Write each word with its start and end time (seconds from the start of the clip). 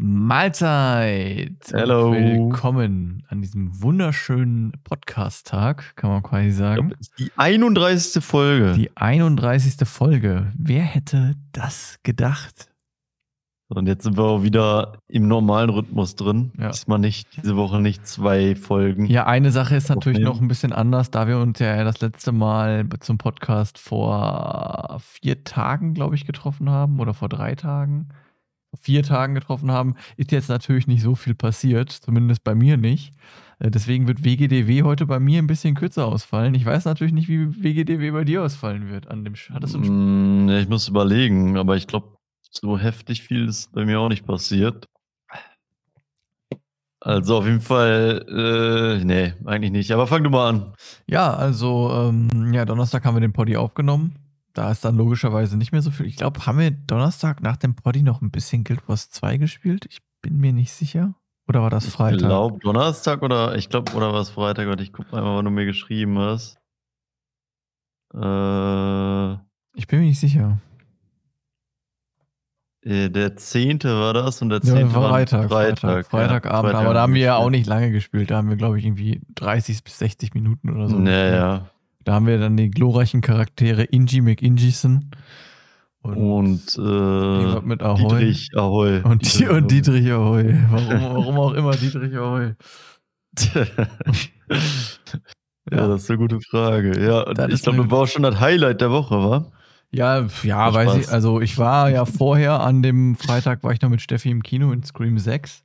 Mahlzeit! 0.00 1.56
Hello. 1.72 2.12
Willkommen 2.12 3.24
an 3.26 3.42
diesem 3.42 3.82
wunderschönen 3.82 4.70
Podcast-Tag, 4.84 5.96
kann 5.96 6.10
man 6.10 6.22
quasi 6.22 6.52
sagen. 6.52 6.92
Die 7.18 7.32
31. 7.34 8.22
Folge. 8.22 8.74
Die 8.74 8.96
31. 8.96 9.88
Folge. 9.88 10.52
Wer 10.56 10.84
hätte 10.84 11.34
das 11.50 11.98
gedacht? 12.04 12.68
Und 13.66 13.88
jetzt 13.88 14.04
sind 14.04 14.16
wir 14.16 14.22
auch 14.22 14.44
wieder 14.44 15.00
im 15.08 15.26
normalen 15.26 15.68
Rhythmus 15.68 16.14
drin. 16.14 16.52
Ja. 16.56 16.70
Diesmal 16.70 17.00
nicht, 17.00 17.36
diese 17.36 17.56
Woche 17.56 17.80
nicht 17.80 18.06
zwei 18.06 18.54
Folgen. 18.54 19.06
Ja, 19.06 19.26
eine 19.26 19.50
Sache 19.50 19.74
ist 19.74 19.88
natürlich 19.88 20.20
noch 20.20 20.40
ein 20.40 20.46
bisschen 20.46 20.72
anders, 20.72 21.10
da 21.10 21.26
wir 21.26 21.38
uns 21.38 21.58
ja 21.58 21.82
das 21.82 22.00
letzte 22.00 22.30
Mal 22.30 22.88
zum 23.00 23.18
Podcast 23.18 23.78
vor 23.78 25.00
vier 25.00 25.42
Tagen, 25.42 25.94
glaube 25.94 26.14
ich, 26.14 26.24
getroffen 26.24 26.70
haben 26.70 27.00
oder 27.00 27.14
vor 27.14 27.28
drei 27.28 27.56
Tagen. 27.56 28.10
Vier 28.80 29.02
Tagen 29.02 29.34
getroffen 29.34 29.70
haben, 29.70 29.94
ist 30.16 30.30
jetzt 30.30 30.48
natürlich 30.48 30.86
nicht 30.86 31.02
so 31.02 31.14
viel 31.14 31.34
passiert, 31.34 31.90
zumindest 31.90 32.44
bei 32.44 32.54
mir 32.54 32.76
nicht. 32.76 33.14
Äh, 33.58 33.70
Deswegen 33.70 34.06
wird 34.06 34.24
WGDW 34.24 34.82
heute 34.82 35.06
bei 35.06 35.18
mir 35.18 35.40
ein 35.40 35.46
bisschen 35.46 35.74
kürzer 35.74 36.06
ausfallen. 36.06 36.54
Ich 36.54 36.66
weiß 36.66 36.84
natürlich 36.84 37.14
nicht, 37.14 37.28
wie 37.28 37.62
WGDW 37.62 38.10
bei 38.10 38.24
dir 38.24 38.42
ausfallen 38.42 38.90
wird. 38.90 39.08
An 39.08 39.24
dem 39.24 39.34
Sch- 39.34 39.52
Hattest 39.52 39.74
du 39.74 39.78
Mm, 39.78 40.48
ja, 40.50 40.58
ich 40.58 40.68
muss 40.68 40.86
überlegen, 40.88 41.56
aber 41.56 41.76
ich 41.76 41.86
glaube, 41.86 42.16
so 42.50 42.78
heftig 42.78 43.22
viel 43.22 43.48
ist 43.48 43.72
bei 43.72 43.84
mir 43.86 44.00
auch 44.00 44.08
nicht 44.10 44.26
passiert. 44.26 44.86
Also 47.00 47.38
auf 47.38 47.46
jeden 47.46 47.60
Fall, 47.60 48.24
äh, 49.00 49.04
nee, 49.04 49.32
eigentlich 49.46 49.70
nicht. 49.70 49.92
Aber 49.92 50.06
fang 50.06 50.24
du 50.24 50.30
mal 50.30 50.48
an. 50.48 50.74
Ja, 51.06 51.32
also, 51.32 51.90
ähm, 51.92 52.52
ja, 52.52 52.64
Donnerstag 52.64 53.04
haben 53.04 53.14
wir 53.16 53.20
den 53.20 53.32
Poddy 53.32 53.56
aufgenommen. 53.56 54.14
Da 54.58 54.72
ist 54.72 54.84
dann 54.84 54.96
logischerweise 54.96 55.56
nicht 55.56 55.70
mehr 55.70 55.82
so 55.82 55.92
viel. 55.92 56.06
Ich 56.06 56.16
glaube, 56.16 56.44
haben 56.44 56.58
wir 56.58 56.72
Donnerstag 56.72 57.40
nach 57.42 57.56
dem 57.56 57.76
Poddy 57.76 58.02
noch 58.02 58.22
ein 58.22 58.32
bisschen 58.32 58.64
Guild 58.64 58.88
Wars 58.88 59.08
2 59.08 59.36
gespielt? 59.36 59.86
Ich 59.88 60.00
bin 60.20 60.38
mir 60.38 60.52
nicht 60.52 60.72
sicher. 60.72 61.14
Oder 61.46 61.62
war 61.62 61.70
das 61.70 61.86
Ich 61.86 61.92
Freitag? 61.92 62.18
glaube 62.18 62.58
Donnerstag 62.58 63.22
oder 63.22 63.54
ich 63.54 63.68
glaube, 63.68 63.92
oder 63.92 64.12
war 64.12 64.20
es 64.20 64.30
Freitag? 64.30 64.66
Warte, 64.66 64.82
ich 64.82 64.92
guck 64.92 65.12
mal, 65.12 65.22
wann 65.22 65.44
du 65.44 65.52
mir 65.52 65.64
geschrieben 65.64 66.18
hast. 66.18 66.56
Äh, 68.12 69.34
Ich 69.78 69.86
bin 69.86 70.00
mir 70.00 70.06
nicht 70.06 70.18
sicher. 70.18 70.58
äh, 72.82 73.08
der 73.10 73.36
10. 73.36 73.84
war 73.84 74.12
das 74.12 74.42
und 74.42 74.48
der 74.48 74.58
Ja, 74.64 74.74
10. 74.74 74.92
war 74.92 75.08
Freitag, 75.10 75.48
Freitag. 75.48 75.78
Freitag, 75.78 76.06
Freitagabend. 76.10 76.70
Freitag 76.72 76.84
aber 76.84 76.94
da 76.94 77.02
haben 77.02 77.14
wir 77.14 77.20
ja 77.22 77.36
auch 77.36 77.50
nicht 77.50 77.66
lange 77.68 77.92
gespielt. 77.92 78.32
Da 78.32 78.38
haben 78.38 78.48
wir, 78.48 78.56
glaube 78.56 78.76
ich, 78.80 78.84
irgendwie 78.84 79.20
30 79.36 79.84
bis 79.84 79.98
60 80.00 80.34
Minuten 80.34 80.70
oder 80.74 80.88
so. 80.88 80.98
Naja. 80.98 81.70
Da 82.08 82.14
haben 82.14 82.26
wir 82.26 82.38
dann 82.38 82.56
die 82.56 82.70
glorreichen 82.70 83.20
Charaktere 83.20 83.82
Inji 83.82 84.22
McIngison 84.22 85.10
und, 86.00 86.16
Und 86.16 86.78
äh, 86.78 87.60
mit 87.60 87.82
Ahoy. 87.82 88.20
Dietrich 88.20 88.48
Ahoy. 88.56 89.02
Und, 89.02 89.38
die, 89.38 89.46
und 89.46 89.70
Dietrich 89.70 90.10
Ahoy. 90.10 90.56
Warum, 90.70 90.88
warum 90.88 91.38
auch 91.38 91.52
immer 91.52 91.72
Dietrich 91.72 92.16
Ahoy. 92.16 92.54
ja, 95.70 95.86
das 95.86 96.04
ist 96.04 96.10
eine 96.10 96.18
gute 96.18 96.40
Frage. 96.40 96.98
Ja, 96.98 97.26
Das 97.34 97.48
ich 97.48 97.54
ist 97.56 97.64
glaube, 97.64 97.82
das 97.82 97.90
war 97.90 97.98
auch 97.98 98.06
schon 98.06 98.22
das 98.22 98.40
Highlight 98.40 98.80
der 98.80 98.90
Woche, 98.90 99.14
war? 99.14 99.52
Ja, 99.90 100.26
ja, 100.42 100.72
weiß 100.72 100.96
ich. 100.96 101.10
Also 101.10 101.42
ich 101.42 101.58
war 101.58 101.90
ja 101.90 102.06
vorher 102.06 102.60
an 102.60 102.82
dem 102.82 103.16
Freitag 103.16 103.62
war 103.62 103.72
ich 103.72 103.82
noch 103.82 103.90
mit 103.90 104.00
Steffi 104.00 104.30
im 104.30 104.42
Kino 104.42 104.72
in 104.72 104.82
Scream 104.82 105.18
6. 105.18 105.62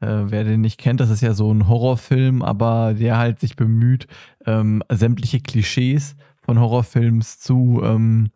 Äh, 0.00 0.30
wer 0.30 0.44
den 0.44 0.62
nicht 0.62 0.78
kennt, 0.78 1.00
das 1.00 1.10
ist 1.10 1.20
ja 1.20 1.34
so 1.34 1.52
ein 1.52 1.68
Horrorfilm, 1.68 2.40
aber 2.42 2.94
der 2.94 3.18
halt 3.18 3.38
sich 3.38 3.54
bemüht, 3.54 4.06
ähm, 4.46 4.82
sämtliche 4.90 5.40
Klischees 5.40 6.16
von 6.42 6.58
Horrorfilms 6.58 7.38
zu, 7.38 7.80
ähm, 7.84 8.30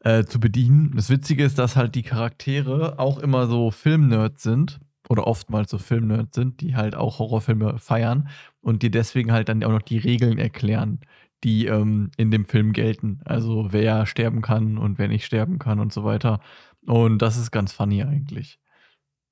äh, 0.00 0.24
zu 0.24 0.40
bedienen. 0.40 0.92
Das 0.94 1.10
Witzige 1.10 1.44
ist, 1.44 1.58
dass 1.58 1.76
halt 1.76 1.94
die 1.94 2.02
Charaktere 2.02 2.98
auch 2.98 3.18
immer 3.18 3.46
so 3.46 3.70
Filmnerds 3.70 4.42
sind 4.42 4.80
oder 5.08 5.26
oftmals 5.26 5.70
so 5.70 5.78
Filmnerds 5.78 6.34
sind, 6.34 6.60
die 6.60 6.76
halt 6.76 6.94
auch 6.94 7.18
Horrorfilme 7.18 7.78
feiern 7.78 8.28
und 8.60 8.82
die 8.82 8.90
deswegen 8.90 9.32
halt 9.32 9.48
dann 9.48 9.64
auch 9.64 9.72
noch 9.72 9.82
die 9.82 9.98
Regeln 9.98 10.38
erklären, 10.38 11.00
die 11.44 11.66
ähm, 11.66 12.10
in 12.16 12.30
dem 12.30 12.46
Film 12.46 12.72
gelten. 12.72 13.20
Also 13.24 13.68
wer 13.70 14.06
sterben 14.06 14.42
kann 14.42 14.78
und 14.78 14.98
wer 14.98 15.08
nicht 15.08 15.24
sterben 15.24 15.58
kann 15.58 15.80
und 15.80 15.92
so 15.92 16.04
weiter. 16.04 16.40
Und 16.86 17.18
das 17.18 17.36
ist 17.36 17.50
ganz 17.50 17.72
funny 17.72 18.02
eigentlich. 18.02 18.58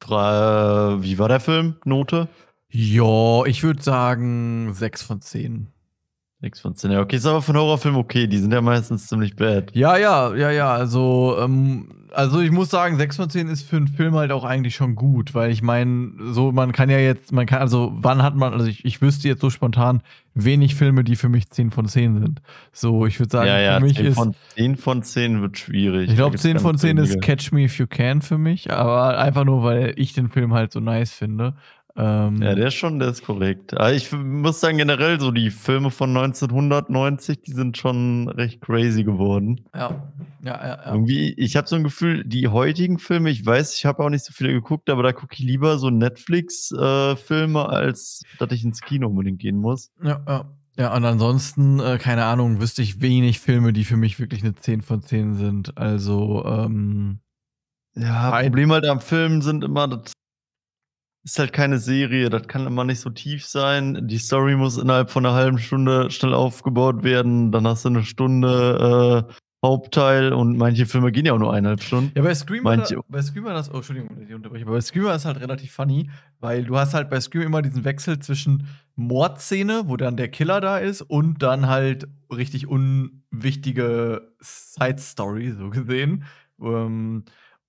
Wie 0.04 1.18
war 1.18 1.28
der 1.28 1.40
Film? 1.40 1.76
Note? 1.84 2.28
Ja, 2.68 3.44
ich 3.46 3.62
würde 3.62 3.82
sagen 3.82 4.74
6 4.74 5.02
von 5.02 5.20
10. 5.20 5.68
6 6.42 6.60
von 6.60 6.74
10. 6.74 6.90
Ja, 6.90 7.00
okay, 7.00 7.16
ist 7.16 7.26
aber 7.26 7.40
von 7.40 7.56
Horrorfilmen 7.56 7.98
okay. 7.98 8.26
Die 8.26 8.36
sind 8.36 8.52
ja 8.52 8.60
meistens 8.60 9.06
ziemlich 9.06 9.36
bad. 9.36 9.74
Ja, 9.74 9.96
ja, 9.96 10.34
ja, 10.34 10.50
ja. 10.50 10.74
Also, 10.74 11.36
ähm, 11.40 12.06
also 12.12 12.40
ich 12.40 12.50
muss 12.50 12.68
sagen, 12.68 12.98
6 12.98 13.16
von 13.16 13.30
10 13.30 13.48
ist 13.48 13.62
für 13.62 13.76
einen 13.76 13.88
Film 13.88 14.14
halt 14.14 14.30
auch 14.32 14.44
eigentlich 14.44 14.74
schon 14.74 14.96
gut, 14.96 15.34
weil 15.34 15.50
ich 15.50 15.62
meine, 15.62 16.12
so, 16.32 16.52
man 16.52 16.72
kann 16.72 16.90
ja 16.90 16.98
jetzt, 16.98 17.32
man 17.32 17.46
kann, 17.46 17.60
also 17.60 17.92
wann 17.94 18.22
hat 18.22 18.36
man, 18.36 18.52
also 18.52 18.66
ich, 18.66 18.84
ich 18.84 19.00
wüsste 19.00 19.28
jetzt 19.28 19.40
so 19.40 19.48
spontan 19.48 20.02
wenig 20.34 20.74
Filme, 20.74 21.04
die 21.04 21.16
für 21.16 21.30
mich 21.30 21.48
10 21.48 21.70
von 21.70 21.86
10 21.86 22.20
sind. 22.20 22.42
So, 22.70 23.06
ich 23.06 23.18
würde 23.18 23.30
sagen, 23.30 23.48
ja, 23.48 23.58
ja, 23.58 23.78
für 23.78 23.84
mich 23.84 23.96
10 23.96 24.06
ist. 24.06 24.14
von 24.14 24.34
10 24.56 24.76
von 24.76 25.02
10 25.02 25.40
wird 25.40 25.58
schwierig. 25.58 26.10
Ich 26.10 26.16
glaube, 26.16 26.32
gibt's 26.32 26.42
10 26.42 26.52
ganz 26.52 26.62
von 26.62 26.76
10 26.76 26.98
ist. 26.98 27.22
Catch 27.22 27.52
Me 27.52 27.64
If 27.64 27.78
You 27.78 27.86
Can 27.86 28.20
für 28.20 28.36
mich, 28.36 28.70
aber 28.70 29.18
einfach 29.18 29.44
nur, 29.44 29.62
weil 29.62 29.94
ich 29.96 30.12
den 30.12 30.28
Film 30.28 30.52
halt 30.52 30.70
so 30.72 30.80
nice 30.80 31.12
finde. 31.12 31.54
Ähm, 31.96 32.42
Ja, 32.42 32.54
der 32.54 32.68
ist 32.68 32.74
schon, 32.74 32.98
der 32.98 33.08
ist 33.08 33.24
korrekt. 33.24 33.74
Aber 33.74 33.92
ich 33.92 34.12
muss 34.12 34.60
sagen, 34.60 34.78
generell 34.78 35.18
so 35.18 35.30
die 35.30 35.50
Filme 35.50 35.90
von 35.90 36.10
1990, 36.16 37.42
die 37.42 37.52
sind 37.52 37.78
schon 37.78 38.28
recht 38.28 38.60
crazy 38.60 39.02
geworden. 39.04 39.64
ja, 39.74 40.10
ja, 40.42 40.52
ja. 40.52 40.66
ja. 40.84 40.92
Irgendwie, 40.92 41.32
ich 41.32 41.56
habe 41.56 41.66
so 41.66 41.76
ein 41.76 41.84
Gefühl, 41.84 42.24
die 42.24 42.48
heutigen 42.48 42.98
Filme, 42.98 43.30
ich 43.30 43.44
weiß, 43.44 43.74
ich 43.74 43.86
habe 43.86 44.04
auch 44.04 44.10
nicht 44.10 44.24
so 44.24 44.32
viele 44.32 44.52
geguckt, 44.52 44.90
aber 44.90 45.02
da 45.02 45.12
gucke 45.12 45.34
ich 45.34 45.40
lieber 45.40 45.78
so 45.78 45.90
Netflix-Filme, 45.90 47.68
als 47.68 48.22
dass 48.38 48.52
ich 48.52 48.64
ins 48.64 48.80
Kino 48.82 49.08
unbedingt 49.08 49.38
gehen 49.40 49.56
muss. 49.56 49.90
Ja, 50.02 50.20
ja. 50.26 50.44
Ja, 50.78 50.94
und 50.94 51.06
ansonsten, 51.06 51.80
äh, 51.80 51.96
keine 51.96 52.26
Ahnung, 52.26 52.60
wüsste 52.60 52.82
ich 52.82 53.00
wenig 53.00 53.40
Filme, 53.40 53.72
die 53.72 53.84
für 53.84 53.96
mich 53.96 54.20
wirklich 54.20 54.42
eine 54.42 54.54
10 54.54 54.82
von 54.82 55.00
10 55.02 55.34
sind. 55.34 55.78
Also, 55.78 56.44
ähm, 56.44 57.20
Ja, 57.94 58.38
Problem 58.42 58.70
halt 58.70 58.84
am 58.84 59.00
Film 59.00 59.40
sind 59.40 59.64
immer, 59.64 59.88
das 59.88 60.12
ist 61.26 61.40
halt 61.40 61.52
keine 61.52 61.78
Serie, 61.80 62.30
das 62.30 62.46
kann 62.46 62.66
immer 62.68 62.84
nicht 62.84 63.00
so 63.00 63.10
tief 63.10 63.44
sein. 63.44 64.06
Die 64.06 64.18
Story 64.18 64.54
muss 64.54 64.78
innerhalb 64.78 65.10
von 65.10 65.26
einer 65.26 65.34
halben 65.34 65.58
Stunde 65.58 66.08
schnell 66.10 66.32
aufgebaut 66.34 67.02
werden, 67.02 67.50
dann 67.50 67.66
hast 67.66 67.84
du 67.84 67.88
eine 67.88 68.04
Stunde 68.04 69.26
äh, 69.28 69.32
Hauptteil 69.64 70.32
und 70.32 70.56
manche 70.56 70.86
Filme 70.86 71.10
gehen 71.10 71.26
ja 71.26 71.32
auch 71.32 71.38
nur 71.40 71.52
eineinhalb 71.52 71.82
Stunden. 71.82 72.12
Ja, 72.14 72.22
bei 72.22 72.32
Scream, 72.32 72.62
war 72.62 72.76
Manche- 72.76 73.00
bei 73.08 73.20
Scream 73.22 73.42
war 73.44 73.54
das, 73.54 73.68
oh, 73.72 73.78
Entschuldigung, 73.78 74.16
ich 74.20 74.32
unterbreche, 74.32 74.64
aber 74.64 74.74
bei 74.74 74.80
Scream 74.80 75.04
war 75.04 75.14
das 75.14 75.24
halt 75.24 75.40
relativ 75.40 75.72
funny, 75.72 76.08
weil 76.38 76.62
du 76.64 76.78
hast 76.78 76.94
halt 76.94 77.10
bei 77.10 77.20
Scream 77.20 77.42
immer 77.42 77.62
diesen 77.62 77.84
Wechsel 77.84 78.20
zwischen 78.20 78.68
Mordszene, 78.94 79.82
wo 79.86 79.96
dann 79.96 80.16
der 80.16 80.28
Killer 80.28 80.60
da 80.60 80.78
ist, 80.78 81.02
und 81.02 81.42
dann 81.42 81.66
halt 81.66 82.06
richtig 82.32 82.68
unwichtige 82.68 84.28
Side-Story, 84.40 85.54
so 85.58 85.70
gesehen. 85.70 86.22
Ähm, 86.62 87.24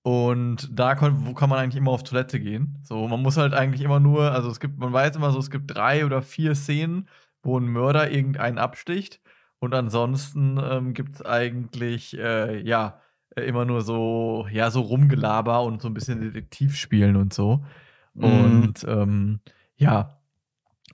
und 0.07 0.69
da 0.71 0.95
kon, 0.95 1.25
wo 1.25 1.33
kann 1.33 1.49
man 1.49 1.59
eigentlich 1.59 1.75
immer 1.75 1.91
auf 1.91 2.01
Toilette 2.01 2.39
gehen? 2.39 2.77
So, 2.81 3.09
man 3.09 3.21
muss 3.21 3.35
halt 3.35 3.53
eigentlich 3.53 3.81
immer 3.81 3.99
nur, 3.99 4.31
also 4.31 4.49
es 4.49 4.61
gibt, 4.61 4.77
man 4.77 4.93
weiß 4.93 5.17
immer 5.17 5.31
so, 5.31 5.39
es 5.39 5.51
gibt 5.51 5.75
drei 5.75 6.05
oder 6.05 6.21
vier 6.21 6.55
Szenen, 6.55 7.09
wo 7.43 7.59
ein 7.59 7.67
Mörder 7.67 8.09
irgendeinen 8.09 8.57
absticht. 8.57 9.19
Und 9.59 9.73
ansonsten 9.73 10.57
ähm, 10.63 10.93
gibt 10.93 11.15
es 11.15 11.25
eigentlich, 11.25 12.17
äh, 12.17 12.61
ja, 12.61 13.01
äh, 13.35 13.41
immer 13.41 13.65
nur 13.65 13.81
so, 13.81 14.47
ja, 14.49 14.71
so 14.71 14.79
Rumgelaber 14.79 15.61
und 15.63 15.81
so 15.81 15.89
ein 15.89 15.93
bisschen 15.93 16.21
Detektiv 16.21 16.77
spielen 16.77 17.17
und 17.17 17.33
so. 17.33 17.65
Mhm. 18.13 18.23
Und 18.23 18.85
ähm, 18.87 19.41
ja, 19.75 20.21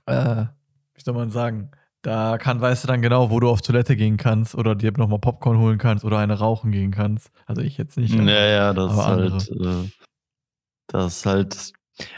äh, 0.06 0.46
wie 0.94 1.02
soll 1.04 1.14
man 1.14 1.30
sagen, 1.30 1.70
da 2.04 2.38
kann, 2.38 2.60
weißt 2.60 2.84
du 2.84 2.88
dann 2.88 3.02
genau, 3.02 3.30
wo 3.30 3.40
du 3.40 3.48
auf 3.48 3.62
Toilette 3.62 3.96
gehen 3.96 4.16
kannst 4.16 4.54
oder 4.54 4.74
dir 4.74 4.92
nochmal 4.96 5.18
Popcorn 5.18 5.58
holen 5.58 5.78
kannst 5.78 6.04
oder 6.04 6.18
eine 6.18 6.38
rauchen 6.38 6.70
gehen 6.70 6.90
kannst. 6.90 7.30
Also 7.46 7.62
ich 7.62 7.78
jetzt 7.78 7.96
nicht. 7.96 8.14
aber- 8.14 8.30
Ja, 8.30 8.44
ja, 8.46 8.72
das 8.74 8.92
ist 8.92 8.98
halt, 8.98 9.50
äh, 9.50 9.90
das 10.88 11.16
ist 11.16 11.26
halt. 11.26 11.72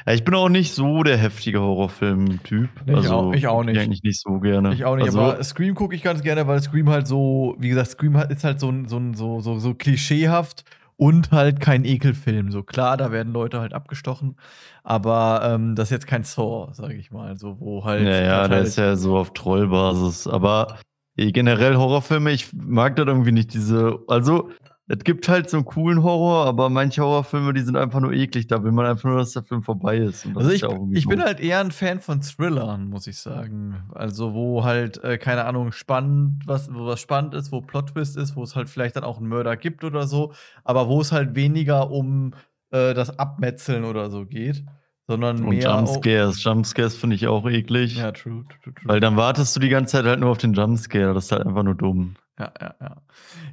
Ja, 0.06 0.14
ich 0.14 0.24
bin 0.24 0.34
auch 0.34 0.48
nicht 0.48 0.72
so 0.74 1.02
der 1.02 1.18
heftige 1.18 1.60
Horrorfilm-Typ. 1.60 2.70
Nee, 2.86 2.92
ich 2.92 2.96
also, 2.98 3.14
auch- 3.14 3.32
ich 3.34 3.46
auch 3.46 3.62
nicht. 3.62 3.78
eigentlich 3.78 4.02
nicht 4.02 4.20
so 4.20 4.40
gerne. 4.40 4.72
Ich 4.74 4.84
auch 4.86 4.96
nicht, 4.96 5.04
also, 5.06 5.20
aber 5.20 5.44
Scream 5.44 5.74
gucke 5.74 5.94
ich 5.94 6.02
ganz 6.02 6.22
gerne, 6.22 6.46
weil 6.46 6.60
Scream 6.62 6.88
halt 6.88 7.06
so, 7.06 7.54
wie 7.58 7.68
gesagt, 7.68 7.90
Scream 7.90 8.16
ist 8.16 8.42
halt 8.42 8.58
so, 8.58 8.72
so, 8.86 9.00
so, 9.14 9.40
so, 9.40 9.58
so 9.58 9.74
klischeehaft 9.74 10.64
und 10.96 11.30
halt 11.30 11.60
kein 11.60 11.84
Ekelfilm. 11.84 12.50
So 12.50 12.62
klar, 12.62 12.96
da 12.96 13.12
werden 13.12 13.32
Leute 13.32 13.60
halt 13.60 13.72
abgestochen, 13.72 14.36
aber 14.82 15.42
ähm, 15.44 15.74
das 15.74 15.88
ist 15.88 15.92
jetzt 15.92 16.06
kein 16.06 16.24
Saw, 16.24 16.72
sage 16.72 16.94
ich 16.94 17.10
mal, 17.10 17.36
so 17.36 17.60
wo 17.60 17.84
halt. 17.84 18.04
Ja, 18.04 18.22
ja, 18.22 18.48
der 18.48 18.62
ist 18.62 18.76
ja 18.78 18.96
so 18.96 19.16
auf 19.16 19.32
Trollbasis. 19.32 20.26
Aber 20.26 20.78
eh, 21.16 21.32
generell 21.32 21.76
Horrorfilme, 21.76 22.30
ich 22.30 22.52
mag 22.52 22.96
das 22.96 23.06
irgendwie 23.06 23.32
nicht, 23.32 23.52
diese. 23.52 23.98
Also, 24.08 24.50
es 24.88 24.98
gibt 25.00 25.28
halt 25.28 25.50
so 25.50 25.56
einen 25.56 25.66
coolen 25.66 26.02
Horror, 26.04 26.46
aber 26.46 26.70
manche 26.70 27.02
Horrorfilme, 27.02 27.52
die 27.52 27.62
sind 27.62 27.76
einfach 27.76 27.98
nur 27.98 28.12
eklig. 28.12 28.46
Da 28.46 28.62
will 28.62 28.70
man 28.70 28.86
einfach 28.86 29.08
nur, 29.08 29.18
dass 29.18 29.32
der 29.32 29.42
Film 29.42 29.62
vorbei 29.62 29.98
ist. 29.98 30.26
Also 30.34 30.48
ist 30.48 30.54
ich, 30.54 30.60
ja 30.62 30.68
auch 30.68 30.74
irgendwie 30.74 30.98
ich 30.98 31.08
bin 31.08 31.22
halt 31.22 31.40
eher 31.40 31.60
ein 31.60 31.72
Fan 31.72 31.98
von 31.98 32.20
Thrillern, 32.20 32.88
muss 32.88 33.08
ich 33.08 33.18
sagen. 33.18 33.82
Also 33.92 34.32
wo 34.32 34.62
halt, 34.62 35.02
äh, 35.02 35.18
keine 35.18 35.44
Ahnung, 35.44 35.72
spannend, 35.72 36.44
was, 36.46 36.72
wo 36.72 36.86
was 36.86 37.00
spannend 37.00 37.34
ist, 37.34 37.50
wo 37.50 37.60
Plot-Twist 37.60 38.16
ist, 38.16 38.36
wo 38.36 38.44
es 38.44 38.54
halt 38.54 38.68
vielleicht 38.68 38.94
dann 38.94 39.02
auch 39.02 39.18
einen 39.18 39.28
Mörder 39.28 39.56
gibt 39.56 39.82
oder 39.82 40.06
so, 40.06 40.32
aber 40.62 40.88
wo 40.88 41.00
es 41.00 41.10
halt 41.10 41.34
weniger 41.34 41.90
um 41.90 42.34
äh, 42.70 42.94
das 42.94 43.18
Abmetzeln 43.18 43.84
oder 43.84 44.08
so 44.08 44.24
geht, 44.24 44.64
sondern 45.08 45.42
Und 45.42 45.48
mehr. 45.48 45.68
Jumpscares. 45.68 46.44
Jumpscares 46.44 46.96
finde 46.96 47.16
ich 47.16 47.26
auch 47.26 47.48
eklig. 47.48 47.96
Ja, 47.96 48.12
true, 48.12 48.44
true, 48.62 48.72
true. 48.72 48.84
Weil 48.84 49.00
dann 49.00 49.16
wartest 49.16 49.56
du 49.56 49.60
die 49.60 49.68
ganze 49.68 49.92
Zeit 49.92 50.04
halt 50.04 50.20
nur 50.20 50.30
auf 50.30 50.38
den 50.38 50.52
Jumpscare. 50.52 51.12
Das 51.12 51.24
ist 51.24 51.32
halt 51.32 51.44
einfach 51.44 51.64
nur 51.64 51.74
dumm. 51.74 52.14
Ja, 52.38 52.52
ja, 52.60 52.74
ja. 52.80 52.96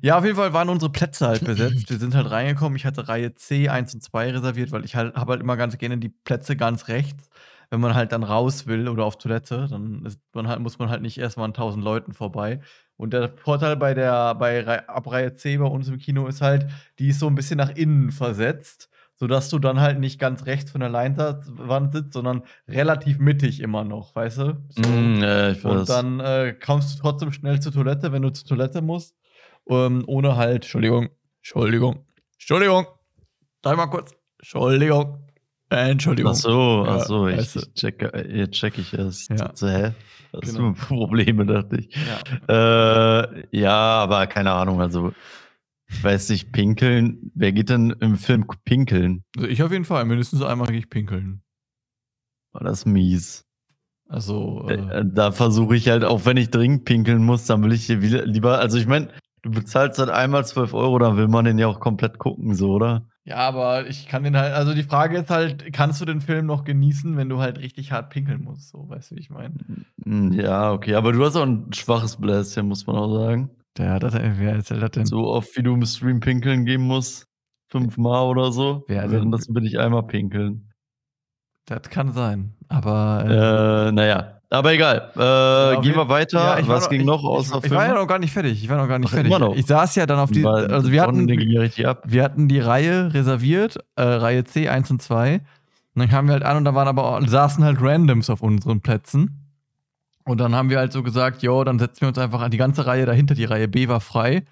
Ja, 0.02 0.18
auf 0.18 0.26
jeden 0.26 0.36
Fall 0.36 0.52
waren 0.54 0.68
unsere 0.70 0.92
Plätze 0.92 1.26
halt 1.28 1.44
besetzt. 1.46 1.90
Wir 1.90 1.98
sind 1.98 2.16
halt 2.16 2.30
reingekommen. 2.30 2.76
Ich 2.76 2.86
hatte 2.86 3.08
Reihe 3.08 3.34
C 3.34 3.70
1 3.70 3.94
und 3.94 4.02
2 4.04 4.30
reserviert, 4.32 4.72
weil 4.74 4.84
ich 4.84 4.96
halt 4.96 5.16
habe 5.16 5.32
halt 5.34 5.42
immer 5.42 5.56
ganz 5.56 5.78
gerne 5.78 5.98
die 5.98 6.10
Plätze 6.10 6.58
ganz 6.58 6.90
rechts. 6.90 7.30
Wenn 7.70 7.80
man 7.80 7.96
halt 7.96 8.12
dann 8.12 8.24
raus 8.24 8.68
will 8.68 8.88
oder 8.90 9.06
auf 9.06 9.18
Toilette, 9.18 9.68
dann 9.70 10.06
man 10.34 10.48
halt, 10.48 10.60
muss 10.60 10.78
man 10.80 10.90
halt 10.90 11.02
nicht 11.02 11.18
erstmal 11.18 11.46
an 11.46 11.54
tausend 11.54 11.84
Leuten 11.84 12.14
vorbei. 12.14 12.60
Und 12.98 13.14
der 13.14 13.30
Vorteil 13.38 13.78
bei 13.78 13.94
der 13.94 14.36
bei 14.36 14.62
Rei- 14.62 14.88
ab 14.88 15.10
Reihe 15.10 15.34
C 15.34 15.58
bei 15.58 15.66
uns 15.66 15.88
im 15.88 15.98
Kino 15.98 16.28
ist 16.28 16.42
halt, 16.42 16.68
die 17.00 17.08
ist 17.10 17.20
so 17.20 17.28
ein 17.28 17.36
bisschen 17.36 17.58
nach 17.58 17.70
innen 17.72 18.12
versetzt, 18.12 18.90
sodass 19.16 19.50
du 19.50 19.60
dann 19.60 19.80
halt 19.80 20.00
nicht 20.00 20.20
ganz 20.20 20.46
rechts 20.46 20.72
von 20.72 20.82
der 20.82 20.90
Leinwand 20.90 21.94
sitzt, 21.94 22.14
sondern 22.14 22.44
relativ 22.68 23.20
mittig 23.20 23.60
immer 23.62 23.84
noch, 23.84 24.16
weißt 24.16 24.38
du? 24.40 24.58
So. 24.70 24.82
Mm, 24.90 25.22
ja, 25.22 25.50
ich 25.52 25.64
weiß. 25.64 25.80
Und 25.82 25.90
dann 25.90 26.20
äh, 26.20 26.54
kommst 26.54 26.98
du 26.98 27.02
trotzdem 27.02 27.32
schnell 27.32 27.60
zur 27.60 27.72
Toilette, 27.74 28.12
wenn 28.12 28.22
du 28.22 28.30
zur 28.32 28.48
Toilette 28.48 28.82
musst. 28.82 29.16
Ähm, 29.70 30.04
ohne 30.08 30.36
halt, 30.36 30.64
Entschuldigung, 30.64 31.10
Entschuldigung, 31.38 32.06
Entschuldigung, 32.34 32.86
drei 33.62 33.76
mal 33.76 33.88
kurz, 33.88 34.12
Entschuldigung, 34.40 35.20
Entschuldigung. 35.70 36.32
Ach 36.32 36.36
so, 36.36 36.84
Ja, 36.86 36.96
ach 36.96 37.02
so, 37.06 37.28
ich, 37.28 37.38
weißt 37.38 37.56
du. 37.56 37.60
ich 37.62 37.74
check, 37.76 38.12
jetzt 38.30 38.52
check 38.56 38.78
ich 38.78 38.94
es. 38.94 39.28
Ja. 39.30 39.52
Hä? 39.62 39.92
Hast 40.34 40.56
Genau. 40.56 40.74
für 40.74 40.88
Probleme, 40.88 41.46
dachte 41.46 41.78
ich. 41.78 41.90
Ja. 42.50 43.22
Äh, 43.22 43.44
ja, 43.52 43.72
aber 43.72 44.28
keine 44.28 44.52
Ahnung, 44.52 44.82
also 44.82 45.10
ich 45.10 45.16
weiß 46.02 46.30
nicht, 46.30 46.52
pinkeln. 46.54 47.32
Wer 47.36 47.52
geht 47.52 47.70
denn 47.70 47.92
im 48.00 48.16
Film 48.16 48.46
pinkeln? 48.64 49.24
Also 49.36 49.50
ich 49.50 49.62
auf 49.64 49.72
jeden 49.72 49.86
Fall, 49.86 50.06
mindestens 50.06 50.42
einmal 50.42 50.68
gehe 50.70 50.80
ich 50.80 50.90
pinkeln. 50.90 51.42
War 52.54 52.64
das 52.64 52.86
mies. 52.86 53.46
Also, 54.08 54.68
Äh, 54.70 54.76
äh, 54.76 55.00
äh, 55.00 55.06
Da 55.06 55.32
versuche 55.32 55.76
ich 55.76 55.90
halt, 55.90 56.04
auch 56.04 56.26
wenn 56.26 56.38
ich 56.38 56.50
dringend 56.52 56.86
pinkeln 56.86 57.24
muss, 57.24 57.46
dann 57.46 57.64
will 57.64 57.74
ich 57.74 57.86
hier 57.86 58.02
wieder, 58.02 58.26
lieber, 58.26 58.60
also 58.60 58.78
ich 58.78 58.86
meine, 58.88 59.10
du 59.42 59.52
bezahlst 59.52 59.98
halt 60.00 60.10
einmal 60.10 60.46
12 60.46 60.74
Euro, 60.74 61.00
dann 61.00 61.18
will 61.18 61.28
man 61.28 61.46
den 61.46 61.58
ja 61.58 61.68
auch 61.68 61.80
komplett 61.80 62.20
gucken, 62.20 62.54
so, 62.56 62.72
oder? 62.74 63.08
ja, 63.26 63.38
aber 63.38 63.88
ich 63.88 64.08
kann 64.08 64.24
den 64.24 64.36
halt, 64.36 64.54
also 64.54 64.74
die 64.74 64.84
Frage 64.84 65.18
ist 65.18 65.30
halt, 65.30 65.72
kannst 65.72 66.02
du 66.02 66.06
den 66.06 66.20
Film 66.20 66.46
noch 66.46 66.66
genießen, 66.66 67.16
wenn 67.16 67.30
du 67.30 67.40
halt 67.40 67.58
richtig 67.58 67.92
hart 67.94 68.10
pinkeln 68.10 68.44
musst? 68.44 68.70
So, 68.70 68.88
weißt 68.90 69.12
du, 69.12 69.16
wie 69.16 69.22
ich 69.22 69.30
meine? 69.30 69.56
Hm, 70.04 70.34
Ja, 70.34 70.74
okay, 70.74 70.96
aber 70.96 71.14
du 71.14 71.24
hast 71.26 71.38
auch 71.38 71.46
ein 71.46 71.72
schwaches 71.74 72.18
Bläschen, 72.18 72.68
muss 72.68 72.86
man 72.86 72.98
auch 72.98 73.16
sagen. 73.16 73.50
Der, 73.78 74.00
das, 74.00 74.14
wer 74.14 74.54
erzählt 74.54 74.84
das 74.84 74.92
denn? 74.92 75.06
So 75.06 75.28
oft, 75.28 75.56
wie 75.58 75.64
du 75.64 75.74
im 75.74 75.86
Stream 75.86 76.20
pinkeln 76.20 76.66
gehen 76.66 76.82
musst, 76.84 77.26
fünfmal 77.70 78.26
oder 78.28 78.52
so, 78.52 78.84
Wer 78.88 79.08
denn? 79.08 79.32
das 79.32 79.48
will 79.54 79.66
ich 79.66 79.80
einmal 79.80 80.04
pinkeln. 80.04 80.70
Das 81.66 81.82
kann 81.90 82.12
sein. 82.12 82.54
Aber 82.70 83.24
äh, 83.26 83.88
Äh, 83.88 83.92
naja, 83.94 84.40
aber 84.50 84.74
egal. 84.74 85.12
Äh, 85.16 85.78
auf 85.78 85.82
gehen 85.84 85.96
wir 85.96 86.08
weiter. 86.10 86.60
Ja, 86.60 86.68
Was 86.68 86.84
noch- 86.84 86.90
ging 86.92 87.00
ich, 87.02 87.06
noch 87.08 87.24
außer 87.24 87.58
ich, 87.60 87.66
ich 87.66 87.72
war 87.72 87.88
ja 87.88 87.94
noch 87.96 88.06
gar 88.06 88.20
nicht 88.20 88.34
fertig. 88.34 88.62
Ich 88.64 88.70
war 88.70 88.78
noch 88.78 88.88
gar 88.88 89.00
nicht 89.00 89.08
Ach, 89.10 89.14
fertig. 89.16 89.32
Ich 89.56 89.66
saß 89.66 89.96
ja 89.96 90.06
dann 90.06 90.20
auf 90.20 90.30
die. 90.30 90.44
Weil 90.44 90.72
Also 90.72 90.92
wir 90.92 91.02
hatten, 91.02 91.28
wir 91.28 92.24
hatten 92.24 92.48
die 92.48 92.60
Reihe 92.60 93.14
reserviert, 93.14 93.78
äh, 93.96 94.04
Reihe 94.04 94.44
C 94.44 94.68
1 94.70 94.92
und 94.92 95.02
2. 95.02 95.36
Und 95.36 95.42
dann 95.96 96.10
kamen 96.10 96.28
wir 96.28 96.34
halt 96.34 96.44
an 96.44 96.58
und 96.58 96.66
da 96.66 96.76
waren 96.76 96.88
aber 96.88 97.22
saßen 97.26 97.64
halt 97.64 97.78
Randoms 97.82 98.30
auf 98.30 98.42
unseren 98.42 98.82
Plätzen. 98.82 99.43
Und 100.26 100.40
dann 100.40 100.56
haben 100.56 100.70
wir 100.70 100.78
halt 100.78 100.94
so 100.94 101.04
gesagt, 101.04 101.44
jo, 101.44 101.64
dann 101.64 101.80
setzen 101.80 102.02
wir 102.02 102.08
uns 102.10 102.18
einfach 102.18 102.42
an 102.42 102.52
die 102.52 102.58
ganze 102.58 102.86
Reihe 102.86 103.06
dahinter. 103.06 103.36
Die 103.36 103.46
Reihe 103.46 103.68
B 103.68 103.88
war 103.88 104.00
frei. 104.00 104.46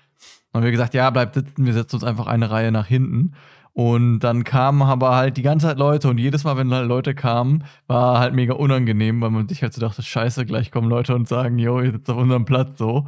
Dann 0.52 0.62
haben 0.62 0.64
wir 0.66 0.72
gesagt, 0.72 0.94
ja, 0.94 1.10
bleibt 1.10 1.36
sitzen, 1.36 1.66
wir 1.66 1.74
setzen 1.74 1.96
uns 1.96 2.04
einfach 2.04 2.28
eine 2.28 2.52
Reihe 2.52 2.72
nach 2.72 2.88
hinten. 2.88 3.34
Und 3.74 4.20
dann 4.20 4.44
kamen 4.44 4.82
aber 4.82 5.16
halt 5.16 5.38
die 5.38 5.44
ganze 5.44 5.68
Zeit 5.68 5.78
Leute 5.78 6.10
und 6.10 6.18
jedes 6.18 6.44
Mal, 6.44 6.58
wenn 6.58 6.74
halt 6.74 6.90
Leute 6.90 7.16
kamen, 7.16 7.64
war 7.88 8.20
halt 8.20 8.34
mega 8.34 8.54
unangenehm, 8.54 9.22
weil 9.22 9.30
man 9.30 9.48
sich 9.48 9.62
halt 9.62 9.74
so 9.74 9.80
dachte, 9.80 10.04
scheiße, 10.04 10.46
gleich 10.46 10.72
kommen 10.72 10.90
Leute 10.90 11.16
und 11.16 11.30
sagen, 11.30 11.58
jo, 11.58 11.80
ihr 11.80 11.94
sitzt 11.94 12.10
auf 12.10 12.18
unserem 12.18 12.44
Platz 12.44 12.78
so. 12.78 13.08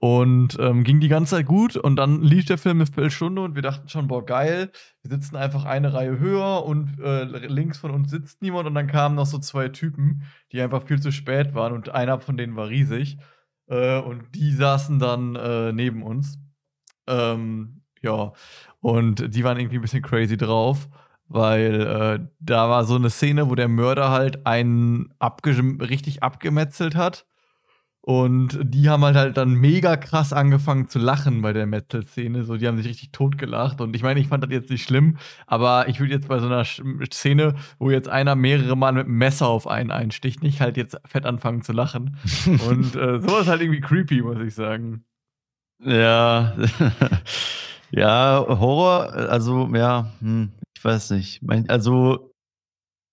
Und 0.00 0.56
ähm, 0.60 0.84
ging 0.84 1.00
die 1.00 1.08
ganze 1.08 1.36
Zeit 1.36 1.46
gut 1.46 1.76
und 1.76 1.96
dann 1.96 2.22
lief 2.22 2.44
der 2.44 2.56
Film 2.56 2.76
eine 2.76 2.86
Viertelstunde 2.86 3.42
und 3.42 3.56
wir 3.56 3.62
dachten 3.62 3.88
schon, 3.88 4.06
boah, 4.06 4.24
geil, 4.24 4.70
wir 5.02 5.10
sitzen 5.10 5.34
einfach 5.34 5.64
eine 5.64 5.92
Reihe 5.92 6.20
höher 6.20 6.64
und 6.64 7.00
äh, 7.00 7.24
links 7.24 7.78
von 7.78 7.90
uns 7.90 8.08
sitzt 8.08 8.40
niemand 8.40 8.68
und 8.68 8.76
dann 8.76 8.86
kamen 8.86 9.16
noch 9.16 9.26
so 9.26 9.38
zwei 9.38 9.70
Typen, 9.70 10.22
die 10.52 10.60
einfach 10.60 10.84
viel 10.84 11.00
zu 11.00 11.10
spät 11.10 11.52
waren 11.54 11.72
und 11.72 11.88
einer 11.88 12.20
von 12.20 12.36
denen 12.36 12.54
war 12.54 12.68
riesig 12.68 13.18
äh, 13.66 13.98
und 13.98 14.34
die 14.34 14.52
saßen 14.52 15.00
dann 15.00 15.34
äh, 15.34 15.72
neben 15.72 16.04
uns. 16.04 16.38
Ähm, 17.08 17.82
ja, 18.00 18.32
und 18.80 19.34
die 19.34 19.44
waren 19.44 19.58
irgendwie 19.58 19.78
ein 19.78 19.82
bisschen 19.82 20.02
crazy 20.02 20.36
drauf, 20.36 20.88
weil 21.26 21.80
äh, 21.80 22.26
da 22.38 22.68
war 22.68 22.84
so 22.84 22.94
eine 22.94 23.10
Szene, 23.10 23.50
wo 23.50 23.54
der 23.54 23.68
Mörder 23.68 24.10
halt 24.10 24.46
einen 24.46 25.12
abge 25.18 25.56
richtig 25.80 26.22
abgemetzelt 26.22 26.94
hat. 26.94 27.26
Und 28.08 28.58
die 28.62 28.88
haben 28.88 29.04
halt, 29.04 29.16
halt 29.16 29.36
dann 29.36 29.52
mega 29.52 29.98
krass 29.98 30.32
angefangen 30.32 30.88
zu 30.88 30.98
lachen 30.98 31.42
bei 31.42 31.52
der 31.52 31.66
Metzelszene. 31.66 32.42
So, 32.44 32.56
die 32.56 32.66
haben 32.66 32.78
sich 32.78 32.86
richtig 32.86 33.12
totgelacht. 33.12 33.82
Und 33.82 33.94
ich 33.94 34.02
meine, 34.02 34.18
ich 34.18 34.28
fand 34.28 34.42
das 34.42 34.50
jetzt 34.50 34.70
nicht 34.70 34.82
schlimm, 34.82 35.18
aber 35.46 35.88
ich 35.88 36.00
würde 36.00 36.14
jetzt 36.14 36.26
bei 36.26 36.38
so 36.38 36.46
einer 36.46 36.64
Szene, 36.64 37.56
wo 37.78 37.90
jetzt 37.90 38.08
einer 38.08 38.34
mehrere 38.34 38.78
Mal 38.78 38.92
mit 38.94 39.04
einem 39.04 39.18
Messer 39.18 39.48
auf 39.48 39.66
einen 39.66 39.90
einsticht, 39.90 40.42
nicht 40.42 40.62
halt 40.62 40.78
jetzt 40.78 40.96
fett 41.04 41.26
anfangen 41.26 41.60
zu 41.60 41.74
lachen. 41.74 42.16
Und 42.46 42.96
äh, 42.96 43.20
sowas 43.20 43.46
halt 43.46 43.60
irgendwie 43.60 43.82
creepy, 43.82 44.22
muss 44.22 44.38
ich 44.38 44.54
sagen. 44.54 45.04
Ja, 45.84 46.56
ja, 47.90 48.42
Horror, 48.48 49.12
also, 49.12 49.68
ja, 49.74 50.10
hm, 50.20 50.52
ich 50.74 50.82
weiß 50.82 51.10
nicht. 51.10 51.42
Also, 51.68 52.32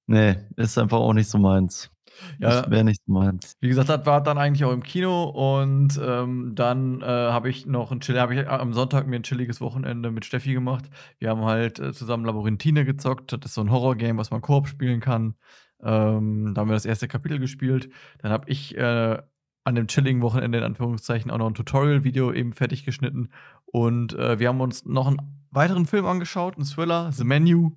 nee, 0.07 0.37
ist 0.55 0.77
einfach 0.77 0.99
auch 0.99 1.11
nicht 1.11 1.29
so 1.29 1.37
meins. 1.37 1.91
Ja. 2.39 2.61
Das 2.61 2.69
wäre 2.69 2.83
nicht 2.83 3.07
meins. 3.07 3.53
Wie 3.59 3.67
gesagt, 3.67 3.89
das 3.89 4.05
war 4.05 4.21
dann 4.21 4.37
eigentlich 4.37 4.65
auch 4.65 4.71
im 4.71 4.83
Kino 4.83 5.23
und 5.25 5.99
ähm, 6.03 6.53
dann 6.55 7.01
äh, 7.01 7.05
habe 7.05 7.49
ich 7.49 7.65
noch 7.65 7.91
ein 7.91 7.99
Chill, 7.99 8.19
habe 8.19 8.35
ich 8.35 8.47
am 8.47 8.73
Sonntag 8.73 9.07
mir 9.07 9.17
ein 9.17 9.23
chilliges 9.23 9.61
Wochenende 9.61 10.11
mit 10.11 10.25
Steffi 10.25 10.53
gemacht. 10.53 10.89
Wir 11.19 11.29
haben 11.29 11.43
halt 11.45 11.79
äh, 11.79 11.93
zusammen 11.93 12.25
Labyrinthine 12.25 12.85
gezockt. 12.85 13.33
Das 13.33 13.39
ist 13.43 13.53
so 13.53 13.61
ein 13.61 13.71
Horror-Game, 13.71 14.17
was 14.17 14.31
man 14.31 14.41
Koop 14.41 14.67
spielen 14.67 14.99
kann. 14.99 15.35
Ähm, 15.81 16.53
da 16.53 16.61
haben 16.61 16.69
wir 16.69 16.73
das 16.73 16.85
erste 16.85 17.07
Kapitel 17.07 17.39
gespielt. 17.39 17.89
Dann 18.19 18.31
habe 18.31 18.49
ich 18.49 18.77
äh, 18.77 19.17
an 19.65 19.75
dem 19.75 19.87
chilligen 19.87 20.21
Wochenende 20.21 20.59
in 20.59 20.63
Anführungszeichen 20.63 21.31
auch 21.31 21.37
noch 21.37 21.47
ein 21.47 21.55
Tutorial-Video 21.55 22.31
eben 22.31 22.53
fertig 22.53 22.85
geschnitten. 22.85 23.29
Und 23.65 24.13
äh, 24.13 24.39
wir 24.39 24.47
haben 24.47 24.61
uns 24.61 24.85
noch 24.85 25.07
einen 25.07 25.45
weiteren 25.51 25.85
Film 25.85 26.05
angeschaut, 26.05 26.55
einen 26.55 26.65
Thriller, 26.65 27.11
The 27.11 27.23
Menu. 27.23 27.71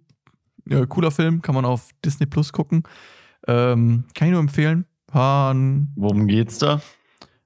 Cooler 0.88 1.10
Film, 1.10 1.40
kann 1.40 1.54
man 1.54 1.64
auf 1.64 1.90
Disney 2.04 2.26
Plus 2.26 2.52
gucken. 2.52 2.82
Ähm, 3.48 4.04
kann 4.14 4.28
ich 4.28 4.32
nur 4.32 4.40
empfehlen. 4.40 4.84
Ein 5.12 5.92
Worum 5.96 6.26
geht's 6.26 6.58
da? 6.58 6.80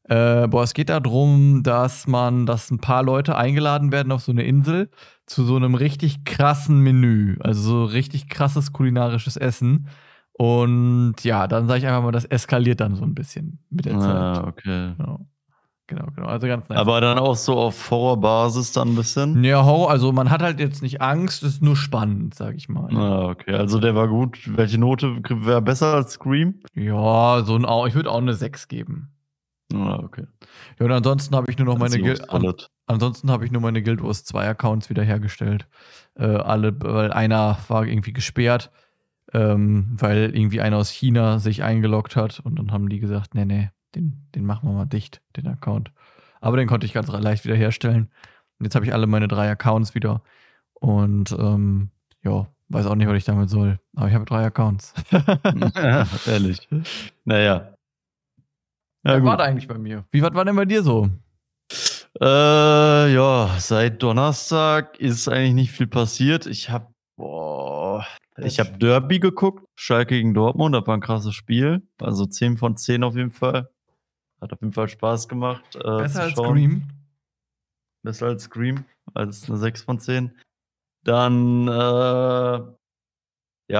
äh, 0.05 0.49
boah, 0.49 0.65
es 0.65 0.75
geht 0.75 0.89
darum, 0.89 1.63
dass 1.63 2.07
man, 2.09 2.45
dass 2.45 2.71
ein 2.71 2.79
paar 2.81 3.03
Leute 3.05 3.37
eingeladen 3.37 3.93
werden 3.93 4.11
auf 4.13 4.23
so 4.23 4.33
eine 4.33 4.43
Insel 4.43 4.91
zu 5.27 5.45
so 5.45 5.57
einem 5.57 5.75
richtig 5.77 6.25
krassen 6.25 6.81
Menü. 6.81 7.37
Also 7.41 7.63
so 7.63 7.85
richtig 7.85 8.29
krasses 8.29 8.73
kulinarisches 8.73 9.37
Essen. 9.37 9.87
Und 10.33 11.15
ja, 11.23 11.47
dann 11.47 11.69
sage 11.69 11.79
ich 11.81 11.87
einfach 11.87 12.03
mal, 12.03 12.11
das 12.13 12.25
eskaliert 12.25 12.81
dann 12.81 12.97
so 12.97 13.05
ein 13.05 13.15
bisschen 13.15 13.61
mit 13.71 13.85
der 13.85 13.95
Ah, 13.95 14.35
Zeit. 14.35 14.45
okay. 14.49 14.95
Genau. 14.99 15.27
Genau, 15.87 16.07
genau. 16.15 16.29
Also 16.29 16.47
ganz 16.47 16.69
nice. 16.69 16.79
Aber 16.79 17.01
dann 17.01 17.19
auch 17.19 17.37
so 17.37 17.57
auf 17.59 17.91
Horrorbasis 17.91 18.73
dann 18.73 18.89
ein 18.91 18.97
bisschen? 18.97 19.43
ja, 19.45 19.65
Horror, 19.65 19.91
also 19.91 20.13
man 20.13 20.31
hat 20.31 20.43
halt 20.43 20.61
jetzt 20.61 20.83
nicht 20.83 21.01
Angst, 21.01 21.43
es 21.43 21.55
ist 21.55 21.63
nur 21.63 21.77
spannend, 21.77 22.35
sag 22.35 22.55
ich 22.57 22.69
mal. 22.69 22.95
Ah, 22.97 23.29
okay. 23.31 23.53
Also 23.55 23.79
der 23.79 23.95
war 23.95 24.09
gut. 24.09 24.39
Welche 24.57 24.79
Note 24.79 25.21
wäre 25.29 25.63
besser 25.63 25.95
als 25.95 26.13
Scream? 26.13 26.61
Ja, 26.75 27.43
so 27.45 27.57
ein, 27.57 27.87
ich 27.89 27.95
würde 27.95 28.11
auch 28.11 28.19
eine 28.19 28.35
6 28.35 28.69
geben. 28.69 29.09
Ah, 29.75 30.01
okay. 30.03 30.27
Ja, 30.79 30.87
und 30.87 30.93
ansonsten 30.93 31.35
habe 31.35 31.51
ich 31.51 31.59
nur 31.59 31.67
noch 31.67 31.79
meine 31.79 31.99
Gil- 31.99 32.21
an. 32.29 32.53
Ansonsten 32.87 33.31
habe 33.31 33.45
ich 33.47 33.53
nur 33.53 33.63
meine 33.63 33.83
Guild 33.83 34.03
Wars 34.03 34.25
2 34.25 34.47
Accounts 34.49 34.91
wiederhergestellt. 34.91 35.67
Äh, 36.15 36.25
alle, 36.27 36.79
weil 36.83 37.11
einer 37.13 37.57
war 37.69 37.87
irgendwie 37.87 38.13
gesperrt, 38.13 38.71
ähm, 39.33 39.97
weil 39.99 40.35
irgendwie 40.35 40.61
einer 40.61 40.77
aus 40.77 40.91
China 40.91 41.39
sich 41.39 41.63
eingeloggt 41.63 42.17
hat 42.17 42.41
und 42.41 42.59
dann 42.59 42.71
haben 42.71 42.89
die 42.91 43.01
gesagt, 43.01 43.35
nee, 43.35 43.47
nee, 43.47 43.71
den, 43.95 44.29
den 44.35 44.45
machen 44.45 44.69
wir 44.69 44.75
mal 44.75 44.87
dicht, 44.87 45.21
den 45.37 45.47
Account. 45.47 45.93
Aber 46.41 46.57
den 46.57 46.69
konnte 46.69 46.87
ich 46.87 46.93
ganz 46.93 47.09
leicht 47.09 47.45
wiederherstellen. 47.45 48.11
Und 48.59 48.65
jetzt 48.67 48.75
habe 48.75 48.85
ich 48.85 48.93
alle 48.93 49.07
meine 49.07 49.29
drei 49.29 49.51
Accounts 49.51 49.95
wieder. 49.95 50.23
Und 50.75 51.33
ähm, 51.33 51.91
ja, 52.23 52.49
weiß 52.69 52.87
auch 52.87 52.95
nicht, 52.95 53.09
was 53.09 53.17
ich 53.17 53.25
damit 53.25 53.51
soll. 53.51 53.79
Aber 53.97 54.09
ich 54.09 54.15
habe 54.15 54.25
drei 54.25 54.45
Accounts. 54.45 54.95
Ehrlich. 56.27 56.69
Naja. 57.25 57.75
Ja, 59.05 59.17
was 59.17 59.25
war 59.25 59.37
da 59.37 59.45
eigentlich 59.45 59.69
bei 59.69 59.79
mir? 59.79 60.05
Wie 60.11 60.23
was 60.23 60.35
war 60.35 60.45
denn 60.45 60.57
bei 60.57 60.65
dir 60.65 60.83
so? 60.83 61.09
Äh, 62.21 63.15
ja, 63.15 63.51
seit 63.59 64.03
Donnerstag 64.03 64.99
ist 65.01 65.29
eigentlich 65.29 65.55
nicht 65.55 65.73
viel 65.73 65.87
passiert. 65.87 66.47
Ich 66.47 66.71
habe 66.71 66.93
ich 68.39 68.59
habe 68.59 68.79
Derby 68.79 69.19
geguckt, 69.19 69.67
Schalke 69.75 70.17
gegen 70.17 70.35
Dortmund, 70.35 70.75
das 70.75 70.87
war 70.87 70.97
ein 70.97 71.01
krasses 71.01 71.35
Spiel. 71.35 71.83
Also 72.01 72.27
10 72.27 72.57
von 72.57 72.77
10 72.77 73.05
auf 73.05 73.15
jeden 73.15 73.31
Fall. 73.31 73.71
Hat 74.43 74.53
auf 74.53 74.61
jeden 74.61 74.73
Fall 74.73 74.89
Spaß 74.89 75.29
gemacht. 75.29 75.77
Äh, 75.77 75.81
Besser 75.81 76.23
als. 76.23 76.35
Scream. 76.35 76.83
Besser 78.03 78.27
als 78.27 78.43
Scream, 78.43 78.85
als 79.15 79.49
eine 79.49 79.57
6 79.57 79.83
von 79.83 80.01
10. 80.01 80.37
Dann, 81.05 81.69
äh, 81.69 81.71
ja, 81.71 82.75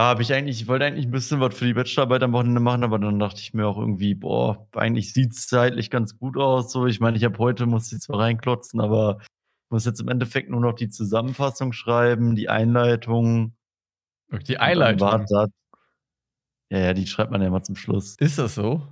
habe 0.01 0.23
ich 0.23 0.33
eigentlich 0.33 0.63
ich 0.63 0.69
wollte 0.69 0.85
eigentlich 0.85 1.07
ein 1.07 1.11
bisschen 1.11 1.41
was 1.41 1.57
für 1.57 1.65
die 1.65 1.75
Bachelorarbeit 1.75 2.23
am 2.23 2.33
Wochenende 2.33 2.61
machen, 2.61 2.85
aber 2.85 3.01
dann 3.01 3.19
dachte 3.19 3.41
ich 3.41 3.55
mir 3.55 3.67
auch 3.67 3.77
irgendwie: 3.77 4.15
„Boah, 4.15 4.69
eigentlich 4.77 5.13
sieht's 5.13 5.49
zeitlich 5.49 5.91
ganz 5.91 6.17
gut 6.17 6.37
aus 6.37 6.71
so.“ 6.71 6.87
Ich 6.87 7.01
meine, 7.01 7.17
ich 7.17 7.25
habe 7.25 7.39
heute 7.39 7.67
musste 7.67 7.97
ich 7.97 8.03
zwar 8.03 8.21
reinklotzen, 8.21 8.81
aber 8.81 9.19
muss 9.69 9.85
jetzt 9.85 10.01
im 10.01 10.09
Endeffekt 10.09 10.49
nur 10.49 10.61
noch 10.61 10.75
die 10.75 10.91
Zusammenfassung 10.91 11.73
schreiben, 11.73 12.37
die 12.37 12.49
Einleitung. 12.49 13.57
Die 14.47 14.59
Einleitung? 14.59 15.27
Ja, 16.71 16.79
ja, 16.79 16.95
die 16.95 17.09
schreibt 17.09 17.33
man 17.33 17.41
ja 17.41 17.49
immer 17.49 17.63
zum 17.63 17.75
Schluss. 17.75 18.15
Ist 18.19 18.39
das 18.39 18.55
so? 18.55 18.87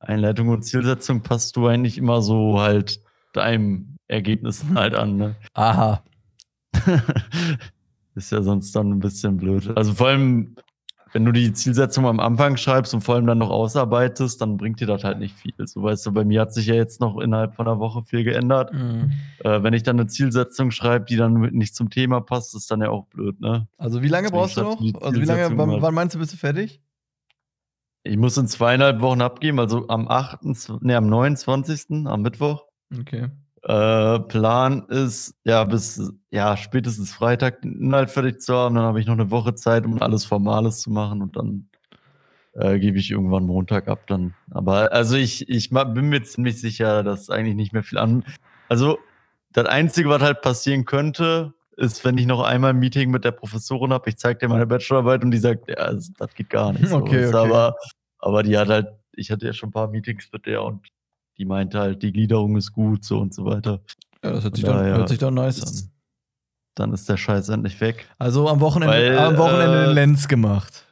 Einleitung 0.00 0.48
und 0.48 0.62
Zielsetzung 0.62 1.22
passt 1.22 1.56
du 1.56 1.66
eigentlich 1.66 1.98
immer 1.98 2.22
so 2.22 2.60
halt 2.60 3.00
deinem 3.32 3.96
Ergebnissen 4.06 4.78
halt 4.78 4.94
an, 4.94 5.16
ne? 5.16 5.36
Aha. 5.54 6.02
Ist 8.14 8.32
ja 8.32 8.42
sonst 8.42 8.74
dann 8.74 8.90
ein 8.90 8.98
bisschen 9.00 9.36
blöd. 9.36 9.76
Also 9.76 9.92
vor 9.92 10.08
allem, 10.08 10.56
wenn 11.12 11.24
du 11.24 11.32
die 11.32 11.52
Zielsetzung 11.52 12.06
am 12.06 12.20
Anfang 12.20 12.56
schreibst 12.56 12.92
und 12.94 13.02
vor 13.02 13.14
allem 13.14 13.26
dann 13.26 13.38
noch 13.38 13.50
ausarbeitest, 13.50 14.40
dann 14.40 14.56
bringt 14.56 14.80
dir 14.80 14.86
das 14.86 15.04
halt 15.04 15.18
nicht 15.18 15.36
viel. 15.36 15.54
So 15.66 15.82
weißt 15.82 16.04
du, 16.06 16.12
bei 16.12 16.24
mir 16.24 16.40
hat 16.40 16.52
sich 16.52 16.66
ja 16.66 16.74
jetzt 16.74 17.00
noch 17.00 17.18
innerhalb 17.18 17.54
von 17.54 17.66
einer 17.66 17.78
Woche 17.78 18.02
viel 18.02 18.24
geändert. 18.24 18.72
Mhm. 18.72 19.12
Äh, 19.44 19.62
wenn 19.62 19.72
ich 19.72 19.82
dann 19.84 19.98
eine 19.98 20.08
Zielsetzung 20.08 20.70
schreibe, 20.70 21.04
die 21.04 21.16
dann 21.16 21.34
nicht 21.52 21.74
zum 21.76 21.90
Thema 21.90 22.20
passt, 22.20 22.54
ist 22.56 22.70
dann 22.70 22.80
ja 22.80 22.90
auch 22.90 23.06
blöd, 23.06 23.40
ne? 23.40 23.68
Also 23.76 24.02
wie 24.02 24.08
lange 24.08 24.28
Deswegen 24.28 24.40
brauchst 24.40 24.56
du 24.56 24.62
noch? 24.62 25.02
Also 25.02 25.20
wie 25.20 25.24
lange, 25.24 25.56
wann, 25.56 25.82
wann 25.82 25.94
meinst 25.94 26.14
du, 26.14 26.18
bist 26.18 26.32
du 26.32 26.36
fertig? 26.36 26.80
Ich 28.08 28.16
muss 28.16 28.36
in 28.36 28.48
zweieinhalb 28.48 29.00
Wochen 29.00 29.20
abgeben, 29.20 29.60
also 29.60 29.86
am 29.88 30.08
8., 30.08 30.80
ne, 30.80 30.96
am 30.96 31.06
29., 31.06 32.06
am 32.06 32.22
Mittwoch. 32.22 32.64
Okay. 32.98 33.28
Äh, 33.62 34.20
Plan 34.20 34.86
ist, 34.88 35.34
ja, 35.44 35.64
bis 35.64 36.12
ja, 36.30 36.56
spätestens 36.56 37.12
Freitag 37.12 37.62
den 37.62 37.80
Inhalt 37.80 38.10
fertig 38.10 38.40
zu 38.40 38.54
haben. 38.54 38.76
Dann 38.76 38.84
habe 38.84 39.00
ich 39.00 39.06
noch 39.06 39.14
eine 39.14 39.30
Woche 39.30 39.54
Zeit, 39.54 39.84
um 39.84 40.00
alles 40.00 40.24
Formales 40.24 40.80
zu 40.80 40.90
machen 40.90 41.22
und 41.22 41.36
dann 41.36 41.68
äh, 42.54 42.78
gebe 42.78 42.98
ich 42.98 43.10
irgendwann 43.10 43.44
Montag 43.44 43.88
ab 43.88 44.06
dann. 44.06 44.34
Aber 44.50 44.92
also 44.92 45.16
ich, 45.16 45.48
ich 45.48 45.70
bin 45.70 46.08
mir 46.08 46.22
ziemlich 46.22 46.60
sicher, 46.60 47.02
dass 47.02 47.30
eigentlich 47.30 47.56
nicht 47.56 47.72
mehr 47.72 47.82
viel 47.82 47.98
an. 47.98 48.24
Also 48.68 48.98
das 49.52 49.66
Einzige, 49.66 50.08
was 50.08 50.22
halt 50.22 50.40
passieren 50.40 50.84
könnte, 50.84 51.52
ist, 51.76 52.04
wenn 52.04 52.18
ich 52.18 52.26
noch 52.26 52.42
einmal 52.42 52.70
ein 52.70 52.78
Meeting 52.78 53.10
mit 53.10 53.24
der 53.24 53.30
Professorin 53.30 53.92
habe, 53.92 54.08
ich 54.08 54.18
zeige 54.18 54.40
dir 54.40 54.48
meine 54.48 54.66
Bachelorarbeit 54.66 55.22
und 55.22 55.30
die 55.30 55.38
sagt, 55.38 55.68
ja, 55.68 55.76
also, 55.76 56.12
das 56.18 56.34
geht 56.34 56.50
gar 56.50 56.72
nicht. 56.72 56.88
So. 56.88 56.96
Okay, 56.96 57.26
okay. 57.26 57.36
Aber, 57.36 57.76
aber 58.18 58.42
die 58.42 58.56
hat 58.58 58.68
halt, 58.68 58.88
ich 59.12 59.30
hatte 59.30 59.46
ja 59.46 59.52
schon 59.52 59.68
ein 59.70 59.72
paar 59.72 59.88
Meetings 59.88 60.28
mit 60.32 60.46
der 60.46 60.62
und 60.62 60.88
die 61.38 61.44
meinte 61.44 61.78
halt, 61.78 62.02
die 62.02 62.12
Gliederung 62.12 62.56
ist 62.56 62.72
gut, 62.72 63.04
so 63.04 63.18
und 63.18 63.32
so 63.34 63.44
weiter. 63.44 63.80
Ja, 64.24 64.32
das 64.32 64.44
hört 64.44 64.56
sich, 64.56 64.64
Von 64.64 64.74
doch, 64.74 64.80
daher 64.80 64.96
hört 64.96 65.08
sich 65.08 65.18
doch 65.18 65.30
nice 65.30 65.58
ist- 65.58 65.84
an. 65.84 65.90
Dann 66.74 66.92
ist 66.92 67.08
der 67.08 67.16
Scheiß 67.16 67.48
endlich 67.48 67.80
weg. 67.80 68.06
Also 68.18 68.48
am 68.48 68.60
Wochenende, 68.60 68.94
Weil, 68.94 69.18
am 69.18 69.36
Wochenende 69.36 69.82
äh, 69.82 69.86
den 69.86 69.94
Lenz 69.94 70.28
gemacht. 70.28 70.86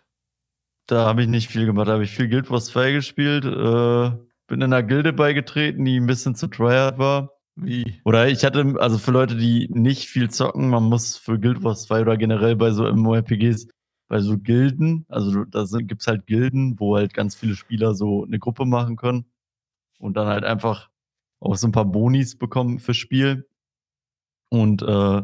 Da 0.88 1.04
habe 1.06 1.22
ich 1.22 1.28
nicht 1.28 1.48
viel 1.48 1.64
gemacht. 1.66 1.86
Da 1.88 1.92
habe 1.92 2.02
ich 2.04 2.10
viel 2.10 2.28
Guild 2.28 2.50
Wars 2.50 2.66
2 2.66 2.90
gespielt. 2.92 3.44
Äh, 3.44 4.10
bin 4.48 4.60
in 4.60 4.64
einer 4.64 4.82
Gilde 4.82 5.12
beigetreten, 5.12 5.84
die 5.84 5.96
ein 6.00 6.06
bisschen 6.06 6.34
zu 6.34 6.48
tryhard 6.48 6.98
war. 6.98 7.32
Wie? 7.54 8.00
Oder 8.04 8.26
ich 8.28 8.44
hatte, 8.44 8.74
also 8.80 8.98
für 8.98 9.12
Leute, 9.12 9.36
die 9.36 9.68
nicht 9.70 10.08
viel 10.08 10.28
zocken, 10.28 10.68
man 10.70 10.82
muss 10.84 11.16
für 11.16 11.38
Guild 11.38 11.62
Wars 11.62 11.84
2 11.84 12.02
oder 12.02 12.16
generell 12.16 12.56
bei 12.56 12.70
so 12.72 12.84
MMORPGs, 12.84 13.68
bei 14.08 14.20
so 14.20 14.38
Gilden, 14.38 15.04
also 15.08 15.44
da 15.44 15.66
sind- 15.66 15.88
gibt's 15.88 16.06
halt 16.06 16.26
Gilden, 16.26 16.78
wo 16.78 16.96
halt 16.96 17.14
ganz 17.14 17.34
viele 17.34 17.54
Spieler 17.56 17.94
so 17.94 18.24
eine 18.24 18.38
Gruppe 18.38 18.64
machen 18.64 18.96
können 18.96 19.26
und 19.98 20.16
dann 20.16 20.28
halt 20.28 20.44
einfach 20.44 20.90
auch 21.40 21.56
so 21.56 21.66
ein 21.68 21.72
paar 21.72 21.84
Bonis 21.86 22.36
bekommen 22.36 22.78
fürs 22.78 22.96
Spiel. 22.98 23.48
Und 24.50 24.82
äh, 24.82 25.22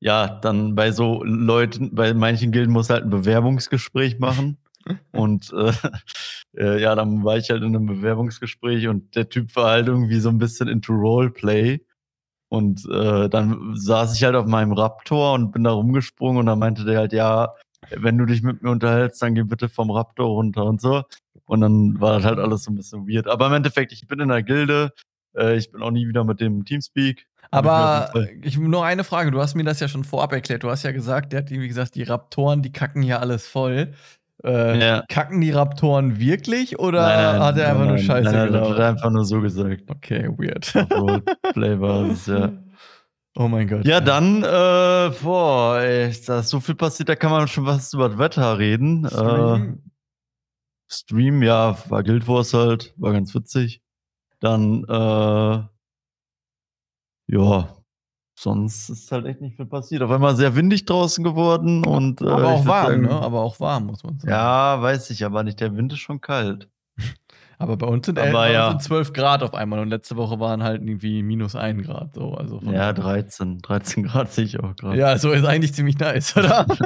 ja, 0.00 0.28
dann 0.40 0.74
bei 0.74 0.92
so 0.92 1.22
Leuten, 1.24 1.94
bei 1.94 2.14
manchen 2.14 2.52
Gilden 2.52 2.72
muss 2.72 2.90
halt 2.90 3.04
ein 3.04 3.10
Bewerbungsgespräch 3.10 4.18
machen. 4.18 4.58
Und 5.12 5.52
äh, 5.52 5.72
äh, 6.56 6.80
ja, 6.80 6.94
dann 6.94 7.24
war 7.24 7.36
ich 7.38 7.50
halt 7.50 7.62
in 7.64 7.74
einem 7.74 7.86
Bewerbungsgespräch 7.86 8.86
und 8.86 9.16
der 9.16 9.28
Typ 9.28 9.56
war 9.56 9.70
halt 9.70 9.88
irgendwie 9.88 10.20
so 10.20 10.28
ein 10.28 10.38
bisschen 10.38 10.68
into 10.68 10.92
Roleplay. 10.92 11.80
Und 12.48 12.86
äh, 12.88 13.28
dann 13.28 13.74
saß 13.74 14.14
ich 14.14 14.22
halt 14.22 14.36
auf 14.36 14.46
meinem 14.46 14.72
Raptor 14.72 15.32
und 15.34 15.50
bin 15.50 15.64
da 15.64 15.72
rumgesprungen 15.72 16.38
und 16.38 16.46
dann 16.46 16.60
meinte 16.60 16.84
der 16.84 16.98
halt, 16.98 17.12
ja, 17.12 17.52
wenn 17.90 18.18
du 18.18 18.26
dich 18.26 18.42
mit 18.42 18.62
mir 18.62 18.70
unterhältst, 18.70 19.20
dann 19.22 19.34
geh 19.34 19.42
bitte 19.42 19.68
vom 19.68 19.90
Raptor 19.90 20.26
runter 20.26 20.64
und 20.64 20.80
so. 20.80 21.02
Und 21.44 21.60
dann 21.60 22.00
war 22.00 22.16
das 22.16 22.24
halt 22.24 22.38
alles 22.38 22.64
so 22.64 22.70
ein 22.70 22.74
bisschen 22.74 23.06
weird. 23.08 23.28
Aber 23.28 23.46
im 23.46 23.52
Endeffekt, 23.54 23.92
ich 23.92 24.06
bin 24.06 24.20
in 24.20 24.28
der 24.28 24.42
Gilde, 24.42 24.92
äh, 25.36 25.56
ich 25.56 25.70
bin 25.70 25.82
auch 25.82 25.90
nie 25.90 26.08
wieder 26.08 26.24
mit 26.24 26.40
dem 26.40 26.64
Teamspeak. 26.64 27.26
Aber 27.50 28.10
ich 28.42 28.58
nur 28.58 28.84
eine 28.84 29.04
Frage, 29.04 29.30
du 29.30 29.40
hast 29.40 29.54
mir 29.54 29.64
das 29.64 29.78
ja 29.80 29.86
schon 29.88 30.02
vorab 30.04 30.32
erklärt. 30.32 30.64
Du 30.64 30.70
hast 30.70 30.82
ja 30.82 30.90
gesagt, 30.92 31.32
der 31.32 31.40
hat 31.42 31.50
wie 31.50 31.68
gesagt, 31.68 31.94
die 31.94 32.02
Raptoren, 32.02 32.62
die 32.62 32.72
kacken 32.72 33.02
hier 33.02 33.20
alles 33.20 33.46
voll. 33.46 33.92
Äh, 34.44 34.78
Ja. 34.78 35.04
Kacken 35.08 35.40
die 35.40 35.52
Raptoren 35.52 36.18
wirklich 36.18 36.78
oder 36.78 37.02
Nein, 37.02 37.24
nein, 37.24 37.40
hat 37.40 37.58
er 37.58 37.68
einfach 37.68 37.80
nein, 37.80 37.88
nur 37.88 37.98
Scheiße 37.98 38.24
nein, 38.24 38.34
nein, 38.34 38.52
das 38.52 38.68
hat 38.68 38.78
er 38.78 38.88
einfach 38.88 39.10
nur 39.10 39.24
so 39.24 39.40
gesagt. 39.40 39.82
Okay, 39.88 40.28
weird. 40.36 40.74
Roleplay-Basis, 40.90 42.26
ja. 42.26 42.52
Oh 43.38 43.48
mein 43.48 43.68
Gott. 43.68 43.84
Ja, 43.86 44.00
dann, 44.00 44.42
äh, 44.42 45.12
boah, 45.22 45.78
ey, 45.80 46.10
da 46.26 46.40
ist 46.40 46.48
so 46.48 46.58
viel 46.58 46.74
passiert, 46.74 47.10
da 47.10 47.16
kann 47.16 47.30
man 47.30 47.46
schon 47.48 47.66
was 47.66 47.92
über 47.92 48.08
das 48.08 48.18
Wetter 48.18 48.58
reden. 48.58 49.04
Äh, 49.04 49.08
Stream. 49.08 49.82
Stream, 50.88 51.42
ja, 51.42 51.76
war 51.90 52.02
Guild 52.02 52.26
Wars 52.28 52.54
halt, 52.54 52.94
war 52.96 53.12
ganz 53.12 53.34
witzig. 53.34 53.82
Dann, 54.40 54.84
äh, 54.84 55.64
ja, 57.28 57.76
sonst 58.38 58.88
ist 58.88 59.12
halt 59.12 59.26
echt 59.26 59.40
nicht 59.42 59.56
viel 59.56 59.66
passiert. 59.66 60.02
Auf 60.02 60.10
einmal 60.10 60.36
sehr 60.36 60.54
windig 60.54 60.86
draußen 60.86 61.22
geworden 61.22 61.84
und 61.86 62.22
äh, 62.22 62.28
Aber 62.28 62.48
auch 62.48 62.66
warm, 62.66 62.86
sagen, 62.86 63.02
ne? 63.02 63.10
Aber 63.10 63.42
auch 63.42 63.60
warm, 63.60 63.86
muss 63.86 64.02
man 64.02 64.18
sagen. 64.18 64.30
Ja, 64.30 64.80
weiß 64.80 65.10
ich 65.10 65.24
aber 65.24 65.42
nicht. 65.42 65.60
Der 65.60 65.76
Wind 65.76 65.92
ist 65.92 65.98
schon 65.98 66.20
kalt. 66.20 66.70
Aber 67.58 67.76
bei 67.76 67.86
uns 67.86 68.06
sind, 68.06 68.18
Aber 68.18 68.50
ja. 68.50 68.70
sind 68.70 68.82
12 68.82 69.12
Grad 69.12 69.42
auf 69.42 69.54
einmal 69.54 69.78
und 69.78 69.88
letzte 69.88 70.16
Woche 70.16 70.38
waren 70.40 70.62
halt 70.62 70.82
irgendwie 70.82 71.22
minus 71.22 71.56
1 71.56 71.86
Grad. 71.86 72.14
So, 72.14 72.34
also 72.34 72.60
Ja, 72.64 72.92
13. 72.92 73.58
13 73.58 74.04
Grad 74.04 74.32
sehe 74.32 74.44
ich 74.44 74.60
auch 74.60 74.76
gerade. 74.76 74.98
ja, 74.98 75.16
so 75.18 75.32
ist 75.32 75.44
eigentlich 75.44 75.72
ziemlich 75.74 75.98
nice, 75.98 76.36
oder? 76.36 76.66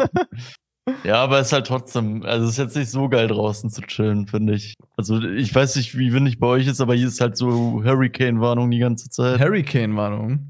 Ja, 1.04 1.22
aber 1.22 1.38
es 1.38 1.48
ist 1.48 1.52
halt 1.52 1.66
trotzdem, 1.66 2.24
also 2.24 2.46
es 2.46 2.52
ist 2.52 2.58
jetzt 2.58 2.76
nicht 2.76 2.90
so 2.90 3.08
geil 3.08 3.28
draußen 3.28 3.70
zu 3.70 3.82
chillen, 3.82 4.26
finde 4.26 4.54
ich. 4.54 4.74
Also 4.96 5.22
ich 5.22 5.54
weiß 5.54 5.76
nicht, 5.76 5.96
wie 5.96 6.12
windig 6.12 6.40
bei 6.40 6.46
euch 6.48 6.66
ist, 6.66 6.80
aber 6.80 6.94
hier 6.94 7.06
ist 7.06 7.20
halt 7.20 7.36
so 7.36 7.82
Hurricane-Warnung 7.84 8.70
die 8.70 8.78
ganze 8.78 9.08
Zeit. 9.08 9.38
Hurricane-Warnung. 9.38 10.48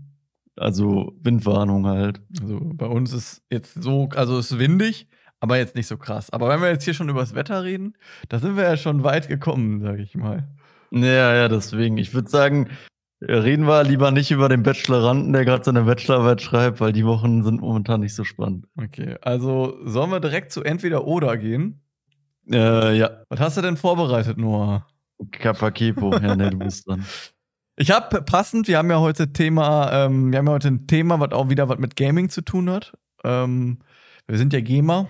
Also 0.56 1.12
Windwarnung 1.20 1.86
halt. 1.86 2.22
Also 2.40 2.60
bei 2.74 2.86
uns 2.86 3.12
ist 3.12 3.42
jetzt 3.50 3.82
so, 3.82 4.08
also 4.14 4.38
es 4.38 4.52
ist 4.52 4.58
windig, 4.58 5.08
aber 5.40 5.56
jetzt 5.56 5.74
nicht 5.74 5.86
so 5.86 5.96
krass. 5.96 6.30
Aber 6.30 6.48
wenn 6.48 6.60
wir 6.60 6.68
jetzt 6.70 6.84
hier 6.84 6.94
schon 6.94 7.08
über 7.08 7.20
das 7.20 7.34
Wetter 7.34 7.64
reden, 7.64 7.96
da 8.28 8.38
sind 8.38 8.56
wir 8.56 8.64
ja 8.64 8.76
schon 8.76 9.04
weit 9.04 9.28
gekommen, 9.28 9.80
sag 9.80 9.98
ich 9.98 10.14
mal. 10.14 10.48
Ja, 10.90 11.34
ja, 11.34 11.48
deswegen. 11.48 11.98
Ich 11.98 12.14
würde 12.14 12.28
sagen, 12.28 12.68
äh, 13.20 13.34
reden 13.34 13.66
wir 13.66 13.84
lieber 13.84 14.10
nicht 14.10 14.30
über 14.30 14.48
den 14.48 14.62
Bacheloranten, 14.62 15.32
der 15.32 15.44
gerade 15.44 15.64
seine 15.64 15.82
Bachelorarbeit 15.82 16.42
schreibt, 16.42 16.80
weil 16.80 16.92
die 16.92 17.06
Wochen 17.06 17.42
sind 17.42 17.60
momentan 17.60 18.00
nicht 18.00 18.14
so 18.14 18.24
spannend. 18.24 18.66
Okay, 18.76 19.16
also 19.22 19.78
sollen 19.84 20.10
wir 20.10 20.20
direkt 20.20 20.52
zu 20.52 20.62
entweder 20.62 21.06
oder 21.06 21.36
gehen? 21.36 21.82
Äh, 22.50 22.96
ja, 22.96 23.10
Was 23.28 23.40
hast 23.40 23.56
du 23.56 23.62
denn 23.62 23.76
vorbereitet, 23.76 24.38
Noah? 24.38 24.86
Kappa 25.30 25.70
Kepo. 25.70 26.12
Ja, 26.16 26.34
ne, 26.34 26.50
du 26.50 26.58
bist 26.58 26.88
dran. 26.88 27.04
Ich 27.76 27.90
habe 27.90 28.20
passend, 28.20 28.68
wir 28.68 28.76
haben 28.76 28.90
ja 28.90 29.00
heute 29.00 29.32
Thema, 29.32 29.90
ähm, 29.90 30.30
wir 30.30 30.40
haben 30.40 30.46
ja 30.48 30.52
heute 30.52 30.68
ein 30.68 30.86
Thema, 30.86 31.18
was 31.18 31.32
auch 31.32 31.48
wieder 31.48 31.70
was 31.70 31.78
mit 31.78 31.96
Gaming 31.96 32.28
zu 32.28 32.42
tun 32.42 32.68
hat. 32.68 32.92
Ähm, 33.24 33.78
wir 34.26 34.36
sind 34.36 34.52
ja 34.52 34.60
Gamer. 34.60 35.08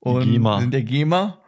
Und 0.00 0.22
sind 0.60 0.74
ja 0.74 0.80
Gamer. 0.80 1.38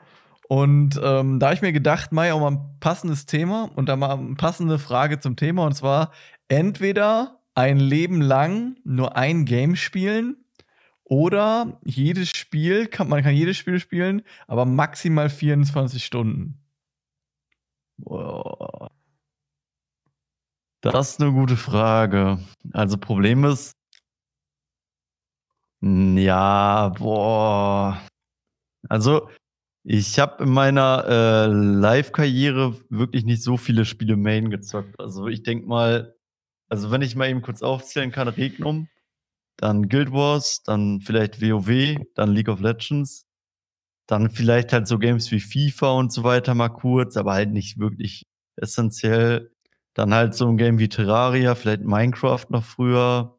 Und 0.49 1.01
ähm, 1.03 1.39
da 1.39 1.47
habe 1.47 1.55
ich 1.55 1.63
mir 1.63 1.73
gedacht, 1.73 2.13
Mai, 2.13 2.33
auch 2.33 2.41
mal 2.41 2.53
ein 2.53 2.79
passendes 2.79 3.25
Thema 3.25 3.71
und 3.75 3.89
da 3.89 3.97
mal 3.97 4.19
eine 4.19 4.35
passende 4.35 4.79
Frage 4.79 5.19
zum 5.19 5.37
Thema. 5.37 5.65
Und 5.65 5.73
zwar 5.73 6.13
entweder 6.49 7.41
ein 7.55 7.79
Leben 7.79 8.21
lang 8.21 8.77
nur 8.85 9.17
ein 9.17 9.47
Game 9.47 9.77
spielen 9.77 10.37
oder 11.05 11.81
jedes 11.85 12.31
Spiel, 12.31 12.87
kann, 12.87 13.09
man 13.09 13.23
kann 13.23 13.35
jedes 13.35 13.57
Spiel 13.57 13.81
spielen, 13.81 14.23
aber 14.47 14.65
maximal 14.65 15.31
24 15.31 16.05
Stunden. 16.05 16.59
Boah. 17.99 18.91
Das 20.83 21.13
ist 21.13 21.21
eine 21.23 21.33
gute 21.33 21.57
Frage. 21.57 22.41
Also 22.73 22.99
Problem 22.99 23.45
ist, 23.45 23.77
ja, 25.81 26.91
boah. 26.91 28.01
Also 28.89 29.29
ich 29.85 30.19
habe 30.19 30.45
in 30.45 30.51
meiner 30.51 31.05
äh, 31.09 31.47
Live-Karriere 31.47 32.77
wirklich 32.89 33.25
nicht 33.25 33.43
so 33.43 33.57
viele 33.57 33.85
Spiele 33.85 34.17
Main 34.17 34.51
gezockt. 34.51 34.99
Also 35.01 35.27
ich 35.27 35.43
denke 35.43 35.67
mal, 35.67 36.15
also 36.69 36.91
wenn 36.91 37.03
ich 37.03 37.17
mal 37.17 37.29
eben 37.29 37.43
kurz 37.43 37.63
aufzählen 37.63 38.13
kann, 38.13 38.29
Regnum, 38.29 38.89
dann 39.57 39.89
Guild 39.89 40.13
Wars, 40.13 40.63
dann 40.65 41.01
vielleicht 41.01 41.41
WoW, 41.43 41.97
dann 42.15 42.33
League 42.33 42.49
of 42.49 42.61
Legends, 42.61 43.27
dann 44.07 44.31
vielleicht 44.31 44.73
halt 44.73 44.89
so 44.89 44.99
Games 44.99 45.31
wie 45.33 45.41
FIFA 45.41 45.93
und 45.93 46.13
so 46.13 46.25
weiter 46.25 46.55
mal 46.55 46.69
kurz, 46.69 47.17
aber 47.17 47.33
halt 47.35 47.51
nicht 47.53 47.79
wirklich 47.79 48.27
essentiell. 48.57 49.53
Dann 49.95 50.15
halt 50.15 50.35
so 50.35 50.49
ein 50.49 50.57
Game 50.57 50.79
wie 50.79 50.89
Terraria, 50.89 51.55
vielleicht 51.55 51.83
Minecraft 51.83 52.47
noch 52.51 52.65
früher. 52.65 53.39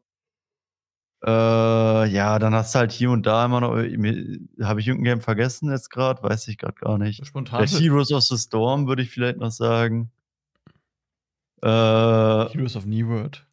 Äh, 1.26 2.06
ja, 2.08 2.38
dann 2.38 2.54
hast 2.54 2.74
du 2.74 2.80
halt 2.80 2.92
hier 2.92 3.10
und 3.10 3.24
da 3.24 3.46
immer 3.46 3.60
noch. 3.60 3.70
Habe 3.72 4.80
ich 4.80 4.88
irgendein 4.88 5.04
Game 5.04 5.20
vergessen 5.22 5.70
jetzt 5.70 5.90
gerade? 5.90 6.22
Weiß 6.22 6.48
ich 6.48 6.58
gerade 6.58 6.74
gar 6.74 6.98
nicht. 6.98 7.24
Spontan. 7.26 7.64
Der 7.64 7.80
Heroes 7.80 8.12
of 8.12 8.22
the 8.24 8.36
Storm 8.36 8.86
würde 8.86 9.02
ich 9.02 9.10
vielleicht 9.10 9.38
noch 9.38 9.50
sagen. 9.50 10.10
Äh, 11.62 11.66
Heroes 11.68 12.76
of 12.76 12.84
New 12.84 13.08
World. 13.08 13.46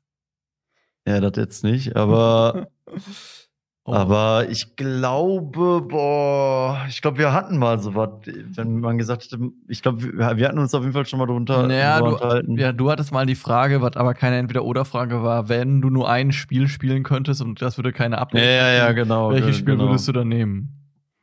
Ja, 1.07 1.21
das 1.21 1.37
jetzt 1.37 1.63
nicht, 1.63 1.95
aber 1.95 2.67
Oh. 3.83 3.93
Aber 3.93 4.47
ich 4.47 4.75
glaube, 4.75 5.81
boah, 5.81 6.85
ich 6.87 7.01
glaube, 7.01 7.17
wir 7.17 7.33
hatten 7.33 7.57
mal 7.57 7.79
so 7.79 7.95
was, 7.95 8.09
wenn 8.25 8.79
man 8.79 8.99
gesagt 8.99 9.23
hätte, 9.23 9.39
ich 9.67 9.81
glaube, 9.81 10.03
wir, 10.03 10.37
wir 10.37 10.47
hatten 10.47 10.59
uns 10.59 10.75
auf 10.75 10.81
jeden 10.81 10.93
Fall 10.93 11.07
schon 11.07 11.17
mal 11.17 11.25
drunter 11.25 11.65
naja, 11.65 11.99
unterhalten. 11.99 12.57
Du, 12.57 12.61
ja, 12.61 12.73
du 12.73 12.91
hattest 12.91 13.11
mal 13.11 13.25
die 13.25 13.33
Frage, 13.33 13.81
was 13.81 13.97
aber 13.97 14.13
keine 14.13 14.37
Entweder-Oder-Frage 14.37 15.23
war, 15.23 15.49
wenn 15.49 15.81
du 15.81 15.89
nur 15.89 16.07
ein 16.07 16.31
Spiel 16.31 16.67
spielen 16.67 17.01
könntest 17.01 17.41
und 17.41 17.59
das 17.59 17.77
würde 17.79 17.91
keine 17.91 18.19
Update 18.19 18.43
Ja, 18.43 18.51
ja, 18.51 18.73
ja, 18.73 18.91
genau. 18.91 19.31
Welches 19.31 19.57
Spiel 19.57 19.73
genau. 19.73 19.89
würdest 19.89 20.07
du 20.07 20.11
dann 20.11 20.27
nehmen? 20.27 20.77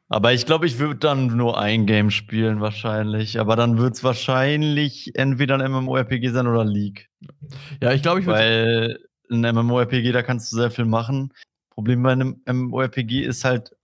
Aber 0.09 0.33
ich 0.33 0.45
glaube, 0.47 0.67
ich 0.67 0.79
würde 0.79 0.97
dann 0.97 1.37
nur 1.37 1.61
ein 1.61 1.87
Game 1.87 2.11
spielen, 2.11 2.61
wahrscheinlich. 2.61 3.38
Aber 3.38 3.57
dann 3.57 3.79
wird 3.79 3.95
es 3.95 4.03
wahrscheinlich 4.03 5.12
entweder 5.15 5.59
ein 5.59 5.71
MMORPG 5.71 6.31
sein 6.31 6.47
oder 6.47 6.65
League. 6.65 7.09
Ja, 7.81 7.93
ich 7.93 8.03
glaube, 8.03 8.21
ich 8.21 8.27
würde. 8.27 8.38
Weil 8.38 8.99
ein 9.31 9.55
MMORPG, 9.55 10.12
da 10.12 10.23
kannst 10.23 10.50
du 10.50 10.57
sehr 10.57 10.71
viel 10.71 10.87
machen. 10.87 11.33
Problem 11.78 12.02
bei 12.02 12.11
einem 12.11 12.42
MMORPG 12.44 13.23
ist 13.23 13.44
halt, 13.44 13.76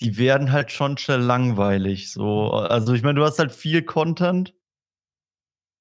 die 0.00 0.18
werden 0.18 0.50
halt 0.50 0.72
schon 0.72 0.98
schnell 0.98 1.20
langweilig. 1.20 2.10
So, 2.10 2.50
also 2.50 2.94
ich 2.94 3.04
meine, 3.04 3.20
du 3.20 3.24
hast 3.24 3.38
halt 3.38 3.52
viel 3.52 3.82
Content. 3.82 4.54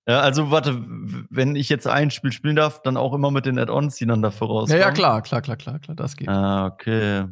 Ja, 0.08 0.20
also 0.20 0.51
warte, 0.51 0.84
wenn 1.32 1.55
ich 1.55 1.67
jetzt 1.70 1.88
ein 1.88 2.12
Spiel 2.12 2.32
spielen 2.32 2.55
darf, 2.55 2.84
dann 2.84 2.96
auch 2.96 3.12
immer 3.12 3.32
mit 3.32 3.48
den 3.48 3.58
Add-ons, 3.58 3.96
die 3.96 4.05
dann 4.05 4.22
dafür 4.22 4.46
rauskommen. 4.46 4.79
Ja, 4.79 4.89
ja, 4.89 4.94
klar, 4.94 5.24
klar, 5.24 5.41
klar, 5.41 5.58
klar, 5.58 5.79
klar, 5.79 5.96
das 5.96 6.15
geht. 6.15 6.29
Ah, 6.29 6.67
okay. 6.67 7.25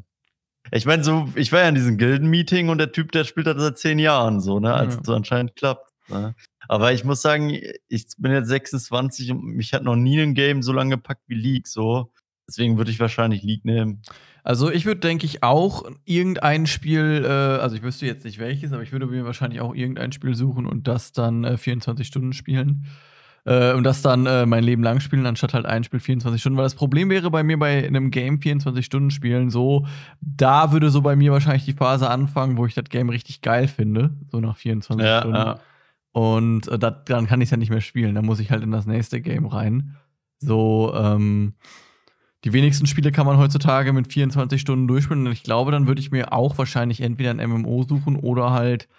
Ich 0.72 0.88
meine, 0.88 1.04
so, 1.04 1.30
ich 1.36 1.52
war 1.52 1.60
ja 1.60 1.70
in 1.70 1.76
diesem 1.76 2.00
Gilden-Meeting 2.00 2.70
und 2.70 2.80
der 2.80 2.94
Typ, 2.94 3.12
der 3.12 3.26
spielt 3.26 3.46
das 3.46 3.58
seit 3.58 3.78
zehn 3.78 4.00
Jahren 4.00 4.40
so, 4.40 4.60
ne? 4.60 4.74
Also 4.74 4.98
ja. 4.98 5.04
so 5.04 5.14
anscheinend 5.14 5.56
klappt. 5.56 5.92
Ne? 6.08 6.34
Aber 6.68 6.94
ich 6.94 7.04
muss 7.04 7.22
sagen, 7.22 7.52
ich 7.90 8.08
bin 8.18 8.32
jetzt 8.32 8.48
26 8.48 9.30
und 9.34 9.44
mich 9.44 9.72
hat 9.72 9.84
noch 9.84 9.96
nie 9.96 10.20
ein 10.20 10.34
Game 10.34 10.64
so 10.64 10.74
lange 10.74 10.96
gepackt 10.96 11.22
wie 11.28 11.36
League. 11.36 11.68
So. 11.68 12.12
Deswegen 12.48 12.78
würde 12.78 12.92
ich 12.92 13.00
wahrscheinlich 13.00 13.44
League 13.44 13.66
nehmen. 13.66 14.02
Also 14.44 14.70
ich 14.70 14.86
würde, 14.86 15.00
denke 15.00 15.26
ich, 15.26 15.44
auch 15.44 15.90
irgendein 16.04 16.68
Spiel, 16.68 17.24
äh, 17.26 17.30
also 17.30 17.76
ich 17.76 17.84
wüsste 17.84 18.06
jetzt 18.06 18.26
nicht 18.26 18.40
welches, 18.40 18.74
aber 18.74 18.84
ich 18.84 18.92
würde 18.92 19.08
mir 19.08 19.24
wahrscheinlich 19.24 19.62
auch 19.62 19.74
irgendein 19.74 20.12
Spiel 20.12 20.36
suchen 20.36 20.66
und 20.66 20.88
das 20.88 21.14
dann 21.14 21.46
äh, 21.46 21.58
24 21.58 22.06
Stunden 22.06 22.34
spielen. 22.34 22.86
Äh, 23.46 23.74
und 23.74 23.84
das 23.84 24.02
dann 24.02 24.26
äh, 24.26 24.46
mein 24.46 24.64
Leben 24.64 24.84
lang 24.84 25.00
spielen, 25.00 25.26
anstatt 25.26 25.54
halt 25.54 25.66
ein 25.66 25.84
Spiel 25.84 26.00
24 26.00 26.40
Stunden. 26.40 26.58
Weil 26.58 26.66
das 26.66 26.76
Problem 26.76 27.10
wäre 27.10 27.32
bei 27.32 27.44
mir 27.44 27.58
bei 27.58 27.86
einem 27.86 28.12
Game 28.12 28.42
24 28.42 28.86
Stunden 28.86 29.12
spielen 29.12 29.50
so, 29.50 29.86
da 30.22 30.72
würde 30.72 30.90
so 30.90 31.02
bei 31.02 31.16
mir 31.16 31.32
wahrscheinlich 31.32 31.66
die 31.66 31.74
Phase 31.74 32.10
anfangen, 32.10 32.58
wo 32.58 32.66
ich 32.66 32.74
das 32.74 32.86
Game 32.86 33.10
richtig 33.10 33.42
geil 33.42 33.68
finde, 33.68 34.12
so 34.30 34.40
nach 34.40 34.58
24 34.58 35.06
ja, 35.06 35.20
Stunden. 35.20 35.38
Ja. 35.38 35.60
Und 36.12 36.68
äh, 36.68 36.80
dat, 36.80 37.10
dann 37.10 37.28
kann 37.28 37.42
ich 37.42 37.48
es 37.48 37.52
ja 37.52 37.58
nicht 37.58 37.72
mehr 37.72 37.82
spielen. 37.82 38.16
Dann 38.16 38.26
muss 38.26 38.40
ich 38.40 38.52
halt 38.52 38.64
in 38.64 38.72
das 38.72 38.86
nächste 38.86 39.20
Game 39.20 39.46
rein. 39.46 39.96
So, 40.40 40.94
ähm, 40.96 41.54
die 42.44 42.54
wenigsten 42.54 42.88
Spiele 42.88 43.12
kann 43.12 43.26
man 43.26 43.38
heutzutage 43.38 43.94
mit 43.94 44.12
24 44.12 44.60
Stunden 44.60 44.88
durchspielen. 44.88 45.26
Und 45.26 45.32
ich 45.32 45.44
glaube, 45.44 45.72
dann 45.72 45.88
würde 45.88 46.02
ich 46.02 46.12
mir 46.12 46.34
auch 46.34 46.58
wahrscheinlich 46.58 47.02
entweder 47.02 47.32
ein 47.32 47.50
MMO 47.50 47.84
suchen 47.84 48.18
oder 48.18 48.52
halt, 48.52 48.90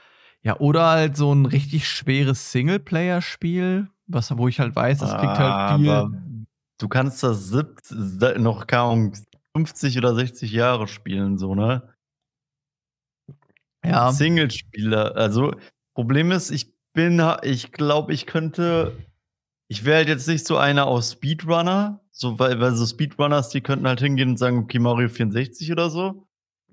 ja, 0.42 0.58
oder 0.58 0.86
halt 0.86 1.16
so 1.16 1.32
ein 1.32 1.46
richtig 1.46 1.88
schweres 1.88 2.52
Singleplayer-Spiel, 2.52 3.88
was, 4.06 4.36
wo 4.36 4.48
ich 4.48 4.60
halt 4.60 4.74
weiß, 4.74 4.98
das 4.98 5.16
kriegt 5.16 5.38
halt 5.38 5.80
viel. 5.80 5.90
Aber 5.90 6.10
du 6.78 6.88
kannst 6.88 7.22
das 7.22 7.48
70, 7.48 8.38
noch 8.38 8.66
kaum 8.66 9.12
50 9.56 9.98
oder 9.98 10.14
60 10.14 10.50
Jahre 10.50 10.88
spielen, 10.88 11.38
so, 11.38 11.54
ne? 11.54 11.82
Ja. 13.84 14.12
Singlespieler. 14.12 15.16
Also, 15.16 15.54
Problem 15.94 16.32
ist, 16.32 16.50
ich 16.50 16.72
bin, 16.94 17.22
ich 17.42 17.72
glaube, 17.72 18.14
ich 18.14 18.24
könnte 18.26 18.96
ich 19.68 19.84
wäre 19.84 19.98
halt 19.98 20.08
jetzt 20.08 20.28
nicht 20.28 20.46
so 20.46 20.56
einer 20.56 20.86
aus 20.86 21.12
Speedrunner, 21.12 22.00
so, 22.10 22.38
weil, 22.38 22.60
weil 22.60 22.74
so 22.74 22.86
Speedrunners, 22.86 23.48
die 23.48 23.60
könnten 23.60 23.86
halt 23.86 24.00
hingehen 24.00 24.30
und 24.30 24.38
sagen, 24.38 24.58
okay, 24.58 24.78
Mario 24.78 25.08
64 25.08 25.72
oder 25.72 25.90
so. 25.90 26.26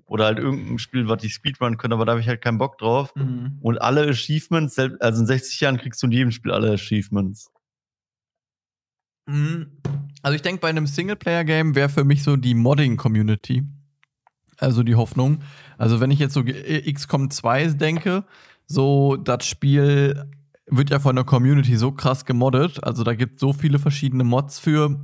Oder 0.06 0.26
halt 0.26 0.38
irgendein 0.38 0.78
Spiel, 0.78 1.08
was 1.08 1.22
die 1.22 1.30
Speedrun 1.30 1.78
können, 1.78 1.94
aber 1.94 2.04
da 2.04 2.12
habe 2.12 2.20
ich 2.20 2.28
halt 2.28 2.42
keinen 2.42 2.58
Bock 2.58 2.76
drauf. 2.76 3.14
Mhm. 3.16 3.58
Und 3.62 3.80
alle 3.80 4.06
Achievements, 4.08 4.78
also 4.78 5.20
in 5.20 5.26
60 5.26 5.60
Jahren 5.60 5.78
kriegst 5.78 6.02
du 6.02 6.06
in 6.06 6.12
jedem 6.12 6.30
Spiel 6.32 6.52
alle 6.52 6.70
Achievements. 6.72 7.50
Mhm. 9.26 9.78
Also 10.22 10.36
ich 10.36 10.42
denke, 10.42 10.60
bei 10.60 10.68
einem 10.68 10.86
Singleplayer-Game 10.86 11.74
wäre 11.74 11.88
für 11.88 12.04
mich 12.04 12.22
so 12.22 12.36
die 12.36 12.54
Modding-Community. 12.54 13.64
Also 14.58 14.82
die 14.82 14.94
Hoffnung. 14.94 15.42
Also 15.78 16.00
wenn 16.00 16.10
ich 16.10 16.18
jetzt 16.18 16.34
so 16.34 16.44
XCOM 16.44 17.30
2 17.30 17.68
denke, 17.68 18.24
so 18.66 19.16
das 19.16 19.46
Spiel 19.46 20.30
wird 20.66 20.90
ja 20.90 20.98
von 20.98 21.16
der 21.16 21.24
Community 21.24 21.76
so 21.76 21.92
krass 21.92 22.24
gemoddet. 22.24 22.82
Also 22.84 23.04
da 23.04 23.14
gibt 23.14 23.34
es 23.34 23.40
so 23.40 23.52
viele 23.52 23.78
verschiedene 23.78 24.24
Mods 24.24 24.58
für 24.58 25.00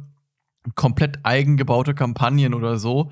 komplett 0.74 1.18
eigengebaute 1.24 1.94
Kampagnen 1.94 2.54
oder 2.54 2.78
so. 2.78 3.10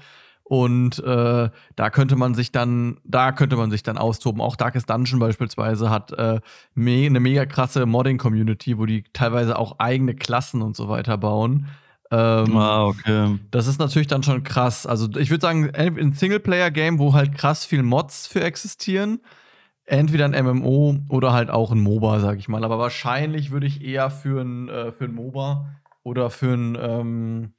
Und 0.48 1.00
äh, 1.00 1.50
da 1.74 1.90
könnte 1.90 2.14
man 2.14 2.34
sich 2.34 2.52
dann, 2.52 3.00
da 3.02 3.32
könnte 3.32 3.56
man 3.56 3.72
sich 3.72 3.82
dann 3.82 3.98
austoben. 3.98 4.40
Auch 4.40 4.54
Darkest 4.54 4.88
Dungeon 4.88 5.18
beispielsweise 5.18 5.90
hat 5.90 6.12
äh, 6.12 6.40
me 6.74 7.06
eine 7.06 7.18
mega 7.18 7.46
krasse 7.46 7.84
Modding-Community, 7.84 8.78
wo 8.78 8.86
die 8.86 9.02
teilweise 9.12 9.58
auch 9.58 9.80
eigene 9.80 10.14
Klassen 10.14 10.62
und 10.62 10.76
so 10.76 10.88
weiter 10.88 11.18
bauen. 11.18 11.66
Ähm, 12.12 12.56
ah, 12.56 12.84
okay. 12.86 13.40
Das 13.50 13.66
ist 13.66 13.80
natürlich 13.80 14.06
dann 14.06 14.22
schon 14.22 14.44
krass. 14.44 14.86
Also 14.86 15.08
ich 15.18 15.30
würde 15.30 15.42
sagen, 15.42 15.74
ein 15.74 16.12
Singleplayer-Game, 16.12 17.00
wo 17.00 17.12
halt 17.12 17.34
krass 17.34 17.64
viel 17.64 17.82
Mods 17.82 18.28
für 18.28 18.44
existieren 18.44 19.20
entweder 19.86 20.24
ein 20.26 20.44
MMO 20.44 20.98
oder 21.08 21.32
halt 21.32 21.50
auch 21.50 21.72
ein 21.72 21.80
MOBA, 21.80 22.20
sag 22.20 22.38
ich 22.38 22.48
mal. 22.48 22.64
Aber 22.64 22.78
wahrscheinlich 22.78 23.50
würde 23.50 23.66
ich 23.66 23.82
eher 23.82 24.10
für 24.10 24.42
ein, 24.42 24.68
äh, 24.68 24.92
für 24.92 25.04
ein 25.04 25.14
MOBA 25.14 25.66
oder 26.02 26.30
für 26.30 26.54
ein, 26.54 26.76
ähm, 26.80 27.52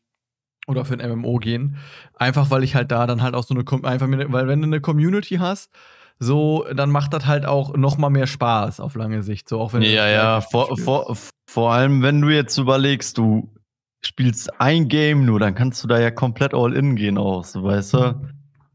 oder 0.67 0.83
für 0.85 0.95
ein 0.95 1.19
MMO 1.19 1.37
gehen. 1.37 1.77
Einfach 2.13 2.51
weil 2.51 2.63
ich 2.63 2.75
halt 2.75 2.91
da 2.91 3.07
dann 3.07 3.21
halt 3.21 3.33
auch 3.33 3.43
so 3.43 3.55
eine, 3.55 3.63
einfach 3.83 4.07
weil 4.09 4.47
wenn 4.47 4.61
du 4.61 4.67
eine 4.67 4.81
Community 4.81 5.37
hast, 5.37 5.71
so, 6.19 6.65
dann 6.73 6.89
macht 6.89 7.13
das 7.13 7.25
halt 7.25 7.45
auch 7.45 7.75
noch 7.75 7.97
mal 7.97 8.09
mehr 8.09 8.27
Spaß 8.27 8.79
auf 8.79 8.95
lange 8.95 9.23
Sicht. 9.23 9.47
So, 9.47 9.59
auch 9.61 9.73
wenn 9.73 9.83
ja, 9.83 10.07
ja, 10.09 10.41
vor, 10.41 10.75
vor, 10.77 11.15
vor 11.47 11.73
allem, 11.73 12.01
wenn 12.01 12.21
du 12.21 12.29
jetzt 12.29 12.57
überlegst, 12.57 13.17
du 13.17 13.49
spielst 14.03 14.59
ein 14.59 14.87
Game 14.87 15.25
nur, 15.25 15.39
dann 15.39 15.55
kannst 15.55 15.83
du 15.83 15.87
da 15.87 15.99
ja 15.99 16.11
komplett 16.11 16.53
all 16.53 16.73
in 16.73 16.95
gehen 16.95 17.17
auch, 17.17 17.43
so, 17.43 17.63
weißt 17.63 17.93
du? 17.93 18.15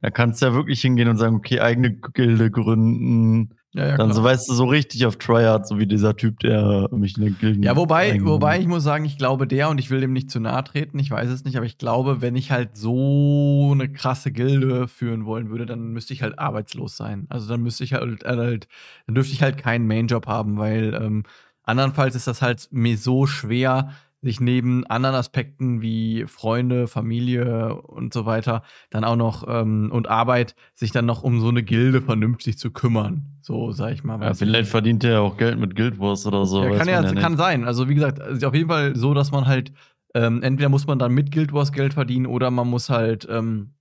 Da 0.03 0.11
kannst 0.11 0.43
du 0.43 0.47
ja 0.47 0.53
wirklich 0.53 0.81
hingehen 0.81 1.09
und 1.09 1.17
sagen, 1.17 1.37
okay, 1.37 1.61
eigene 1.61 1.93
Gilde 1.93 2.51
gründen. 2.51 3.51
Ja, 3.73 3.87
ja, 3.87 3.97
dann 3.97 4.09
klar. 4.09 4.15
so 4.15 4.25
weißt 4.25 4.49
du 4.49 4.53
so 4.53 4.65
richtig 4.65 5.07
auf 5.07 5.17
Tryhard, 5.17 5.67
so 5.67 5.79
wie 5.79 5.87
dieser 5.87 6.17
Typ, 6.17 6.41
der 6.41 6.88
mich 6.91 7.17
in 7.17 7.23
der 7.23 7.31
Gilde. 7.31 7.65
Ja, 7.65 7.77
wobei, 7.77 8.21
wobei 8.23 8.59
ich 8.59 8.67
muss 8.67 8.83
sagen, 8.83 9.05
ich 9.05 9.17
glaube 9.17 9.47
der 9.47 9.71
und 9.71 9.79
ich 9.79 9.91
will 9.91 10.01
dem 10.01 10.12
nicht 10.12 10.29
zu 10.29 10.41
nahe 10.41 10.65
treten, 10.65 10.99
ich 10.99 11.11
weiß 11.11 11.31
es 11.31 11.45
nicht, 11.45 11.57
aber 11.57 11.67
ich 11.67 11.79
glaube, 11.79 12.21
wenn 12.21 12.35
ich 12.35 12.51
halt 12.51 12.77
so 12.77 13.71
eine 13.73 13.91
krasse 13.91 14.33
Gilde 14.33 14.88
führen 14.88 15.25
wollen 15.25 15.51
würde, 15.51 15.67
dann 15.67 15.93
müsste 15.93 16.12
ich 16.12 16.23
halt 16.23 16.37
arbeitslos 16.37 16.97
sein. 16.97 17.27
Also 17.31 17.49
dann 17.49 17.62
müsste 17.62 17.85
ich 17.85 17.93
halt, 17.95 18.25
äh, 18.25 18.37
halt 18.37 18.67
dann 19.07 19.15
dürfte 19.15 19.33
ich 19.33 19.43
halt 19.43 19.57
keinen 19.57 19.87
Mainjob 19.87 20.27
haben, 20.27 20.59
weil 20.59 20.99
ähm, 21.01 21.23
andernfalls 21.62 22.17
ist 22.17 22.27
das 22.27 22.43
halt 22.43 22.69
mir 22.73 22.99
so 22.99 23.27
schwer, 23.27 23.93
sich 24.23 24.41
neben 24.41 24.87
anderen 24.87 25.17
Aspekten 25.17 25.83
wie 25.83 26.25
Freunde, 26.27 26.87
Familie 26.87 27.75
und 27.75 28.15
so 28.15 28.25
weiter 28.25 28.63
dann 28.89 29.05
auch 29.05 29.17
noch 29.17 29.45
ähm, 29.49 29.91
und 29.93 30.09
Arbeit 30.09 30.55
sich 30.75 30.93
dann 30.93 31.07
noch 31.07 31.23
um 31.23 31.41
so 31.41 31.49
eine 31.49 31.63
Gilde 31.63 32.01
vernünftig 32.01 32.57
zu 32.57 32.71
kümmern. 32.71 33.37
So, 33.41 33.73
sag 33.73 33.93
ich 33.93 34.05
mal. 34.05 34.23
Ja, 34.23 34.33
vielleicht 34.35 34.71
verdient 34.71 35.03
er 35.03 35.11
ja 35.11 35.21
auch 35.21 35.37
Geld 35.37 35.59
mit 35.59 35.75
Guild 35.75 35.99
Wars 35.99 36.25
oder 36.25 36.47
so. 36.47 36.63
Ja, 36.63 36.77
kann 36.77 36.89
ja, 36.89 37.03
ja 37.03 37.15
kann 37.15 37.37
sein. 37.37 37.65
Also, 37.65 37.89
wie 37.89 37.95
gesagt, 37.95 38.21
ist 38.21 38.45
auf 38.45 38.55
jeden 38.55 38.69
Fall 38.69 38.95
so, 38.95 39.13
dass 39.13 39.33
man 39.33 39.47
halt 39.47 39.73
ähm, 40.15 40.43
entweder 40.43 40.69
muss 40.69 40.87
man 40.87 40.99
dann 40.99 41.13
mit 41.13 41.33
Guild 41.33 41.53
Wars 41.53 41.73
Geld 41.73 41.95
verdienen 41.95 42.27
oder 42.27 42.51
man 42.51 42.69
muss 42.69 42.91
halt 42.91 43.27
ähm, 43.31 43.75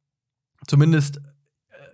zumindest 0.65 1.21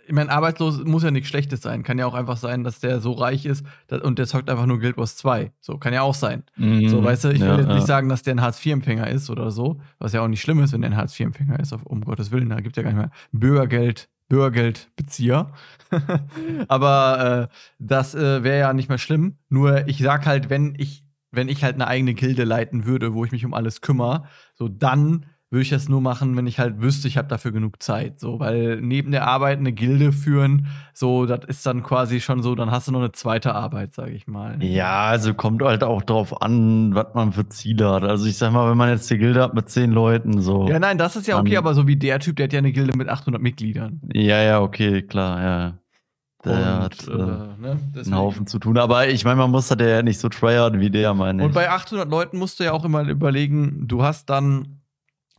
ich 0.08 0.13
meine, 0.13 0.32
arbeitslos 0.32 0.84
muss 0.86 1.04
ja 1.04 1.12
nichts 1.12 1.28
Schlechtes 1.28 1.62
sein. 1.62 1.84
Kann 1.84 2.00
ja 2.00 2.06
auch 2.06 2.13
einfach 2.13 2.38
sein, 2.38 2.63
dass 2.63 2.80
der 2.80 3.02
so 3.02 3.12
reich 3.12 3.46
ist 3.46 3.65
und 3.89 4.17
der 4.17 4.26
zockt 4.26 4.50
einfach 4.50 4.65
nur 4.65 4.80
Guild 4.80 4.98
Wars 4.98 5.17
2. 5.17 5.52
So, 5.60 5.78
kann 5.78 5.93
ja 5.93 6.02
auch 6.02 6.13
sein. 6.13 6.43
Mhm. 6.56 6.88
So, 6.88 7.04
weißt 7.04 7.26
du, 7.26 7.30
ich 7.30 7.41
will 7.41 7.48
ja, 7.48 7.58
jetzt 7.58 7.67
ja. 7.67 7.76
nicht 7.76 7.88
sagen, 7.88 8.08
dass 8.08 8.24
der 8.24 8.36
ein 8.36 8.41
Hartz-IV-Empfänger 8.41 9.10
ist 9.10 9.30
oder 9.30 9.52
so, 9.52 9.82
was 10.00 10.13
ja 10.13 10.22
auch 10.22 10.28
nicht 10.30 10.41
schlimm 10.41 10.63
ist, 10.63 10.72
wenn 10.72 10.82
der 10.82 10.91
ein 10.91 10.98
Hartz-IV-Empfänger 10.98 11.60
ist, 11.60 11.74
auf, 11.74 11.84
um 11.84 12.06
Gottes 12.06 12.32
Willen. 12.32 12.50
Da 12.50 12.62
gibt 12.62 12.78
es 12.78 12.84
ja 12.84 12.89
gar 12.89 12.98
nicht 12.98 13.00
mehr 13.00 13.12
Bürgergeld, 13.34 14.08
Bürgergeldbezieher. 14.30 15.52
Aber 16.70 17.50
äh, 17.52 17.56
das 17.80 18.15
äh, 18.15 18.43
wäre 18.43 18.60
ja 18.60 18.74
nicht 18.74 18.88
mehr 18.88 18.98
schlimm. 18.98 19.38
Nur 19.50 19.88
ich 19.88 20.00
sag 20.00 20.26
halt, 20.26 20.50
wenn 20.50 20.76
ich, 20.78 21.04
wenn 21.32 21.50
ich 21.50 21.65
halt 21.65 21.76
eine 21.76 21.88
eigene 21.88 22.13
Gilde 22.13 22.46
leiten 22.46 22.86
würde, 22.86 23.13
wo 23.13 23.26
ich 23.26 23.34
mich 23.34 23.46
um 23.46 23.54
alles 23.54 23.82
kümmere, 23.82 24.24
so 24.56 24.70
dann 24.70 25.26
würde 25.50 25.62
ich 25.62 25.70
das 25.70 25.88
nur 25.88 26.02
machen, 26.02 26.36
wenn 26.36 26.46
ich 26.46 26.60
halt 26.60 26.82
wüsste, 26.82 27.08
ich 27.08 27.18
habe 27.18 27.30
dafür 27.30 27.54
genug 27.54 27.82
Zeit. 27.82 28.20
So, 28.20 28.40
weil 28.40 28.82
neben 28.82 29.12
der 29.12 29.28
Arbeit 29.28 29.60
eine 29.60 29.72
Gilde 29.72 30.12
führen, 30.12 30.68
so, 30.94 31.26
das 31.26 31.46
ist 31.48 31.66
dann 31.66 31.84
quasi 31.84 32.20
schon 32.20 32.44
so, 32.44 32.54
dann 32.54 32.70
hast 32.70 32.88
du 32.88 32.92
noch 32.92 33.00
eine 33.00 33.14
zweite 33.14 33.56
Arbeit, 33.56 33.94
sage 33.94 34.12
ich 34.12 34.28
mal. 34.28 34.62
Ja, 34.62 35.08
also 35.08 35.34
kommt 35.34 35.62
halt 35.64 35.84
auch 35.84 36.02
drauf 36.02 36.42
an, 36.42 36.94
was 36.96 37.14
man 37.14 37.32
für 37.32 37.48
Ziele 37.48 37.90
hat. 37.90 38.04
Also 38.04 38.26
ich 38.26 38.38
sag 38.38 38.52
mal, 38.52 38.70
wenn 38.70 38.78
man 38.78 38.90
jetzt 38.90 39.10
eine 39.10 39.20
Gilde 39.20 39.42
hat 39.42 39.54
mit 39.54 39.70
zehn 39.70 39.92
Leuten, 39.92 40.42
so. 40.42 40.68
Ja, 40.68 40.80
nein, 40.80 40.98
das 40.98 41.16
ist 41.16 41.28
ja 41.28 41.40
okay, 41.40 41.56
aber 41.56 41.74
so 41.74 41.88
wie 41.88 41.96
der 41.96 42.20
Typ, 42.20 42.36
der 42.36 42.46
hat 42.46 42.54
ja 42.54 42.60
eine 42.60 42.74
Gilde 42.74 42.98
mit 42.98 43.08
800 43.08 43.42
Mitgliedern. 43.42 44.02
Ja, 44.14 44.42
ja, 44.42 44.62
okay, 44.62 45.02
klar, 45.02 45.42
ja. 45.42 45.80
Der 46.44 46.54
und, 46.54 46.66
hat 46.84 47.08
äh, 47.08 47.12
äh, 47.12 47.16
ne, 47.16 47.80
einen 47.96 48.16
Haufen 48.16 48.48
zu 48.48 48.60
tun. 48.60 48.78
Aber 48.78 49.08
ich 49.08 49.24
meine, 49.24 49.38
man 49.38 49.52
muss 49.52 49.70
halt 49.70 49.82
ja 49.82 50.02
nicht 50.04 50.20
so 50.20 50.30
tryhard 50.30 50.80
wie 50.80 50.90
der, 50.90 51.14
meine 51.14 51.42
ich. 51.42 51.46
Und 51.46 51.54
bei 51.54 51.70
800 51.70 52.10
Leuten 52.10 52.38
musst 52.38 52.60
du 52.60 52.66
ja 52.66 52.74
auch 52.74 52.86
immer 52.86 53.02
überlegen, 53.08 53.88
du 53.88 54.04
hast 54.04 54.30
dann 54.30 54.77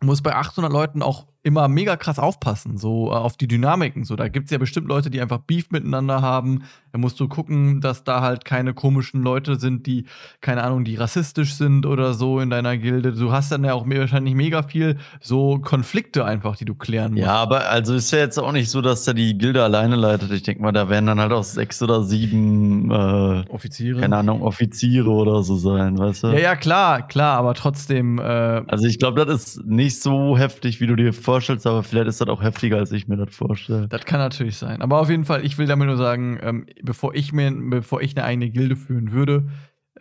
muss 0.00 0.22
bei 0.22 0.34
800 0.34 0.72
Leuten 0.72 1.02
auch 1.02 1.26
immer 1.48 1.66
mega 1.66 1.96
krass 1.96 2.18
aufpassen, 2.18 2.76
so 2.76 3.08
äh, 3.08 3.14
auf 3.14 3.36
die 3.36 3.48
Dynamiken. 3.48 4.04
So, 4.04 4.16
da 4.16 4.28
gibt 4.28 4.46
es 4.46 4.50
ja 4.52 4.58
bestimmt 4.58 4.86
Leute, 4.86 5.10
die 5.10 5.20
einfach 5.20 5.38
Beef 5.38 5.70
miteinander 5.70 6.20
haben. 6.22 6.64
Da 6.92 6.98
musst 6.98 7.18
du 7.18 7.26
gucken, 7.26 7.80
dass 7.80 8.04
da 8.04 8.20
halt 8.20 8.44
keine 8.44 8.74
komischen 8.74 9.22
Leute 9.22 9.56
sind, 9.56 9.86
die, 9.86 10.04
keine 10.40 10.62
Ahnung, 10.62 10.84
die 10.84 10.94
rassistisch 10.94 11.54
sind 11.54 11.86
oder 11.86 12.12
so 12.14 12.38
in 12.38 12.50
deiner 12.50 12.76
Gilde. 12.76 13.12
Du 13.12 13.32
hast 13.32 13.50
dann 13.50 13.64
ja 13.64 13.72
auch 13.72 13.86
wahrscheinlich 13.88 14.34
mega 14.34 14.62
viel 14.62 14.98
so 15.20 15.58
Konflikte 15.58 16.24
einfach, 16.24 16.56
die 16.56 16.66
du 16.66 16.74
klären 16.74 17.12
musst. 17.12 17.24
Ja, 17.24 17.36
aber 17.36 17.68
also 17.70 17.94
ist 17.94 18.10
ja 18.12 18.18
jetzt 18.18 18.38
auch 18.38 18.52
nicht 18.52 18.70
so, 18.70 18.82
dass 18.82 19.06
er 19.08 19.14
die 19.14 19.36
Gilde 19.36 19.64
alleine 19.64 19.96
leitet. 19.96 20.30
Ich 20.30 20.42
denke 20.42 20.62
mal, 20.62 20.72
da 20.72 20.90
werden 20.90 21.06
dann 21.06 21.18
halt 21.18 21.32
auch 21.32 21.44
sechs 21.44 21.82
oder 21.82 22.02
sieben 22.02 22.90
äh, 22.90 23.44
Offiziere. 23.48 24.00
Keine 24.00 24.16
Ahnung, 24.18 24.42
Offiziere 24.42 25.10
oder 25.10 25.42
so 25.42 25.56
sein, 25.56 25.98
weißt 25.98 26.24
du? 26.24 26.26
Ja, 26.28 26.38
ja, 26.38 26.56
klar, 26.56 27.06
klar, 27.06 27.38
aber 27.38 27.54
trotzdem. 27.54 28.18
Äh, 28.18 28.22
also 28.22 28.86
ich 28.86 28.98
glaube, 28.98 29.24
das 29.24 29.56
ist 29.56 29.64
nicht 29.64 30.02
so 30.02 30.36
heftig, 30.36 30.80
wie 30.80 30.86
du 30.86 30.94
dir 30.94 31.14
vorstellst 31.14 31.37
vorstellst, 31.38 31.66
aber 31.66 31.82
vielleicht 31.84 32.08
ist 32.08 32.20
das 32.20 32.28
auch 32.28 32.42
heftiger, 32.42 32.78
als 32.78 32.90
ich 32.90 33.06
mir 33.06 33.16
das 33.16 33.34
vorstelle. 33.34 33.86
Das 33.88 34.04
kann 34.04 34.18
natürlich 34.18 34.56
sein. 34.56 34.82
Aber 34.82 35.00
auf 35.00 35.08
jeden 35.08 35.24
Fall, 35.24 35.44
ich 35.44 35.56
will 35.56 35.66
damit 35.66 35.86
nur 35.86 35.96
sagen, 35.96 36.38
ähm, 36.42 36.66
bevor 36.82 37.14
ich 37.14 37.32
mir, 37.32 37.52
bevor 37.52 38.02
ich 38.02 38.16
eine 38.16 38.26
eigene 38.26 38.50
Gilde 38.50 38.74
führen 38.74 39.12
würde, 39.12 39.48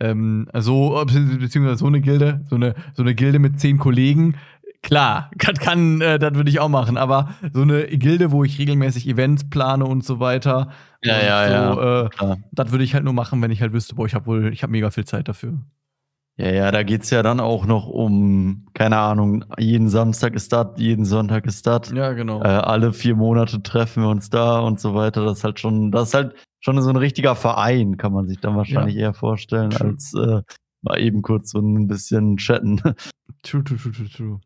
ähm, 0.00 0.48
so, 0.54 1.04
beziehungsweise 1.38 1.76
so 1.76 1.86
eine 1.86 2.00
Gilde, 2.00 2.44
so 2.50 2.56
eine, 2.56 2.74
so 2.94 3.02
eine 3.02 3.14
Gilde 3.14 3.38
mit 3.38 3.60
zehn 3.60 3.78
Kollegen, 3.78 4.34
klar, 4.82 5.30
das 5.36 5.60
kann, 5.60 6.00
äh, 6.00 6.18
das 6.18 6.34
würde 6.34 6.50
ich 6.50 6.58
auch 6.58 6.68
machen, 6.68 6.96
aber 6.96 7.34
so 7.52 7.62
eine 7.62 7.86
Gilde, 7.86 8.32
wo 8.32 8.42
ich 8.42 8.58
regelmäßig 8.58 9.08
Events 9.08 9.48
plane 9.48 9.84
und 9.84 10.04
so 10.04 10.18
weiter. 10.18 10.70
Ja, 11.04 11.22
ja, 11.22 11.46
so, 11.46 11.80
ja. 11.80 12.32
Äh, 12.32 12.36
das 12.50 12.72
würde 12.72 12.82
ich 12.82 12.94
halt 12.94 13.04
nur 13.04 13.12
machen, 13.12 13.40
wenn 13.40 13.52
ich 13.52 13.60
halt 13.60 13.72
wüsste, 13.72 13.94
boah, 13.94 14.06
ich 14.06 14.14
habe 14.14 14.26
wohl, 14.26 14.52
ich 14.52 14.64
habe 14.64 14.72
mega 14.72 14.90
viel 14.90 15.04
Zeit 15.04 15.28
dafür. 15.28 15.60
Ja, 16.38 16.50
ja, 16.52 16.70
da 16.70 16.84
geht's 16.84 17.10
ja 17.10 17.24
dann 17.24 17.40
auch 17.40 17.66
noch 17.66 17.88
um, 17.88 18.68
keine 18.72 18.98
Ahnung, 18.98 19.44
jeden 19.58 19.88
Samstag 19.88 20.34
ist 20.34 20.52
das, 20.52 20.68
jeden 20.76 21.04
Sonntag 21.04 21.46
ist 21.46 21.66
das. 21.66 21.90
Ja, 21.90 22.12
genau. 22.12 22.40
Äh, 22.40 22.46
alle 22.46 22.92
vier 22.92 23.16
Monate 23.16 23.60
treffen 23.60 24.04
wir 24.04 24.08
uns 24.08 24.30
da 24.30 24.60
und 24.60 24.78
so 24.78 24.94
weiter. 24.94 25.24
Das 25.24 25.38
ist 25.38 25.44
halt 25.44 25.58
schon, 25.58 25.90
das 25.90 26.08
ist 26.08 26.14
halt 26.14 26.36
schon 26.60 26.80
so 26.80 26.90
ein 26.90 26.96
richtiger 26.96 27.34
Verein, 27.34 27.96
kann 27.96 28.12
man 28.12 28.28
sich 28.28 28.38
dann 28.38 28.56
wahrscheinlich 28.56 28.94
ja. 28.94 29.02
eher 29.02 29.14
vorstellen, 29.14 29.70
true. 29.70 29.88
als 29.88 30.14
äh, 30.14 30.42
mal 30.82 31.00
eben 31.00 31.22
kurz 31.22 31.50
so 31.50 31.58
ein 31.58 31.88
bisschen 31.88 32.36
chatten. 32.36 32.80
True, 33.42 33.62
true, 33.62 33.78
true, 33.78 33.92
true, 33.92 34.08
true. 34.08 34.40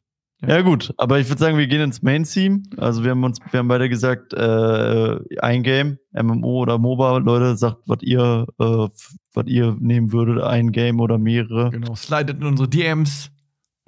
Ja. 0.46 0.60
gut, 0.62 0.92
aber 0.96 1.18
ich 1.18 1.28
würde 1.28 1.38
sagen, 1.38 1.58
wir 1.58 1.66
gehen 1.66 1.80
ins 1.80 2.02
Main-Theme. 2.02 2.62
Also 2.76 3.04
wir 3.04 3.12
haben 3.12 3.24
uns, 3.24 3.38
wir 3.50 3.58
haben 3.58 3.68
beide 3.68 3.88
gesagt, 3.88 4.32
äh, 4.32 5.18
ein 5.40 5.62
Game, 5.62 5.98
MMO 6.12 6.62
oder 6.62 6.78
MOBA, 6.78 7.18
Leute, 7.18 7.56
sagt, 7.56 7.78
was 7.86 7.98
ihr, 8.02 8.46
äh, 8.58 8.88
was 9.34 9.46
ihr 9.46 9.76
nehmen 9.78 10.12
würdet, 10.12 10.42
ein 10.42 10.72
Game 10.72 11.00
oder 11.00 11.18
mehrere. 11.18 11.70
Genau, 11.70 11.94
slidet 11.94 12.40
in 12.40 12.46
unsere 12.46 12.68
DMs. 12.68 13.30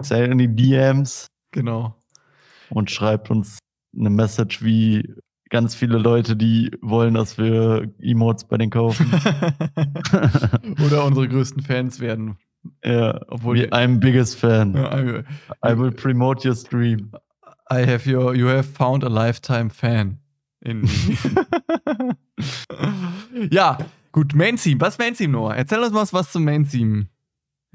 Slidet 0.01 0.31
in 0.31 0.37
die 0.37 0.55
DMs. 0.55 1.27
Genau. 1.51 1.95
Und 2.69 2.89
schreibt 2.91 3.29
uns 3.29 3.59
eine 3.97 4.09
Message 4.09 4.63
wie 4.63 5.13
ganz 5.49 5.75
viele 5.75 5.97
Leute, 5.97 6.35
die 6.35 6.71
wollen, 6.81 7.13
dass 7.13 7.37
wir 7.37 7.93
Emotes 7.99 8.45
bei 8.45 8.57
denen 8.57 8.71
kaufen. 8.71 9.11
oder 10.85 11.05
unsere 11.05 11.27
größten 11.27 11.61
Fans 11.61 11.99
werden. 11.99 12.37
Ja, 12.83 13.19
obwohl 13.27 13.57
I'm 13.71 13.99
biggest 13.99 14.37
fan. 14.37 14.75
I, 14.75 15.23
I 15.61 15.77
will 15.77 15.91
promote 15.91 16.45
your 16.45 16.55
stream. 16.55 17.11
I 17.69 17.85
have 17.85 18.05
your, 18.05 18.35
you 18.35 18.47
have 18.47 18.65
found 18.65 19.03
a 19.03 19.09
lifetime 19.09 19.69
fan. 19.69 20.19
ja, 23.51 23.77
gut, 24.11 24.33
Main 24.33 24.57
Theme. 24.57 24.81
Was 24.81 24.97
Main 24.97 25.15
Theme, 25.15 25.31
Noah? 25.31 25.55
Erzähl 25.55 25.79
uns 25.79 25.91
mal 25.91 26.07
was 26.11 26.31
zum 26.31 26.43
Main 26.43 26.67
Theme. 26.67 27.07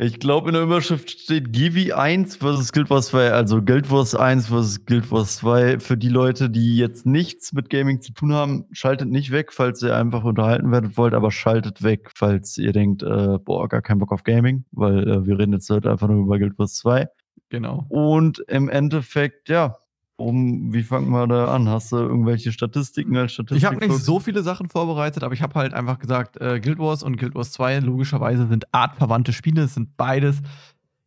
Ich 0.02 0.18
glaube, 0.18 0.48
in 0.48 0.54
der 0.54 0.62
Überschrift 0.62 1.10
steht 1.10 1.52
Givi 1.52 1.92
1 1.92 2.36
versus 2.36 2.72
Guild 2.72 2.88
Wars 2.88 3.08
2, 3.08 3.32
also 3.32 3.60
Guild 3.60 3.90
Wars 3.90 4.14
1 4.14 4.46
versus 4.46 4.86
Guild 4.86 5.12
Wars 5.12 5.36
2. 5.36 5.78
Für 5.78 5.98
die 5.98 6.08
Leute, 6.08 6.48
die 6.48 6.78
jetzt 6.78 7.04
nichts 7.04 7.52
mit 7.52 7.68
Gaming 7.68 8.00
zu 8.00 8.14
tun 8.14 8.32
haben, 8.32 8.64
schaltet 8.72 9.10
nicht 9.10 9.30
weg, 9.30 9.52
falls 9.52 9.82
ihr 9.82 9.94
einfach 9.94 10.24
unterhalten 10.24 10.72
werdet 10.72 10.96
wollt, 10.96 11.12
aber 11.12 11.30
schaltet 11.30 11.82
weg, 11.82 12.12
falls 12.14 12.56
ihr 12.56 12.72
denkt, 12.72 13.02
äh, 13.02 13.36
boah, 13.44 13.68
gar 13.68 13.82
keinen 13.82 13.98
Bock 13.98 14.12
auf 14.12 14.24
Gaming, 14.24 14.64
weil 14.72 15.06
äh, 15.06 15.26
wir 15.26 15.38
reden 15.38 15.52
jetzt 15.52 15.68
heute 15.68 15.90
einfach 15.90 16.08
nur 16.08 16.24
über 16.24 16.38
Guild 16.38 16.58
Wars 16.58 16.76
2. 16.76 17.06
Genau. 17.50 17.84
Und 17.90 18.38
im 18.48 18.70
Endeffekt, 18.70 19.50
ja, 19.50 19.76
um, 20.20 20.72
wie 20.72 20.82
fangen 20.82 21.10
wir 21.10 21.26
da 21.26 21.54
an? 21.54 21.68
Hast 21.68 21.92
du 21.92 21.96
irgendwelche 21.96 22.52
Statistiken 22.52 23.16
als 23.16 23.32
Statistik? 23.32 23.58
Ich 23.58 23.64
habe 23.64 23.76
nicht 23.76 23.98
so 23.98 24.20
viele 24.20 24.42
Sachen 24.42 24.68
vorbereitet, 24.68 25.24
aber 25.24 25.34
ich 25.34 25.42
habe 25.42 25.54
halt 25.54 25.74
einfach 25.74 25.98
gesagt, 25.98 26.40
äh, 26.40 26.60
Guild 26.60 26.78
Wars 26.78 27.02
und 27.02 27.16
Guild 27.16 27.34
Wars 27.34 27.50
2 27.52 27.80
logischerweise 27.80 28.46
sind 28.46 28.72
artverwandte 28.72 29.32
Spiele. 29.32 29.62
Es 29.62 29.74
sind 29.74 29.96
beides, 29.96 30.42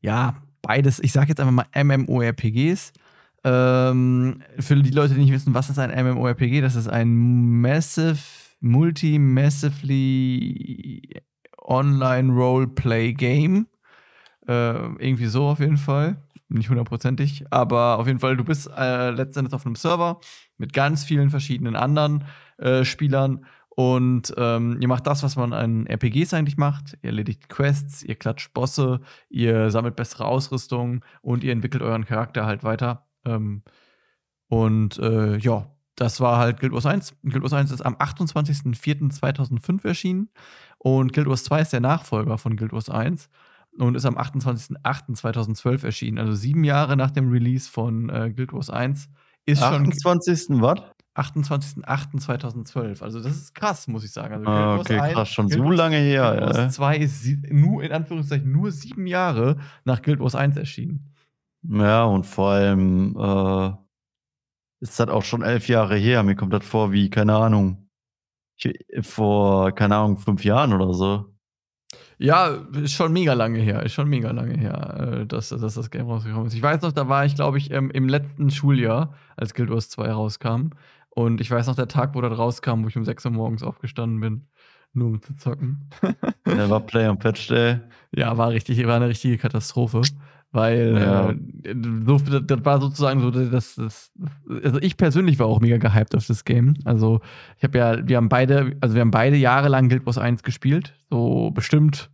ja, 0.01 0.35
beides, 0.61 0.99
ich 0.99 1.11
sage 1.11 1.29
jetzt 1.29 1.39
einfach 1.39 1.53
mal 1.53 1.65
MMORPGs. 1.75 2.93
Ähm, 3.45 4.41
für 4.59 4.75
die 4.75 4.91
Leute, 4.91 5.13
die 5.13 5.21
nicht 5.21 5.33
wissen, 5.33 5.53
was 5.53 5.69
ist 5.69 5.79
ein 5.79 5.91
MMORPG, 5.91 6.61
das 6.61 6.75
ist 6.75 6.87
ein 6.87 7.61
Massive, 7.61 8.19
Multi-Massively 8.61 11.21
Online 11.61 12.33
Roleplay 12.33 13.13
Game. 13.13 13.67
Äh, 14.47 14.51
irgendwie 14.51 15.27
so 15.27 15.45
auf 15.45 15.59
jeden 15.59 15.77
Fall 15.77 16.17
nicht 16.57 16.69
hundertprozentig, 16.69 17.45
aber 17.51 17.99
auf 17.99 18.07
jeden 18.07 18.19
Fall, 18.19 18.37
du 18.37 18.43
bist 18.43 18.69
äh, 18.75 19.11
letztendlich 19.11 19.53
auf 19.53 19.65
einem 19.65 19.75
Server 19.75 20.19
mit 20.57 20.73
ganz 20.73 21.03
vielen 21.03 21.29
verschiedenen 21.29 21.75
anderen 21.75 22.25
äh, 22.57 22.85
Spielern 22.85 23.45
und 23.75 24.33
ähm, 24.37 24.77
ihr 24.81 24.87
macht 24.87 25.07
das, 25.07 25.23
was 25.23 25.35
man 25.35 25.51
an 25.51 25.87
RPGs 25.87 26.33
eigentlich 26.35 26.57
macht. 26.57 26.93
Ihr 27.01 27.09
erledigt 27.09 27.49
Quests, 27.49 28.03
ihr 28.03 28.15
klatscht 28.15 28.53
Bosse, 28.53 29.01
ihr 29.29 29.71
sammelt 29.71 29.95
bessere 29.95 30.25
Ausrüstung 30.25 31.03
und 31.21 31.43
ihr 31.43 31.51
entwickelt 31.51 31.81
euren 31.81 32.05
Charakter 32.05 32.45
halt 32.45 32.63
weiter. 32.63 33.07
Ähm, 33.25 33.63
und 34.47 34.99
äh, 34.99 35.37
ja, 35.37 35.73
das 35.95 36.19
war 36.19 36.37
halt 36.37 36.59
Guild 36.59 36.73
Wars 36.73 36.85
1. 36.85 37.15
Guild 37.23 37.41
Wars 37.41 37.53
1 37.53 37.71
ist 37.71 37.81
am 37.81 37.95
28.04.2005 37.95 39.87
erschienen 39.87 40.29
und 40.77 41.13
Guild 41.13 41.27
Wars 41.27 41.43
2 41.43 41.61
ist 41.61 41.73
der 41.73 41.81
Nachfolger 41.81 42.37
von 42.37 42.55
Guild 42.57 42.73
Wars 42.73 42.89
1 42.89 43.29
und 43.77 43.95
ist 43.95 44.05
am 44.05 44.17
28.08.2012 44.17 45.85
erschienen, 45.85 46.19
also 46.19 46.33
sieben 46.33 46.63
Jahre 46.63 46.95
nach 46.95 47.11
dem 47.11 47.29
Release 47.29 47.69
von 47.69 48.09
äh, 48.09 48.31
Guild 48.35 48.53
Wars 48.53 48.69
1. 48.69 49.09
Ist 49.45 49.61
28. 49.61 50.47
schon. 50.47 50.61
was? 50.61 50.79
28.08.2012. 51.15 53.03
Also, 53.03 53.21
das 53.21 53.35
ist 53.35 53.53
krass, 53.53 53.87
muss 53.87 54.03
ich 54.03 54.11
sagen. 54.11 54.33
Also, 54.33 54.47
ah, 54.47 54.77
okay, 54.77 54.99
1, 54.99 55.13
krass, 55.13 55.29
schon 55.29 55.47
Guild 55.47 55.61
so 55.61 55.71
lange 55.71 55.97
her. 55.97 56.31
Guild 56.31 56.41
Wars 56.41 56.57
ja. 56.57 56.69
2 56.69 56.97
ist 56.97 57.27
nur 57.51 57.83
in 57.83 57.91
Anführungszeichen 57.91 58.51
nur 58.51 58.71
sieben 58.71 59.05
Jahre 59.05 59.57
nach 59.85 60.01
Guild 60.01 60.19
Wars 60.19 60.35
1 60.35 60.57
erschienen. 60.57 61.13
Ja, 61.63 62.03
und 62.05 62.25
vor 62.25 62.51
allem 62.51 63.15
äh, 63.17 63.71
ist 64.81 64.99
das 64.99 65.07
auch 65.09 65.23
schon 65.23 65.43
elf 65.43 65.67
Jahre 65.67 65.95
her. 65.95 66.23
Mir 66.23 66.35
kommt 66.35 66.53
das 66.53 66.65
vor 66.65 66.91
wie, 66.91 67.09
keine 67.09 67.35
Ahnung, 67.35 67.89
vor, 69.01 69.71
keine 69.71 69.95
Ahnung, 69.95 70.17
fünf 70.17 70.43
Jahren 70.43 70.73
oder 70.73 70.93
so. 70.93 71.32
Ja, 72.23 72.57
ist 72.81 72.93
schon 72.93 73.11
mega 73.11 73.33
lange 73.33 73.59
her. 73.59 73.83
Ist 73.83 73.93
schon 73.93 74.07
mega 74.07 74.31
lange 74.31 74.57
her, 74.57 75.19
äh, 75.23 75.25
dass, 75.25 75.49
dass 75.49 75.73
das 75.73 75.91
Game 75.91 76.05
rausgekommen 76.05 76.47
ist. 76.47 76.53
Ich 76.53 76.61
weiß 76.61 76.81
noch, 76.81 76.93
da 76.93 77.09
war 77.09 77.25
ich, 77.25 77.35
glaube 77.35 77.57
ich, 77.57 77.69
im 77.69 78.07
letzten 78.07 78.49
Schuljahr, 78.49 79.13
als 79.35 79.53
Guild 79.53 79.69
Wars 79.69 79.89
2 79.89 80.09
rauskam. 80.09 80.69
Und 81.09 81.41
ich 81.41 81.51
weiß 81.51 81.67
noch, 81.67 81.75
der 81.75 81.89
Tag, 81.89 82.15
wo 82.15 82.21
das 82.21 82.37
rauskam, 82.37 82.83
wo 82.83 82.87
ich 82.87 82.95
um 82.95 83.03
6 83.03 83.25
Uhr 83.25 83.31
morgens 83.31 83.61
aufgestanden 83.61 84.21
bin, 84.21 84.47
nur 84.93 85.09
um 85.09 85.21
zu 85.21 85.35
zocken. 85.35 85.89
Der 86.47 86.69
war 86.69 86.79
Play 86.79 87.09
und 87.09 87.19
Patch 87.19 87.49
Day. 87.49 87.81
Ja, 88.15 88.37
war 88.37 88.51
richtig, 88.51 88.85
war 88.87 88.95
eine 88.95 89.09
richtige 89.09 89.37
Katastrophe. 89.37 90.01
Weil 90.53 90.97
ja. 90.97 91.29
äh, 91.31 91.75
so, 92.05 92.19
das 92.19 92.63
war 92.63 92.79
sozusagen 92.79 93.19
so, 93.19 93.31
das, 93.31 93.75
das, 93.75 94.11
also 94.63 94.79
ich 94.79 94.95
persönlich 94.95 95.39
war 95.39 95.47
auch 95.47 95.59
mega 95.59 95.77
gehypt 95.77 96.15
auf 96.15 96.27
das 96.27 96.45
Game. 96.45 96.75
Also 96.85 97.19
ich 97.57 97.63
habe 97.63 97.77
ja, 97.77 98.07
wir 98.07 98.17
haben 98.17 98.29
beide, 98.29 98.77
also 98.79 98.95
wir 98.95 99.01
haben 99.01 99.11
beide 99.11 99.35
Jahre 99.35 99.67
lang 99.67 99.89
Guild 99.89 100.05
Wars 100.05 100.19
1 100.19 100.43
gespielt. 100.43 100.93
So 101.09 101.51
bestimmt, 101.51 102.11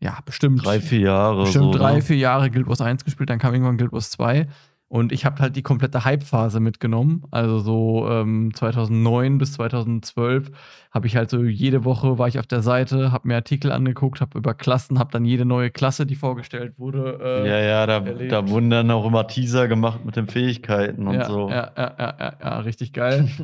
ja, 0.00 0.18
bestimmt. 0.24 0.64
Drei, 0.64 0.80
vier 0.80 1.00
Jahre. 1.00 1.42
Bestimmt 1.42 1.72
so, 1.72 1.78
drei, 1.78 1.96
ne? 1.96 2.02
vier 2.02 2.16
Jahre 2.16 2.50
Guild 2.50 2.66
Wars 2.68 2.80
1 2.80 3.04
gespielt, 3.04 3.30
dann 3.30 3.38
kam 3.38 3.52
irgendwann 3.52 3.78
Guild 3.78 3.92
Wars 3.92 4.10
2. 4.10 4.46
Und 4.90 5.12
ich 5.12 5.26
habe 5.26 5.40
halt 5.40 5.54
die 5.54 5.62
komplette 5.62 6.06
Hype-Phase 6.06 6.60
mitgenommen. 6.60 7.24
Also 7.30 7.58
so 7.58 8.08
ähm, 8.08 8.54
2009 8.54 9.36
bis 9.36 9.52
2012 9.52 10.50
habe 10.90 11.06
ich 11.06 11.14
halt 11.14 11.28
so 11.28 11.42
jede 11.44 11.84
Woche 11.84 12.18
war 12.18 12.26
ich 12.26 12.38
auf 12.38 12.46
der 12.46 12.62
Seite, 12.62 13.12
habe 13.12 13.28
mir 13.28 13.34
Artikel 13.34 13.70
angeguckt, 13.70 14.22
habe 14.22 14.38
über 14.38 14.54
Klassen, 14.54 14.98
habe 14.98 15.10
dann 15.12 15.26
jede 15.26 15.44
neue 15.44 15.70
Klasse, 15.70 16.06
die 16.06 16.14
vorgestellt 16.14 16.78
wurde. 16.78 17.18
Äh, 17.22 17.48
ja, 17.48 17.58
ja, 17.58 17.86
da, 17.86 18.00
da, 18.00 18.48
wurden 18.48 18.70
dann 18.70 18.90
auch 18.90 19.04
immer 19.04 19.26
Teaser 19.26 19.68
gemacht 19.68 20.06
mit 20.06 20.16
den 20.16 20.26
Fähigkeiten 20.26 21.06
und 21.06 21.16
ja, 21.16 21.24
so. 21.26 21.50
Ja, 21.50 21.70
ja, 21.76 21.94
ja, 21.98 22.14
ja, 22.18 22.32
ja, 22.42 22.58
richtig 22.60 22.92
geil. 22.92 23.28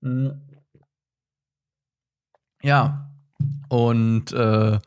Mhm. 0.00 0.38
ja. 2.62 3.10
Und 3.70 4.32
äh, 4.32 4.78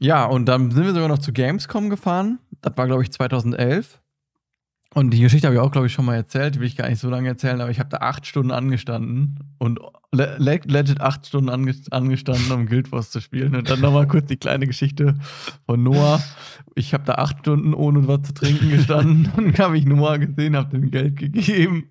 ja, 0.00 0.24
und 0.24 0.46
dann 0.46 0.70
sind 0.70 0.84
wir 0.84 0.94
sogar 0.94 1.08
noch 1.08 1.18
zu 1.18 1.32
Gamescom 1.32 1.90
gefahren. 1.90 2.38
Das 2.62 2.76
war, 2.76 2.86
glaube 2.86 3.02
ich, 3.02 3.12
2011. 3.12 4.00
Und 4.92 5.10
die 5.12 5.20
Geschichte 5.20 5.46
habe 5.46 5.54
ich 5.54 5.60
auch, 5.60 5.70
glaube 5.70 5.86
ich, 5.86 5.92
schon 5.92 6.04
mal 6.04 6.16
erzählt. 6.16 6.56
Die 6.56 6.60
will 6.60 6.66
ich 6.66 6.76
gar 6.76 6.88
nicht 6.88 6.98
so 6.98 7.08
lange 7.08 7.28
erzählen, 7.28 7.60
aber 7.60 7.70
ich 7.70 7.78
habe 7.78 7.90
da 7.90 7.98
acht 7.98 8.26
Stunden 8.26 8.50
angestanden 8.50 9.38
und 9.58 9.78
le 10.10 10.36
legit 10.38 11.00
acht 11.00 11.26
Stunden 11.26 11.48
ange 11.48 11.76
angestanden, 11.92 12.50
um 12.50 12.66
Guild 12.66 12.90
Wars 12.90 13.12
zu 13.12 13.20
spielen. 13.20 13.54
Und 13.54 13.70
dann 13.70 13.80
nochmal 13.80 14.08
kurz 14.08 14.26
die 14.26 14.36
kleine 14.36 14.66
Geschichte 14.66 15.14
von 15.64 15.84
Noah. 15.84 16.20
Ich 16.74 16.92
habe 16.92 17.04
da 17.04 17.14
acht 17.14 17.38
Stunden 17.38 17.72
ohne 17.72 18.08
was 18.08 18.22
zu 18.22 18.34
trinken 18.34 18.70
gestanden 18.70 19.30
und 19.36 19.56
habe 19.60 19.78
ich 19.78 19.86
Noah 19.86 20.18
gesehen, 20.18 20.56
habe 20.56 20.76
dem 20.76 20.90
Geld 20.90 21.16
gegeben, 21.18 21.90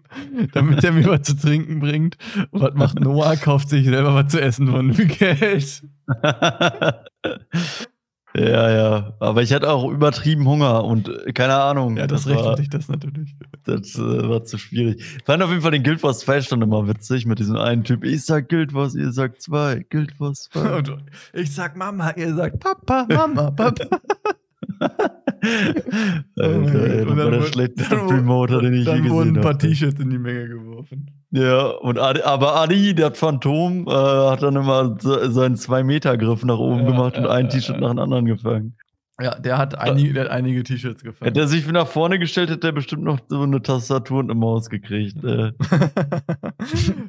damit 0.52 0.84
er 0.84 0.92
mir 0.92 1.06
was 1.08 1.22
zu 1.22 1.38
trinken 1.38 1.80
bringt. 1.80 2.18
Und 2.52 2.62
was 2.62 2.74
macht 2.74 3.00
Noah? 3.00 3.38
Kauft 3.38 3.70
sich 3.70 3.86
selber 3.86 4.14
was 4.14 4.32
zu 4.32 4.42
essen 4.42 4.68
von 4.68 4.92
dem 4.92 5.08
Geld. 5.08 5.84
Ja, 8.36 8.70
ja. 8.70 9.14
Aber 9.20 9.42
ich 9.42 9.54
hatte 9.54 9.70
auch 9.72 9.90
übertrieben 9.90 10.48
Hunger 10.48 10.84
und 10.84 11.10
äh, 11.10 11.34
keine 11.34 11.56
Ahnung. 11.56 11.98
Ja, 11.98 12.06
das, 12.06 12.24
das 12.24 12.34
rechtfertigt 12.34 12.74
das 12.74 12.88
natürlich. 12.88 13.36
Das 13.66 13.96
äh, 13.96 14.30
war 14.30 14.44
zu 14.44 14.58
schwierig. 14.58 15.00
Ich 15.18 15.24
fand 15.24 15.42
auf 15.42 15.50
jeden 15.50 15.62
Fall 15.62 15.72
den 15.72 15.84
Guild 15.84 16.04
Wars 16.04 16.20
2 16.20 16.42
Stand 16.42 16.64
immer 16.64 16.88
witzig 16.88 17.26
mit 17.26 17.40
diesem 17.40 17.58
einen 17.58 17.84
Typ. 17.84 18.04
Ich 18.04 18.26
sag 18.26 18.50
Guild 18.50 18.74
Wars, 18.74 18.96
ihr 18.96 19.12
sagt 19.12 19.42
2. 19.42 19.86
Guild 19.90 20.20
Wars 20.20 20.50
2. 20.52 20.84
ich 21.34 21.54
sag 21.54 21.76
Mama, 21.76 22.12
ihr 22.12 22.36
sagt 22.36 22.60
Papa, 22.60 23.08
Mama, 23.10 23.52
Papa. 23.52 23.86
Alter, 26.38 26.84
ey, 26.84 27.06
das 27.06 27.18
war 27.18 27.32
der 27.32 27.42
schlechteste 27.44 27.96
Promoter, 27.96 28.62
den 28.62 28.74
ich 28.74 28.86
je 28.86 28.86
gesehen 28.86 28.96
habe. 28.96 29.04
Dann 29.04 29.12
wurden 29.12 29.38
ein 29.38 29.42
paar 29.42 29.58
T-Shirts 29.58 30.00
in 30.00 30.10
die 30.10 30.18
Menge 30.18 30.48
geworfen. 30.48 31.12
Ja, 31.32 31.66
und 31.68 32.00
Adi, 32.00 32.22
aber 32.22 32.56
Adi, 32.56 32.96
der 32.96 33.12
Phantom, 33.14 33.88
äh, 33.88 33.92
hat 33.92 34.42
dann 34.42 34.56
immer 34.56 34.98
so, 35.00 35.30
seinen 35.30 35.58
Zwei-Meter-Griff 35.58 36.44
nach 36.44 36.58
oben 36.58 36.82
ja, 36.82 36.92
gemacht 36.92 37.18
und 37.18 37.28
ein 37.28 37.50
T-Shirt 37.50 37.80
nach 37.80 37.90
dem 37.90 38.00
anderen 38.00 38.26
gefangen. 38.26 38.76
Ja, 39.22 39.38
der 39.38 39.58
hat, 39.58 39.78
einige, 39.78 40.14
der 40.14 40.26
hat 40.26 40.32
einige 40.32 40.64
T-Shirts 40.64 41.04
gefangen. 41.04 41.28
Hätte 41.28 41.42
er 41.42 41.48
sich 41.48 41.68
nach 41.68 41.88
vorne 41.88 42.20
gestellt, 42.20 42.50
hätte 42.50 42.68
er 42.68 42.74
bestimmt 42.74 43.04
noch 43.04 43.20
so 43.28 43.42
eine 43.42 43.62
Tastatur 43.62 44.20
und 44.20 44.32
eine 44.32 44.40
Maus 44.40 44.70
gekriegt. 44.70 45.18
Äh. 45.18 45.52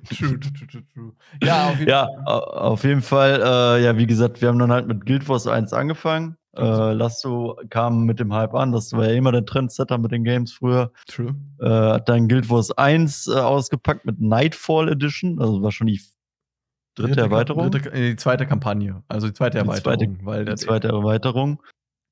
true, 0.09 0.41
true, 0.41 0.41
true, 0.41 0.83
true. 0.93 1.13
Ja, 1.41 1.69
auf 1.69 1.79
jeden 1.79 1.89
ja, 1.89 2.09
Fall. 2.25 2.27
Auf 2.27 2.83
jeden 2.83 3.03
Fall 3.03 3.41
äh, 3.41 3.85
ja, 3.85 3.97
wie 3.97 4.09
gesagt, 4.09 4.41
wir 4.41 4.49
haben 4.49 4.59
dann 4.59 4.73
halt 4.73 4.89
mit 4.89 5.07
Guild 5.07 5.29
Wars 5.29 5.47
1 5.47 5.73
angefangen. 5.73 6.37
Äh, 6.57 6.93
Lasso 6.93 7.57
kam 7.71 8.05
mit 8.05 8.19
dem 8.19 8.33
Hype 8.35 8.55
an, 8.55 8.73
das 8.73 8.93
war 8.93 9.07
ja 9.09 9.15
immer 9.15 9.31
der 9.33 9.45
Trendsetter 9.45 9.99
mit 9.99 10.11
den 10.11 10.25
Games 10.25 10.53
früher. 10.53 10.93
True. 11.07 11.37
Äh, 11.61 11.69
hat 11.69 12.09
dann 12.09 12.29
Guild 12.29 12.51
Wars 12.51 12.73
1 12.73 13.29
äh, 13.29 13.35
ausgepackt 13.35 14.05
mit 14.05 14.21
Nightfall 14.21 14.89
Edition, 14.89 15.41
also 15.41 15.63
war 15.63 15.71
schon 15.71 15.87
die 15.87 16.01
dritte, 16.97 17.13
dritte 17.13 17.21
Erweiterung. 17.21 17.71
Dritte, 17.71 17.93
äh, 17.93 18.11
die 18.11 18.17
zweite 18.17 18.47
Kampagne, 18.47 19.03
also 19.09 19.29
die 19.29 19.33
zweite 19.35 19.59
Erweiterung. 19.59 19.99
Die 19.99 20.19
zweite, 20.19 20.27
weil 20.27 20.45
die 20.45 20.55
zweite 20.57 20.89
Erweiterung. 20.89 21.63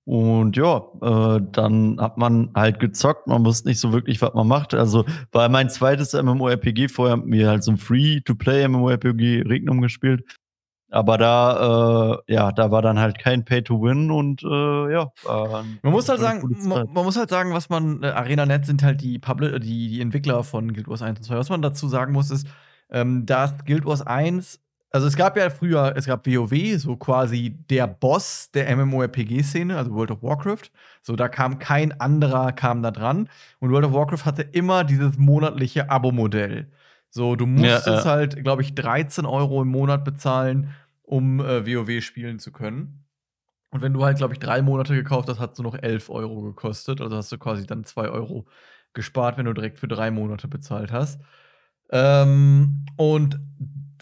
Und 0.09 0.57
ja, 0.57 0.85
äh, 1.03 1.41
dann 1.53 2.01
hat 2.01 2.17
man 2.17 2.51
halt 2.55 2.81
gezockt, 2.81 3.27
man 3.27 3.45
wusste 3.45 3.69
nicht 3.69 3.79
so 3.79 3.93
wirklich, 3.93 4.23
was 4.23 4.33
man 4.33 4.49
macht. 4.49 4.73
Also 4.73 5.05
war 5.33 5.51
mein 5.51 5.69
zweites 5.69 6.15
MMORPG, 6.15 6.89
vorher 6.89 7.13
haben 7.13 7.31
wir 7.31 7.47
halt 7.47 7.63
so 7.63 7.73
ein 7.73 7.77
Free-to-Play 7.77 8.67
MMORPG 8.69 9.43
Regnum 9.43 9.83
gespielt. 9.83 10.25
Aber 10.91 11.19
da, 11.19 12.15
äh, 12.29 12.33
ja, 12.33 12.51
da 12.51 12.71
war 12.71 12.81
dann 12.81 12.99
halt 12.99 13.19
kein 13.19 13.45
Pay 13.45 13.63
to 13.63 13.83
Win 13.83 14.11
und 14.11 14.43
äh, 14.43 14.93
ja. 14.93 15.13
man 15.83 15.93
muss 15.93 16.09
halt 16.09 16.21
sagen, 16.21 16.43
man, 16.67 16.89
man, 16.93 17.05
muss 17.05 17.19
halt 17.19 17.29
sagen, 17.29 17.53
was 17.53 17.69
man, 17.69 18.03
äh, 18.03 18.07
ArenaNet 18.07 18.65
sind 18.65 18.83
halt 18.83 19.03
die, 19.03 19.19
Publi 19.19 19.61
die, 19.61 19.91
die 19.91 20.01
Entwickler 20.01 20.43
von 20.45 20.73
Guild 20.73 20.89
Wars 20.89 21.03
1 21.03 21.19
und 21.19 21.25
2. 21.25 21.37
Was 21.37 21.51
man 21.51 21.61
dazu 21.61 21.89
sagen 21.89 22.15
muss, 22.15 22.31
ist, 22.31 22.47
ähm, 22.91 23.27
dass 23.27 23.65
Guild 23.67 23.85
Wars 23.85 24.01
1, 24.01 24.61
also 24.91 25.07
es 25.07 25.17
gab 25.17 25.37
ja 25.37 25.51
früher, 25.51 25.93
es 25.95 26.07
gab 26.07 26.27
WoW, 26.27 26.79
so 26.79 26.97
quasi 26.97 27.59
der 27.69 27.87
Boss 27.87 28.51
der 28.55 28.75
MMORPG-Szene, 28.75 29.77
also 29.77 29.93
World 29.93 30.11
of 30.11 30.23
Warcraft. 30.23 30.71
So, 31.03 31.17
da 31.17 31.29
kam 31.29 31.59
kein 31.59 32.01
anderer, 32.01 32.53
kam 32.53 32.83
da 32.83 32.91
dran. 32.91 33.29
Und 33.61 33.71
World 33.73 33.85
of 33.85 33.93
Warcraft 33.93 34.25
hatte 34.25 34.43
immer 34.43 34.85
dieses 34.85 35.19
monatliche 35.19 35.91
Abo-Modell. 35.91 36.69
So, 37.11 37.37
du 37.37 37.47
musstest 37.47 37.87
ja, 37.87 38.01
äh. 38.01 38.05
halt, 38.05 38.43
glaube 38.43 38.63
ich, 38.63 38.75
13 38.75 39.27
Euro 39.27 39.63
im 39.63 39.69
Monat 39.69 40.05
bezahlen, 40.05 40.75
um 41.03 41.41
äh, 41.41 41.67
WoW 41.67 42.03
spielen 42.03 42.39
zu 42.39 42.53
können. 42.53 43.05
Und 43.71 43.83
wenn 43.83 43.93
du 43.93 44.05
halt, 44.05 44.19
glaube 44.19 44.35
ich, 44.35 44.41
drei 44.41 44.63
Monate 44.63 44.95
gekauft 44.95 45.29
hast, 45.29 45.39
hat 45.39 45.53
es 45.53 45.59
nur 45.59 45.73
noch 45.73 45.79
11 45.79 46.11
Euro 46.11 46.43
gekostet. 46.43 47.01
Also 47.01 47.17
hast 47.17 47.33
du 47.33 47.39
quasi 47.39 47.67
dann 47.67 47.85
2 47.85 48.09
Euro 48.09 48.47
gespart, 48.95 49.37
wenn 49.37 49.45
du 49.47 49.53
direkt 49.53 49.79
für 49.79 49.89
drei 49.89 50.11
Monate 50.11 50.49
bezahlt 50.49 50.91
hast. 50.91 51.21
Ähm, 51.91 52.87
und 52.97 53.39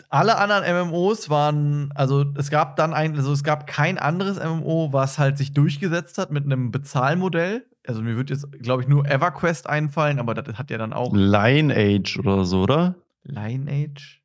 alle 0.09 0.39
anderen 0.39 0.89
MMOs 0.89 1.31
waren, 1.31 1.91
also 1.95 2.25
es 2.37 2.51
gab 2.51 2.77
dann 2.77 2.95
ein, 2.95 3.17
also 3.17 3.33
es 3.33 3.43
gab 3.43 3.67
kein 3.67 3.99
anderes 3.99 4.39
MMO, 4.39 4.93
was 4.93 5.19
halt 5.19 5.37
sich 5.37 5.53
durchgesetzt 5.53 6.19
hat 6.19 6.31
mit 6.31 6.45
einem 6.45 6.71
Bezahlmodell. 6.71 7.67
Also 7.87 8.03
mir 8.03 8.17
wird 8.17 8.31
jetzt, 8.31 8.51
glaube 8.63 8.83
ich, 8.83 8.89
nur 8.89 9.07
EverQuest 9.07 9.69
einfallen, 9.69 10.19
aber 10.19 10.35
das 10.35 10.57
hat 10.59 10.71
ja 10.71 10.79
dann 10.79 10.93
auch. 10.93 11.15
Lineage 11.15 12.19
oder 12.19 12.45
so, 12.45 12.63
oder? 12.63 12.95
Lineage? 13.25 14.21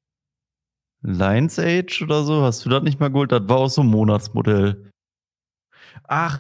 Lions 1.04 1.58
Age 1.58 2.02
oder 2.04 2.24
so? 2.24 2.44
Hast 2.44 2.66
du 2.66 2.70
das 2.70 2.84
nicht 2.84 3.00
mal 3.00 3.10
geholt? 3.10 3.32
Das 3.32 3.48
war 3.48 3.58
auch 3.58 3.70
so 3.70 3.82
ein 3.82 3.88
Monatsmodell. 3.88 4.92
Ach, 6.08 6.40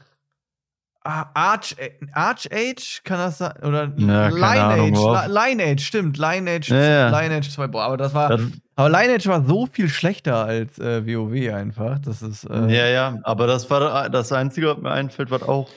Ah, 1.04 1.26
Arch, 1.34 1.76
Arch 2.14 2.48
Age, 2.54 3.02
kann 3.04 3.18
das 3.18 3.40
sein? 3.40 3.54
Oder 3.64 3.92
ja, 3.98 4.28
Lineage, 4.28 5.28
Lineage, 5.30 5.84
stimmt. 5.84 6.20
Lineage, 6.20 6.70
ja, 6.70 7.10
ja. 7.10 7.22
Lineage 7.22 7.50
2. 7.50 7.68
Boah, 7.68 7.86
aber 7.86 7.98
das 7.98 8.14
war. 8.14 8.30
Das, 8.30 8.42
aber 8.76 8.90
Lineage 8.90 9.26
war 9.26 9.44
so 9.44 9.66
viel 9.66 9.90
schlechter 9.90 10.46
als 10.46 10.78
äh, 10.78 11.04
WoW 11.08 11.56
einfach. 11.56 11.98
Das 11.98 12.22
ist. 12.22 12.44
Äh, 12.44 12.68
ja, 12.68 12.86
ja, 12.88 13.20
aber 13.24 13.48
das 13.48 13.68
war 13.72 14.12
das 14.12 14.32
Einzige, 14.32 14.68
was 14.68 14.78
mir 14.78 14.92
einfällt, 14.92 15.32
was 15.32 15.42
auch, 15.42 15.72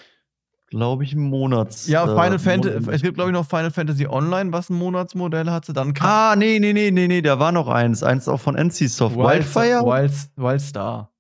glaube 0.74 1.04
ich, 1.04 1.12
ein 1.12 1.20
Monats. 1.20 1.87
Ja, 1.87 2.06
Final 2.06 2.34
äh, 2.34 2.38
Fantasy. 2.38 2.90
Es 2.90 3.02
gibt, 3.02 3.14
glaube 3.14 3.30
ich, 3.30 3.34
noch 3.34 3.46
Final 3.46 3.70
Fantasy 3.70 4.06
Online, 4.06 4.52
was 4.52 4.70
ein 4.70 4.76
Monatsmodell 4.76 5.50
hatte. 5.50 5.72
Dann 5.72 5.94
ah, 6.00 6.34
nee, 6.37 6.58
nee, 6.58 6.72
nee, 6.72 6.90
nee, 6.90 7.06
nee, 7.06 7.22
da 7.22 7.38
war 7.38 7.52
noch 7.52 7.68
eins. 7.68 8.02
Eins 8.02 8.28
auch 8.28 8.40
von 8.40 8.56
NC-Soft. 8.56 9.16
Wildfire? 9.16 9.82
Wild, 9.84 10.12
Wildstar. 10.37 11.10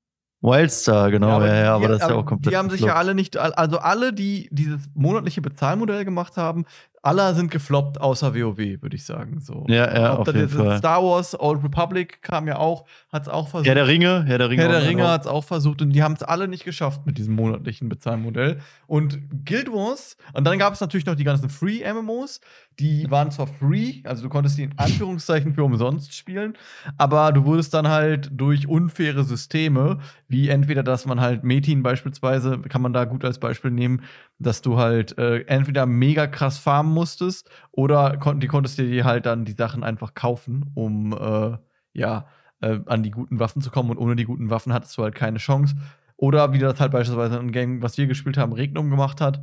Wildstar, 0.40 1.10
genau, 1.10 1.40
ja, 1.40 1.46
ja, 1.46 1.54
ja, 1.62 1.74
aber, 1.74 1.88
das 1.88 2.02
ist 2.02 2.08
ja 2.10 2.16
auch 2.16 2.26
komplett. 2.26 2.52
Die 2.52 2.56
haben 2.58 2.68
sich 2.68 2.82
ja 2.82 2.96
alle 2.96 3.14
nicht, 3.14 3.38
also 3.38 3.78
alle, 3.78 4.12
die 4.12 4.50
dieses 4.52 4.82
monatliche 4.92 5.40
Bezahlmodell 5.40 6.04
gemacht 6.04 6.36
haben, 6.36 6.66
alle 7.04 7.34
sind 7.34 7.50
gefloppt, 7.50 8.00
außer 8.00 8.34
WoW, 8.34 8.56
würde 8.56 8.96
ich 8.96 9.04
sagen. 9.04 9.38
So. 9.40 9.66
Ja, 9.68 9.94
ja, 9.94 10.14
Ob 10.14 10.20
auf 10.20 10.34
jeden 10.34 10.48
Fall. 10.48 10.78
Star 10.78 11.02
Wars, 11.02 11.38
Old 11.38 11.62
Republic 11.62 12.22
kam 12.22 12.48
ja 12.48 12.56
auch, 12.56 12.86
hat 13.12 13.22
es 13.22 13.28
auch 13.28 13.48
versucht. 13.48 13.66
Herr 13.66 13.74
der 13.74 13.86
Ringe, 13.86 14.24
Herr 14.24 14.38
der 14.38 14.48
Ringe. 14.48 14.62
Herr 14.62 14.70
der 14.70 14.86
Ringe 14.86 15.06
hat 15.06 15.22
es 15.22 15.26
auch 15.26 15.44
versucht 15.44 15.82
und 15.82 15.90
die 15.90 16.02
haben 16.02 16.14
es 16.14 16.22
alle 16.22 16.48
nicht 16.48 16.64
geschafft 16.64 17.04
mit 17.04 17.18
diesem 17.18 17.34
monatlichen 17.34 17.90
Bezahlmodell. 17.90 18.60
Und 18.86 19.18
Guild 19.44 19.70
Wars, 19.70 20.16
und 20.32 20.44
dann 20.44 20.58
gab 20.58 20.72
es 20.72 20.80
natürlich 20.80 21.04
noch 21.04 21.14
die 21.14 21.24
ganzen 21.24 21.50
Free-MMOs, 21.50 22.40
die 22.80 23.08
waren 23.10 23.30
zwar 23.30 23.46
free, 23.46 24.00
also 24.04 24.22
du 24.22 24.28
konntest 24.28 24.58
die 24.58 24.64
in 24.64 24.78
Anführungszeichen 24.78 25.54
für 25.54 25.62
umsonst 25.62 26.14
spielen, 26.14 26.54
aber 26.96 27.32
du 27.32 27.44
wurdest 27.44 27.74
dann 27.74 27.88
halt 27.88 28.30
durch 28.32 28.66
unfaire 28.66 29.24
Systeme, 29.24 29.98
wie 30.28 30.48
entweder, 30.48 30.82
dass 30.82 31.06
man 31.06 31.20
halt 31.20 31.44
Metin 31.44 31.82
beispielsweise, 31.82 32.58
kann 32.60 32.82
man 32.82 32.92
da 32.92 33.04
gut 33.04 33.24
als 33.24 33.38
Beispiel 33.38 33.70
nehmen, 33.70 34.02
dass 34.46 34.62
du 34.62 34.78
halt 34.78 35.18
äh, 35.18 35.40
entweder 35.46 35.86
mega 35.86 36.26
krass 36.26 36.58
farmen 36.58 36.92
musstest 36.92 37.50
oder 37.72 38.16
kon 38.18 38.40
die 38.40 38.46
konntest 38.46 38.78
dir 38.78 38.86
die 38.86 39.04
halt 39.04 39.26
dann 39.26 39.44
die 39.44 39.52
Sachen 39.52 39.84
einfach 39.84 40.14
kaufen, 40.14 40.70
um 40.74 41.12
äh, 41.12 41.56
ja 41.92 42.26
äh, 42.60 42.80
an 42.86 43.02
die 43.02 43.10
guten 43.10 43.40
Waffen 43.40 43.62
zu 43.62 43.70
kommen 43.70 43.90
und 43.90 43.98
ohne 43.98 44.16
die 44.16 44.24
guten 44.24 44.50
Waffen 44.50 44.72
hattest 44.72 44.96
du 44.96 45.02
halt 45.02 45.14
keine 45.14 45.38
Chance. 45.38 45.76
Oder 46.16 46.52
wie 46.52 46.58
das 46.58 46.80
halt 46.80 46.92
beispielsweise 46.92 47.38
ein 47.38 47.52
Game, 47.52 47.82
was 47.82 47.98
wir 47.98 48.06
gespielt 48.06 48.36
haben, 48.36 48.52
Regnum 48.52 48.88
gemacht 48.90 49.20
hat. 49.20 49.42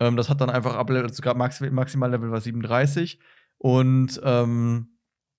Ähm, 0.00 0.16
das 0.16 0.28
hat 0.28 0.40
dann 0.40 0.50
einfach 0.50 0.74
ab 0.74 0.90
sogar 1.12 1.34
Max 1.34 1.60
maximal 1.60 2.10
Level 2.10 2.30
war 2.30 2.40
37 2.40 3.20
und 3.58 4.20
ähm, 4.24 4.88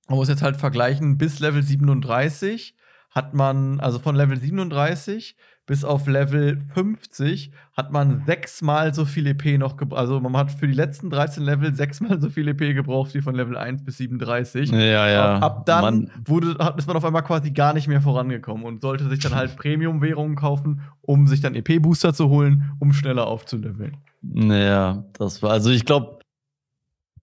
man 0.08 0.18
muss 0.18 0.30
jetzt 0.30 0.42
halt 0.42 0.58
vergleichen, 0.58 1.18
bis 1.18 1.40
Level 1.40 1.64
37 1.64 2.76
hat 3.10 3.34
man, 3.34 3.80
also 3.80 4.00
von 4.00 4.16
Level 4.16 4.38
37 4.38 5.36
bis 5.66 5.84
auf 5.84 6.08
Level 6.08 6.60
50 6.74 7.52
hat 7.78 7.92
man 7.92 8.24
sechsmal 8.26 8.94
so 8.94 9.06
viel 9.06 9.28
EP 9.28 9.58
noch 9.58 9.78
gebraucht. 9.78 10.00
Also 10.00 10.20
man 10.20 10.36
hat 10.36 10.52
für 10.52 10.68
die 10.68 10.74
letzten 10.74 11.10
13 11.10 11.44
Level 11.44 11.74
sechsmal 11.74 12.20
so 12.20 12.30
viel 12.30 12.48
EP 12.48 12.76
gebraucht 12.76 13.14
wie 13.14 13.22
von 13.22 13.36
Level 13.36 13.58
1 13.58 13.84
bis 13.84 13.98
37. 13.98 14.72
Ja, 14.72 15.08
ja. 15.08 15.36
Ab, 15.36 15.44
ab 15.44 15.66
dann 15.66 15.82
man 15.82 16.12
wurde, 16.26 16.58
ist 16.78 16.88
man 16.88 16.98
auf 16.98 17.06
einmal 17.06 17.24
quasi 17.24 17.52
gar 17.52 17.74
nicht 17.74 17.88
mehr 17.88 18.02
vorangekommen 18.02 18.66
und 18.66 18.82
sollte 18.82 19.08
sich 19.10 19.20
dann 19.20 19.36
halt 19.36 19.56
Premium-Währungen 19.58 20.36
kaufen, 20.36 20.82
um 21.02 21.28
sich 21.28 21.42
dann 21.42 21.56
EP-Booster 21.56 22.14
zu 22.14 22.30
holen, 22.30 22.72
um 22.80 22.94
schneller 22.94 23.28
aufzuleveln. 23.28 23.98
Naja, 24.22 25.06
das 25.18 25.42
war, 25.42 25.52
also 25.52 25.70
ich 25.70 25.86
glaube, 25.86 26.21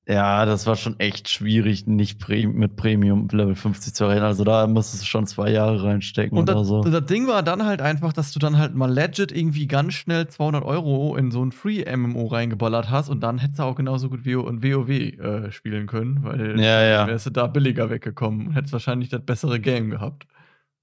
ja, 0.08 0.46
das 0.46 0.66
war 0.66 0.74
schon 0.74 0.98
echt 0.98 1.28
schwierig, 1.28 1.86
nicht 1.86 2.26
mit 2.28 2.76
Premium 2.76 3.28
Level 3.30 3.54
50 3.54 3.92
zu 3.92 4.08
reden. 4.08 4.24
Also 4.24 4.42
da 4.42 4.66
musstest 4.66 5.02
du 5.02 5.06
schon 5.06 5.26
zwei 5.26 5.50
Jahre 5.50 5.84
reinstecken 5.84 6.38
und 6.38 6.44
oder 6.44 6.60
das, 6.60 6.66
so. 6.66 6.82
Das 6.82 7.04
Ding 7.04 7.28
war 7.28 7.42
dann 7.42 7.66
halt 7.66 7.82
einfach, 7.82 8.14
dass 8.14 8.32
du 8.32 8.38
dann 8.38 8.56
halt 8.56 8.74
mal 8.74 8.90
legit 8.90 9.32
irgendwie 9.32 9.66
ganz 9.66 9.92
schnell 9.92 10.26
200 10.26 10.64
Euro 10.64 11.14
in 11.16 11.30
so 11.30 11.44
ein 11.44 11.52
Free-MMO 11.52 12.26
reingeballert 12.26 12.88
hast 12.88 13.10
und 13.10 13.20
dann 13.20 13.36
hättest 13.36 13.58
du 13.58 13.64
auch 13.64 13.76
genauso 13.76 14.08
gut 14.08 14.24
WoW 14.24 14.48
WoW, 14.62 14.88
äh, 14.88 15.52
spielen 15.52 15.86
können, 15.86 16.20
weil 16.22 16.58
ja, 16.58 16.82
ja. 16.82 17.06
wärst 17.06 17.26
du 17.26 17.30
da 17.30 17.46
billiger 17.46 17.90
weggekommen 17.90 18.46
und 18.46 18.52
hättest 18.54 18.72
wahrscheinlich 18.72 19.10
das 19.10 19.20
bessere 19.20 19.60
Game 19.60 19.90
gehabt. 19.90 20.26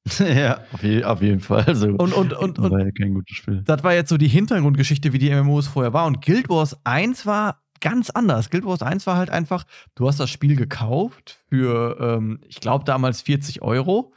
ja, 0.19 0.59
auf, 0.71 0.83
je, 0.83 1.03
auf, 1.03 1.23
jeden 1.23 1.39
Fall. 1.39 1.63
Also, 1.65 1.87
und, 1.87 2.13
und, 2.13 2.33
und, 2.33 2.59
und 2.59 2.71
war 2.71 2.79
ja 2.79 2.91
kein 2.91 3.15
gutes 3.15 3.37
Spiel. 3.37 3.63
Das 3.65 3.83
war 3.83 3.95
jetzt 3.95 4.09
so 4.09 4.17
die 4.17 4.27
Hintergrundgeschichte, 4.27 5.13
wie 5.13 5.17
die 5.17 5.33
MMOs 5.33 5.67
vorher 5.67 5.93
war. 5.93 6.05
Und 6.05 6.23
Guild 6.23 6.47
Wars 6.47 6.79
1 6.83 7.25
war 7.25 7.64
ganz 7.81 8.09
anders. 8.09 8.49
Guild 8.49 8.65
Wars 8.65 8.81
1 8.81 9.05
war 9.07 9.17
halt 9.17 9.29
einfach, 9.29 9.65
du 9.95 10.07
hast 10.07 10.19
das 10.19 10.29
Spiel 10.29 10.55
gekauft 10.55 11.37
für, 11.49 11.97
ähm, 11.99 12.39
ich 12.47 12.59
glaube, 12.59 12.85
damals 12.85 13.21
40 13.21 13.61
Euro. 13.61 14.13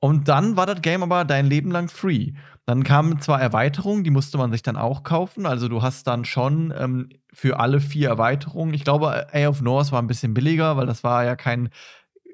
Und 0.00 0.28
dann 0.28 0.56
war 0.56 0.66
das 0.66 0.82
Game 0.82 1.02
aber 1.02 1.24
dein 1.24 1.46
Leben 1.46 1.70
lang 1.70 1.88
free. 1.88 2.32
Dann 2.66 2.82
kamen 2.82 3.20
zwar 3.20 3.40
Erweiterungen, 3.40 4.04
die 4.04 4.10
musste 4.10 4.38
man 4.38 4.50
sich 4.52 4.62
dann 4.62 4.76
auch 4.76 5.02
kaufen. 5.02 5.46
Also 5.46 5.68
du 5.68 5.82
hast 5.82 6.06
dann 6.06 6.24
schon 6.24 6.72
ähm, 6.76 7.08
für 7.32 7.60
alle 7.60 7.80
vier 7.80 8.08
Erweiterungen, 8.08 8.74
ich 8.74 8.84
glaube, 8.84 9.26
A 9.32 9.48
of 9.48 9.60
North 9.60 9.92
war 9.92 10.00
ein 10.00 10.06
bisschen 10.06 10.34
billiger, 10.34 10.76
weil 10.76 10.86
das 10.86 11.04
war 11.04 11.24
ja 11.24 11.36
kein, 11.36 11.68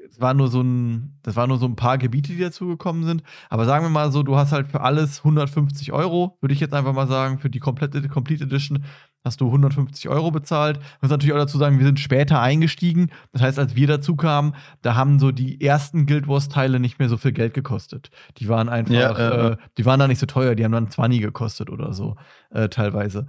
es 0.09 0.21
war 0.21 0.35
nur 0.35 0.49
so 0.49 0.63
ein, 0.63 1.19
das 1.23 1.37
war 1.37 1.47
nur 1.47 1.59
so 1.59 1.67
ein 1.67 1.77
paar 1.77 1.99
Gebiete, 1.99 2.33
die 2.33 2.39
dazugekommen 2.41 3.05
sind. 3.05 3.23
Aber 3.49 3.65
sagen 3.65 3.85
wir 3.85 3.91
mal 3.91 4.13
so, 4.13 4.23
du 4.23 4.37
hast 4.37 4.53
halt 4.53 4.69
für 4.69 4.83
alles 4.83 5.19
150 5.19 5.93
Euro, 5.93 6.39
würde 6.41 6.55
ich 6.55 6.61
jetzt 6.61 6.75
einfach 6.75 6.93
mal 6.93 7.09
sagen, 7.09 7.39
für 7.39 7.51
die 7.51 7.61
komplette 7.61 8.09
Complete 8.09 8.45
Edition 8.45 8.85
hast 9.25 9.41
du 9.41 9.47
150 9.47 10.09
Euro 10.09 10.31
bezahlt. 10.31 10.79
Ich 10.79 11.03
muss 11.03 11.11
natürlich 11.11 11.35
auch 11.35 11.39
dazu 11.39 11.59
sagen, 11.59 11.79
wir 11.79 11.87
sind 11.87 12.01
später 12.01 12.41
eingestiegen. 12.41 13.11
Das 13.33 13.43
heißt, 13.43 13.59
als 13.59 13.75
wir 13.77 13.87
dazu 13.87 14.17
kamen, 14.17 14.55
da 14.83 14.95
haben 14.95 15.19
so 15.19 15.31
die 15.31 15.61
ersten 15.61 16.07
Guild 16.07 16.29
Wars-Teile 16.29 16.81
nicht 16.81 16.99
mehr 16.99 17.09
so 17.09 17.17
viel 17.17 17.33
Geld 17.33 17.55
gekostet. 17.55 18.11
Die 18.39 18.49
waren 18.49 18.69
einfach, 18.69 18.95
ja, 18.95 19.13
äh, 19.13 19.53
äh, 19.53 19.57
die 19.77 19.85
waren 19.85 20.01
da 20.01 20.09
nicht 20.09 20.21
so 20.21 20.27
teuer, 20.27 20.55
die 20.55 20.65
haben 20.65 20.73
dann 20.73 20.91
20 20.91 21.21
gekostet 21.21 21.71
oder 21.71 21.93
so, 21.93 22.17
äh, 22.51 22.69
teilweise. 22.69 23.27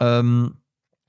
Ähm, 0.00 0.61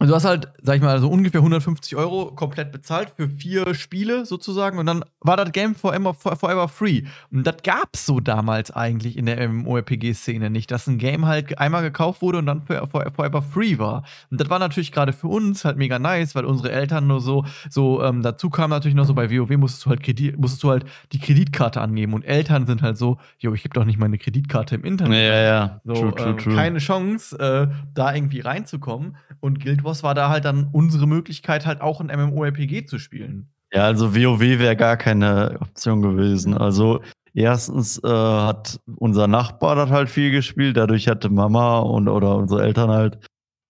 und 0.04 0.10
du 0.10 0.16
hast 0.16 0.26
halt, 0.26 0.50
sag 0.62 0.76
ich 0.76 0.82
mal, 0.82 1.00
so 1.00 1.10
ungefähr 1.10 1.40
150 1.40 1.96
Euro 1.96 2.26
komplett 2.36 2.74
bezahlt 2.74 3.14
für 3.16 3.30
vier 3.30 3.74
Spiele 3.74 4.26
sozusagen. 4.26 4.78
Und 4.78 4.86
dann 4.86 5.06
war 5.22 5.38
das 5.38 5.54
Game 5.54 5.76
forever, 5.76 6.14
forever 6.14 6.68
free. 6.68 7.04
Und 7.32 7.48
das 7.48 7.56
gab's 7.64 8.06
so 8.06 8.20
damals 8.20 8.70
eigentlich 8.70 9.16
in 9.16 9.28
der 9.28 9.48
MMORPG-Szene 9.48 10.50
nicht, 10.50 10.72
dass 10.72 10.88
ein 10.88 10.98
Game 10.98 11.26
halt 11.26 11.58
einmal 11.58 11.84
gekauft 11.84 12.22
wurde 12.22 12.40
und 12.40 12.48
dann 12.48 12.64
for, 12.64 12.86
for, 12.86 13.10
forever 13.16 13.42
free 13.42 13.78
war. 13.78 14.04
Und 14.30 14.42
das 14.42 14.50
war 14.50 14.60
natürlich 14.60 14.92
gerade 14.92 15.14
für 15.14 15.30
uns 15.30 15.64
halt 15.64 15.78
mega 15.78 15.98
nice, 16.00 16.36
weil 16.36 16.44
unsere 16.44 16.74
Eltern 16.74 17.08
nur 17.08 17.22
so, 17.22 17.46
so 17.70 18.04
ähm, 18.04 18.24
dazu 18.24 18.50
kam 18.50 18.72
natürlich 18.72 18.96
noch 18.96 19.06
so 19.06 19.14
bei 19.14 19.32
WoW 19.32 19.56
musstest 19.56 19.86
du 19.86 19.90
halt 19.92 20.04
Kredit, 20.04 20.38
musstest 20.38 20.64
du 20.64 20.70
halt 20.70 20.84
die 21.14 21.20
Kreditkarte 21.20 21.80
angeben. 21.80 22.12
Und 22.14 22.26
Eltern 22.26 22.66
sind 22.66 22.82
halt 22.82 22.98
so, 22.98 23.20
jo, 23.40 23.54
ich 23.54 23.64
gebe 23.64 23.74
doch 23.74 23.86
nicht 23.86 24.00
meine 24.00 24.18
Kreditkarte 24.18 24.76
im 24.76 24.84
Internet. 24.84 25.18
Ja, 25.18 25.42
ja, 25.42 25.82
so, 25.86 25.94
true, 25.94 26.14
true, 26.14 26.30
ähm, 26.32 26.38
true. 26.40 26.56
Keine 26.56 26.80
Chance, 26.80 27.40
äh, 27.40 27.74
da 27.94 28.14
irgendwie 28.14 28.42
reinzukommen. 28.42 29.16
Und 29.40 29.62
Guild 29.62 29.86
Wars 29.86 29.93
Wars 29.94 30.02
war 30.04 30.16
da 30.16 30.30
halt 30.30 30.46
dann 30.46 30.70
unsere 30.72 31.06
Möglichkeit, 31.06 31.68
halt 31.68 31.82
auch 31.82 32.02
ein 32.02 32.08
MMORPG 32.08 32.86
zu 32.86 32.98
spielen. 32.98 33.50
Ja, 33.72 33.86
also 33.86 34.16
WoW 34.16 34.40
wäre 34.40 34.76
gar 34.76 34.98
keine 34.98 35.58
Option 35.62 36.02
gewesen. 36.02 36.58
Also 36.58 37.02
erstens 37.34 38.04
äh, 38.04 38.08
hat 38.08 38.80
unser 38.98 39.28
Nachbar 39.28 39.76
das 39.76 39.92
halt 39.92 40.10
viel 40.10 40.32
gespielt, 40.32 40.78
dadurch 40.78 41.08
hatte 41.08 41.30
Mama 41.30 41.80
und 41.80 42.08
oder 42.08 42.36
unsere 42.36 42.64
Eltern 42.64 42.90
halt 42.90 43.20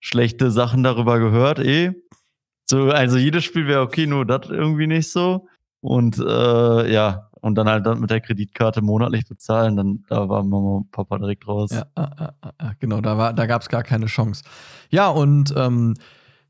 schlechte 0.00 0.50
Sachen 0.50 0.82
darüber 0.82 1.18
gehört, 1.18 1.58
eh. 1.58 1.92
So, 2.66 2.90
also 2.90 3.18
jedes 3.18 3.44
Spiel 3.44 3.66
wäre 3.66 3.82
okay, 3.82 4.06
nur 4.06 4.24
das 4.24 4.48
irgendwie 4.48 4.86
nicht 4.86 5.10
so. 5.10 5.46
Und 5.82 6.18
äh, 6.18 6.92
ja, 6.92 7.30
und 7.44 7.56
dann 7.56 7.68
halt 7.68 7.84
mit 8.00 8.08
der 8.08 8.22
Kreditkarte 8.22 8.80
monatlich 8.80 9.26
bezahlen, 9.26 9.76
dann 9.76 10.04
da 10.08 10.30
war 10.30 10.42
Mama 10.42 10.76
und 10.76 10.90
Papa 10.90 11.18
direkt 11.18 11.46
raus. 11.46 11.70
Ja, 11.72 11.84
äh, 11.94 12.24
äh, 12.58 12.70
genau, 12.80 13.02
da, 13.02 13.34
da 13.34 13.46
gab 13.46 13.60
es 13.60 13.68
gar 13.68 13.82
keine 13.82 14.06
Chance. 14.06 14.44
Ja, 14.88 15.08
und 15.08 15.52
ähm, 15.54 15.94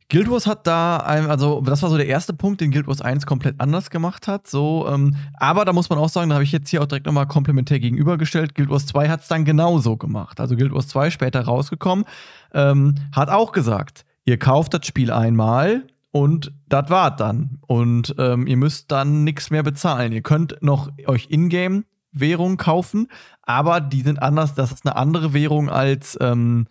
Guild 0.08 0.30
Wars 0.30 0.46
hat 0.46 0.68
da, 0.68 0.98
ein, 0.98 1.28
also 1.28 1.60
das 1.62 1.82
war 1.82 1.90
so 1.90 1.96
der 1.96 2.06
erste 2.06 2.32
Punkt, 2.32 2.60
den 2.60 2.70
Guild 2.70 2.86
Wars 2.86 3.00
1 3.00 3.26
komplett 3.26 3.56
anders 3.58 3.90
gemacht 3.90 4.28
hat. 4.28 4.46
So, 4.46 4.86
ähm, 4.88 5.16
aber 5.34 5.64
da 5.64 5.72
muss 5.72 5.90
man 5.90 5.98
auch 5.98 6.08
sagen, 6.08 6.28
da 6.28 6.34
habe 6.34 6.44
ich 6.44 6.52
jetzt 6.52 6.68
hier 6.68 6.80
auch 6.80 6.86
direkt 6.86 7.06
nochmal 7.06 7.26
komplementär 7.26 7.80
gegenübergestellt. 7.80 8.54
Guild 8.54 8.70
Wars 8.70 8.86
2 8.86 9.08
hat 9.08 9.22
es 9.22 9.26
dann 9.26 9.44
genauso 9.44 9.96
gemacht. 9.96 10.38
Also 10.38 10.54
Guild 10.54 10.72
Wars 10.72 10.86
2 10.86 11.10
später 11.10 11.40
rausgekommen, 11.40 12.04
ähm, 12.52 12.94
hat 13.10 13.30
auch 13.30 13.50
gesagt, 13.50 14.04
ihr 14.24 14.38
kauft 14.38 14.74
das 14.74 14.86
Spiel 14.86 15.10
einmal, 15.10 15.88
und 16.14 16.52
das 16.68 16.90
war's 16.90 17.16
dann. 17.16 17.58
Und 17.66 18.14
ähm, 18.18 18.46
ihr 18.46 18.56
müsst 18.56 18.92
dann 18.92 19.24
nichts 19.24 19.50
mehr 19.50 19.64
bezahlen. 19.64 20.12
Ihr 20.12 20.22
könnt 20.22 20.56
noch 20.60 20.88
euch 21.08 21.26
Ingame 21.28 21.82
Währung 22.12 22.56
kaufen, 22.56 23.08
aber 23.42 23.80
die 23.80 24.02
sind 24.02 24.22
anders. 24.22 24.54
Das 24.54 24.70
ist 24.70 24.86
eine 24.86 24.94
andere 24.94 25.34
Währung 25.34 25.68
als 25.68 26.16
ähm, 26.20 26.68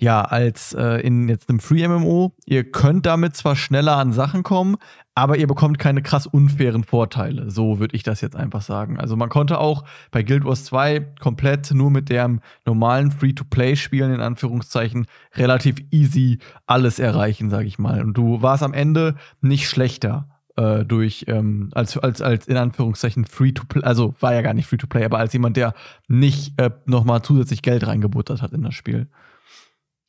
ja, 0.00 0.22
als 0.22 0.72
äh, 0.72 1.00
in 1.06 1.28
jetzt 1.28 1.50
einem 1.50 1.60
Free-MMO. 1.60 2.32
Ihr 2.46 2.64
könnt 2.64 3.04
damit 3.04 3.36
zwar 3.36 3.54
schneller 3.54 3.96
an 3.98 4.12
Sachen 4.12 4.42
kommen, 4.42 4.76
aber 5.14 5.36
ihr 5.36 5.46
bekommt 5.46 5.78
keine 5.78 6.00
krass 6.00 6.26
unfairen 6.26 6.84
Vorteile. 6.84 7.50
So 7.50 7.80
würde 7.80 7.94
ich 7.94 8.02
das 8.02 8.22
jetzt 8.22 8.34
einfach 8.34 8.62
sagen. 8.62 8.98
Also 8.98 9.14
man 9.16 9.28
konnte 9.28 9.58
auch 9.58 9.84
bei 10.10 10.22
Guild 10.22 10.46
Wars 10.46 10.64
2 10.64 11.00
komplett 11.20 11.70
nur 11.72 11.90
mit 11.90 12.08
dem 12.08 12.40
normalen 12.64 13.10
Free-to-Play-Spielen 13.10 14.14
in 14.14 14.20
Anführungszeichen 14.22 15.06
relativ 15.34 15.76
easy 15.90 16.38
alles 16.66 16.98
erreichen, 16.98 17.50
sage 17.50 17.66
ich 17.66 17.78
mal. 17.78 18.00
Und 18.00 18.14
du 18.14 18.40
warst 18.40 18.62
am 18.62 18.72
Ende 18.72 19.16
nicht 19.42 19.68
schlechter 19.68 20.28
äh, 20.56 20.86
durch 20.86 21.26
ähm, 21.28 21.68
als 21.74 21.98
als 21.98 22.22
als 22.22 22.48
in 22.48 22.56
Anführungszeichen 22.56 23.26
free 23.26 23.52
to 23.52 23.64
play 23.68 23.82
also 23.82 24.14
war 24.20 24.32
ja 24.32 24.40
gar 24.40 24.54
nicht 24.54 24.66
free 24.66 24.78
to 24.78 24.86
play 24.86 25.04
aber 25.04 25.18
als 25.18 25.32
jemand 25.32 25.56
der 25.56 25.74
nicht 26.08 26.58
äh, 26.58 26.70
noch 26.86 27.04
mal 27.04 27.22
zusätzlich 27.22 27.62
Geld 27.62 27.86
reingebuttert 27.86 28.42
hat 28.42 28.52
in 28.52 28.62
das 28.62 28.74
Spiel 28.74 29.06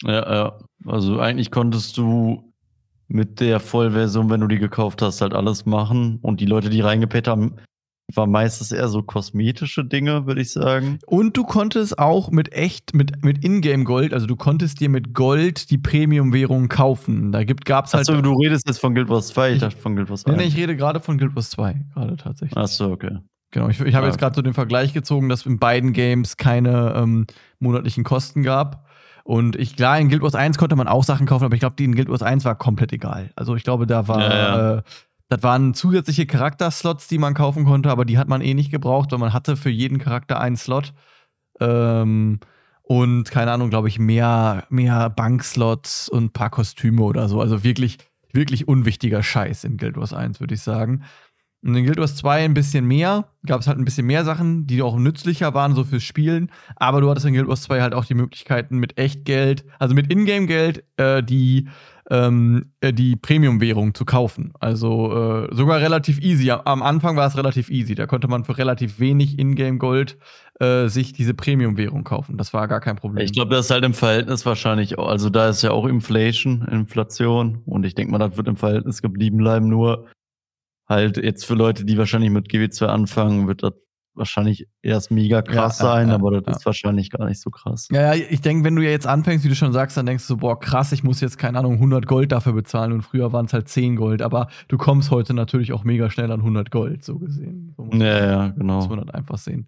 ja, 0.03 0.33
ja. 0.33 0.57
Also 0.85 1.19
eigentlich 1.19 1.51
konntest 1.51 1.97
du 1.97 2.51
mit 3.07 3.39
der 3.39 3.59
Vollversion, 3.59 4.29
wenn 4.29 4.41
du 4.41 4.47
die 4.47 4.57
gekauft 4.57 5.01
hast, 5.01 5.21
halt 5.21 5.33
alles 5.33 5.65
machen. 5.65 6.19
Und 6.21 6.39
die 6.39 6.45
Leute, 6.45 6.69
die 6.69 6.81
reingepayt 6.81 7.27
haben, 7.27 7.55
waren 8.15 8.31
meistens 8.31 8.71
eher 8.71 8.87
so 8.87 9.03
kosmetische 9.03 9.85
Dinge, 9.85 10.25
würde 10.25 10.41
ich 10.41 10.51
sagen. 10.51 10.99
Und 11.05 11.37
du 11.37 11.43
konntest 11.43 11.99
auch 11.99 12.31
mit 12.31 12.53
echt, 12.53 12.93
mit, 12.93 13.23
mit 13.23 13.43
Ingame-Gold, 13.43 14.13
also 14.13 14.27
du 14.27 14.35
konntest 14.35 14.79
dir 14.79 14.89
mit 14.89 15.13
Gold 15.13 15.69
die 15.71 15.77
Premium-Währung 15.77 16.67
kaufen. 16.67 17.31
Da 17.31 17.43
gab 17.43 17.85
es 17.85 17.93
halt. 17.93 18.09
Achso, 18.09 18.21
du 18.21 18.33
redest 18.33 18.67
jetzt 18.67 18.79
von 18.79 18.95
Guild 18.95 19.09
Wars 19.09 19.27
2, 19.27 19.53
ich, 19.53 19.59
dachte 19.59 19.77
von 19.77 19.95
Guild 19.95 20.09
Wars 20.09 20.25
1. 20.25 20.35
Nee, 20.35 20.43
nee, 20.43 20.47
ich 20.49 20.57
rede 20.57 20.75
gerade 20.75 20.99
von 20.99 21.17
Guild 21.17 21.35
Wars 21.35 21.49
2, 21.51 21.85
gerade 21.93 22.15
tatsächlich. 22.17 22.57
Achso, 22.57 22.91
okay. 22.91 23.17
Genau, 23.51 23.67
ich, 23.67 23.81
ich 23.81 23.95
habe 23.95 24.05
ja. 24.05 24.11
jetzt 24.11 24.19
gerade 24.19 24.35
so 24.35 24.41
den 24.41 24.53
Vergleich 24.53 24.93
gezogen, 24.93 25.27
dass 25.27 25.45
in 25.45 25.59
beiden 25.59 25.91
Games 25.91 26.37
keine 26.37 26.93
ähm, 26.95 27.27
monatlichen 27.59 28.05
Kosten 28.05 28.43
gab. 28.43 28.87
Und 29.23 29.55
ich, 29.55 29.75
klar, 29.75 29.99
in 29.99 30.09
Guild 30.09 30.21
Wars 30.21 30.35
1 30.35 30.57
konnte 30.57 30.75
man 30.75 30.87
auch 30.87 31.03
Sachen 31.03 31.27
kaufen, 31.27 31.45
aber 31.45 31.53
ich 31.53 31.59
glaube, 31.59 31.75
die 31.77 31.85
in 31.85 31.95
Guild 31.95 32.09
Wars 32.09 32.23
1 32.23 32.45
war 32.45 32.55
komplett 32.55 32.91
egal. 32.91 33.31
Also 33.35 33.55
ich 33.55 33.63
glaube, 33.63 33.85
da 33.85 34.07
war, 34.07 34.19
ja, 34.19 34.33
ja. 34.33 34.77
Äh, 34.77 34.81
das 35.29 35.43
waren 35.43 35.73
zusätzliche 35.73 36.25
Charakterslots, 36.25 37.07
die 37.07 37.17
man 37.17 37.33
kaufen 37.33 37.63
konnte, 37.63 37.89
aber 37.89 38.03
die 38.03 38.17
hat 38.17 38.27
man 38.27 38.41
eh 38.41 38.53
nicht 38.53 38.69
gebraucht, 38.69 39.11
weil 39.11 39.19
man 39.19 39.31
hatte 39.31 39.55
für 39.55 39.69
jeden 39.69 39.97
Charakter 39.97 40.41
einen 40.41 40.57
Slot. 40.57 40.93
Ähm, 41.61 42.39
und 42.83 43.31
keine 43.31 43.53
Ahnung, 43.53 43.69
glaube 43.69 43.87
ich, 43.87 43.97
mehr, 43.97 44.65
mehr 44.69 45.09
Bankslots 45.09 46.09
und 46.09 46.25
ein 46.25 46.33
paar 46.33 46.49
Kostüme 46.49 47.03
oder 47.03 47.29
so. 47.29 47.39
Also 47.39 47.63
wirklich, 47.63 47.99
wirklich 48.33 48.67
unwichtiger 48.67 49.23
Scheiß 49.23 49.63
in 49.63 49.77
Guild 49.77 49.95
Wars 49.95 50.11
1, 50.11 50.41
würde 50.41 50.55
ich 50.55 50.61
sagen. 50.61 51.03
Und 51.63 51.75
in 51.75 51.85
Guild 51.85 51.99
Wars 51.99 52.15
2 52.15 52.45
ein 52.45 52.53
bisschen 52.55 52.85
mehr, 52.85 53.27
gab 53.45 53.61
es 53.61 53.67
halt 53.67 53.77
ein 53.77 53.85
bisschen 53.85 54.07
mehr 54.07 54.25
Sachen, 54.25 54.65
die 54.65 54.81
auch 54.81 54.97
nützlicher 54.97 55.53
waren, 55.53 55.75
so 55.75 55.83
fürs 55.83 56.03
Spielen. 56.03 56.51
Aber 56.75 57.01
du 57.01 57.09
hattest 57.09 57.27
in 57.27 57.33
Guild 57.33 57.47
Wars 57.47 57.61
2 57.63 57.81
halt 57.81 57.93
auch 57.93 58.05
die 58.05 58.15
Möglichkeiten 58.15 58.77
mit 58.77 58.97
Echtgeld, 58.97 59.63
also 59.77 59.93
mit 59.93 60.11
Ingame-Geld, 60.11 60.83
äh, 60.97 61.21
die, 61.21 61.69
ähm, 62.09 62.71
äh, 62.81 62.91
die 62.91 63.15
Premium-Währung 63.15 63.93
zu 63.93 64.05
kaufen. 64.05 64.53
Also 64.59 65.45
äh, 65.45 65.55
sogar 65.55 65.81
relativ 65.81 66.19
easy. 66.19 66.49
Am 66.49 66.81
Anfang 66.81 67.15
war 67.15 67.27
es 67.27 67.37
relativ 67.37 67.69
easy. 67.69 67.93
Da 67.93 68.07
konnte 68.07 68.27
man 68.27 68.43
für 68.43 68.57
relativ 68.57 68.99
wenig 68.99 69.37
Ingame-Gold 69.37 70.17
äh, 70.59 70.87
sich 70.87 71.13
diese 71.13 71.35
Premium-Währung 71.35 72.03
kaufen. 72.03 72.37
Das 72.37 72.55
war 72.55 72.67
gar 72.67 72.79
kein 72.79 72.95
Problem. 72.95 73.23
Ich 73.23 73.33
glaube, 73.33 73.53
das 73.53 73.65
ist 73.65 73.71
halt 73.71 73.85
im 73.85 73.93
Verhältnis 73.93 74.47
wahrscheinlich, 74.47 74.97
auch, 74.97 75.07
also 75.07 75.29
da 75.29 75.49
ist 75.49 75.61
ja 75.61 75.69
auch 75.69 75.85
Inflation, 75.85 76.67
Inflation. 76.71 77.61
Und 77.67 77.85
ich 77.85 77.93
denke 77.93 78.11
mal, 78.11 78.17
das 78.17 78.35
wird 78.35 78.47
im 78.47 78.55
Verhältnis 78.55 79.03
geblieben 79.03 79.37
bleiben. 79.37 79.69
Nur 79.69 80.07
halt 80.91 81.17
jetzt 81.17 81.45
für 81.45 81.55
Leute, 81.55 81.85
die 81.85 81.97
wahrscheinlich 81.97 82.29
mit 82.31 82.47
GW2 82.49 82.85
anfangen, 82.85 83.47
wird 83.47 83.63
das 83.63 83.73
wahrscheinlich 84.13 84.67
erst 84.81 85.09
mega 85.09 85.41
krass 85.41 85.79
Ja, 85.79 85.85
sein, 85.85 86.09
ja, 86.09 86.15
aber 86.15 86.31
das 86.31 86.43
ja. 86.45 86.51
ist 86.57 86.65
wahrscheinlich 86.65 87.09
gar 87.11 87.25
nicht 87.27 87.39
so 87.39 87.49
krass. 87.49 87.87
Ja, 87.91 88.13
ja, 88.13 88.25
ich 88.29 88.41
denke, 88.41 88.65
wenn 88.65 88.75
du 88.75 88.81
ja 88.83 88.89
jetzt 88.89 89.07
anfängst, 89.07 89.45
wie 89.45 89.49
du 89.49 89.55
schon 89.55 89.71
sagst, 89.71 89.95
dann 89.95 90.05
denkst 90.05 90.23
du 90.23 90.33
so, 90.33 90.37
boah, 90.37 90.59
krass, 90.59 90.91
ich 90.91 91.01
muss 91.03 91.21
jetzt, 91.21 91.37
keine 91.37 91.57
Ahnung, 91.59 91.75
100 91.75 92.05
Gold 92.07 92.33
dafür 92.33 92.51
bezahlen 92.51 92.91
und 92.91 93.03
früher 93.03 93.31
waren 93.31 93.45
es 93.45 93.53
halt 93.53 93.69
10 93.69 93.95
Gold, 93.95 94.21
aber 94.21 94.47
du 94.67 94.77
kommst 94.77 95.11
heute 95.11 95.33
natürlich 95.33 95.71
auch 95.71 95.85
mega 95.85 96.09
schnell 96.09 96.29
an 96.31 96.41
100 96.41 96.71
Gold, 96.71 97.05
so 97.05 97.19
gesehen. 97.19 97.73
So 97.77 97.85
muss, 97.85 97.95
Ja, 97.99 98.25
ja, 98.25 98.47
muss 98.47 98.55
genau. 98.57 98.87
man 98.87 99.05
das 99.05 99.15
einfach 99.15 99.37
sehen. 99.37 99.67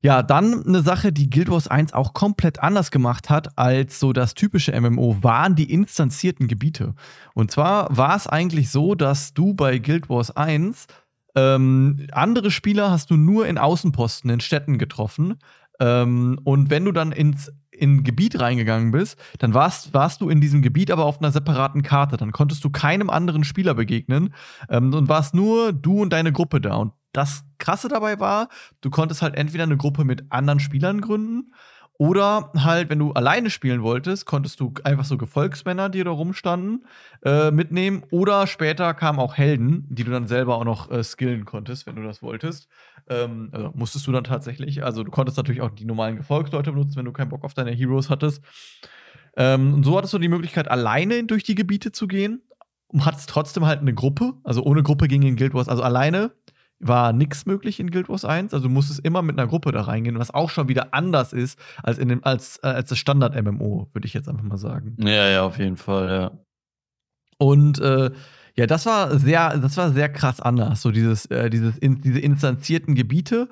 Ja, 0.00 0.22
dann 0.22 0.64
eine 0.64 0.82
Sache, 0.82 1.12
die 1.12 1.28
Guild 1.28 1.50
Wars 1.50 1.66
1 1.66 1.92
auch 1.92 2.12
komplett 2.12 2.60
anders 2.60 2.92
gemacht 2.92 3.30
hat 3.30 3.58
als 3.58 3.98
so 3.98 4.12
das 4.12 4.34
typische 4.34 4.78
MMO, 4.80 5.22
waren 5.22 5.56
die 5.56 5.72
instanzierten 5.72 6.46
Gebiete. 6.46 6.94
Und 7.34 7.50
zwar 7.50 7.96
war 7.96 8.14
es 8.14 8.28
eigentlich 8.28 8.70
so, 8.70 8.94
dass 8.94 9.34
du 9.34 9.54
bei 9.54 9.78
Guild 9.78 10.08
Wars 10.08 10.30
1 10.36 10.86
ähm, 11.34 12.06
andere 12.12 12.50
Spieler 12.50 12.90
hast 12.90 13.10
du 13.10 13.16
nur 13.16 13.46
in 13.46 13.58
Außenposten, 13.58 14.30
in 14.30 14.40
Städten 14.40 14.78
getroffen. 14.78 15.38
Ähm, 15.80 16.40
und 16.44 16.70
wenn 16.70 16.84
du 16.84 16.92
dann 16.92 17.12
ins 17.12 17.52
in 17.70 17.98
ein 17.98 18.04
Gebiet 18.04 18.40
reingegangen 18.40 18.90
bist, 18.90 19.16
dann 19.38 19.54
warst, 19.54 19.94
warst 19.94 20.20
du 20.20 20.28
in 20.28 20.40
diesem 20.40 20.62
Gebiet 20.62 20.90
aber 20.90 21.04
auf 21.04 21.20
einer 21.20 21.30
separaten 21.30 21.82
Karte. 21.82 22.16
Dann 22.16 22.32
konntest 22.32 22.64
du 22.64 22.70
keinem 22.70 23.08
anderen 23.08 23.44
Spieler 23.44 23.74
begegnen 23.74 24.34
ähm, 24.68 24.92
und 24.92 25.08
warst 25.08 25.32
nur 25.34 25.72
du 25.72 26.02
und 26.02 26.12
deine 26.12 26.32
Gruppe 26.32 26.60
da. 26.60 26.74
Und 26.74 26.92
das 27.12 27.44
Krasse 27.58 27.88
dabei 27.88 28.20
war, 28.20 28.48
du 28.80 28.90
konntest 28.90 29.22
halt 29.22 29.34
entweder 29.34 29.64
eine 29.64 29.76
Gruppe 29.76 30.04
mit 30.04 30.30
anderen 30.30 30.60
Spielern 30.60 31.00
gründen 31.00 31.52
oder 32.00 32.52
halt, 32.56 32.90
wenn 32.90 33.00
du 33.00 33.12
alleine 33.12 33.50
spielen 33.50 33.82
wolltest, 33.82 34.24
konntest 34.24 34.60
du 34.60 34.72
einfach 34.84 35.04
so 35.04 35.18
Gefolgsmänner, 35.18 35.88
die 35.88 36.04
da 36.04 36.10
rumstanden, 36.10 36.86
äh, 37.24 37.50
mitnehmen. 37.50 38.04
Oder 38.12 38.46
später 38.46 38.94
kamen 38.94 39.18
auch 39.18 39.36
Helden, 39.36 39.84
die 39.90 40.04
du 40.04 40.12
dann 40.12 40.28
selber 40.28 40.58
auch 40.58 40.64
noch 40.64 40.92
äh, 40.92 41.02
skillen 41.02 41.44
konntest, 41.44 41.88
wenn 41.88 41.96
du 41.96 42.04
das 42.04 42.22
wolltest. 42.22 42.68
Ähm, 43.08 43.48
also 43.50 43.72
musstest 43.74 44.06
du 44.06 44.12
dann 44.12 44.22
tatsächlich. 44.22 44.84
Also 44.84 45.02
du 45.02 45.10
konntest 45.10 45.36
natürlich 45.38 45.60
auch 45.60 45.70
die 45.70 45.84
normalen 45.84 46.16
Gefolgsleute 46.16 46.70
benutzen, 46.70 46.98
wenn 46.98 47.04
du 47.04 47.12
keinen 47.12 47.30
Bock 47.30 47.42
auf 47.42 47.54
deine 47.54 47.72
Heroes 47.72 48.10
hattest. 48.10 48.44
Ähm, 49.36 49.74
und 49.74 49.82
so 49.82 49.98
hattest 49.98 50.14
du 50.14 50.18
die 50.18 50.28
Möglichkeit, 50.28 50.70
alleine 50.70 51.24
durch 51.24 51.42
die 51.42 51.56
Gebiete 51.56 51.90
zu 51.90 52.06
gehen. 52.06 52.42
Und 52.90 53.04
hattest 53.04 53.28
trotzdem 53.28 53.66
halt 53.66 53.80
eine 53.80 53.92
Gruppe. 53.92 54.34
Also 54.44 54.62
ohne 54.62 54.84
Gruppe 54.84 55.08
ging 55.08 55.22
in 55.22 55.36
Guild 55.36 55.52
Wars. 55.52 55.68
Also 55.68 55.82
alleine 55.82 56.30
war 56.80 57.12
nichts 57.12 57.46
möglich 57.46 57.80
in 57.80 57.90
Guild 57.90 58.08
Wars 58.08 58.24
1. 58.24 58.54
Also 58.54 58.68
du 58.68 58.72
musstest 58.72 59.00
immer 59.00 59.22
mit 59.22 59.38
einer 59.38 59.48
Gruppe 59.48 59.72
da 59.72 59.82
reingehen, 59.82 60.18
was 60.18 60.32
auch 60.32 60.50
schon 60.50 60.68
wieder 60.68 60.94
anders 60.94 61.32
ist 61.32 61.58
als, 61.82 61.98
in 61.98 62.08
dem, 62.08 62.24
als, 62.24 62.58
äh, 62.62 62.68
als 62.68 62.90
das 62.90 62.98
Standard-MMO, 62.98 63.88
würde 63.92 64.06
ich 64.06 64.14
jetzt 64.14 64.28
einfach 64.28 64.44
mal 64.44 64.58
sagen. 64.58 64.96
Ja, 65.00 65.28
ja, 65.28 65.42
auf 65.42 65.58
jeden 65.58 65.76
Fall, 65.76 66.08
ja. 66.08 66.30
Und 67.38 67.80
äh, 67.80 68.10
ja, 68.58 68.66
das 68.66 68.86
war 68.86 69.16
sehr, 69.16 69.56
das 69.58 69.76
war 69.76 69.92
sehr 69.92 70.08
krass 70.08 70.40
anders. 70.40 70.82
So 70.82 70.90
dieses, 70.90 71.26
äh, 71.26 71.48
dieses 71.48 71.78
in, 71.78 72.00
diese 72.00 72.18
instanzierten 72.18 72.96
Gebiete 72.96 73.48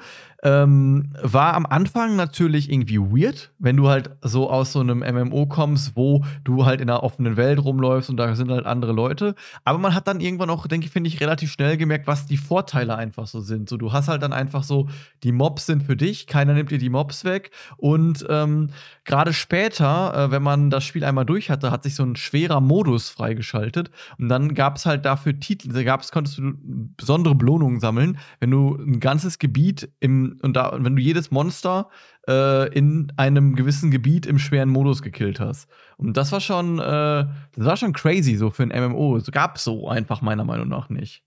ähm, 0.46 1.12
war 1.20 1.54
am 1.54 1.66
Anfang 1.66 2.14
natürlich 2.14 2.70
irgendwie 2.70 3.00
weird, 3.00 3.50
wenn 3.58 3.76
du 3.76 3.88
halt 3.88 4.10
so 4.22 4.48
aus 4.48 4.72
so 4.72 4.78
einem 4.78 5.00
MMO 5.00 5.46
kommst, 5.46 5.96
wo 5.96 6.24
du 6.44 6.64
halt 6.64 6.80
in 6.80 6.88
einer 6.88 7.02
offenen 7.02 7.36
Welt 7.36 7.58
rumläufst 7.58 8.10
und 8.10 8.16
da 8.16 8.32
sind 8.36 8.52
halt 8.52 8.64
andere 8.64 8.92
Leute. 8.92 9.34
Aber 9.64 9.78
man 9.78 9.92
hat 9.92 10.06
dann 10.06 10.20
irgendwann 10.20 10.48
auch, 10.50 10.68
denke 10.68 10.86
ich, 10.86 10.92
finde 10.92 11.08
ich, 11.08 11.20
relativ 11.20 11.50
schnell 11.50 11.76
gemerkt, 11.76 12.06
was 12.06 12.26
die 12.26 12.36
Vorteile 12.36 12.94
einfach 12.94 13.26
so 13.26 13.40
sind. 13.40 13.68
So, 13.68 13.76
du 13.76 13.92
hast 13.92 14.06
halt 14.06 14.22
dann 14.22 14.32
einfach 14.32 14.62
so, 14.62 14.88
die 15.24 15.32
Mobs 15.32 15.66
sind 15.66 15.82
für 15.82 15.96
dich, 15.96 16.28
keiner 16.28 16.54
nimmt 16.54 16.70
dir 16.70 16.78
die 16.78 16.90
Mobs 16.90 17.24
weg. 17.24 17.50
Und 17.76 18.24
ähm, 18.28 18.68
gerade 19.04 19.32
später, 19.32 20.14
äh, 20.14 20.30
wenn 20.30 20.44
man 20.44 20.70
das 20.70 20.84
Spiel 20.84 21.02
einmal 21.02 21.26
durch 21.26 21.50
hatte, 21.50 21.72
hat 21.72 21.82
sich 21.82 21.96
so 21.96 22.04
ein 22.04 22.14
schwerer 22.14 22.60
Modus 22.60 23.10
freigeschaltet. 23.10 23.90
Und 24.16 24.28
dann 24.28 24.54
gab 24.54 24.76
es 24.76 24.86
halt 24.86 25.06
dafür 25.06 25.40
Titel, 25.40 25.72
da 25.72 25.82
gab's, 25.82 26.12
konntest 26.12 26.38
du 26.38 26.52
besondere 26.96 27.34
Belohnungen 27.34 27.80
sammeln, 27.80 28.18
wenn 28.38 28.52
du 28.52 28.76
ein 28.76 29.00
ganzes 29.00 29.40
Gebiet 29.40 29.88
im, 29.98 30.35
und 30.42 30.54
da, 30.54 30.76
wenn 30.78 30.96
du 30.96 31.02
jedes 31.02 31.30
Monster 31.30 31.88
äh, 32.28 32.72
in 32.72 33.12
einem 33.16 33.54
gewissen 33.54 33.90
Gebiet 33.90 34.26
im 34.26 34.38
schweren 34.38 34.68
Modus 34.68 35.02
gekillt 35.02 35.40
hast. 35.40 35.68
Und 35.96 36.16
das 36.16 36.32
war 36.32 36.40
schon, 36.40 36.78
äh, 36.78 36.82
das 36.82 37.64
war 37.64 37.76
schon 37.76 37.92
crazy 37.92 38.36
so 38.36 38.50
für 38.50 38.64
ein 38.64 38.90
MMO. 38.90 39.16
Es 39.16 39.30
gab 39.30 39.58
so 39.58 39.88
einfach 39.88 40.22
meiner 40.22 40.44
Meinung 40.44 40.68
nach 40.68 40.88
nicht. 40.88 41.22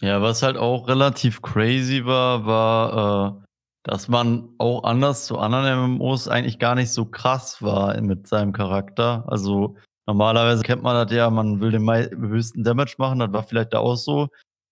Ja, 0.00 0.20
was 0.22 0.42
halt 0.42 0.56
auch 0.56 0.88
relativ 0.88 1.40
crazy 1.40 2.04
war, 2.04 2.46
war, 2.46 3.38
äh, 3.38 3.44
dass 3.84 4.08
man 4.08 4.48
auch 4.58 4.84
anders 4.84 5.26
zu 5.26 5.38
anderen 5.38 5.96
MMOs 5.96 6.28
eigentlich 6.28 6.58
gar 6.58 6.74
nicht 6.74 6.90
so 6.90 7.04
krass 7.04 7.62
war 7.62 8.00
mit 8.00 8.26
seinem 8.26 8.52
Charakter. 8.52 9.24
Also 9.28 9.76
normalerweise 10.06 10.62
kennt 10.62 10.82
man 10.82 11.06
das 11.06 11.14
ja, 11.14 11.30
man 11.30 11.60
will 11.60 11.70
den 11.70 11.88
höchsten 11.88 12.64
Damage 12.64 12.96
machen, 12.98 13.20
das 13.20 13.32
war 13.32 13.42
vielleicht 13.44 13.72
da 13.72 13.78
auch 13.78 13.96
so. 13.96 14.28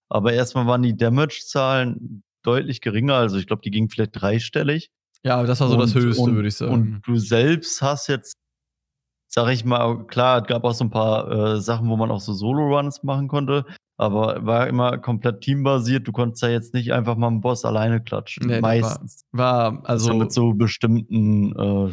Aber 0.08 0.32
erstmal 0.32 0.66
waren 0.66 0.82
die 0.82 0.96
Damage-Zahlen 0.96 2.22
deutlich 2.42 2.80
geringer, 2.80 3.14
also 3.14 3.38
ich 3.38 3.46
glaube, 3.46 3.62
die 3.62 3.70
gingen 3.70 3.88
vielleicht 3.88 4.20
dreistellig. 4.20 4.90
Ja, 5.24 5.42
das 5.44 5.60
war 5.60 5.68
so 5.68 5.76
das 5.76 5.94
Und- 5.94 6.02
Höchste, 6.02 6.22
und- 6.22 6.34
würde 6.34 6.48
ich 6.48 6.54
sagen. 6.56 6.72
Und 6.72 7.02
du 7.06 7.16
selbst 7.16 7.80
hast 7.82 8.08
jetzt, 8.08 8.34
sag 9.28 9.50
ich 9.52 9.64
mal, 9.64 10.04
klar, 10.06 10.42
es 10.42 10.48
gab 10.48 10.64
auch 10.64 10.74
so 10.74 10.84
ein 10.84 10.90
paar 10.90 11.30
äh, 11.30 11.60
Sachen, 11.60 11.88
wo 11.88 11.96
man 11.96 12.10
auch 12.10 12.20
so 12.20 12.32
Solo-Runs 12.32 13.02
machen 13.04 13.28
konnte, 13.28 13.64
aber 13.96 14.44
war 14.44 14.66
immer 14.66 14.98
komplett 14.98 15.42
teambasiert. 15.42 16.08
Du 16.08 16.12
konntest 16.12 16.42
ja 16.42 16.48
jetzt 16.48 16.74
nicht 16.74 16.92
einfach 16.92 17.16
mal 17.16 17.28
einen 17.28 17.40
Boss 17.40 17.64
alleine 17.64 18.02
klatschen. 18.02 18.46
Nee, 18.46 18.54
das 18.54 18.62
meistens. 18.62 19.24
war, 19.32 19.80
also. 19.84 20.08
Also 20.10 20.14
mit 20.14 20.32
so 20.32 20.52
bestimmten 20.54 21.52
äh, 21.56 21.92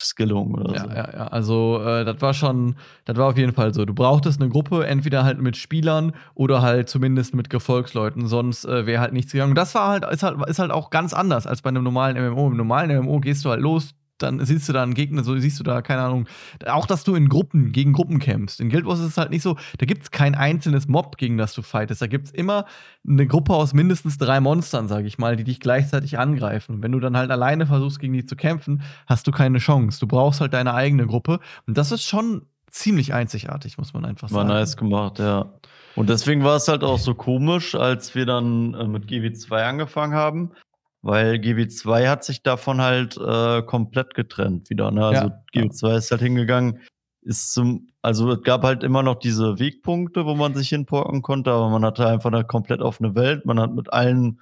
S- 0.00 0.08
Skillungen 0.08 0.54
oder 0.54 0.74
Ja, 0.74 0.80
so. 0.82 0.88
ja, 0.90 1.10
ja. 1.12 1.26
Also, 1.28 1.82
äh, 1.82 2.04
das 2.04 2.20
war 2.20 2.34
schon, 2.34 2.76
das 3.04 3.16
war 3.16 3.28
auf 3.28 3.36
jeden 3.38 3.52
Fall 3.52 3.72
so. 3.74 3.84
Du 3.84 3.94
brauchtest 3.94 4.40
eine 4.40 4.50
Gruppe, 4.50 4.86
entweder 4.86 5.24
halt 5.24 5.40
mit 5.40 5.56
Spielern 5.56 6.12
oder 6.34 6.62
halt 6.62 6.88
zumindest 6.88 7.34
mit 7.34 7.48
Gefolgsleuten, 7.50 8.26
sonst 8.26 8.64
äh, 8.64 8.86
wäre 8.86 9.00
halt 9.00 9.12
nichts 9.12 9.32
gegangen. 9.32 9.52
Und 9.52 9.56
das 9.58 9.74
war 9.74 9.88
halt 9.88 10.04
ist, 10.10 10.22
halt, 10.22 10.36
ist 10.48 10.58
halt 10.58 10.70
auch 10.70 10.90
ganz 10.90 11.14
anders 11.14 11.46
als 11.46 11.62
bei 11.62 11.68
einem 11.70 11.82
normalen 11.84 12.16
MMO. 12.16 12.48
Im 12.48 12.56
normalen 12.56 12.90
MMO 12.90 13.20
gehst 13.20 13.44
du 13.44 13.50
halt 13.50 13.60
los, 13.60 13.94
dann 14.18 14.44
siehst 14.44 14.68
du 14.68 14.72
da 14.72 14.82
einen 14.82 14.94
Gegner, 14.94 15.24
so 15.24 15.36
siehst 15.38 15.58
du 15.60 15.64
da, 15.64 15.82
keine 15.82 16.02
Ahnung, 16.02 16.26
auch 16.66 16.86
dass 16.86 17.04
du 17.04 17.14
in 17.14 17.28
Gruppen, 17.28 17.72
gegen 17.72 17.92
Gruppen 17.92 18.18
kämpfst. 18.18 18.60
In 18.60 18.70
Guild 18.70 18.86
Wars 18.86 19.00
ist 19.00 19.06
es 19.06 19.16
halt 19.18 19.30
nicht 19.30 19.42
so, 19.42 19.56
da 19.78 19.86
gibt 19.86 20.02
es 20.02 20.10
kein 20.10 20.34
einzelnes 20.34 20.88
Mob, 20.88 21.18
gegen 21.18 21.36
das 21.36 21.54
du 21.54 21.62
fightest. 21.62 22.00
Da 22.02 22.06
gibt 22.06 22.26
es 22.26 22.30
immer 22.32 22.64
eine 23.06 23.26
Gruppe 23.26 23.54
aus 23.54 23.74
mindestens 23.74 24.18
drei 24.18 24.40
Monstern, 24.40 24.88
sag 24.88 25.04
ich 25.04 25.18
mal, 25.18 25.36
die 25.36 25.44
dich 25.44 25.60
gleichzeitig 25.60 26.18
angreifen. 26.18 26.76
Und 26.76 26.82
wenn 26.82 26.92
du 26.92 27.00
dann 27.00 27.16
halt 27.16 27.30
alleine 27.30 27.66
versuchst, 27.66 28.00
gegen 28.00 28.12
die 28.12 28.24
zu 28.26 28.36
kämpfen, 28.36 28.82
hast 29.06 29.26
du 29.26 29.32
keine 29.32 29.58
Chance. 29.58 30.00
Du 30.00 30.06
brauchst 30.06 30.40
halt 30.40 30.54
deine 30.54 30.74
eigene 30.74 31.06
Gruppe. 31.06 31.40
Und 31.66 31.76
das 31.76 31.92
ist 31.92 32.04
schon 32.04 32.42
ziemlich 32.70 33.14
einzigartig, 33.14 33.78
muss 33.78 33.94
man 33.94 34.04
einfach 34.04 34.30
War 34.30 34.42
sagen. 34.42 34.48
nice 34.48 34.76
gemacht, 34.76 35.18
ja. 35.18 35.50
Und 35.94 36.10
deswegen 36.10 36.44
war 36.44 36.56
es 36.56 36.68
halt 36.68 36.84
auch 36.84 36.98
so 36.98 37.14
komisch, 37.14 37.74
als 37.74 38.14
wir 38.14 38.26
dann 38.26 38.74
äh, 38.74 38.86
mit 38.86 39.06
GW2 39.06 39.62
angefangen 39.62 40.12
haben, 40.14 40.52
weil 41.02 41.34
GW2 41.36 42.08
hat 42.08 42.24
sich 42.24 42.42
davon 42.42 42.80
halt 42.80 43.16
äh, 43.16 43.62
komplett 43.62 44.14
getrennt 44.14 44.70
wieder. 44.70 44.90
Ne? 44.90 45.04
Also 45.06 45.28
Ja. 45.28 45.42
GW2 45.54 45.96
ist 45.98 46.10
halt 46.10 46.22
hingegangen, 46.22 46.80
ist 47.22 47.52
zum, 47.52 47.88
also 48.02 48.30
es 48.32 48.42
gab 48.42 48.62
halt 48.62 48.82
immer 48.84 49.02
noch 49.02 49.16
diese 49.16 49.58
Wegpunkte, 49.58 50.26
wo 50.26 50.34
man 50.34 50.54
sich 50.54 50.68
hinporken 50.68 51.22
konnte, 51.22 51.50
aber 51.52 51.68
man 51.70 51.84
hatte 51.84 52.06
einfach 52.06 52.32
eine 52.32 52.44
komplett 52.44 52.80
offene 52.80 53.14
Welt. 53.14 53.44
Man 53.46 53.58
hat 53.60 53.74
mit 53.74 53.92
allen, 53.92 54.40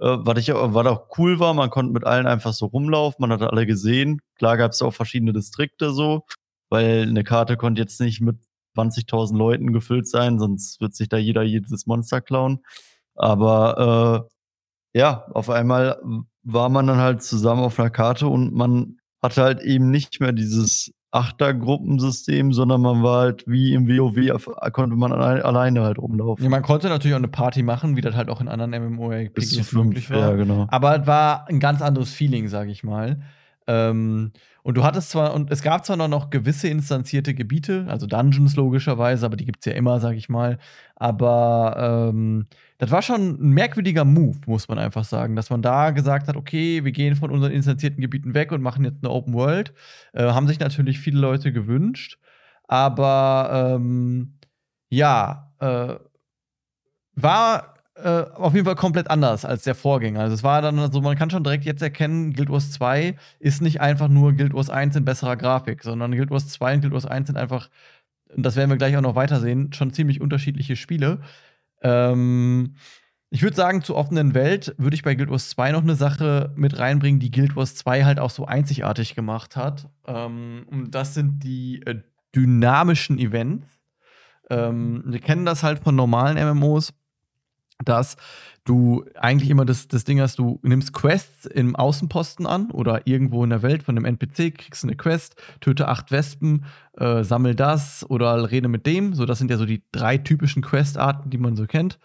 äh, 0.00 0.16
was 0.20 0.38
ich 0.38 0.52
auch- 0.52 0.74
was 0.74 0.86
auch 0.86 1.08
cool 1.18 1.38
war, 1.40 1.54
man 1.54 1.70
konnte 1.70 1.92
mit 1.92 2.04
allen 2.04 2.26
einfach 2.26 2.52
so 2.52 2.66
rumlaufen, 2.66 3.16
man 3.22 3.32
hatte 3.32 3.50
alle 3.50 3.66
gesehen. 3.66 4.20
Klar 4.36 4.56
gab 4.58 4.72
es 4.72 4.82
auch 4.82 4.92
verschiedene 4.92 5.32
Distrikte 5.32 5.92
so, 5.92 6.24
weil 6.70 7.02
eine 7.08 7.24
Karte 7.24 7.56
konnte 7.56 7.80
jetzt 7.80 8.00
nicht 8.00 8.20
mit 8.20 8.36
20.000 8.74 9.38
Leuten 9.38 9.72
gefüllt 9.72 10.06
sein, 10.06 10.38
sonst 10.38 10.80
wird 10.82 10.94
sich 10.94 11.08
da 11.08 11.16
jeder 11.16 11.42
jedes 11.42 11.86
Monster 11.86 12.20
klauen. 12.20 12.60
Aber 13.14 14.28
äh, 14.28 14.35
ja, 14.96 15.26
auf 15.32 15.50
einmal 15.50 15.98
war 16.42 16.68
man 16.68 16.86
dann 16.86 16.98
halt 16.98 17.22
zusammen 17.22 17.62
auf 17.62 17.78
einer 17.78 17.90
Karte 17.90 18.28
und 18.28 18.54
man 18.54 18.96
hatte 19.22 19.42
halt 19.42 19.60
eben 19.62 19.90
nicht 19.90 20.20
mehr 20.20 20.32
dieses 20.32 20.92
Achtergruppensystem, 21.10 22.52
sondern 22.52 22.80
man 22.82 23.02
war 23.02 23.20
halt 23.20 23.44
wie 23.46 23.72
im 23.74 23.88
WoW, 23.88 24.46
konnte 24.72 24.96
man 24.96 25.12
alle- 25.12 25.44
alleine 25.44 25.82
halt 25.82 25.98
rumlaufen. 25.98 26.44
Ja, 26.44 26.50
man 26.50 26.62
konnte 26.62 26.88
natürlich 26.88 27.14
auch 27.14 27.18
eine 27.18 27.28
Party 27.28 27.62
machen, 27.62 27.96
wie 27.96 28.00
das 28.00 28.14
halt 28.14 28.28
auch 28.28 28.40
in 28.40 28.48
anderen 28.48 28.70
MMORPGs 28.72 29.72
möglich 29.72 30.10
war. 30.10 30.18
ja, 30.18 30.32
genau. 30.32 30.66
Aber 30.68 31.00
es 31.00 31.06
war 31.06 31.48
ein 31.48 31.60
ganz 31.60 31.82
anderes 31.82 32.10
Feeling, 32.12 32.48
sag 32.48 32.68
ich 32.68 32.84
mal. 32.84 33.20
Ähm, 33.66 34.32
und 34.62 34.76
du 34.76 34.82
hattest 34.82 35.10
zwar, 35.10 35.32
und 35.32 35.52
es 35.52 35.62
gab 35.62 35.86
zwar 35.86 35.96
noch, 35.96 36.30
gewisse 36.30 36.68
instanzierte 36.68 37.34
Gebiete, 37.34 37.86
also 37.88 38.06
Dungeons 38.06 38.56
logischerweise, 38.56 39.24
aber 39.24 39.36
die 39.36 39.44
gibt 39.44 39.60
es 39.60 39.66
ja 39.66 39.72
immer, 39.72 40.00
sag 40.00 40.16
ich 40.16 40.28
mal. 40.28 40.58
Aber 40.96 42.10
ähm, 42.10 42.46
das 42.78 42.90
war 42.90 43.00
schon 43.02 43.38
ein 43.40 43.50
merkwürdiger 43.50 44.04
Move, 44.04 44.38
muss 44.46 44.66
man 44.66 44.78
einfach 44.78 45.04
sagen, 45.04 45.36
dass 45.36 45.50
man 45.50 45.62
da 45.62 45.90
gesagt 45.92 46.26
hat, 46.26 46.36
okay, 46.36 46.84
wir 46.84 46.92
gehen 46.92 47.14
von 47.14 47.30
unseren 47.30 47.52
instanzierten 47.52 48.00
Gebieten 48.00 48.34
weg 48.34 48.50
und 48.50 48.60
machen 48.60 48.84
jetzt 48.84 49.04
eine 49.04 49.12
Open 49.12 49.34
World. 49.34 49.72
Äh, 50.12 50.24
haben 50.24 50.48
sich 50.48 50.58
natürlich 50.58 50.98
viele 50.98 51.20
Leute 51.20 51.52
gewünscht. 51.52 52.18
Aber 52.68 53.76
ähm, 53.76 54.38
ja, 54.88 55.52
äh, 55.60 55.94
war 57.14 57.75
äh, 58.02 58.24
auf 58.34 58.54
jeden 58.54 58.66
Fall 58.66 58.74
komplett 58.74 59.10
anders 59.10 59.44
als 59.44 59.64
der 59.64 59.74
Vorgänger. 59.74 60.20
Also 60.20 60.34
es 60.34 60.42
war 60.42 60.62
dann 60.62 60.92
so, 60.92 61.00
man 61.00 61.16
kann 61.16 61.30
schon 61.30 61.44
direkt 61.44 61.64
jetzt 61.64 61.82
erkennen, 61.82 62.32
Guild 62.34 62.50
Wars 62.50 62.70
2 62.72 63.16
ist 63.38 63.62
nicht 63.62 63.80
einfach 63.80 64.08
nur 64.08 64.32
Guild 64.34 64.54
Wars 64.54 64.70
1 64.70 64.96
in 64.96 65.04
besserer 65.04 65.36
Grafik, 65.36 65.82
sondern 65.82 66.12
Guild 66.12 66.30
Wars 66.30 66.48
2 66.48 66.74
und 66.74 66.80
Guild 66.82 66.92
Wars 66.92 67.06
1 67.06 67.28
sind 67.28 67.36
einfach, 67.36 67.70
das 68.36 68.56
werden 68.56 68.70
wir 68.70 68.76
gleich 68.76 68.96
auch 68.96 69.02
noch 69.02 69.14
weitersehen, 69.14 69.72
schon 69.72 69.92
ziemlich 69.92 70.20
unterschiedliche 70.20 70.76
Spiele. 70.76 71.20
Ähm, 71.82 72.74
Ich 73.30 73.42
würde 73.42 73.56
sagen, 73.56 73.82
zur 73.82 73.96
offenen 73.96 74.34
Welt 74.34 74.74
würde 74.78 74.94
ich 74.94 75.02
bei 75.02 75.14
Guild 75.16 75.30
Wars 75.30 75.48
2 75.50 75.72
noch 75.72 75.82
eine 75.82 75.96
Sache 75.96 76.52
mit 76.56 76.78
reinbringen, 76.78 77.18
die 77.20 77.30
Guild 77.32 77.56
Wars 77.56 77.74
2 77.74 78.04
halt 78.04 78.20
auch 78.20 78.30
so 78.30 78.46
einzigartig 78.46 79.14
gemacht 79.16 79.56
hat. 79.56 79.88
Ähm, 80.06 80.66
und 80.70 80.94
das 80.94 81.14
sind 81.14 81.42
die 81.42 81.82
äh, 81.86 82.02
dynamischen 82.34 83.18
Events. 83.18 83.66
Ähm, 84.48 85.02
wir 85.06 85.18
kennen 85.20 85.44
das 85.44 85.62
halt 85.64 85.80
von 85.80 85.96
normalen 85.96 86.36
MMOs, 86.38 86.92
dass 87.84 88.16
du 88.64 89.04
eigentlich 89.14 89.50
immer 89.50 89.64
das, 89.64 89.88
das 89.88 90.04
Ding 90.04 90.20
hast, 90.20 90.38
du 90.38 90.58
nimmst 90.62 90.92
Quests 90.92 91.46
im 91.46 91.76
Außenposten 91.76 92.46
an 92.46 92.70
oder 92.70 93.06
irgendwo 93.06 93.44
in 93.44 93.50
der 93.50 93.62
Welt 93.62 93.82
von 93.82 93.96
einem 93.96 94.04
NPC, 94.04 94.56
kriegst 94.56 94.84
eine 94.84 94.96
Quest, 94.96 95.36
töte 95.60 95.88
acht 95.88 96.10
Wespen, 96.10 96.64
äh, 96.96 97.22
sammel 97.22 97.54
das 97.54 98.08
oder 98.08 98.50
rede 98.50 98.68
mit 98.68 98.86
dem. 98.86 99.14
So, 99.14 99.24
das 99.26 99.38
sind 99.38 99.50
ja 99.50 99.58
so 99.58 99.66
die 99.66 99.82
drei 99.92 100.18
typischen 100.18 100.62
Questarten, 100.62 101.30
die 101.30 101.38
man 101.38 101.54
so 101.56 101.66
kennt. 101.66 101.98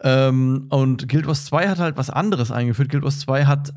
Ähm, 0.00 0.66
und 0.70 1.08
Guild 1.08 1.26
Wars 1.26 1.44
2 1.46 1.68
hat 1.68 1.78
halt 1.78 1.96
was 1.96 2.10
anderes 2.10 2.50
eingeführt. 2.50 2.88
Guild 2.88 3.02
Wars 3.02 3.20
2 3.20 3.46
hat 3.46 3.72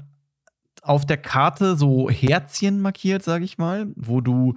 auf 0.84 1.06
der 1.06 1.18
Karte 1.18 1.76
so 1.76 2.10
Herzchen 2.10 2.82
markiert, 2.82 3.24
sag 3.24 3.42
ich 3.42 3.58
mal, 3.58 3.88
wo 3.96 4.22
du 4.22 4.56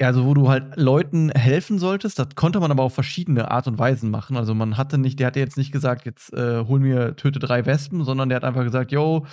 also 0.00 0.24
wo 0.24 0.34
du 0.34 0.48
halt 0.48 0.76
Leuten 0.76 1.30
helfen 1.30 1.78
solltest, 1.78 2.18
das 2.18 2.28
konnte 2.34 2.60
man 2.60 2.70
aber 2.70 2.82
auf 2.82 2.94
verschiedene 2.94 3.50
Art 3.50 3.66
und 3.66 3.78
Weisen 3.78 4.10
machen. 4.10 4.36
Also 4.36 4.54
man 4.54 4.76
hatte 4.76 4.98
nicht, 4.98 5.18
der 5.18 5.28
hatte 5.28 5.40
jetzt 5.40 5.56
nicht 5.56 5.72
gesagt, 5.72 6.06
jetzt 6.06 6.32
äh, 6.32 6.64
hol 6.66 6.80
mir, 6.80 7.16
töte 7.16 7.38
drei 7.38 7.66
Wespen, 7.66 8.04
sondern 8.04 8.28
der 8.28 8.36
hat 8.36 8.44
einfach 8.44 8.64
gesagt, 8.64 8.92
yo, 8.92 9.26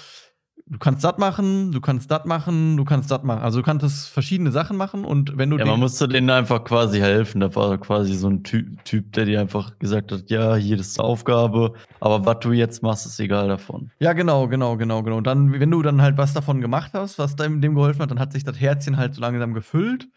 du 0.67 0.79
kannst 0.79 1.03
das 1.03 1.17
machen, 1.17 1.71
du 1.71 1.79
kannst 1.79 2.09
das 2.09 2.25
machen, 2.25 2.77
du 2.77 2.85
kannst 2.85 3.11
das 3.11 3.23
machen. 3.23 3.41
Also 3.41 3.59
du 3.59 3.65
kannst 3.65 4.09
verschiedene 4.09 4.51
Sachen 4.51 4.77
machen 4.77 5.05
und 5.05 5.37
wenn 5.37 5.49
du. 5.49 5.57
Ja, 5.57 5.65
man 5.65 5.79
musste 5.79 6.07
denen 6.07 6.29
einfach 6.29 6.63
quasi 6.63 6.99
helfen. 6.99 7.41
Da 7.41 7.53
war 7.55 7.77
quasi 7.77 8.13
so 8.15 8.29
ein 8.29 8.43
Ty 8.43 8.75
Typ, 8.83 9.13
der 9.13 9.25
dir 9.25 9.41
einfach 9.41 9.77
gesagt 9.79 10.11
hat, 10.11 10.29
ja, 10.29 10.55
hier 10.55 10.79
ist 10.79 10.97
die 10.97 11.01
Aufgabe, 11.01 11.73
aber 11.99 12.25
was 12.25 12.39
du 12.39 12.51
jetzt 12.51 12.81
machst, 12.81 13.05
ist 13.05 13.19
egal 13.19 13.47
davon. 13.47 13.91
Ja, 13.99 14.13
genau, 14.13 14.47
genau, 14.47 14.77
genau, 14.77 15.03
genau. 15.03 15.17
Und 15.17 15.27
dann, 15.27 15.59
wenn 15.59 15.71
du 15.71 15.81
dann 15.81 16.01
halt 16.01 16.17
was 16.17 16.33
davon 16.33 16.61
gemacht 16.61 16.91
hast, 16.93 17.19
was 17.19 17.35
dem, 17.35 17.61
dem 17.61 17.75
geholfen 17.75 18.01
hat, 18.01 18.11
dann 18.11 18.19
hat 18.19 18.33
sich 18.33 18.43
das 18.43 18.59
Herzchen 18.59 18.97
halt 18.97 19.13
so 19.13 19.21
langsam 19.21 19.53
gefüllt. 19.53 20.07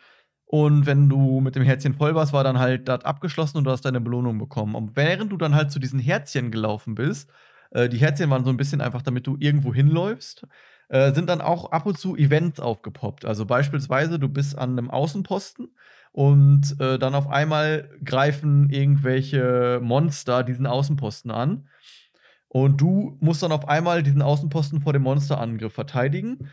Und 0.50 0.86
wenn 0.86 1.10
du 1.10 1.40
mit 1.40 1.56
dem 1.56 1.62
Herzchen 1.62 1.92
voll 1.92 2.14
warst, 2.14 2.32
war 2.32 2.42
dann 2.42 2.58
halt 2.58 2.88
das 2.88 3.04
abgeschlossen 3.04 3.58
und 3.58 3.64
du 3.64 3.70
hast 3.70 3.84
deine 3.84 4.00
Belohnung 4.00 4.38
bekommen. 4.38 4.74
Und 4.74 4.96
während 4.96 5.30
du 5.30 5.36
dann 5.36 5.54
halt 5.54 5.70
zu 5.70 5.78
diesen 5.78 6.00
Herzchen 6.00 6.50
gelaufen 6.50 6.94
bist, 6.94 7.30
äh, 7.70 7.90
die 7.90 7.98
Herzchen 7.98 8.30
waren 8.30 8.44
so 8.44 8.50
ein 8.50 8.56
bisschen 8.56 8.80
einfach, 8.80 9.02
damit 9.02 9.26
du 9.26 9.36
irgendwo 9.38 9.74
hinläufst. 9.74 10.46
Äh, 10.88 11.12
sind 11.12 11.28
dann 11.28 11.42
auch 11.42 11.70
ab 11.70 11.84
und 11.84 11.98
zu 11.98 12.16
Events 12.16 12.60
aufgepoppt. 12.60 13.26
Also 13.26 13.44
beispielsweise, 13.44 14.18
du 14.18 14.30
bist 14.30 14.56
an 14.56 14.70
einem 14.70 14.90
Außenposten 14.90 15.68
und 16.12 16.80
äh, 16.80 16.98
dann 16.98 17.14
auf 17.14 17.28
einmal 17.28 17.90
greifen 18.02 18.70
irgendwelche 18.70 19.80
Monster 19.82 20.44
diesen 20.44 20.66
Außenposten 20.66 21.30
an. 21.30 21.68
Und 22.48 22.80
du 22.80 23.18
musst 23.20 23.42
dann 23.42 23.52
auf 23.52 23.68
einmal 23.68 24.02
diesen 24.02 24.22
Außenposten 24.22 24.80
vor 24.80 24.94
dem 24.94 25.02
Monsterangriff 25.02 25.74
verteidigen. 25.74 26.48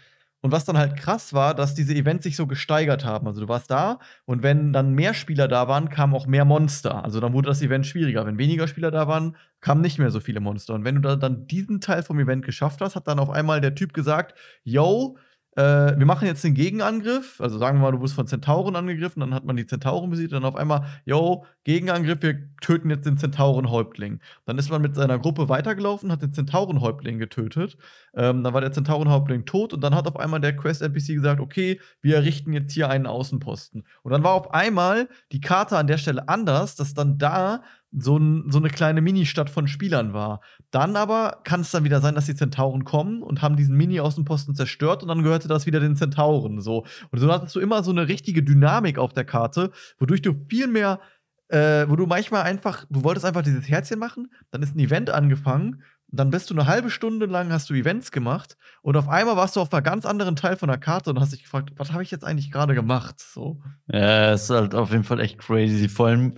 Und 0.46 0.52
was 0.52 0.64
dann 0.64 0.78
halt 0.78 0.96
krass 0.96 1.34
war, 1.34 1.56
dass 1.56 1.74
diese 1.74 1.96
Events 1.96 2.24
sich 2.24 2.36
so 2.36 2.46
gesteigert 2.46 3.04
haben. 3.04 3.26
Also 3.26 3.42
du 3.42 3.48
warst 3.48 3.72
da 3.72 3.98
und 4.26 4.44
wenn 4.44 4.74
dann 4.74 4.94
mehr 4.94 5.16
Spieler 5.16 5.48
da 5.48 5.68
waren, 5.68 5.90
kamen 5.90 6.14
auch 6.14 6.28
mehr 6.28 6.46
Monster. 6.46 7.04
Also 7.04 7.20
dann 7.20 7.34
wurde 7.34 7.48
das 7.48 7.64
Event 7.64 7.88
schwieriger. 7.88 8.28
Wenn 8.28 8.38
weniger 8.38 8.68
Spieler 8.68 8.92
da 8.92 9.08
waren, 9.08 9.38
kamen 9.60 9.82
nicht 9.82 9.98
mehr 9.98 10.12
so 10.12 10.20
viele 10.20 10.42
Monster. 10.42 10.76
Und 10.76 10.84
wenn 10.84 10.94
du 10.94 11.02
da 11.02 11.16
dann 11.16 11.48
diesen 11.48 11.82
Teil 11.82 12.04
vom 12.04 12.20
Event 12.20 12.46
geschafft 12.46 12.80
hast, 12.82 12.96
hat 12.96 13.08
dann 13.08 13.18
auf 13.18 13.32
einmal 13.32 13.60
der 13.60 13.74
Typ 13.74 13.92
gesagt, 13.92 14.38
yo, 14.64 15.18
äh, 15.56 15.98
wir 15.98 16.06
machen 16.06 16.28
jetzt 16.28 16.44
den 16.44 16.54
Gegenangriff. 16.54 17.40
Also 17.40 17.58
sagen 17.58 17.78
wir 17.78 17.84
mal, 17.84 17.92
du 17.92 18.02
wirst 18.02 18.14
von 18.14 18.28
Zentauren 18.28 18.76
angegriffen, 18.76 19.22
dann 19.22 19.34
hat 19.34 19.46
man 19.46 19.56
die 19.56 19.66
Zentauren 19.66 20.10
besiegt, 20.10 20.34
dann 20.34 20.44
auf 20.44 20.56
einmal, 20.56 20.86
yo, 21.06 21.46
Gegenangriff, 21.64 22.22
wir 22.22 22.50
töten 22.62 22.90
jetzt 22.90 23.06
den 23.06 23.18
Zentaurenhäuptling. 23.18 24.20
Dann 24.46 24.58
ist 24.58 24.70
man 24.70 24.82
mit 24.82 24.96
seiner 24.96 25.18
Gruppe 25.18 25.48
weitergelaufen, 25.48 26.12
hat 26.12 26.22
den 26.22 26.34
Zentaurenhäuptling 26.34 27.20
getötet. 27.20 27.78
Ähm, 28.14 28.44
dann 28.44 28.54
war 28.54 28.62
der 28.62 28.74
Zentaurenhäuptling 28.74 29.46
tot 29.46 29.74
und 29.74 29.82
dann 29.82 29.96
hat 29.96 30.08
auf 30.08 30.18
einmal 30.18 30.42
der 30.42 30.56
Quest-NPC 30.56 31.16
gesagt, 31.16 31.40
okay, 31.40 31.80
wir 32.02 32.16
errichten 32.16 32.52
jetzt 32.52 32.74
hier 32.74 32.90
einen 32.90 33.08
Außenposten. 33.08 33.86
Und 34.04 34.12
dann 34.12 34.24
war 34.24 34.34
auf 34.34 34.54
einmal 34.54 35.08
die 35.32 35.42
Karte 35.42 35.78
an 35.78 35.88
der 35.88 35.98
Stelle 35.98 36.28
anders, 36.28 36.76
dass 36.76 36.94
dann 36.94 37.18
da 37.18 37.62
so, 37.98 38.18
ein, 38.18 38.52
so 38.52 38.60
eine 38.60 38.70
kleine 38.70 39.02
Mini-Stadt 39.02 39.50
von 39.50 39.68
Spielern 39.68 40.14
war. 40.14 40.42
Dann 40.72 40.96
aber 40.96 41.40
kann 41.44 41.62
es 41.62 41.72
dann 41.72 41.84
wieder 41.84 42.02
sein, 42.02 42.16
dass 42.16 42.26
die 42.26 42.36
Zentauren 42.36 42.84
kommen 42.84 43.22
und 43.22 43.42
haben 43.42 43.56
diesen 43.56 43.78
Mini-Außenposten 43.78 44.56
zerstört 44.56 45.02
und 45.02 45.10
dann 45.10 45.24
gehörte 45.24 45.48
das 45.48 45.66
wieder 45.66 45.80
den 45.80 45.96
Zentauren. 45.96 46.62
So. 46.62 46.86
Und 47.12 47.20
so 47.20 47.32
hattest 47.32 47.56
du 47.56 47.60
immer 47.60 47.84
so 47.84 47.92
eine 47.92 48.08
richtige 48.08 48.44
Dynamik 48.44 48.98
auf 48.98 49.14
der 49.14 49.26
Karte, 49.26 49.72
wodurch 50.00 50.22
du 50.22 50.34
viel 50.50 50.68
mehr, 50.68 51.00
äh, 51.48 51.86
wo 51.88 51.96
du 51.96 52.06
manchmal 52.06 52.44
einfach, 52.44 52.86
du 52.90 53.04
wolltest 53.04 53.26
einfach 53.26 53.44
dieses 53.44 53.70
Herzchen 53.70 54.00
machen, 54.00 54.32
dann 54.52 54.62
ist 54.62 54.76
ein 54.76 54.80
Event 54.80 55.10
angefangen, 55.10 55.84
dann 56.08 56.30
bist 56.30 56.50
du 56.50 56.54
eine 56.54 56.68
halbe 56.68 56.90
Stunde 56.90 57.26
lang, 57.26 57.52
hast 57.52 57.70
du 57.70 57.74
Events 57.74 58.12
gemacht 58.12 58.58
und 58.82 58.96
auf 58.96 59.10
einmal 59.10 59.36
warst 59.36 59.56
du 59.56 59.62
auf 59.62 59.74
einem 59.74 59.84
ganz 59.84 60.06
anderen 60.06 60.36
Teil 60.36 60.56
von 60.56 60.70
der 60.70 60.78
Karte 60.78 61.10
und 61.10 61.20
hast 61.20 61.34
dich 61.34 61.44
gefragt, 61.44 61.72
was 61.78 61.92
habe 61.92 62.04
ich 62.04 62.12
jetzt 62.12 62.24
eigentlich 62.24 62.52
gerade 62.52 62.74
gemacht? 62.74 63.20
So. 63.20 63.62
Ja, 63.88 64.34
ist 64.34 64.50
halt 64.50 64.76
auf 64.76 64.92
jeden 64.92 65.04
Fall 65.04 65.20
echt 65.20 65.38
crazy. 65.40 65.90
Vor 65.90 66.08
allem, 66.08 66.36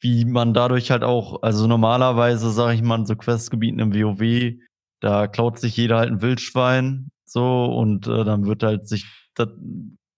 wie 0.00 0.24
man 0.24 0.54
dadurch 0.54 0.90
halt 0.90 1.02
auch, 1.02 1.42
also 1.42 1.66
normalerweise, 1.66 2.50
sage 2.50 2.74
ich 2.74 2.82
mal, 2.82 3.00
in 3.00 3.06
so 3.06 3.16
Questgebieten 3.16 3.80
im 3.80 3.94
WoW, 3.94 4.54
da 5.00 5.26
klaut 5.26 5.58
sich 5.58 5.76
jeder 5.76 5.98
halt 5.98 6.10
ein 6.10 6.22
Wildschwein, 6.22 7.10
so, 7.24 7.66
und 7.66 8.06
äh, 8.06 8.24
dann 8.24 8.46
wird 8.46 8.62
halt 8.62 8.88
sich, 8.88 9.06
das, 9.34 9.48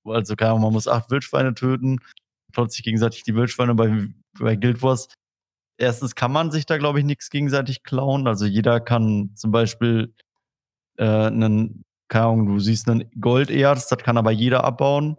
also 0.05 0.37
keine 0.37 0.53
Ahnung, 0.53 0.63
man 0.65 0.73
muss 0.73 0.89
acht 0.89 1.11
Wildschweine 1.11 1.55
töten, 1.55 1.99
klaut 2.53 2.73
sich 2.73 2.83
gegenseitig 2.85 3.23
die 3.25 3.35
Wildschweine 3.35 3.75
bei, 3.75 4.09
bei 4.39 4.57
Guild 4.57 4.83
Wars. 4.83 5.09
Erstens 5.79 6.15
kann 6.15 6.33
man 6.33 6.51
sich 6.51 6.67
da, 6.67 6.79
glaube 6.79 6.99
ich, 6.99 7.05
nichts 7.05 7.31
gegenseitig 7.31 7.83
klauen. 7.83 8.27
Also 8.27 8.45
jeder 8.45 8.81
kann 8.81 9.31
zum 9.35 9.51
Beispiel 9.51 10.15
äh, 10.99 11.05
einen, 11.05 11.85
keine 12.09 12.27
Ahnung, 12.27 12.47
du 12.47 12.59
siehst 12.59 12.89
einen 12.89 13.11
Golderz, 13.21 13.89
das 13.89 13.99
kann 13.99 14.19
aber 14.19 14.31
jeder 14.31 14.65
abbauen. 14.65 15.17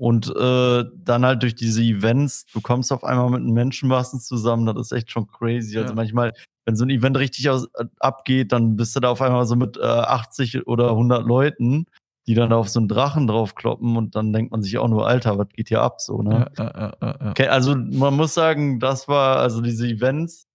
Und 0.00 0.34
äh, 0.34 0.84
dann 0.94 1.26
halt 1.26 1.42
durch 1.42 1.54
diese 1.54 1.82
Events, 1.82 2.46
du 2.54 2.62
kommst 2.62 2.90
auf 2.90 3.04
einmal 3.04 3.28
mit 3.28 3.40
einem 3.40 3.52
Menschenmassen 3.52 4.18
zusammen, 4.18 4.64
das 4.64 4.86
ist 4.86 4.92
echt 4.92 5.10
schon 5.10 5.26
crazy. 5.26 5.76
Also 5.76 5.90
ja. 5.90 5.94
Manchmal, 5.94 6.32
wenn 6.64 6.74
so 6.74 6.86
ein 6.86 6.88
Event 6.88 7.18
richtig 7.18 7.50
aus, 7.50 7.66
äh, 7.74 7.84
abgeht, 7.98 8.50
dann 8.50 8.76
bist 8.76 8.96
du 8.96 9.00
da 9.00 9.10
auf 9.10 9.20
einmal 9.20 9.44
so 9.44 9.56
mit 9.56 9.76
äh, 9.76 9.82
80 9.82 10.66
oder 10.66 10.88
100 10.88 11.26
Leuten, 11.26 11.84
die 12.26 12.32
dann 12.32 12.50
auf 12.50 12.70
so 12.70 12.80
einen 12.80 12.88
Drachen 12.88 13.26
draufkloppen 13.26 13.98
und 13.98 14.16
dann 14.16 14.32
denkt 14.32 14.52
man 14.52 14.62
sich 14.62 14.78
auch 14.78 14.88
nur, 14.88 15.06
Alter, 15.06 15.36
was 15.36 15.48
geht 15.50 15.68
hier 15.68 15.82
ab 15.82 16.00
so, 16.00 16.22
ne? 16.22 16.50
Ja, 16.56 16.92
ja, 17.02 17.30
okay, 17.32 17.48
also 17.48 17.76
man 17.76 18.14
muss 18.14 18.32
sagen, 18.32 18.80
das 18.80 19.06
war, 19.06 19.36
also 19.36 19.60
diese 19.60 19.86
Events, 19.86 20.46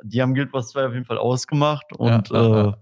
die 0.00 0.22
haben 0.22 0.34
Guild 0.34 0.52
Wars 0.52 0.68
2 0.68 0.86
auf 0.86 0.92
jeden 0.92 1.06
Fall 1.06 1.18
ausgemacht 1.18 1.92
und 1.92 2.30
äh, 2.30 2.72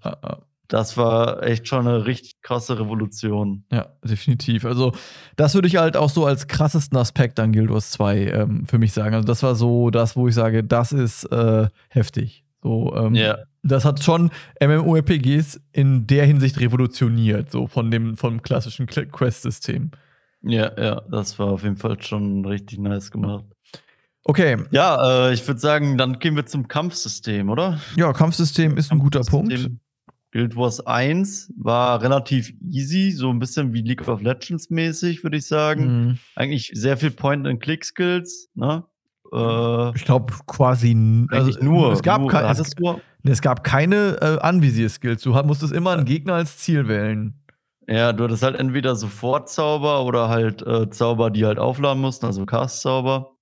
das 0.68 0.96
war 0.96 1.42
echt 1.42 1.68
schon 1.68 1.86
eine 1.86 2.06
richtig 2.06 2.40
krasse 2.42 2.78
Revolution. 2.78 3.64
Ja, 3.70 3.88
definitiv. 4.02 4.64
Also, 4.64 4.92
das 5.36 5.54
würde 5.54 5.68
ich 5.68 5.76
halt 5.76 5.96
auch 5.96 6.10
so 6.10 6.26
als 6.26 6.46
krassesten 6.46 6.96
Aspekt 6.98 7.38
an 7.38 7.52
Guild 7.52 7.70
Wars 7.70 7.90
2 7.90 8.26
ähm, 8.26 8.66
für 8.66 8.78
mich 8.78 8.92
sagen. 8.92 9.14
Also, 9.14 9.26
das 9.26 9.42
war 9.42 9.54
so 9.54 9.90
das, 9.90 10.16
wo 10.16 10.28
ich 10.28 10.34
sage, 10.34 10.64
das 10.64 10.92
ist 10.92 11.24
äh, 11.24 11.68
heftig. 11.88 12.44
So, 12.62 12.94
ähm, 12.96 13.14
yeah. 13.14 13.38
Das 13.62 13.84
hat 13.84 14.02
schon 14.02 14.30
MMORPGs 14.60 15.60
in 15.72 16.06
der 16.06 16.26
Hinsicht 16.26 16.60
revolutioniert, 16.60 17.50
so 17.50 17.66
von 17.66 17.90
dem 17.90 18.16
vom 18.16 18.42
klassischen 18.42 18.86
Quest-System. 18.86 19.90
Ja, 20.42 20.70
ja, 20.78 21.00
das 21.10 21.38
war 21.38 21.48
auf 21.48 21.62
jeden 21.62 21.76
Fall 21.76 22.02
schon 22.02 22.44
richtig 22.44 22.78
nice 22.78 23.10
gemacht. 23.10 23.44
Okay. 24.24 24.56
Ja, 24.70 25.28
äh, 25.28 25.34
ich 25.34 25.46
würde 25.46 25.60
sagen, 25.60 25.98
dann 25.98 26.18
gehen 26.18 26.36
wir 26.36 26.46
zum 26.46 26.68
Kampfsystem, 26.68 27.50
oder? 27.50 27.78
Ja, 27.96 28.12
Kampfsystem 28.12 28.76
ist 28.76 28.90
ein 28.90 28.98
guter 28.98 29.20
Punkt. 29.20 29.70
Guild 30.34 30.56
Wars 30.56 30.84
1 30.84 31.52
war 31.56 32.02
relativ 32.02 32.52
easy, 32.68 33.12
so 33.12 33.30
ein 33.30 33.38
bisschen 33.38 33.72
wie 33.72 33.82
League 33.82 34.08
of 34.08 34.20
Legends 34.20 34.68
mäßig, 34.68 35.22
würde 35.22 35.36
ich 35.36 35.46
sagen. 35.46 35.84
Mhm. 35.84 36.18
Eigentlich 36.34 36.72
sehr 36.74 36.96
viel 36.96 37.12
Point-and-Click-Skills, 37.12 38.50
ne? 38.56 38.84
Äh, 39.32 39.94
ich 39.94 40.04
glaube 40.04 40.34
quasi 40.48 40.96
also, 41.30 41.56
nur. 41.60 41.92
Es 41.92 42.02
gab, 42.02 42.20
nur, 42.20 42.30
kein, 42.30 42.46
es, 42.46 42.74
nur? 42.76 43.00
es 43.22 43.42
gab 43.42 43.62
keine 43.62 44.18
äh, 44.20 44.40
Anvisier-Skills. 44.40 45.22
Du 45.22 45.32
musstest 45.44 45.72
immer 45.72 45.92
einen 45.92 46.04
Gegner 46.04 46.34
als 46.34 46.58
Ziel 46.58 46.88
wählen. 46.88 47.40
Ja, 47.86 48.12
du 48.12 48.24
hattest 48.24 48.42
halt 48.42 48.56
entweder 48.56 48.96
Sofortzauber 48.96 50.04
oder 50.04 50.30
halt 50.30 50.66
äh, 50.66 50.90
Zauber, 50.90 51.30
die 51.30 51.46
halt 51.46 51.60
aufladen 51.60 52.02
mussten, 52.02 52.26
also 52.26 52.44
Cast-Zauber. 52.44 53.36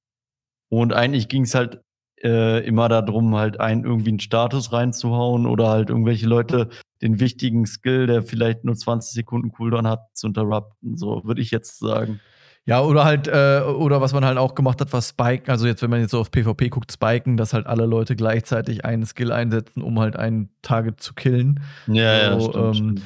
Und 0.68 0.92
eigentlich 0.92 1.28
ging 1.28 1.44
es 1.44 1.54
halt 1.54 1.80
äh, 2.22 2.64
immer 2.66 2.88
darum, 2.88 3.36
halt 3.36 3.60
einen 3.60 3.84
irgendwie 3.84 4.10
einen 4.10 4.20
Status 4.20 4.72
reinzuhauen 4.72 5.46
oder 5.46 5.68
halt 5.68 5.90
irgendwelche 5.90 6.26
Leute 6.26 6.68
den 7.00 7.20
wichtigen 7.20 7.66
Skill, 7.66 8.06
der 8.06 8.22
vielleicht 8.22 8.64
nur 8.64 8.76
20 8.76 9.12
Sekunden 9.12 9.52
Cooldown 9.52 9.86
hat, 9.86 10.06
zu 10.14 10.28
interrupten. 10.28 10.96
So 10.96 11.22
würde 11.24 11.40
ich 11.40 11.50
jetzt 11.50 11.78
sagen. 11.78 12.20
Ja, 12.64 12.80
oder 12.80 13.04
halt, 13.04 13.26
äh, 13.26 13.60
oder 13.60 14.00
was 14.00 14.12
man 14.12 14.24
halt 14.24 14.38
auch 14.38 14.54
gemacht 14.54 14.80
hat, 14.80 14.92
war 14.92 15.02
Spiken. 15.02 15.50
Also 15.50 15.66
jetzt, 15.66 15.82
wenn 15.82 15.90
man 15.90 16.00
jetzt 16.00 16.12
so 16.12 16.20
auf 16.20 16.30
PvP 16.30 16.68
guckt, 16.68 16.92
Spiken, 16.92 17.36
dass 17.36 17.54
halt 17.54 17.66
alle 17.66 17.86
Leute 17.86 18.14
gleichzeitig 18.14 18.84
einen 18.84 19.04
Skill 19.04 19.32
einsetzen, 19.32 19.82
um 19.82 19.98
halt 19.98 20.14
einen 20.14 20.50
Target 20.62 21.00
zu 21.00 21.12
killen. 21.14 21.60
Ja, 21.88 22.38
so, 22.38 22.46
ja, 22.46 22.50
stimmt, 22.50 22.56
ähm, 22.56 22.74
stimmt. 22.74 23.02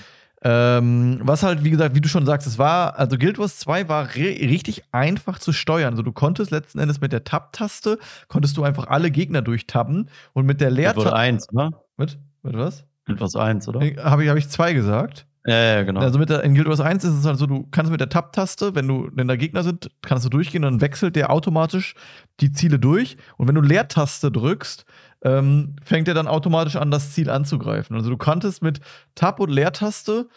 Ähm, 0.49 1.19
was 1.23 1.43
halt, 1.43 1.65
wie 1.65 1.71
gesagt, 1.71 1.97
wie 1.97 2.01
du 2.01 2.09
schon 2.09 2.25
sagst, 2.25 2.47
es 2.47 2.57
war, 2.57 2.97
also 2.97 3.19
Guild 3.19 3.37
Wars 3.37 3.59
2 3.59 3.89
war 3.89 4.15
richtig 4.15 4.85
einfach 4.93 5.41
zu 5.41 5.53
steuern. 5.53 5.95
Also 5.95 6.05
du 6.05 6.13
konntest 6.13 6.53
letzten 6.53 6.79
Endes 6.79 7.01
mit 7.01 7.11
der 7.11 7.25
Tab-Taste, 7.25 7.99
konntest 8.29 8.57
du 8.57 8.63
einfach 8.63 8.87
alle 8.87 9.11
Gegner 9.11 9.43
durchtabben 9.43 10.09
und 10.35 10.47
mit 10.47 10.61
der 10.61 10.71
Leertaste. 10.71 11.01
Guild 11.01 11.13
Wars 11.13 11.21
1, 11.21 11.53
ne? 11.53 11.71
Mit? 11.97 12.19
Mit 12.45 12.57
was? 12.57 12.85
Guild 13.07 13.21
Wars 13.21 13.35
1, 13.35 13.67
oder? 13.67 13.81
Habe 14.05 14.23
ich, 14.23 14.31
hab 14.31 14.37
ich 14.37 14.49
zwei 14.49 14.73
gesagt. 14.73 15.27
Ja, 15.47 15.55
ja, 15.55 15.83
genau. 15.83 16.01
Also 16.01 16.19
mit 16.21 16.29
der, 16.29 16.45
in 16.45 16.55
Guild 16.55 16.69
Wars 16.69 16.81
1 16.81 17.03
ist 17.03 17.15
es 17.15 17.25
halt 17.25 17.39
so, 17.39 17.47
du 17.47 17.67
kannst 17.73 17.91
mit 17.91 18.01
der 18.01 18.09
Tab-Taste, 18.09 18.77
wenn 18.77 18.87
du, 18.87 19.09
wenn 19.15 19.27
da 19.27 19.35
Gegner 19.35 19.65
sind, 19.65 19.91
kannst 20.03 20.25
du 20.25 20.29
durchgehen 20.29 20.65
und 20.65 20.75
dann 20.75 20.81
wechselt 20.81 21.17
der 21.17 21.31
automatisch 21.31 21.95
die 22.41 22.53
Ziele 22.53 22.79
durch. 22.79 23.17
Und 23.37 23.49
wenn 23.49 23.57
du 23.57 23.63
Leertaste 23.63 24.31
drückst, 24.31 24.85
ähm, 25.23 25.77
fängt 25.83 26.09
er 26.09 26.15
dann 26.15 26.29
automatisch 26.29 26.77
an, 26.77 26.91
das 26.91 27.13
Ziel 27.13 27.31
anzugreifen. 27.31 27.97
Also 27.97 28.11
du 28.11 28.17
konntest 28.17 28.63
mit 28.63 28.81
Tab 29.15 29.41
und 29.41 29.51
Leertaste 29.51 30.29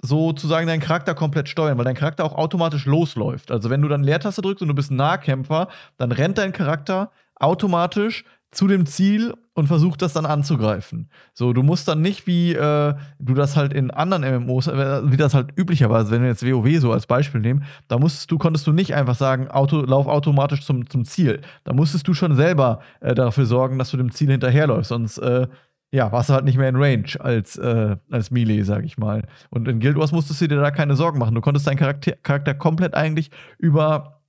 sozusagen 0.00 0.66
deinen 0.66 0.80
Charakter 0.80 1.14
komplett 1.14 1.48
steuern, 1.48 1.78
weil 1.78 1.84
dein 1.84 1.94
Charakter 1.94 2.24
auch 2.24 2.34
automatisch 2.34 2.86
losläuft. 2.86 3.50
Also 3.50 3.70
wenn 3.70 3.82
du 3.82 3.88
dann 3.88 4.02
Leertaste 4.02 4.42
drückst 4.42 4.62
und 4.62 4.68
du 4.68 4.74
bist 4.74 4.90
ein 4.90 4.96
Nahkämpfer, 4.96 5.68
dann 5.96 6.12
rennt 6.12 6.38
dein 6.38 6.52
Charakter 6.52 7.12
automatisch 7.36 8.24
zu 8.52 8.68
dem 8.68 8.84
Ziel 8.86 9.34
und 9.54 9.66
versucht 9.66 10.02
das 10.02 10.12
dann 10.12 10.26
anzugreifen. 10.26 11.10
So, 11.32 11.52
du 11.52 11.62
musst 11.62 11.88
dann 11.88 12.02
nicht 12.02 12.26
wie 12.26 12.52
äh, 12.52 12.94
du 13.18 13.34
das 13.34 13.56
halt 13.56 13.72
in 13.72 13.90
anderen 13.90 14.44
MMOs, 14.44 14.66
äh, 14.68 15.10
wie 15.10 15.16
das 15.16 15.34
halt 15.34 15.50
üblicherweise, 15.56 16.10
wenn 16.10 16.20
wir 16.20 16.28
jetzt 16.28 16.46
WoW 16.46 16.78
so 16.78 16.92
als 16.92 17.06
Beispiel 17.06 17.40
nehmen, 17.40 17.64
da 17.88 17.98
musstest 17.98 18.30
du, 18.30 18.38
konntest 18.38 18.66
du 18.66 18.72
nicht 18.72 18.94
einfach 18.94 19.14
sagen, 19.14 19.48
Auto, 19.48 19.80
lauf 19.80 20.06
automatisch 20.06 20.64
zum, 20.64 20.88
zum 20.88 21.04
Ziel. 21.06 21.40
Da 21.64 21.72
musstest 21.72 22.06
du 22.06 22.14
schon 22.14 22.36
selber 22.36 22.80
äh, 23.00 23.14
dafür 23.14 23.46
sorgen, 23.46 23.78
dass 23.78 23.90
du 23.90 23.96
dem 23.96 24.12
Ziel 24.12 24.30
hinterherläufst, 24.30 24.90
sonst 24.90 25.18
äh, 25.18 25.48
ja, 25.90 26.10
warst 26.12 26.30
du 26.30 26.34
halt 26.34 26.44
nicht 26.44 26.56
mehr 26.56 26.68
in 26.68 26.76
Range 26.76 27.08
als, 27.20 27.56
äh, 27.56 27.96
als 28.10 28.30
Melee, 28.30 28.62
sag 28.62 28.84
ich 28.84 28.96
mal. 28.96 29.24
Und 29.50 29.68
in 29.68 29.80
Guild 29.80 29.96
Wars 29.96 30.12
musstest 30.12 30.40
du 30.40 30.48
dir 30.48 30.60
da 30.60 30.70
keine 30.70 30.96
Sorgen 30.96 31.18
machen. 31.18 31.34
Du 31.34 31.42
konntest 31.42 31.66
deinen 31.66 31.76
Charakter, 31.76 32.12
Charakter 32.22 32.54
komplett 32.54 32.94
eigentlich 32.94 33.30
über 33.58 34.21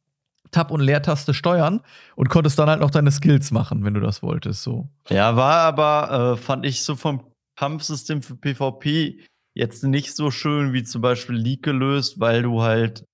Tab- 0.54 0.72
und 0.72 0.80
Leertaste 0.80 1.34
steuern 1.34 1.82
und 2.16 2.30
konntest 2.30 2.58
dann 2.58 2.70
halt 2.70 2.80
noch 2.80 2.92
deine 2.92 3.12
Skills 3.12 3.52
machen, 3.52 3.84
wenn 3.84 3.94
du 3.94 4.00
das 4.00 4.24
wolltest. 4.24 4.64
So. 4.64 4.88
Ja, 5.10 5.36
war 5.36 5.60
aber, 5.60 6.34
äh, 6.34 6.38
fand 6.38 6.66
ich 6.66 6.84
so 6.84 6.96
vom 6.96 7.26
Kampfsystem 7.58 8.22
für 8.22 8.36
PvP 8.36 9.20
jetzt 9.56 9.84
nicht 9.84 10.16
so 10.16 10.32
schön 10.32 10.74
wie 10.74 10.84
zum 10.84 11.02
Beispiel 11.02 11.36
League 11.36 11.64
gelöst, 11.64 12.20
weil 12.20 12.42
du 12.42 12.62
halt 12.62 13.06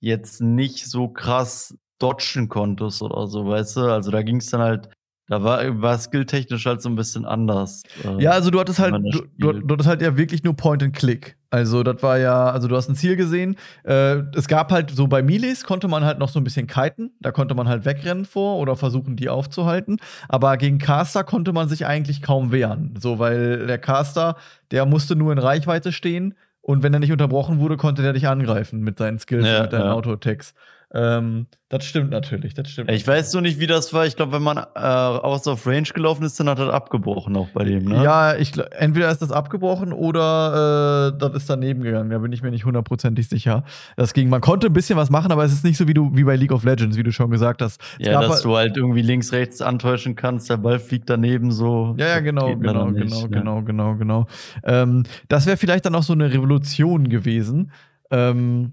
jetzt 0.00 0.40
nicht 0.40 0.86
so 0.86 1.08
krass 1.08 1.76
dodgen 2.00 2.48
konntest 2.48 3.02
oder 3.02 3.26
so, 3.26 3.46
weißt 3.46 3.76
du? 3.76 3.80
Also 3.92 4.10
da 4.10 4.22
ging 4.22 4.36
es 4.36 4.46
dann 4.46 4.60
halt 4.60 4.88
da 5.28 5.42
war, 5.44 5.82
war 5.82 5.98
skilltechnisch 5.98 6.64
halt 6.64 6.80
so 6.80 6.88
ein 6.88 6.96
bisschen 6.96 7.26
anders. 7.26 7.82
Äh, 8.02 8.22
ja, 8.22 8.30
also 8.30 8.50
du 8.50 8.58
hattest 8.58 8.78
halt, 8.78 8.94
du, 8.94 9.26
du, 9.36 9.52
du, 9.52 9.74
hattest 9.74 9.88
halt 9.88 10.00
ja 10.00 10.16
wirklich 10.16 10.42
nur 10.42 10.54
Point 10.54 10.82
and 10.82 10.96
Click. 10.96 11.36
Also 11.50 11.82
das 11.82 12.02
war 12.02 12.18
ja, 12.18 12.50
also 12.50 12.68
du 12.68 12.76
hast 12.76 12.88
ein 12.88 12.94
Ziel 12.94 13.16
gesehen. 13.16 13.56
Äh, 13.84 14.22
es 14.34 14.48
gab 14.48 14.70
halt 14.70 14.90
so 14.90 15.06
bei 15.06 15.22
Milis 15.22 15.64
konnte 15.64 15.88
man 15.88 16.04
halt 16.04 16.18
noch 16.18 16.28
so 16.28 16.38
ein 16.38 16.44
bisschen 16.44 16.66
kiten. 16.66 17.12
Da 17.20 17.30
konnte 17.32 17.54
man 17.54 17.68
halt 17.68 17.84
wegrennen 17.84 18.26
vor 18.26 18.58
oder 18.58 18.76
versuchen, 18.76 19.16
die 19.16 19.28
aufzuhalten. 19.28 19.96
Aber 20.28 20.56
gegen 20.58 20.78
Caster 20.78 21.24
konnte 21.24 21.52
man 21.52 21.68
sich 21.68 21.86
eigentlich 21.86 22.20
kaum 22.20 22.52
wehren. 22.52 22.94
So, 23.00 23.18
weil 23.18 23.66
der 23.66 23.78
Caster, 23.78 24.36
der 24.70 24.84
musste 24.84 25.16
nur 25.16 25.32
in 25.32 25.38
Reichweite 25.38 25.92
stehen. 25.92 26.34
Und 26.60 26.82
wenn 26.82 26.92
er 26.92 27.00
nicht 27.00 27.12
unterbrochen 27.12 27.60
wurde, 27.60 27.78
konnte 27.78 28.02
der 28.02 28.12
dich 28.12 28.28
angreifen 28.28 28.80
mit 28.80 28.98
seinen 28.98 29.18
Skills, 29.18 29.46
ja, 29.46 29.62
mit 29.62 29.72
deinen 29.72 29.86
ja. 29.86 29.92
Auto-Attacks. 29.92 30.52
Ähm, 30.94 31.46
das 31.68 31.84
stimmt 31.84 32.10
natürlich, 32.10 32.54
das 32.54 32.70
stimmt. 32.70 32.90
Ich 32.90 33.06
weiß 33.06 33.30
so 33.30 33.40
nicht, 33.40 33.60
wie 33.60 33.66
das 33.66 33.92
war. 33.92 34.06
Ich 34.06 34.16
glaube, 34.16 34.32
wenn 34.32 34.42
man 34.42 34.56
äh, 34.56 34.78
aus 34.78 35.46
auf 35.46 35.66
Range 35.66 35.82
gelaufen 35.82 36.24
ist, 36.24 36.40
dann 36.40 36.48
hat 36.48 36.58
das 36.58 36.70
abgebrochen 36.70 37.36
auch 37.36 37.48
bei 37.48 37.64
dem, 37.64 37.84
ne? 37.84 38.02
Ja, 38.02 38.34
ich, 38.34 38.52
entweder 38.70 39.10
ist 39.10 39.20
das 39.20 39.30
abgebrochen 39.30 39.92
oder 39.92 41.12
äh, 41.12 41.18
das 41.18 41.34
ist 41.34 41.50
daneben 41.50 41.82
gegangen. 41.82 42.08
Da 42.08 42.16
bin 42.18 42.32
ich 42.32 42.42
mir 42.42 42.50
nicht 42.50 42.64
hundertprozentig 42.64 43.28
sicher. 43.28 43.64
Das 43.96 44.14
ging, 44.14 44.30
man 44.30 44.40
konnte 44.40 44.68
ein 44.68 44.72
bisschen 44.72 44.96
was 44.96 45.10
machen, 45.10 45.30
aber 45.30 45.44
es 45.44 45.52
ist 45.52 45.62
nicht 45.62 45.76
so 45.76 45.86
wie 45.88 45.94
du 45.94 46.16
wie 46.16 46.24
bei 46.24 46.36
League 46.36 46.52
of 46.52 46.64
Legends, 46.64 46.96
wie 46.96 47.02
du 47.02 47.12
schon 47.12 47.30
gesagt 47.30 47.60
hast. 47.60 47.82
Es 47.98 48.06
ja, 48.06 48.18
dass 48.22 48.40
du 48.40 48.56
halt 48.56 48.78
irgendwie 48.78 49.02
links, 49.02 49.32
rechts 49.32 49.60
antäuschen 49.60 50.16
kannst, 50.16 50.48
der 50.48 50.56
Ball 50.56 50.78
fliegt 50.78 51.10
daneben 51.10 51.52
so. 51.52 51.94
Ja, 51.98 52.06
ja, 52.06 52.20
genau, 52.20 52.56
genau, 52.56 52.86
genau, 52.86 52.90
nicht, 52.90 53.30
genau, 53.30 53.60
genau, 53.60 53.62
genau, 53.62 53.94
genau. 53.96 54.26
Ähm, 54.64 55.02
das 55.28 55.44
wäre 55.44 55.58
vielleicht 55.58 55.84
dann 55.84 55.94
auch 55.94 56.02
so 56.02 56.14
eine 56.14 56.32
Revolution 56.32 57.10
gewesen. 57.10 57.72
Ähm, 58.10 58.72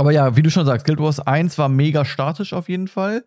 aber 0.00 0.12
ja, 0.12 0.34
wie 0.34 0.42
du 0.42 0.50
schon 0.50 0.64
sagst, 0.64 0.86
Guild 0.86 0.98
Wars 0.98 1.20
1 1.20 1.58
war 1.58 1.68
mega 1.68 2.06
statisch 2.06 2.54
auf 2.54 2.70
jeden 2.70 2.88
Fall. 2.88 3.22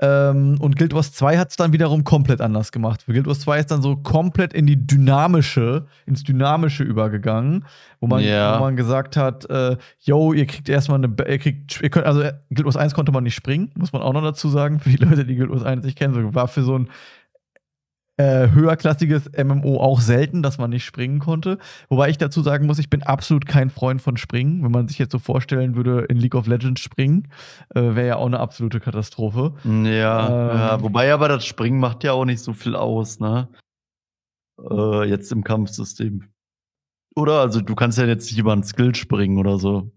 Ähm, 0.00 0.56
und 0.58 0.76
Guild 0.76 0.94
Wars 0.94 1.12
2 1.12 1.36
hat 1.36 1.50
es 1.50 1.56
dann 1.56 1.74
wiederum 1.74 2.02
komplett 2.02 2.40
anders 2.40 2.72
gemacht. 2.72 3.02
Für 3.02 3.12
Guild 3.12 3.26
Wars 3.26 3.40
2 3.40 3.58
ist 3.58 3.70
dann 3.70 3.82
so 3.82 3.96
komplett 3.96 4.54
in 4.54 4.66
die 4.66 4.86
dynamische, 4.86 5.86
ins 6.06 6.24
Dynamische 6.24 6.82
übergegangen, 6.82 7.66
wo 8.00 8.06
man, 8.06 8.22
yeah. 8.22 8.56
wo 8.56 8.64
man 8.64 8.74
gesagt 8.74 9.18
hat, 9.18 9.48
äh, 9.50 9.76
yo, 10.00 10.32
ihr 10.32 10.46
kriegt 10.46 10.70
erstmal 10.70 10.96
eine, 10.96 11.14
ihr 11.28 11.38
kriegt, 11.38 11.82
ihr 11.82 11.90
könnt, 11.90 12.06
also 12.06 12.22
Guild 12.48 12.64
Wars 12.64 12.78
1 12.78 12.94
konnte 12.94 13.12
man 13.12 13.22
nicht 13.22 13.34
springen, 13.34 13.70
muss 13.76 13.92
man 13.92 14.00
auch 14.00 14.14
noch 14.14 14.22
dazu 14.22 14.48
sagen, 14.48 14.80
für 14.80 14.88
die 14.88 14.96
Leute, 14.96 15.26
die 15.26 15.36
Guild 15.36 15.50
Wars 15.50 15.62
1 15.62 15.84
nicht 15.84 15.98
kennen, 15.98 16.14
so, 16.14 16.34
war 16.34 16.48
für 16.48 16.62
so 16.62 16.78
ein 16.78 16.88
äh, 18.16 18.48
höherklassiges 18.50 19.30
MMO 19.36 19.80
auch 19.80 20.00
selten, 20.00 20.42
dass 20.42 20.58
man 20.58 20.70
nicht 20.70 20.84
springen 20.84 21.18
konnte. 21.18 21.58
Wobei 21.88 22.10
ich 22.10 22.18
dazu 22.18 22.42
sagen 22.42 22.66
muss, 22.66 22.78
ich 22.78 22.90
bin 22.90 23.02
absolut 23.02 23.46
kein 23.46 23.70
Freund 23.70 24.00
von 24.00 24.16
Springen. 24.16 24.62
Wenn 24.62 24.70
man 24.70 24.86
sich 24.86 24.98
jetzt 24.98 25.12
so 25.12 25.18
vorstellen 25.18 25.74
würde, 25.74 26.02
in 26.08 26.18
League 26.18 26.34
of 26.34 26.46
Legends 26.46 26.80
springen, 26.80 27.28
äh, 27.74 27.80
wäre 27.80 28.06
ja 28.06 28.16
auch 28.16 28.26
eine 28.26 28.38
absolute 28.38 28.78
Katastrophe. 28.78 29.54
Ja, 29.64 30.50
ähm, 30.52 30.58
ja, 30.58 30.82
wobei 30.82 31.12
aber 31.12 31.28
das 31.28 31.44
Springen 31.44 31.80
macht 31.80 32.04
ja 32.04 32.12
auch 32.12 32.24
nicht 32.24 32.40
so 32.40 32.52
viel 32.52 32.76
aus, 32.76 33.18
ne? 33.18 33.48
Äh, 34.70 35.08
jetzt 35.08 35.32
im 35.32 35.42
Kampfsystem. 35.42 36.28
Oder? 37.16 37.40
Also 37.40 37.60
du 37.60 37.74
kannst 37.74 37.98
ja 37.98 38.06
jetzt 38.06 38.30
nicht 38.30 38.38
über 38.38 38.52
einen 38.52 38.64
Skill 38.64 38.94
springen 38.94 39.38
oder 39.38 39.58
so. 39.58 39.90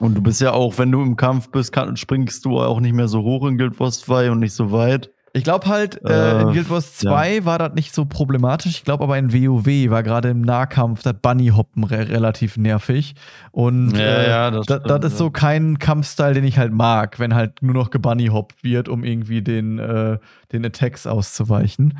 Und 0.00 0.14
du 0.14 0.22
bist 0.22 0.40
ja 0.40 0.52
auch, 0.52 0.78
wenn 0.78 0.92
du 0.92 1.02
im 1.02 1.16
Kampf 1.16 1.50
bist, 1.50 1.72
kann, 1.72 1.96
springst 1.96 2.44
du 2.44 2.60
auch 2.60 2.80
nicht 2.80 2.92
mehr 2.92 3.08
so 3.08 3.22
hoch 3.22 3.46
in 3.46 3.58
Guild 3.58 3.78
Wars 3.80 4.00
2 4.00 4.30
und 4.30 4.38
nicht 4.40 4.52
so 4.52 4.70
weit. 4.70 5.12
Ich 5.34 5.44
glaube 5.44 5.66
halt, 5.66 6.02
äh, 6.04 6.40
in 6.40 6.52
Guild 6.52 6.70
Wars 6.70 6.96
2 6.96 7.36
ja. 7.36 7.44
war 7.44 7.58
das 7.58 7.74
nicht 7.74 7.94
so 7.94 8.06
problematisch. 8.06 8.72
Ich 8.72 8.84
glaube 8.84 9.04
aber 9.04 9.18
in 9.18 9.32
WoW 9.32 9.90
war 9.90 10.02
gerade 10.02 10.30
im 10.30 10.40
Nahkampf 10.40 11.02
das 11.02 11.14
Bunny-Hoppen 11.20 11.84
re 11.84 12.08
relativ 12.08 12.56
nervig. 12.56 13.14
Und 13.52 13.92
ja, 13.92 14.00
äh, 14.00 14.28
ja, 14.28 14.50
das, 14.50 14.66
das 14.66 15.04
ist 15.12 15.18
so 15.18 15.30
kein 15.30 15.78
Kampfstyle, 15.78 16.34
den 16.34 16.44
ich 16.44 16.58
halt 16.58 16.72
mag, 16.72 17.18
wenn 17.18 17.34
halt 17.34 17.62
nur 17.62 17.74
noch 17.74 17.90
gebunny-hoppt 17.90 18.64
wird, 18.64 18.88
um 18.88 19.04
irgendwie 19.04 19.42
den, 19.42 19.78
äh, 19.78 20.18
den 20.52 20.64
Attacks 20.64 21.06
auszuweichen. 21.06 21.98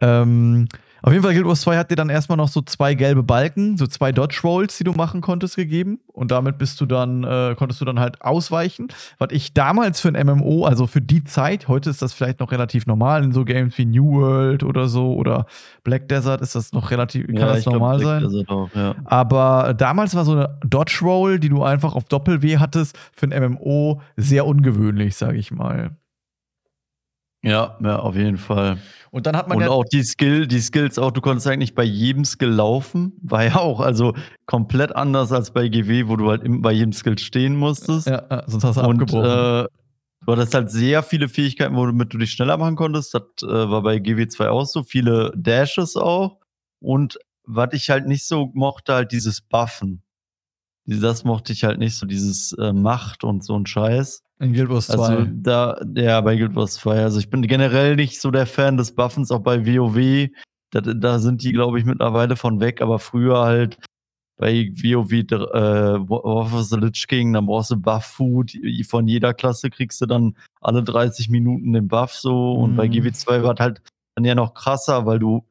Ähm, 0.00 0.68
auf 1.02 1.12
jeden 1.12 1.24
Fall, 1.24 1.32
Guild 1.32 1.46
Wars 1.46 1.62
2 1.62 1.76
hat 1.78 1.90
dir 1.90 1.96
dann 1.96 2.10
erstmal 2.10 2.36
noch 2.36 2.48
so 2.48 2.60
zwei 2.60 2.94
gelbe 2.94 3.22
Balken, 3.22 3.76
so 3.76 3.86
zwei 3.86 4.12
Dodge 4.12 4.40
Rolls, 4.44 4.76
die 4.76 4.84
du 4.84 4.92
machen 4.92 5.20
konntest, 5.20 5.56
gegeben. 5.56 6.00
Und 6.08 6.30
damit 6.30 6.58
bist 6.58 6.80
du 6.80 6.86
dann, 6.86 7.24
äh, 7.24 7.54
konntest 7.56 7.80
du 7.80 7.84
dann 7.84 7.98
halt 7.98 8.20
ausweichen. 8.22 8.88
Was 9.18 9.28
ich 9.32 9.54
damals 9.54 10.00
für 10.00 10.08
ein 10.08 10.26
MMO, 10.26 10.66
also 10.66 10.86
für 10.86 11.00
die 11.00 11.24
Zeit, 11.24 11.68
heute 11.68 11.88
ist 11.90 12.02
das 12.02 12.12
vielleicht 12.12 12.40
noch 12.40 12.52
relativ 12.52 12.86
normal 12.86 13.24
in 13.24 13.32
so 13.32 13.44
Games 13.44 13.78
wie 13.78 13.86
New 13.86 14.20
World 14.20 14.62
oder 14.62 14.88
so 14.88 15.14
oder 15.14 15.46
Black 15.84 16.08
Desert 16.08 16.40
ist 16.40 16.54
das 16.54 16.72
noch 16.72 16.90
relativ, 16.90 17.26
kann 17.26 17.36
ja, 17.36 17.46
das 17.46 17.66
normal 17.66 17.98
glaub, 17.98 18.30
sein. 18.30 18.48
Auch, 18.48 18.68
ja. 18.74 18.94
Aber 19.04 19.74
damals 19.74 20.14
war 20.14 20.24
so 20.24 20.32
eine 20.32 20.58
Dodge 20.64 20.98
Roll, 21.02 21.38
die 21.38 21.48
du 21.48 21.62
einfach 21.62 21.94
auf 21.94 22.04
Doppel-W 22.04 22.58
hattest, 22.58 22.98
für 23.12 23.26
ein 23.26 23.52
MMO 23.52 24.02
sehr 24.16 24.46
ungewöhnlich, 24.46 25.16
sage 25.16 25.38
ich 25.38 25.50
mal. 25.50 25.96
Ja, 27.42 27.78
ja, 27.82 27.98
auf 27.98 28.16
jeden 28.16 28.36
Fall. 28.36 28.78
Und 29.10 29.26
dann 29.26 29.36
hat 29.36 29.48
man 29.48 29.58
und 29.58 29.64
ja 29.64 29.70
auch 29.70 29.84
die 29.84 30.04
Skill, 30.04 30.46
die 30.46 30.60
Skills 30.60 30.98
auch, 30.98 31.10
du 31.10 31.20
konntest 31.20 31.46
eigentlich 31.48 31.74
bei 31.74 31.82
jedem 31.82 32.24
Skill 32.24 32.50
laufen, 32.50 33.12
war 33.22 33.44
ja 33.44 33.56
auch 33.56 33.80
also 33.80 34.14
komplett 34.46 34.94
anders 34.94 35.32
als 35.32 35.50
bei 35.50 35.68
GW, 35.68 36.06
wo 36.06 36.16
du 36.16 36.30
halt 36.30 36.42
bei 36.46 36.72
jedem 36.72 36.92
Skill 36.92 37.18
stehen 37.18 37.56
musstest. 37.56 38.06
Ja, 38.06 38.44
sonst 38.46 38.64
hast 38.64 38.76
du 38.76 38.82
und, 38.82 39.02
abgebrochen. 39.02 39.64
Äh, 39.64 39.68
du 40.26 40.32
hattest 40.32 40.54
halt 40.54 40.70
sehr 40.70 41.02
viele 41.02 41.28
Fähigkeiten, 41.28 41.74
womit 41.74 42.12
du 42.14 42.18
dich 42.18 42.30
schneller 42.30 42.56
machen 42.56 42.76
konntest. 42.76 43.14
Das 43.14 43.22
äh, 43.42 43.46
war 43.46 43.82
bei 43.82 43.96
GW2 43.96 44.48
auch 44.48 44.66
so, 44.66 44.84
viele 44.84 45.32
Dashes 45.36 45.96
auch. 45.96 46.38
Und 46.78 47.18
was 47.44 47.70
ich 47.72 47.90
halt 47.90 48.06
nicht 48.06 48.26
so 48.26 48.50
mochte, 48.54 48.94
halt 48.94 49.12
dieses 49.12 49.40
Buffen. 49.40 50.02
Das 50.86 51.24
mochte 51.24 51.52
ich 51.52 51.64
halt 51.64 51.78
nicht 51.78 51.96
so, 51.96 52.06
dieses 52.06 52.52
äh, 52.52 52.72
Macht 52.72 53.24
und 53.24 53.44
so 53.44 53.58
ein 53.58 53.66
Scheiß. 53.66 54.22
In 54.40 54.54
Guild 54.54 54.70
Wars 54.70 54.86
2. 54.86 54.98
Also 54.98 55.26
da, 55.30 55.80
ja, 55.94 56.20
bei 56.22 56.36
Guild 56.36 56.56
Wars 56.56 56.74
2. 56.74 57.02
Also 57.02 57.18
ich 57.18 57.28
bin 57.28 57.42
generell 57.42 57.96
nicht 57.96 58.20
so 58.20 58.30
der 58.30 58.46
Fan 58.46 58.78
des 58.78 58.94
Buffens, 58.94 59.30
auch 59.30 59.40
bei 59.40 59.66
WoW. 59.66 60.30
Da, 60.70 60.80
da 60.80 61.18
sind 61.18 61.42
die, 61.42 61.52
glaube 61.52 61.78
ich, 61.78 61.84
mittlerweile 61.84 62.36
von 62.36 62.60
weg, 62.60 62.80
aber 62.80 62.98
früher 62.98 63.40
halt 63.40 63.78
bei 64.38 64.72
WoW 64.72 65.12
äh, 65.12 65.30
War 66.08 66.24
of 66.24 66.62
the 66.62 66.76
Lich 66.76 67.06
King, 67.06 67.34
dann 67.34 67.44
brauchst 67.44 67.70
du 67.70 67.76
Buff-Food. 67.76 68.52
Von 68.88 69.06
jeder 69.06 69.34
Klasse 69.34 69.68
kriegst 69.68 70.00
du 70.00 70.06
dann 70.06 70.34
alle 70.62 70.82
30 70.82 71.28
Minuten 71.28 71.74
den 71.74 71.88
Buff 71.88 72.12
so. 72.12 72.52
Und 72.54 72.76
bei 72.76 72.88
mhm. 72.88 72.92
GW2 72.92 73.42
war 73.42 73.54
halt 73.58 73.82
dann 74.14 74.24
ja 74.24 74.34
noch 74.34 74.54
krasser, 74.54 75.04
weil 75.04 75.18
du 75.18 75.44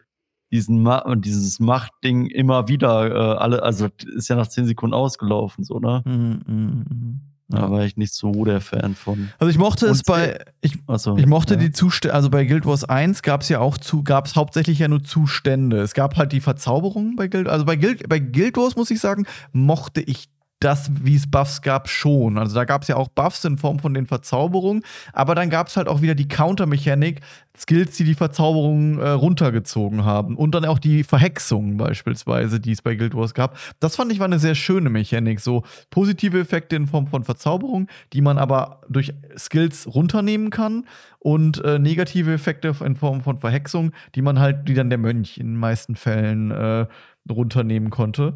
diesen 0.52 0.82
Ma 0.82 1.16
dieses 1.16 1.60
Machtding 1.60 2.26
immer 2.26 2.68
wieder 2.68 3.12
äh, 3.12 3.38
alle, 3.38 3.62
also 3.62 3.88
ist 4.16 4.30
ja 4.30 4.36
nach 4.36 4.48
10 4.48 4.66
Sekunden 4.66 4.96
ausgelaufen, 4.96 5.64
so, 5.64 5.80
ne? 5.80 6.02
Mhm, 6.06 6.42
mh, 6.48 6.86
mh. 6.90 7.29
Da 7.52 7.72
war 7.72 7.84
ich 7.84 7.98
nicht 7.98 8.14
so 8.14 8.46
der 8.46 8.62
Fan 8.62 8.94
von. 8.94 9.30
Also 9.40 9.50
ich 9.50 9.58
mochte 9.58 9.88
es 9.88 10.04
bei, 10.04 10.40
ich, 10.62 10.78
Achso, 10.86 11.18
ich 11.18 11.26
mochte 11.26 11.56
ja. 11.56 11.60
die 11.60 11.72
Zustände, 11.72 12.14
also 12.14 12.30
bei 12.30 12.46
Guild 12.46 12.66
Wars 12.66 12.84
1 12.84 13.24
gab 13.24 13.42
es 13.42 13.50
ja 13.50 13.60
auch 13.60 13.80
zu, 13.80 14.04
gab 14.04 14.28
es 14.28 14.36
hauptsächlich 14.36 14.78
ja 14.78 14.88
nur 14.88 15.04
Zustände. 15.04 15.82
Es 15.82 15.96
gab 15.96 16.16
halt 16.16 16.32
die 16.32 16.42
Verzauberungen 16.42 17.16
bei 17.16 17.28
Guild, 17.28 17.48
also 17.48 17.66
bei 17.66 17.76
Guild, 17.76 18.08
bei 18.08 18.20
Guild 18.20 18.56
Wars 18.56 18.76
muss 18.76 18.92
ich 18.92 19.00
sagen, 19.00 19.26
mochte 19.52 20.02
ich 20.02 20.30
das, 20.60 20.92
wie 21.04 21.16
es 21.16 21.30
Buffs 21.30 21.62
gab, 21.62 21.88
schon. 21.88 22.38
Also 22.38 22.56
da 22.56 22.66
gab 22.66 22.82
es 22.82 22.90
ja 22.90 22.98
auch 22.98 23.08
Buffs 23.08 23.46
in 23.46 23.58
Form 23.58 23.80
von 23.80 23.94
den 23.94 24.06
Verzauberungen, 24.08 24.84
aber 25.14 25.34
dann 25.36 25.50
gab 25.50 25.68
es 25.68 25.78
halt 25.78 25.88
auch 25.88 26.02
wieder 26.02 26.16
die 26.16 26.28
Counter-Mechanik, 26.28 27.22
Skills, 27.58 27.98
die 27.98 28.04
die 28.04 28.14
Verzauberungen 28.14 29.00
äh, 29.00 29.10
runtergezogen 29.10 30.06
haben. 30.06 30.36
Und 30.36 30.56
dann 30.56 30.66
auch 30.66 30.80
die 30.80 31.04
Verhexungen 31.04 31.78
beispielsweise, 31.78 32.60
die 32.60 32.72
es 32.72 32.82
bei 32.82 32.96
Guild 32.96 33.16
Wars 33.16 33.34
gab. 33.34 33.58
Das 33.80 33.96
fand 33.96 34.12
ich 34.12 34.20
war 34.20 34.26
eine 34.26 34.40
sehr 34.40 34.56
schöne 34.56 34.90
Mechanik. 34.90 35.40
So 35.40 35.64
positive 35.90 36.40
Effekte 36.40 36.76
in 36.76 36.88
Form 36.88 37.08
von 37.08 37.24
Verzauberung, 37.24 37.88
die 38.14 38.22
man 38.22 38.38
aber 38.38 38.82
durch 38.90 39.14
Skills 39.38 39.88
runternehmen 39.94 40.50
kann. 40.50 40.86
Und 41.20 41.64
äh, 41.66 41.80
negative 41.80 42.34
Effekte 42.34 42.74
in 42.84 42.96
Form 42.96 43.22
von 43.22 43.38
Verhexung, 43.38 43.92
die 44.16 44.22
man 44.22 44.40
halt, 44.40 44.68
die 44.70 44.74
dann 44.74 44.90
der 44.90 45.00
Mönch 45.00 45.38
in 45.38 45.48
den 45.48 45.58
meisten 45.58 45.96
Fällen 45.96 46.52
äh, 46.52 46.86
runternehmen 47.30 47.90
konnte. 47.90 48.36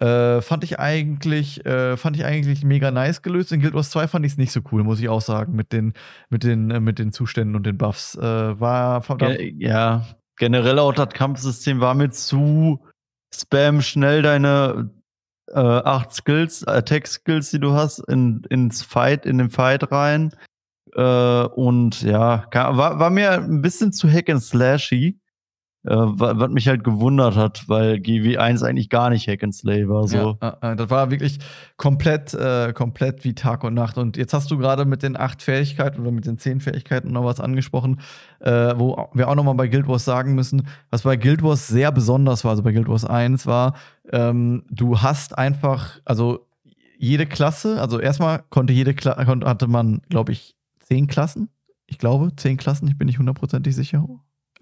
Äh, 0.00 0.42
fand 0.42 0.62
ich 0.62 0.78
eigentlich, 0.78 1.66
äh, 1.66 1.96
fand 1.96 2.16
ich 2.16 2.24
eigentlich 2.24 2.62
mega 2.62 2.90
nice 2.90 3.22
gelöst. 3.22 3.50
In 3.50 3.60
Guild 3.60 3.74
Wars 3.74 3.90
2 3.90 4.06
fand 4.06 4.24
ich 4.24 4.32
es 4.32 4.38
nicht 4.38 4.52
so 4.52 4.60
cool, 4.70 4.84
muss 4.84 5.00
ich 5.00 5.08
auch 5.08 5.20
sagen, 5.20 5.56
mit 5.56 5.72
den, 5.72 5.92
mit 6.28 6.44
den, 6.44 6.70
äh, 6.70 6.78
mit 6.78 7.00
den 7.00 7.10
Zuständen 7.10 7.56
und 7.56 7.66
den 7.66 7.78
Buffs. 7.78 8.14
Äh, 8.14 8.20
war 8.60 9.00
Ge 9.18 9.54
ja, 9.58 10.06
generell 10.36 10.78
auch 10.78 10.92
das 10.92 11.08
Kampfsystem 11.08 11.80
war 11.80 11.94
mir 11.94 12.10
zu 12.10 12.80
spam 13.34 13.82
schnell 13.82 14.22
deine 14.22 14.90
äh, 15.52 15.58
acht 15.58 16.12
Skills, 16.12 16.66
Attack-Skills, 16.66 17.50
die 17.50 17.60
du 17.60 17.72
hast, 17.72 17.98
in, 18.00 18.42
ins 18.50 18.82
Fight, 18.82 19.26
in 19.26 19.38
den 19.38 19.50
Fight 19.50 19.90
rein. 19.90 20.32
Äh, 20.94 21.02
und 21.02 22.02
ja, 22.02 22.46
war, 22.52 22.98
war 22.98 23.10
mir 23.10 23.32
ein 23.32 23.62
bisschen 23.62 23.92
zu 23.92 24.08
hack 24.08 24.30
and 24.30 24.42
slashy. 24.42 25.17
Äh, 25.88 25.96
was 25.96 26.50
mich 26.50 26.68
halt 26.68 26.84
gewundert 26.84 27.34
hat, 27.34 27.66
weil 27.66 27.94
GW1 27.94 28.62
eigentlich 28.62 28.90
gar 28.90 29.08
nicht 29.08 29.26
Hack 29.26 29.42
and 29.42 29.54
Slay 29.54 29.88
war. 29.88 30.06
So. 30.06 30.36
Ja, 30.42 30.58
äh, 30.60 30.76
das 30.76 30.90
war 30.90 31.10
wirklich 31.10 31.38
komplett, 31.78 32.34
äh, 32.34 32.74
komplett 32.74 33.24
wie 33.24 33.34
Tag 33.34 33.64
und 33.64 33.72
Nacht. 33.72 33.96
Und 33.96 34.18
jetzt 34.18 34.34
hast 34.34 34.50
du 34.50 34.58
gerade 34.58 34.84
mit 34.84 35.02
den 35.02 35.16
acht 35.16 35.40
Fähigkeiten 35.40 36.02
oder 36.02 36.10
mit 36.10 36.26
den 36.26 36.36
zehn 36.36 36.60
Fähigkeiten 36.60 37.08
noch 37.12 37.24
was 37.24 37.40
angesprochen, 37.40 38.00
äh, 38.40 38.74
wo 38.76 39.08
wir 39.14 39.28
auch 39.28 39.34
noch 39.34 39.44
mal 39.44 39.54
bei 39.54 39.68
Guild 39.68 39.88
Wars 39.88 40.04
sagen 40.04 40.34
müssen, 40.34 40.68
was 40.90 41.02
bei 41.02 41.16
Guild 41.16 41.42
Wars 41.42 41.68
sehr 41.68 41.90
besonders 41.90 42.44
war, 42.44 42.50
also 42.50 42.62
bei 42.62 42.72
Guild 42.72 42.88
Wars 42.88 43.06
1 43.06 43.46
war, 43.46 43.74
ähm, 44.12 44.64
du 44.70 45.00
hast 45.00 45.38
einfach, 45.38 46.00
also 46.04 46.46
jede 46.98 47.24
Klasse, 47.24 47.80
also 47.80 47.98
erstmal 47.98 48.42
konnte 48.50 48.74
jede 48.74 48.92
Klasse, 48.92 49.26
hatte 49.26 49.68
man, 49.68 50.02
glaube 50.10 50.32
ich, 50.32 50.54
zehn 50.80 51.06
Klassen. 51.06 51.48
Ich 51.86 51.96
glaube, 51.96 52.36
zehn 52.36 52.58
Klassen, 52.58 52.88
ich 52.88 52.98
bin 52.98 53.06
nicht 53.06 53.18
hundertprozentig 53.18 53.74
sicher. 53.74 54.06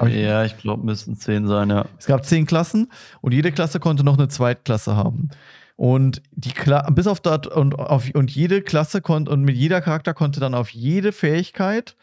Ich 0.04 0.14
ja, 0.14 0.44
ich 0.44 0.58
glaube, 0.58 0.84
müssten 0.84 1.16
zehn 1.16 1.46
sein, 1.46 1.70
ja. 1.70 1.86
Es 1.98 2.06
gab 2.06 2.24
zehn 2.24 2.46
Klassen 2.46 2.90
und 3.22 3.32
jede 3.32 3.50
Klasse 3.50 3.80
konnte 3.80 4.04
noch 4.04 4.18
eine 4.18 4.28
Zweitklasse 4.28 4.94
haben. 4.94 5.30
Und 5.76 6.22
die 6.32 6.52
Kla 6.52 6.88
bis 6.90 7.06
auf 7.06 7.20
das 7.20 7.46
und 7.46 7.78
auf 7.78 8.08
und 8.14 8.30
jede 8.30 8.62
Klasse 8.62 9.00
konnte 9.00 9.30
und 9.30 9.42
mit 9.42 9.56
jeder 9.56 9.80
Charakter 9.80 10.14
konnte 10.14 10.40
dann 10.40 10.54
auf 10.54 10.70
jede 10.70 11.12
Fähigkeit 11.12 11.96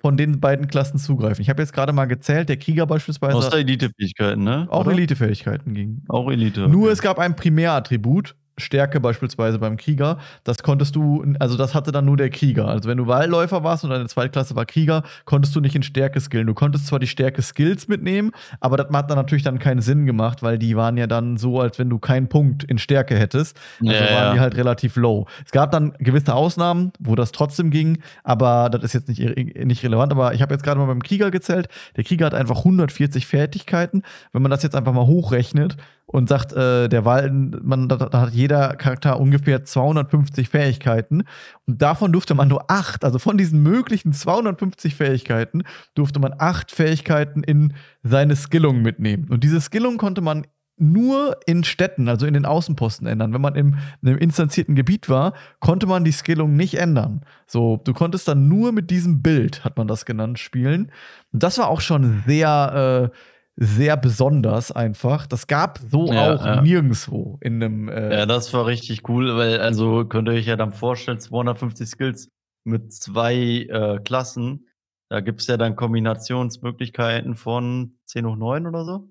von 0.00 0.16
den 0.16 0.40
beiden 0.40 0.68
Klassen 0.68 0.98
zugreifen. 0.98 1.42
Ich 1.42 1.50
habe 1.50 1.60
jetzt 1.60 1.72
gerade 1.72 1.92
mal 1.92 2.06
gezählt, 2.06 2.48
der 2.48 2.56
Krieger 2.56 2.86
beispielsweise. 2.86 3.36
Außer 3.36 3.58
Elite-Fähigkeiten, 3.58 4.44
ne? 4.44 4.68
Auch 4.70 4.86
Elite-Fähigkeiten 4.86 5.74
ging. 5.74 6.04
Auch 6.08 6.30
Elite. 6.30 6.62
Okay. 6.64 6.72
Nur 6.72 6.92
es 6.92 7.02
gab 7.02 7.18
ein 7.18 7.34
Primärattribut, 7.34 8.36
Stärke 8.58 9.00
beispielsweise 9.00 9.58
beim 9.58 9.76
Krieger, 9.76 10.18
das 10.44 10.62
konntest 10.62 10.96
du, 10.96 11.24
also 11.38 11.56
das 11.56 11.74
hatte 11.74 11.92
dann 11.92 12.04
nur 12.04 12.16
der 12.16 12.30
Krieger. 12.30 12.68
Also 12.68 12.88
wenn 12.88 12.98
du 12.98 13.06
Wahlläufer 13.06 13.64
warst 13.64 13.84
und 13.84 13.90
deine 13.90 14.06
Zweitklasse 14.06 14.56
war 14.56 14.66
Krieger, 14.66 15.02
konntest 15.24 15.54
du 15.56 15.60
nicht 15.60 15.74
in 15.74 15.82
Stärke 15.82 16.20
skillen. 16.20 16.46
Du 16.46 16.54
konntest 16.54 16.86
zwar 16.86 16.98
die 16.98 17.06
Stärke 17.06 17.42
Skills 17.42 17.88
mitnehmen, 17.88 18.32
aber 18.60 18.76
das 18.76 18.88
hat 18.92 19.10
dann 19.10 19.16
natürlich 19.16 19.44
dann 19.44 19.58
keinen 19.58 19.80
Sinn 19.80 20.06
gemacht, 20.06 20.42
weil 20.42 20.58
die 20.58 20.76
waren 20.76 20.96
ja 20.96 21.06
dann 21.06 21.36
so, 21.36 21.60
als 21.60 21.78
wenn 21.78 21.88
du 21.88 21.98
keinen 21.98 22.28
Punkt 22.28 22.64
in 22.64 22.78
Stärke 22.78 23.16
hättest. 23.16 23.58
Also 23.80 23.92
ja, 23.92 24.14
waren 24.14 24.34
die 24.34 24.40
halt 24.40 24.56
relativ 24.56 24.96
low. 24.96 25.26
Es 25.44 25.52
gab 25.52 25.70
dann 25.70 25.92
gewisse 25.98 26.34
Ausnahmen, 26.34 26.92
wo 26.98 27.14
das 27.14 27.32
trotzdem 27.32 27.70
ging, 27.70 27.98
aber 28.24 28.68
das 28.70 28.82
ist 28.82 28.92
jetzt 28.94 29.08
nicht, 29.08 29.64
nicht 29.64 29.82
relevant. 29.82 30.12
Aber 30.12 30.34
ich 30.34 30.42
habe 30.42 30.54
jetzt 30.54 30.62
gerade 30.62 30.78
mal 30.80 30.86
beim 30.86 31.02
Krieger 31.02 31.30
gezählt. 31.30 31.68
Der 31.96 32.04
Krieger 32.04 32.26
hat 32.26 32.34
einfach 32.34 32.58
140 32.58 33.26
Fertigkeiten. 33.26 34.02
Wenn 34.32 34.42
man 34.42 34.50
das 34.50 34.62
jetzt 34.62 34.76
einfach 34.76 34.92
mal 34.92 35.06
hochrechnet, 35.06 35.76
und 36.10 36.28
sagt, 36.28 36.54
äh, 36.54 36.88
der 36.88 37.04
Wahl, 37.04 37.30
man, 37.30 37.88
da, 37.88 37.96
da, 37.96 38.20
hat 38.22 38.32
jeder 38.32 38.76
Charakter 38.76 39.20
ungefähr 39.20 39.64
250 39.64 40.48
Fähigkeiten 40.48 41.24
und 41.66 41.82
davon 41.82 42.12
durfte 42.12 42.34
man 42.34 42.48
nur 42.48 42.70
acht, 42.70 43.04
also 43.04 43.18
von 43.18 43.36
diesen 43.36 43.62
möglichen 43.62 44.14
250 44.14 44.94
Fähigkeiten 44.94 45.62
durfte 45.94 46.18
man 46.18 46.34
acht 46.38 46.72
Fähigkeiten 46.72 47.42
in 47.42 47.74
seine 48.02 48.36
Skillung 48.36 48.80
mitnehmen. 48.80 49.28
Und 49.28 49.44
diese 49.44 49.60
Skillung 49.60 49.98
konnte 49.98 50.22
man 50.22 50.46
nur 50.78 51.36
in 51.44 51.64
Städten, 51.64 52.08
also 52.08 52.24
in 52.24 52.34
den 52.34 52.46
Außenposten 52.46 53.06
ändern. 53.06 53.34
Wenn 53.34 53.40
man 53.40 53.54
im, 53.56 53.76
in 54.00 54.08
einem 54.08 54.18
instanzierten 54.18 54.76
Gebiet 54.76 55.08
war, 55.08 55.34
konnte 55.60 55.86
man 55.86 56.04
die 56.04 56.12
Skillung 56.12 56.56
nicht 56.56 56.78
ändern. 56.78 57.22
So, 57.46 57.80
du 57.84 57.92
konntest 57.92 58.28
dann 58.28 58.48
nur 58.48 58.72
mit 58.72 58.90
diesem 58.90 59.20
Bild, 59.20 59.64
hat 59.64 59.76
man 59.76 59.88
das 59.88 60.06
genannt, 60.06 60.38
spielen. 60.38 60.90
Und 61.32 61.42
das 61.42 61.58
war 61.58 61.68
auch 61.68 61.80
schon 61.80 62.22
sehr 62.26 63.10
äh, 63.12 63.16
sehr 63.60 63.96
besonders 63.96 64.70
einfach. 64.70 65.26
Das 65.26 65.48
gab 65.48 65.78
so 65.90 66.12
ja, 66.12 66.34
auch 66.34 66.44
ja. 66.44 66.62
nirgendwo 66.62 67.38
in 67.40 67.62
einem. 67.62 67.88
Äh 67.88 68.18
ja, 68.18 68.26
das 68.26 68.54
war 68.54 68.66
richtig 68.66 69.08
cool, 69.08 69.36
weil 69.36 69.60
also 69.60 70.04
könnt 70.04 70.28
ihr 70.28 70.34
euch 70.34 70.46
ja 70.46 70.56
dann 70.56 70.72
vorstellen, 70.72 71.18
250 71.18 71.88
Skills 71.88 72.28
mit 72.64 72.92
zwei 72.92 73.34
äh, 73.34 73.98
Klassen. 74.04 74.68
Da 75.10 75.20
gibt 75.20 75.40
es 75.40 75.48
ja 75.48 75.56
dann 75.56 75.74
Kombinationsmöglichkeiten 75.74 77.34
von 77.34 77.98
10 78.06 78.26
hoch 78.26 78.36
9 78.36 78.66
oder 78.66 78.84
so. 78.84 79.08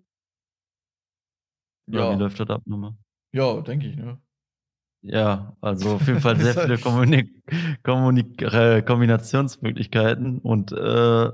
Ja, 1.89 2.14
wie 2.14 2.20
läuft 2.20 2.39
das 2.39 2.50
ab 2.50 2.62
nochmal? 2.66 2.93
Ja, 3.34 3.60
denke 3.62 3.88
ich, 3.88 3.98
ne? 3.98 4.22
Ja, 5.02 5.58
also 5.62 5.95
auf 5.95 6.08
jeden 6.08 6.22
Fall 6.22 6.38
sehr 6.39 6.54
viele 6.54 6.78
Kommunik 6.78 7.43
Kommunik 7.84 8.41
äh, 8.41 8.82
Kombinationsmöglichkeiten 8.82 10.39
und 10.39 10.72
äh, 10.72 11.32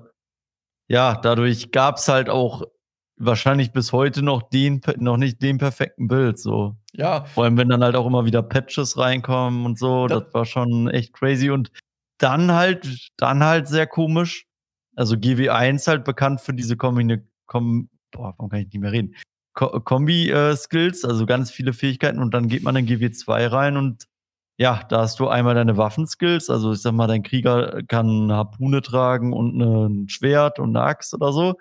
ja, 0.89 1.15
dadurch 1.15 1.71
gab 1.71 1.97
es 1.97 2.07
halt 2.07 2.29
auch 2.29 2.63
wahrscheinlich 3.17 3.71
bis 3.71 3.91
heute 3.91 4.21
noch 4.23 4.43
den, 4.43 4.81
noch 4.97 5.17
nicht 5.17 5.41
den 5.41 5.57
perfekten 5.57 6.07
Bild, 6.07 6.39
so. 6.39 6.75
Ja. 6.93 7.25
Vor 7.25 7.43
allem, 7.43 7.57
wenn 7.57 7.69
dann 7.69 7.83
halt 7.83 7.95
auch 7.95 8.05
immer 8.05 8.25
wieder 8.25 8.43
Patches 8.43 8.97
reinkommen 8.97 9.65
und 9.65 9.79
so, 9.79 10.07
das, 10.07 10.23
das 10.23 10.33
war 10.33 10.45
schon 10.45 10.89
echt 10.89 11.13
crazy 11.13 11.49
und 11.49 11.71
dann 12.17 12.51
halt, 12.51 13.09
dann 13.17 13.43
halt 13.43 13.67
sehr 13.67 13.87
komisch. 13.87 14.45
Also 14.95 15.15
GW1 15.15 15.87
halt 15.87 16.03
bekannt 16.03 16.41
für 16.41 16.53
diese 16.53 16.77
Kombi, 16.77 17.21
Kom 17.45 17.89
boah, 18.11 18.33
warum 18.37 18.49
kann 18.49 18.59
ich 18.59 18.67
nicht 18.67 18.79
mehr 18.79 18.91
reden? 18.91 19.15
Kombi-Skills, 19.53 21.03
äh, 21.03 21.07
also 21.07 21.25
ganz 21.25 21.51
viele 21.51 21.73
Fähigkeiten 21.73 22.19
und 22.19 22.33
dann 22.33 22.47
geht 22.47 22.63
man 22.63 22.75
in 22.75 22.87
GW2 22.87 23.51
rein 23.51 23.77
und 23.77 24.05
ja, 24.57 24.83
da 24.89 25.01
hast 25.01 25.19
du 25.19 25.27
einmal 25.27 25.55
deine 25.55 25.77
Waffenskills, 25.77 26.49
also 26.49 26.73
ich 26.73 26.81
sag 26.81 26.93
mal, 26.93 27.07
dein 27.07 27.23
Krieger 27.23 27.81
kann 27.87 28.23
eine 28.23 28.35
Harpune 28.35 28.81
tragen 28.81 29.33
und 29.33 29.59
ein 29.59 30.09
Schwert 30.09 30.59
und 30.59 30.75
eine 30.75 30.85
Axt 30.85 31.13
oder 31.13 31.33
so. 31.33 31.55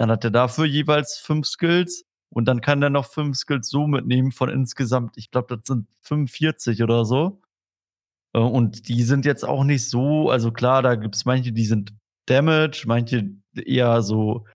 Dann 0.00 0.10
hat 0.10 0.24
er 0.24 0.30
dafür 0.30 0.64
jeweils 0.64 1.18
fünf 1.18 1.46
Skills 1.46 2.06
und 2.30 2.46
dann 2.46 2.62
kann 2.62 2.82
er 2.82 2.88
noch 2.88 3.04
fünf 3.04 3.36
Skills 3.36 3.68
so 3.68 3.86
mitnehmen 3.86 4.32
von 4.32 4.48
insgesamt, 4.48 5.18
ich 5.18 5.30
glaube, 5.30 5.54
das 5.54 5.66
sind 5.66 5.88
45 6.00 6.82
oder 6.82 7.04
so. 7.04 7.42
Äh, 8.32 8.38
und 8.38 8.88
die 8.88 9.02
sind 9.02 9.26
jetzt 9.26 9.44
auch 9.44 9.62
nicht 9.62 9.90
so, 9.90 10.30
also 10.30 10.52
klar, 10.52 10.80
da 10.80 10.94
gibt 10.94 11.16
es 11.16 11.26
manche, 11.26 11.52
die 11.52 11.66
sind 11.66 11.92
Damage, 12.24 12.84
manche 12.86 13.28
eher 13.54 14.00
so 14.00 14.46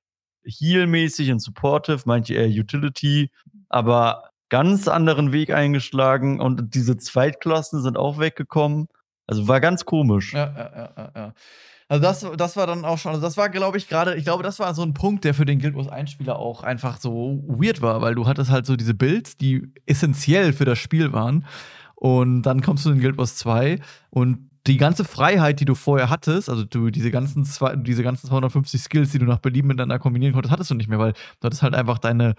Heal-mäßig 0.45 1.31
und 1.31 1.41
Supportive, 1.41 2.01
manche 2.05 2.33
eher 2.33 2.49
Utility, 2.49 3.29
aber 3.69 4.31
ganz 4.49 4.87
anderen 4.87 5.31
Weg 5.31 5.51
eingeschlagen 5.51 6.39
und 6.39 6.73
diese 6.73 6.97
Zweitklassen 6.97 7.83
sind 7.83 7.97
auch 7.97 8.17
weggekommen. 8.17 8.87
Also 9.27 9.47
war 9.47 9.61
ganz 9.61 9.85
komisch. 9.85 10.33
Ja, 10.33 10.51
ja, 10.57 10.93
ja, 10.97 11.11
ja. 11.15 11.33
Also 11.87 12.01
das, 12.01 12.25
das 12.37 12.55
war 12.57 12.65
dann 12.65 12.83
auch 12.83 12.97
schon, 12.97 13.11
also 13.11 13.21
das 13.21 13.37
war, 13.37 13.49
glaube 13.49 13.77
ich, 13.77 13.87
gerade, 13.87 14.15
ich 14.15 14.23
glaube, 14.23 14.41
das 14.41 14.59
war 14.59 14.73
so 14.73 14.81
ein 14.81 14.95
Punkt, 14.95 15.23
der 15.23 15.35
für 15.35 15.45
den 15.45 15.59
Guild 15.59 15.75
Wars 15.75 15.87
1-Spieler 15.87 16.39
auch 16.39 16.63
einfach 16.63 16.97
so 16.97 17.43
weird 17.47 17.81
war, 17.81 18.01
weil 18.01 18.15
du 18.15 18.25
hattest 18.25 18.49
halt 18.49 18.65
so 18.65 18.75
diese 18.75 18.95
Builds, 18.95 19.37
die 19.37 19.71
essentiell 19.85 20.51
für 20.51 20.65
das 20.65 20.79
Spiel 20.79 21.13
waren. 21.13 21.45
Und 21.93 22.41
dann 22.41 22.61
kommst 22.61 22.85
du 22.85 22.89
in 22.89 22.99
Guild 22.99 23.17
Wars 23.17 23.35
2 23.37 23.79
und 24.09 24.49
die 24.67 24.77
ganze 24.77 25.05
Freiheit, 25.05 25.59
die 25.59 25.65
du 25.65 25.75
vorher 25.75 26.09
hattest, 26.09 26.49
also 26.49 26.63
du 26.63 26.89
diese 26.89 27.11
ganzen, 27.11 27.45
zwei, 27.45 27.75
diese 27.75 28.01
ganzen 28.01 28.27
250 28.27 28.81
Skills, 28.81 29.11
die 29.11 29.19
du 29.19 29.25
nach 29.25 29.37
Belieben 29.37 29.67
miteinander 29.67 29.99
kombinieren 29.99 30.33
konntest, 30.33 30.51
hattest 30.51 30.71
du 30.71 30.75
nicht 30.75 30.89
mehr, 30.89 30.97
weil 30.97 31.13
du 31.13 31.45
hattest 31.45 31.61
halt 31.61 31.75
einfach 31.75 31.99
deine 31.99 32.33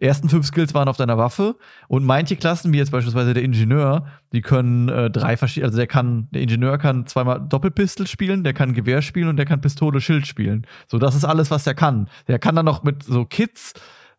ersten 0.00 0.28
fünf 0.28 0.46
Skills 0.46 0.74
waren 0.74 0.88
auf 0.88 0.96
deiner 0.96 1.18
Waffe 1.18 1.56
und 1.88 2.04
manche 2.04 2.36
Klassen, 2.36 2.72
wie 2.72 2.78
jetzt 2.78 2.92
beispielsweise 2.92 3.34
der 3.34 3.42
Ingenieur, 3.42 4.06
die 4.32 4.42
können 4.42 4.88
äh, 4.88 5.10
drei 5.10 5.36
verschiedene, 5.36 5.66
also 5.66 5.76
der 5.76 5.88
kann, 5.88 6.28
der 6.30 6.42
Ingenieur 6.42 6.78
kann 6.78 7.06
zweimal 7.06 7.40
Doppelpistol 7.40 8.06
spielen, 8.06 8.44
der 8.44 8.54
kann 8.54 8.74
Gewehr 8.74 9.02
spielen 9.02 9.28
und 9.28 9.36
der 9.36 9.46
kann 9.46 9.60
Pistole, 9.60 10.00
Schild 10.00 10.26
spielen. 10.26 10.66
So, 10.86 10.98
das 10.98 11.16
ist 11.16 11.24
alles, 11.24 11.50
was 11.50 11.64
der 11.64 11.74
kann. 11.74 12.08
Der 12.28 12.38
kann 12.38 12.54
dann 12.54 12.64
noch 12.64 12.84
mit 12.84 13.02
so 13.02 13.24
Kits 13.24 13.74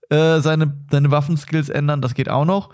äh, 0.10 0.42
seine, 0.42 0.74
seine 0.92 1.12
Waffenskills 1.12 1.70
ändern, 1.70 2.02
das 2.02 2.14
geht 2.14 2.30
auch 2.30 2.46
noch. 2.46 2.70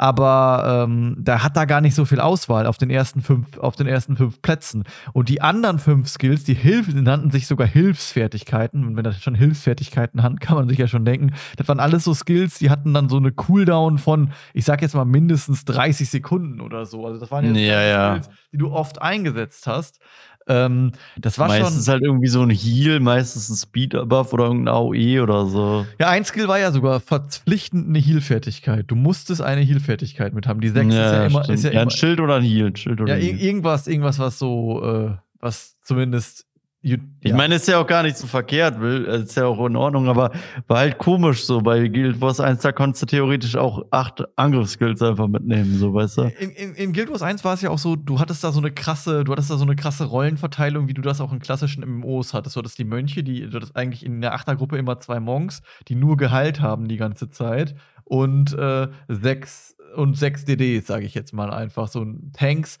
Aber 0.00 0.86
ähm, 0.88 1.14
da 1.18 1.42
hat 1.42 1.58
da 1.58 1.66
gar 1.66 1.82
nicht 1.82 1.94
so 1.94 2.06
viel 2.06 2.20
Auswahl 2.20 2.66
auf 2.66 2.78
den 2.78 2.88
ersten 2.88 3.20
fünf, 3.20 3.58
auf 3.58 3.76
den 3.76 3.86
ersten 3.86 4.16
fünf 4.16 4.40
Plätzen. 4.40 4.84
Und 5.12 5.28
die 5.28 5.42
anderen 5.42 5.78
fünf 5.78 6.08
Skills, 6.08 6.42
die 6.42 6.54
Hilf 6.54 6.86
die 6.86 7.02
nannten 7.02 7.30
sich 7.30 7.46
sogar 7.46 7.66
Hilfsfertigkeiten. 7.66 8.86
Und 8.86 8.96
wenn 8.96 9.04
das 9.04 9.22
schon 9.22 9.34
Hilfsfertigkeiten 9.34 10.22
hat, 10.22 10.40
kann 10.40 10.56
man 10.56 10.68
sich 10.68 10.78
ja 10.78 10.88
schon 10.88 11.04
denken, 11.04 11.34
das 11.58 11.68
waren 11.68 11.80
alles 11.80 12.04
so 12.04 12.14
Skills, 12.14 12.58
die 12.58 12.70
hatten 12.70 12.94
dann 12.94 13.10
so 13.10 13.18
eine 13.18 13.30
Cooldown 13.30 13.98
von, 13.98 14.32
ich 14.54 14.64
sag 14.64 14.80
jetzt 14.80 14.94
mal 14.94 15.04
mindestens 15.04 15.66
30 15.66 16.08
Sekunden 16.08 16.62
oder 16.62 16.86
so. 16.86 17.04
Also 17.04 17.20
das 17.20 17.30
waren 17.30 17.54
jetzt 17.54 17.58
ja, 17.58 17.82
ja. 17.82 18.10
Skills, 18.12 18.30
die 18.52 18.56
du 18.56 18.72
oft 18.72 19.02
eingesetzt 19.02 19.66
hast. 19.66 20.00
Ähm, 20.48 20.92
das 21.16 21.38
war 21.38 21.48
meistens 21.48 21.84
schon. 21.84 21.92
halt 21.92 22.02
irgendwie 22.02 22.28
so 22.28 22.42
ein 22.42 22.50
Heal, 22.50 23.00
meistens 23.00 23.48
ein 23.48 23.56
Speed-Buff 23.56 24.32
oder 24.32 24.44
irgendein 24.44 24.74
AOE 24.74 25.22
oder 25.22 25.46
so. 25.46 25.86
Ja, 25.98 26.08
ein 26.08 26.24
Skill 26.24 26.48
war 26.48 26.58
ja 26.58 26.72
sogar 26.72 27.00
verpflichtend 27.00 27.88
eine 27.88 27.98
Heal-Fertigkeit. 27.98 28.84
Du 28.88 28.96
musstest 28.96 29.42
eine 29.42 29.60
Heal-Fertigkeit 29.60 30.34
mit 30.34 30.46
haben. 30.46 30.60
Die 30.60 30.68
6 30.68 30.94
ja, 30.94 31.06
ist 31.06 31.12
ja 31.12 31.26
immer. 31.26 31.48
Ist 31.48 31.64
ja, 31.64 31.72
ja, 31.72 31.82
ein 31.82 31.90
Schild 31.90 32.20
oder 32.20 32.36
ein 32.36 32.42
Heal. 32.42 32.68
Ein 32.68 32.76
Schild 32.76 33.00
oder 33.00 33.16
ja, 33.16 33.22
Heal. 33.22 33.38
irgendwas, 33.40 33.86
irgendwas, 33.86 34.18
was 34.18 34.38
so, 34.38 34.82
äh, 34.82 35.10
was 35.40 35.78
zumindest 35.80 36.46
ich 36.82 36.98
ja. 37.22 37.36
meine, 37.36 37.56
ist 37.56 37.68
ja 37.68 37.78
auch 37.78 37.86
gar 37.86 38.02
nicht 38.02 38.16
so 38.16 38.26
verkehrt, 38.26 38.80
will, 38.80 39.04
ist 39.04 39.36
ja 39.36 39.44
auch 39.44 39.66
in 39.66 39.76
Ordnung, 39.76 40.08
aber 40.08 40.32
war 40.66 40.78
halt 40.78 40.96
komisch 40.96 41.44
so. 41.44 41.60
Bei 41.60 41.86
Guild 41.88 42.22
Wars 42.22 42.40
1, 42.40 42.62
da 42.62 42.72
konntest 42.72 43.02
du 43.02 43.06
theoretisch 43.06 43.54
auch 43.56 43.84
acht 43.90 44.24
Angriffsskills 44.36 45.02
einfach 45.02 45.28
mitnehmen, 45.28 45.76
so 45.76 45.92
weißt 45.92 46.16
du. 46.16 46.22
In, 46.38 46.50
in, 46.50 46.74
in, 46.74 46.92
Guild 46.94 47.10
Wars 47.10 47.20
1 47.20 47.44
war 47.44 47.52
es 47.52 47.60
ja 47.60 47.68
auch 47.68 47.78
so, 47.78 47.96
du 47.96 48.18
hattest 48.18 48.42
da 48.44 48.50
so 48.50 48.60
eine 48.60 48.70
krasse, 48.70 49.24
du 49.24 49.32
hattest 49.32 49.50
da 49.50 49.58
so 49.58 49.64
eine 49.64 49.76
krasse 49.76 50.04
Rollenverteilung, 50.04 50.88
wie 50.88 50.94
du 50.94 51.02
das 51.02 51.20
auch 51.20 51.34
in 51.34 51.40
klassischen 51.40 51.84
MMOs 51.86 52.32
hattest. 52.32 52.56
Du 52.56 52.60
hattest 52.60 52.78
die 52.78 52.84
Mönche, 52.84 53.22
die, 53.22 53.50
du 53.50 53.56
hattest 53.56 53.76
eigentlich 53.76 54.06
in 54.06 54.22
der 54.22 54.32
Achtergruppe 54.32 54.78
immer 54.78 54.98
zwei 55.00 55.20
Monks, 55.20 55.60
die 55.88 55.96
nur 55.96 56.16
geheilt 56.16 56.62
haben 56.62 56.88
die 56.88 56.96
ganze 56.96 57.28
Zeit. 57.28 57.74
Und 58.10 58.52
äh, 58.54 58.88
sechs 59.06 59.76
und 59.94 60.16
sechs 60.16 60.44
DDs, 60.44 60.84
sage 60.84 61.04
ich 61.04 61.14
jetzt 61.14 61.32
mal 61.32 61.52
einfach. 61.52 61.86
So 61.86 62.04
Tanks. 62.32 62.80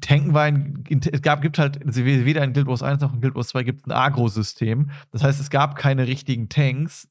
Tanken 0.00 0.34
war 0.34 0.42
ein, 0.42 0.82
es 1.12 1.22
gab, 1.22 1.42
gibt 1.42 1.60
halt 1.60 1.78
weder 1.84 2.42
in 2.42 2.54
Guild 2.54 2.66
Wars 2.66 2.82
1 2.82 3.00
noch 3.00 3.14
in 3.14 3.20
Guild 3.20 3.36
Wars 3.36 3.48
2 3.48 3.62
gibt 3.62 3.80
es 3.80 3.86
ein 3.86 3.92
Agro-System. 3.92 4.90
Das 5.12 5.22
heißt, 5.22 5.40
es 5.40 5.48
gab 5.48 5.76
keine 5.76 6.08
richtigen 6.08 6.48
Tanks. 6.48 7.08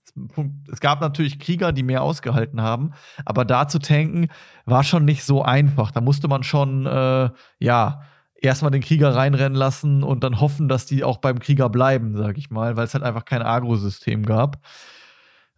Es 0.70 0.82
gab 0.82 1.00
natürlich 1.00 1.40
Krieger, 1.40 1.72
die 1.72 1.84
mehr 1.84 2.02
ausgehalten 2.02 2.62
haben, 2.62 2.92
aber 3.24 3.46
da 3.46 3.70
zu 3.70 3.80
tanken 3.80 4.28
war 4.66 4.84
schon 4.84 5.06
nicht 5.06 5.24
so 5.24 5.42
einfach. 5.42 5.92
Da 5.92 6.02
musste 6.02 6.28
man 6.28 6.44
schon, 6.44 6.86
äh, 6.86 7.30
ja, 7.60 8.02
erstmal 8.42 8.72
den 8.72 8.82
Krieger 8.82 9.16
reinrennen 9.16 9.58
lassen 9.58 10.04
und 10.04 10.26
dann 10.26 10.42
hoffen, 10.42 10.68
dass 10.68 10.86
die 10.86 11.06
auch 11.06 11.20
beim 11.20 11.40
Krieger 11.40 11.70
bleiben, 11.70 12.18
sag 12.18 12.38
ich 12.38 12.50
mal, 12.50 12.76
weil 12.76 12.86
es 12.86 12.94
halt 12.94 13.06
einfach 13.06 13.24
kein 13.24 13.42
Agro-System 13.42 14.26
gab. 14.26 14.58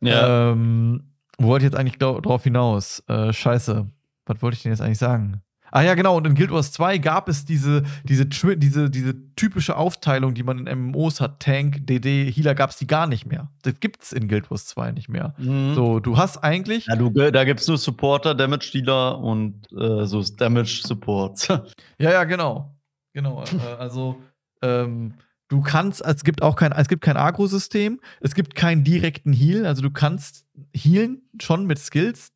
Ja. 0.02 0.52
Ähm, 0.52 1.15
wo 1.38 1.48
wollte 1.48 1.66
ich 1.66 1.72
jetzt 1.72 1.80
eigentlich 1.80 1.98
drauf 1.98 2.44
hinaus? 2.44 3.04
Äh, 3.08 3.34
scheiße. 3.34 3.88
Was 4.26 4.42
wollte 4.42 4.56
ich 4.56 4.64
denn 4.64 4.72
jetzt 4.72 4.82
eigentlich 4.82 4.98
sagen? 4.98 5.42
Ah 5.72 5.82
ja, 5.82 5.94
genau. 5.96 6.16
Und 6.16 6.26
in 6.26 6.36
Guild 6.36 6.52
Wars 6.52 6.72
2 6.72 7.00
gab 7.00 7.28
es 7.28 7.44
diese, 7.44 7.84
diese, 8.06 8.26
diese, 8.26 8.90
diese 8.90 9.36
typische 9.36 9.76
Aufteilung, 9.76 10.34
die 10.34 10.44
man 10.44 10.66
in 10.66 10.80
MMOs 10.80 11.20
hat. 11.20 11.42
Tank, 11.42 11.86
DD, 11.86 12.32
Healer 12.32 12.56
gab 12.56 12.70
es 12.70 12.78
die 12.78 12.88
gar 12.88 13.08
nicht 13.08 13.26
mehr. 13.26 13.52
Das 13.64 13.80
gibt 13.82 14.02
es 14.02 14.14
in 14.14 14.30
Guild 14.30 14.50
Wars 14.50 14.68
2 14.68 14.92
nicht 14.92 15.10
mehr. 15.10 15.34
Mhm. 15.38 15.74
So, 15.76 16.00
du 16.00 16.18
hast 16.18 16.38
eigentlich. 16.38 16.86
Ja, 16.86 16.96
du, 16.96 17.10
da 17.10 17.44
gibt 17.44 17.60
es 17.60 17.68
nur 17.68 17.78
Supporter, 17.78 18.34
Damage 18.34 18.72
Dealer 18.74 19.20
und 19.20 19.68
äh, 19.74 20.06
so 20.06 20.24
Damage 20.24 20.82
Supports. 20.84 21.48
ja, 22.00 22.12
ja, 22.12 22.24
genau. 22.24 22.74
Genau. 23.14 23.44
äh, 23.44 23.76
also, 23.78 24.22
ähm, 24.62 25.16
Du 25.48 25.62
kannst, 25.62 26.04
es 26.04 26.24
gibt 26.24 26.42
auch 26.42 26.56
kein, 26.56 26.72
es 26.72 26.88
gibt 26.88 27.04
kein 27.04 27.18
Agro-System, 27.18 28.00
es 28.20 28.34
gibt 28.34 28.56
keinen 28.56 28.84
direkten 28.84 29.32
Heal, 29.32 29.66
also 29.66 29.82
du 29.82 29.92
kannst 29.92 30.46
healen 30.74 31.22
schon 31.40 31.66
mit 31.66 31.78
Skills, 31.78 32.32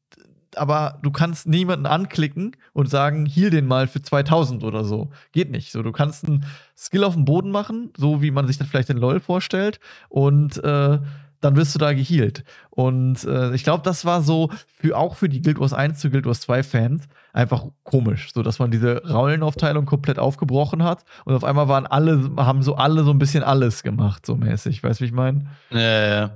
aber 0.55 0.99
du 1.03 1.11
kannst 1.11 1.47
niemanden 1.47 1.85
anklicken 1.85 2.55
und 2.73 2.89
sagen, 2.89 3.25
heal 3.25 3.49
den 3.49 3.65
mal 3.65 3.87
für 3.87 4.01
2000 4.01 4.63
oder 4.63 4.83
so. 4.83 5.09
Geht 5.31 5.51
nicht. 5.51 5.71
So, 5.71 5.83
du 5.83 5.91
kannst 5.91 6.25
einen 6.25 6.45
Skill 6.77 7.03
auf 7.03 7.13
dem 7.13 7.25
Boden 7.25 7.51
machen, 7.51 7.91
so 7.97 8.21
wie 8.21 8.31
man 8.31 8.47
sich 8.47 8.57
das 8.57 8.67
vielleicht 8.67 8.89
in 8.89 8.97
LoL 8.97 9.19
vorstellt 9.19 9.79
und 10.09 10.63
äh, 10.63 10.99
dann 11.41 11.55
wirst 11.55 11.73
du 11.75 11.79
da 11.79 11.93
gehealt. 11.93 12.43
Und 12.69 13.23
äh, 13.23 13.53
ich 13.53 13.63
glaube, 13.63 13.83
das 13.83 14.05
war 14.05 14.21
so 14.21 14.49
für 14.67 14.97
auch 14.97 15.15
für 15.15 15.29
die 15.29 15.41
Guild 15.41 15.59
Wars 15.59 15.73
1 15.73 15.99
zu 15.99 16.09
Guild 16.09 16.25
Wars 16.25 16.41
2 16.41 16.63
Fans 16.63 17.07
einfach 17.33 17.65
komisch, 17.83 18.31
so 18.33 18.43
dass 18.43 18.59
man 18.59 18.71
diese 18.71 19.01
Rollenaufteilung 19.07 19.85
komplett 19.85 20.19
aufgebrochen 20.19 20.83
hat 20.83 21.03
und 21.25 21.35
auf 21.35 21.43
einmal 21.43 21.67
waren 21.67 21.85
alle 21.85 22.31
haben 22.37 22.63
so 22.63 22.75
alle 22.75 23.03
so 23.03 23.11
ein 23.11 23.19
bisschen 23.19 23.43
alles 23.43 23.83
gemacht 23.83 24.25
so 24.25 24.35
mäßig, 24.35 24.83
weißt 24.83 24.99
du, 24.99 25.03
wie 25.03 25.07
ich 25.07 25.13
meine? 25.13 25.45
Ja, 25.69 26.07
ja. 26.07 26.31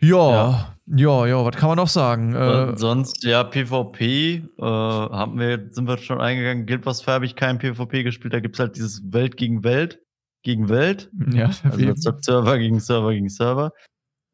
Ja, 0.00 0.76
ja, 0.86 1.26
ja, 1.26 1.44
was 1.44 1.56
kann 1.56 1.70
man 1.70 1.76
noch 1.76 1.88
sagen? 1.88 2.32
Äh, 2.32 2.76
sonst, 2.76 3.24
ja, 3.24 3.42
PvP, 3.42 4.44
äh, 4.56 4.62
haben 4.62 5.40
wir, 5.40 5.68
sind 5.72 5.88
wir 5.88 5.98
schon 5.98 6.20
eingegangen. 6.20 6.66
Guild 6.66 6.86
Wars 6.86 6.98
2 6.98 7.12
habe 7.12 7.26
ich 7.26 7.34
kein 7.34 7.58
PvP 7.58 8.04
gespielt, 8.04 8.32
da 8.32 8.38
gibt 8.38 8.54
es 8.54 8.60
halt 8.60 8.76
dieses 8.76 9.12
Welt 9.12 9.36
gegen 9.36 9.64
Welt 9.64 9.98
gegen 10.42 10.68
Welt. 10.68 11.10
Ja, 11.32 11.50
also 11.62 12.12
Server 12.20 12.58
gegen 12.58 12.80
Server 12.80 13.12
gegen 13.12 13.28
Server. 13.28 13.72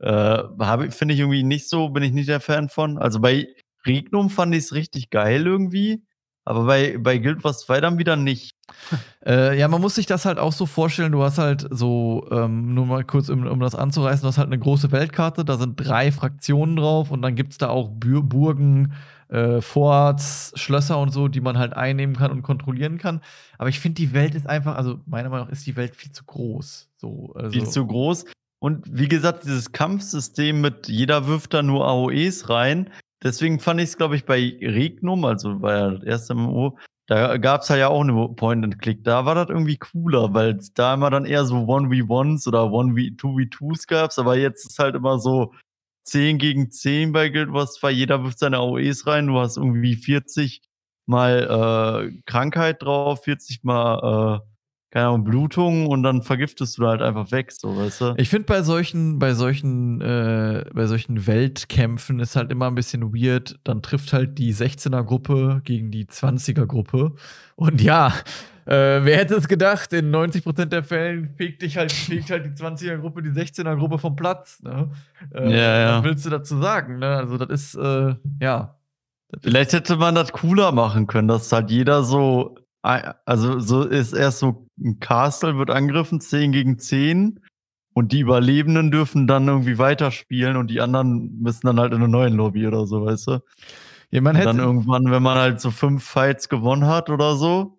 Äh, 0.01 0.91
Finde 0.91 1.15
ich 1.15 1.21
irgendwie 1.21 1.43
nicht 1.43 1.69
so, 1.69 1.89
bin 1.89 2.03
ich 2.03 2.13
nicht 2.13 2.29
der 2.29 2.41
Fan 2.41 2.69
von. 2.69 2.99
Also 2.99 3.21
bei 3.21 3.49
Regnum 3.87 4.31
fand 4.31 4.55
ich 4.55 4.65
es 4.65 4.75
richtig 4.75 5.11
geil 5.11 5.47
irgendwie. 5.47 6.03
Aber 6.47 6.65
bei, 6.67 6.99
bei 6.99 7.17
Guild 7.19 7.43
Wars 7.43 7.61
2 7.61 7.81
dann 7.81 7.99
wieder 7.99 8.17
nicht. 8.17 8.55
Äh, 9.27 9.59
ja, 9.59 9.69
man 9.69 9.81
muss 9.81 9.95
sich 9.95 10.05
das 10.05 10.27
halt 10.27 10.39
auch 10.39 10.53
so 10.53 10.67
vorstellen. 10.67 11.13
Du 11.13 11.23
hast 11.23 11.39
halt 11.39 11.67
so, 11.71 12.29
ähm, 12.31 12.75
nur 12.75 12.85
mal 12.85 13.05
kurz, 13.05 13.31
um, 13.31 13.47
um, 13.47 13.59
das 13.59 13.75
anzureißen, 13.75 14.21
du 14.21 14.29
hast 14.29 14.37
halt 14.37 14.49
eine 14.49 14.59
große 14.59 14.93
Weltkarte, 14.93 15.47
da 15.47 15.57
sind 15.57 15.77
drei 15.77 16.13
Fraktionen 16.13 16.77
drauf 16.77 17.11
und 17.11 17.23
dann 17.23 17.35
gibt 17.35 17.53
es 17.53 17.59
da 17.59 17.71
auch 17.71 17.89
Burgen, 17.91 18.93
äh, 19.29 19.61
Forts, 19.61 20.53
Schlösser 20.57 20.99
und 20.99 21.11
so, 21.13 21.29
die 21.29 21.41
man 21.41 21.59
halt 21.59 21.75
einnehmen 21.75 22.17
kann 22.17 22.31
und 22.31 22.43
kontrollieren 22.43 22.99
kann. 22.99 23.21
Aber 23.59 23.69
ich 23.69 23.81
finde, 23.81 23.97
die 23.97 24.13
Welt 24.13 24.35
ist 24.35 24.49
einfach, 24.49 24.77
also 24.77 25.01
meiner 25.07 25.29
Meinung 25.29 25.47
nach 25.47 25.53
ist 25.53 25.67
die 25.67 25.77
Welt 25.77 25.97
viel 25.97 26.13
zu 26.13 26.25
groß. 26.25 26.91
So, 26.97 27.33
also. 27.35 27.51
Viel 27.51 27.69
zu 27.69 27.87
groß. 27.87 28.25
Und 28.59 28.85
wie 28.91 29.09
gesagt, 29.09 29.45
dieses 29.45 29.73
Kampfsystem 29.73 30.61
mit 30.61 30.89
jeder 30.89 31.27
wirft 31.27 31.53
da 31.53 31.63
nur 31.63 31.87
AOEs 31.87 32.49
rein. 32.49 32.91
Deswegen 33.23 33.61
fand 33.61 33.81
ich 33.81 33.91
es, 33.91 33.97
glaube 33.97 34.17
ich, 34.17 34.25
bei 34.25 34.57
Regnum, 34.61 35.25
also 35.25 35.59
bei 35.59 35.75
ja 35.77 35.91
das 35.91 36.03
erste 36.03 36.35
MMO, 36.35 36.79
da 37.07 37.37
gab 37.37 37.61
es 37.61 37.69
ja 37.69 37.89
auch 37.89 38.01
eine 38.01 38.29
Point-and-Click. 38.35 39.05
Da 39.05 39.27
war 39.27 39.35
das 39.35 39.49
irgendwie 39.51 39.77
cooler, 39.77 40.33
weil 40.33 40.59
da 40.75 40.95
immer 40.95 41.11
dann 41.11 41.27
eher 41.27 41.45
so 41.45 41.57
1v1s 41.57 42.49
oder 42.49 42.63
1v2v2s 42.63 43.87
gab 43.87 44.11
aber 44.17 44.37
jetzt 44.37 44.67
ist 44.67 44.79
halt 44.79 44.95
immer 44.95 45.19
so, 45.19 45.53
10 46.05 46.39
gegen 46.39 46.71
10 46.71 47.13
bei 47.13 47.29
Guild 47.29 47.53
Wars 47.53 47.75
2. 47.75 47.91
Jeder 47.91 48.23
wirft 48.23 48.39
seine 48.39 48.59
AOEs 48.59 49.07
rein. 49.07 49.27
Du 49.27 49.39
hast 49.39 49.57
irgendwie 49.57 49.97
40 49.97 50.63
mal 51.07 52.11
äh, 52.11 52.23
Krankheit 52.27 52.83
drauf, 52.83 53.25
40 53.25 53.65
mal, 53.65 54.41
äh, 54.41 54.49
keine 54.91 55.09
Ahnung, 55.09 55.25
Blutung 55.25 55.87
und 55.89 56.03
dann 56.03 56.23
vergiftest 56.23 56.79
du 56.79 56.87
halt 56.87 57.03
einfach 57.03 57.33
weg, 57.33 57.51
so, 57.51 57.77
weißt 57.77 58.01
du? 58.01 58.15
Ich 58.17 58.29
finde 58.29 58.47
bei 58.47 58.63
solchen, 58.63 59.19
bei 59.19 59.35
solchen, 59.35 60.01
äh, 60.01 60.65
bei 60.73 60.87
solchen 60.87 61.27
Weltkämpfen 61.27 62.21
ist 62.21 62.37
halt 62.37 62.53
immer 62.53 62.69
ein 62.69 62.77
bisschen 62.77 63.13
weird. 63.13 63.59
Dann 63.65 63.83
trifft 63.83 64.13
halt 64.13 64.39
die 64.39 64.55
16er-Gruppe 64.55 65.63
gegen 65.65 65.91
die 65.91 66.07
20er-Gruppe. 66.07 67.13
Und 67.57 67.81
ja, 67.81 68.15
äh, 68.67 69.05
wer 69.05 69.19
hätte 69.19 69.35
es 69.35 69.47
gedacht, 69.47 69.93
in 69.93 70.15
90% 70.15 70.67
der 70.67 70.83
Fällen 70.83 71.35
fegt 71.37 71.63
dich 71.63 71.77
halt, 71.77 71.93
fegt 71.93 72.31
halt 72.31 72.47
die 72.47 72.51
20er-Gruppe, 72.51 73.23
die 73.23 73.31
16er-Gruppe 73.31 73.99
vom 73.99 74.17
Platz. 74.17 74.63
Ne? 74.63 74.91
Äh, 75.35 75.51
ja, 75.51 75.79
ja. 75.81 75.99
Was 75.99 76.05
willst 76.05 76.27
du 76.27 76.31
dazu 76.31 76.61
sagen? 76.61 76.99
Ne? 76.99 77.17
Also, 77.17 77.37
das 77.37 77.49
ist, 77.51 77.75
äh, 77.75 78.15
ja. 78.41 78.79
Vielleicht 79.43 79.73
hätte 79.73 79.97
man 79.97 80.15
das 80.15 80.33
cooler 80.33 80.73
machen 80.73 81.07
können, 81.07 81.29
dass 81.29 81.53
halt 81.53 81.71
jeder 81.71 82.05
so, 82.05 82.57
also 82.83 83.59
so 83.59 83.83
ist 83.83 84.13
erst 84.13 84.39
so 84.39 84.69
ein 84.79 85.01
Castle 85.01 85.59
wird 85.59 85.71
angegriffen, 85.71 86.21
10 86.21 86.53
gegen 86.53 86.79
10. 86.79 87.41
Und 87.95 88.11
die 88.13 88.21
Überlebenden 88.21 88.91
dürfen 88.91 89.27
dann 89.27 89.47
irgendwie 89.47 89.79
weiterspielen 89.79 90.57
und 90.57 90.69
die 90.69 90.81
anderen 90.81 91.41
müssen 91.41 91.67
dann 91.67 91.79
halt 91.79 91.93
in 91.93 91.99
einer 91.99 92.09
neuen 92.09 92.35
Lobby 92.35 92.67
oder 92.67 92.87
so, 92.87 93.05
weißt 93.05 93.29
du? 93.29 93.39
Ja, 94.11 94.21
man 94.21 94.35
hätte 94.35 94.49
dann 94.49 94.59
irgendwann, 94.59 95.11
wenn 95.11 95.23
man 95.23 95.39
halt 95.39 95.61
so 95.61 95.71
fünf 95.71 96.05
Fights 96.05 96.49
gewonnen 96.49 96.87
hat 96.87 97.09
oder 97.09 97.37
so, 97.37 97.79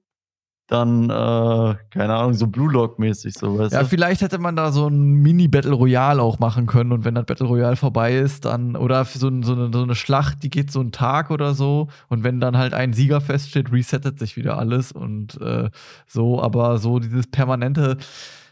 dann, 0.67 1.09
äh, 1.11 1.75
keine 1.91 2.15
Ahnung, 2.15 2.33
so 2.33 2.47
Blue 2.47 2.71
Lock-mäßig, 2.71 3.37
so 3.37 3.59
weißt 3.59 3.73
Ja, 3.73 3.81
du? 3.83 3.87
vielleicht 3.87 4.21
hätte 4.21 4.39
man 4.39 4.55
da 4.55 4.71
so 4.71 4.87
ein 4.87 5.15
Mini-Battle 5.21 5.73
Royale 5.73 6.21
auch 6.21 6.39
machen 6.39 6.65
können 6.65 6.91
und 6.91 7.05
wenn 7.05 7.13
das 7.13 7.25
Battle 7.25 7.45
Royale 7.45 7.75
vorbei 7.75 8.15
ist, 8.15 8.45
dann, 8.45 8.75
oder 8.75 9.05
so, 9.05 9.29
so, 9.43 9.53
eine, 9.53 9.69
so 9.71 9.83
eine 9.83 9.93
Schlacht, 9.95 10.41
die 10.41 10.49
geht 10.49 10.71
so 10.71 10.79
einen 10.79 10.91
Tag 10.91 11.29
oder 11.29 11.53
so 11.53 11.89
und 12.09 12.23
wenn 12.23 12.39
dann 12.39 12.57
halt 12.57 12.73
ein 12.73 12.93
Sieger 12.93 13.21
feststeht, 13.21 13.71
resettet 13.71 14.17
sich 14.17 14.37
wieder 14.37 14.57
alles 14.57 14.91
und 14.91 15.39
äh, 15.39 15.69
so, 16.07 16.41
aber 16.41 16.79
so 16.79 16.97
dieses 16.99 17.27
permanente 17.27 17.97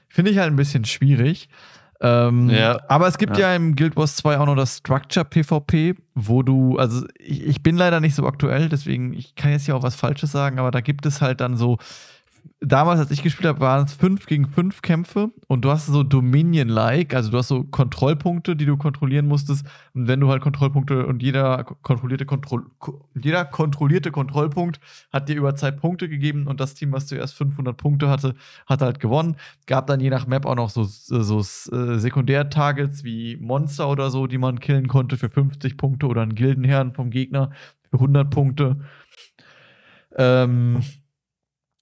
finde 0.07 0.29
ich 0.29 0.37
halt 0.37 0.51
ein 0.51 0.55
bisschen 0.55 0.85
schwierig. 0.85 1.49
Ähm, 2.03 2.49
ja. 2.49 2.81
Aber 2.89 3.07
es 3.07 3.17
gibt 3.17 3.37
ja. 3.37 3.49
ja. 3.49 3.55
im 3.55 3.77
Guild 3.77 3.95
Wars 3.95 4.17
2 4.17 4.37
auch 4.37 4.45
noch 4.45 4.57
das 4.57 4.77
Structure 4.77 5.23
PvP, 5.23 5.95
wo 6.15 6.43
du, 6.43 6.77
also 6.77 7.05
ich, 7.17 7.45
ich, 7.45 7.63
bin 7.63 7.77
leider 7.77 8.01
nicht 8.01 8.13
so 8.13 8.27
aktuell, 8.27 8.67
deswegen 8.67 9.13
ich 9.13 9.35
kann 9.35 9.51
jetzt 9.51 9.65
hier 9.65 9.75
auch 9.77 9.83
was 9.83 9.95
Falsches 9.95 10.33
sagen, 10.33 10.59
aber 10.59 10.69
da 10.69 10.81
gibt 10.81 11.05
es 11.05 11.21
halt 11.21 11.39
dann 11.39 11.55
so 11.55 11.77
damals, 12.59 12.99
als 12.99 13.11
ich 13.11 13.21
gespielt 13.23 13.47
habe, 13.47 13.59
waren 13.59 13.85
es 13.85 13.93
5 13.93 14.25
gegen 14.25 14.47
5 14.47 14.81
Kämpfe 14.81 15.31
und 15.47 15.65
du 15.65 15.69
hast 15.69 15.87
so 15.87 16.03
Dominion-like, 16.03 17.13
also 17.13 17.31
du 17.31 17.37
hast 17.37 17.49
so 17.49 17.63
Kontrollpunkte, 17.63 18.55
die 18.55 18.65
du 18.65 18.77
kontrollieren 18.77 19.27
musstest. 19.27 19.65
Und 19.93 20.07
wenn 20.07 20.19
du 20.19 20.29
halt 20.29 20.41
Kontrollpunkte 20.41 21.05
und 21.05 21.21
jeder 21.21 21.63
kontrollierte, 21.63 22.25
Kontroll, 22.25 22.65
jeder 23.15 23.45
kontrollierte 23.45 24.11
Kontrollpunkt 24.11 24.79
hat 25.11 25.29
dir 25.29 25.35
über 25.35 25.55
Zeit 25.55 25.79
Punkte 25.79 26.09
gegeben 26.09 26.47
und 26.47 26.59
das 26.59 26.73
Team, 26.73 26.91
was 26.91 27.07
zuerst 27.07 27.35
500 27.35 27.75
Punkte 27.75 28.09
hatte, 28.09 28.35
hat 28.65 28.81
halt 28.81 28.99
gewonnen. 28.99 29.35
Gab 29.67 29.87
dann 29.87 29.99
je 29.99 30.09
nach 30.09 30.27
Map 30.27 30.45
auch 30.45 30.55
noch 30.55 30.69
so, 30.69 30.83
so 30.83 31.39
äh, 31.39 31.99
Sekundär-Targets 31.99 33.03
wie 33.03 33.37
Monster 33.37 33.89
oder 33.89 34.09
so, 34.09 34.27
die 34.27 34.37
man 34.37 34.59
killen 34.59 34.87
konnte 34.87 35.17
für 35.17 35.29
50 35.29 35.77
Punkte 35.77 36.07
oder 36.07 36.21
einen 36.21 36.35
Gildenherrn 36.35 36.93
vom 36.93 37.09
Gegner 37.09 37.51
für 37.89 37.97
100 37.97 38.29
Punkte. 38.29 38.77
Ähm, 40.15 40.81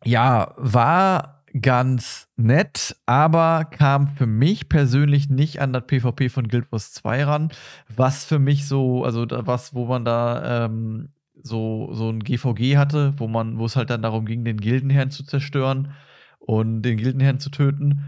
ja, 0.04 0.54
war 0.58 1.44
ganz 1.60 2.28
nett, 2.38 2.96
aber 3.06 3.66
kam 3.66 4.08
für 4.08 4.26
mich 4.26 4.70
persönlich 4.70 5.30
nicht 5.30 5.62
an 5.62 5.74
das 5.74 5.86
PvP 5.86 6.30
von 6.30 6.48
Guild 6.48 6.72
Wars 6.72 6.94
2 6.94 7.24
ran, 7.26 7.52
was 7.94 8.24
für 8.24 8.40
mich 8.40 8.68
so, 8.68 9.04
also 9.04 9.26
was, 9.30 9.74
wo 9.74 9.86
man 9.86 10.06
da 10.06 10.66
ähm, 10.66 11.10
so, 11.44 11.94
so 11.94 12.10
ein 12.10 12.24
GVG 12.24 12.78
hatte, 12.78 13.14
wo 13.18 13.28
man, 13.28 13.58
wo 13.58 13.66
es 13.66 13.76
halt 13.76 13.90
dann 13.90 14.02
darum 14.02 14.26
ging, 14.26 14.46
den 14.46 14.58
Gildenherrn 14.58 15.12
zu 15.12 15.24
zerstören 15.24 15.94
und 16.40 16.84
den 16.84 16.98
Gildenherrn 16.98 17.40
zu 17.40 17.50
töten 17.50 18.06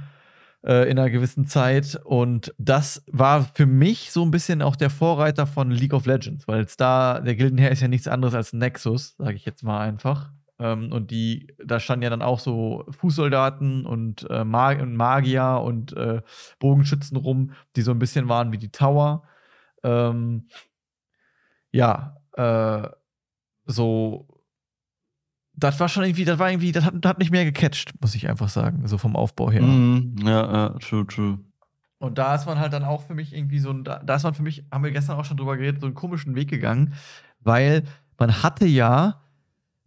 äh, 0.66 0.90
in 0.90 0.98
einer 0.98 1.10
gewissen 1.10 1.46
Zeit. 1.46 2.00
Und 2.04 2.54
das 2.58 3.04
war 3.12 3.44
für 3.54 3.66
mich 3.66 4.12
so 4.12 4.24
ein 4.24 4.32
bisschen 4.32 4.62
auch 4.62 4.76
der 4.76 4.90
Vorreiter 4.90 5.48
von 5.48 5.72
League 5.72 5.94
of 5.94 6.06
Legends, 6.06 6.48
weil 6.48 6.62
es 6.62 6.78
da, 6.78 7.20
der 7.20 7.36
Gildenherr 7.36 7.72
ist 7.72 7.82
ja 7.82 7.88
nichts 7.88 8.08
anderes 8.08 8.34
als 8.34 8.54
Nexus, 8.54 9.16
sage 9.18 9.36
ich 9.36 9.46
jetzt 9.46 9.64
mal 9.64 9.82
einfach. 9.82 10.32
Ähm, 10.64 10.94
und 10.94 11.12
die, 11.12 11.48
da 11.64 11.82
standen 11.82 12.04
ja 12.04 12.10
dann 12.10 12.22
auch 12.22 12.40
so 12.40 12.86
Fußsoldaten 12.90 13.86
und, 13.86 14.26
äh, 14.30 14.46
Mag 14.46 14.82
und 14.82 14.96
Magier 14.96 15.62
und 15.62 15.92
äh, 15.98 16.22
Bogenschützen 16.60 17.18
rum, 17.18 17.52
die 17.76 17.82
so 17.82 17.92
ein 17.92 18.00
bisschen 18.00 18.30
waren 18.30 18.54
wie 18.54 18.58
die 18.58 18.72
Tower. 18.72 19.24
Ähm, 19.84 20.48
ja, 21.72 22.16
äh, 22.38 22.88
so. 23.66 24.28
Das 25.56 25.80
war 25.82 25.90
schon 25.90 26.04
irgendwie, 26.04 26.26
das 26.26 26.40
war 26.40 26.50
irgendwie, 26.50 26.72
das 26.72 26.86
hat, 26.86 26.94
das 26.96 27.10
hat 27.10 27.20
mich 27.20 27.30
mehr 27.30 27.46
gecatcht, 27.46 27.92
muss 28.02 28.16
ich 28.16 28.30
einfach 28.30 28.50
sagen, 28.50 28.88
so 28.88 28.98
vom 28.98 29.18
Aufbau 29.18 29.52
her. 29.52 29.62
Mm, 29.62 30.16
ja, 30.24 30.54
ja, 30.54 30.70
true, 30.80 31.06
true. 31.06 31.40
Und 32.00 32.18
da 32.18 32.36
ist 32.36 32.46
man 32.46 32.58
halt 32.58 32.74
dann 32.74 32.84
auch 32.84 33.04
für 33.04 33.14
mich 33.14 33.36
irgendwie 33.36 33.60
so 33.60 33.70
ein, 33.70 33.84
da, 33.84 34.00
da 34.00 34.16
ist 34.16 34.24
man 34.24 34.34
für 34.34 34.44
mich, 34.44 34.64
haben 34.72 34.84
wir 34.84 34.92
gestern 34.92 35.18
auch 35.18 35.26
schon 35.26 35.38
drüber 35.38 35.58
geredet, 35.58 35.82
so 35.82 35.88
einen 35.88 35.96
komischen 35.96 36.36
Weg 36.36 36.50
gegangen, 36.50 36.94
weil 37.42 37.84
man 38.18 38.42
hatte 38.42 38.66
ja 38.66 39.23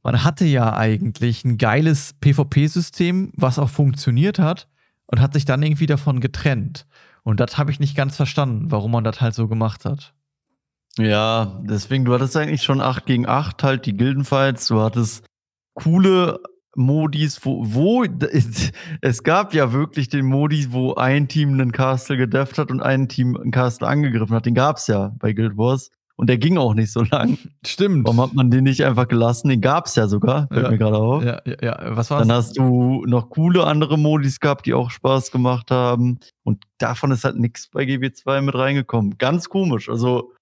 man 0.07 0.23
hatte 0.23 0.45
ja 0.45 0.73
eigentlich 0.73 1.45
ein 1.45 1.59
geiles 1.59 2.15
PvP-System, 2.21 3.33
was 3.35 3.59
auch 3.59 3.69
funktioniert 3.69 4.39
hat 4.39 4.69
und 5.07 5.21
hat 5.21 5.33
sich 5.33 5.45
dann 5.45 5.65
irgendwie 5.65 5.87
davon 5.87 6.21
getrennt. 6.21 6.87
Und 7.25 7.41
das 7.41 7.59
habe 7.59 7.73
ich 7.73 7.81
nicht 7.81 7.97
ganz 7.97 8.15
verstanden, 8.15 8.71
warum 8.71 8.93
man 8.93 9.03
das 9.03 9.21
halt 9.21 9.35
so 9.35 9.49
gemacht 9.49 9.85
hat. 9.85 10.15
Ja, 10.97 11.61
deswegen, 11.65 12.05
du 12.05 12.15
hattest 12.15 12.37
eigentlich 12.37 12.63
schon 12.63 12.81
8 12.81 13.05
gegen 13.05 13.27
8 13.27 13.65
halt 13.65 13.85
die 13.85 13.97
Gildenfights, 13.97 14.69
du 14.69 14.81
hattest 14.81 15.27
coole 15.75 16.39
Modis, 16.77 17.45
wo, 17.45 17.65
wo 17.67 18.05
es 19.01 19.23
gab 19.25 19.55
ja 19.55 19.73
wirklich 19.73 20.09
den 20.09 20.27
Modi, 20.27 20.69
wo 20.71 20.95
ein 20.95 21.27
Team 21.27 21.55
einen 21.55 21.73
Castle 21.73 22.17
gedefft 22.17 22.59
hat 22.59 22.71
und 22.71 22.81
ein 22.81 23.09
Team 23.09 23.37
ein 23.37 23.51
Castle 23.51 23.89
angegriffen 23.89 24.37
hat. 24.37 24.47
Den 24.47 24.55
gab 24.55 24.77
es 24.77 24.87
ja 24.87 25.17
bei 25.19 25.33
Guild 25.33 25.57
Wars. 25.57 25.91
Und 26.19 26.29
der 26.29 26.39
ging 26.39 26.57
auch 26.57 26.75
nicht 26.75 26.91
so 26.91 27.03
lang. 27.03 27.37
Stimmt. 27.65 28.07
Warum 28.07 28.23
hat 28.23 28.33
man 28.33 28.51
den 28.51 28.65
nicht 28.65 28.83
einfach 28.83 29.07
gelassen? 29.07 29.49
Den 29.49 29.61
gab 29.61 29.85
es 29.87 29.95
ja 29.97 30.09
sogar, 30.09 30.49
fällt 30.49 30.65
ja. 30.65 30.71
mir 30.71 30.79
gerade 30.79 30.97
auf. 30.97 31.23
Ja, 31.23 31.43
ja, 31.45 31.57
ja. 31.61 31.97
Was 31.97 32.11
war's? 32.11 32.27
Dann 32.27 32.35
hast 32.35 32.57
du 32.57 33.05
noch 33.07 33.29
coole 33.29 33.65
andere 33.65 33.99
Modis 33.99 34.41
gehabt, 34.41 34.65
die 34.65 34.73
auch 34.73 34.91
Spaß 34.91 35.31
gemacht 35.31 35.71
haben. 35.71 36.19
Und 36.43 36.65
davon 36.79 37.11
ist 37.11 37.25
halt 37.25 37.37
nichts 37.37 37.69
bei 37.69 37.83
GB2 37.83 38.41
mit 38.41 38.55
reingekommen. 38.55 39.19
Ganz 39.19 39.51
komisch. 39.51 39.91
Also, 39.91 40.33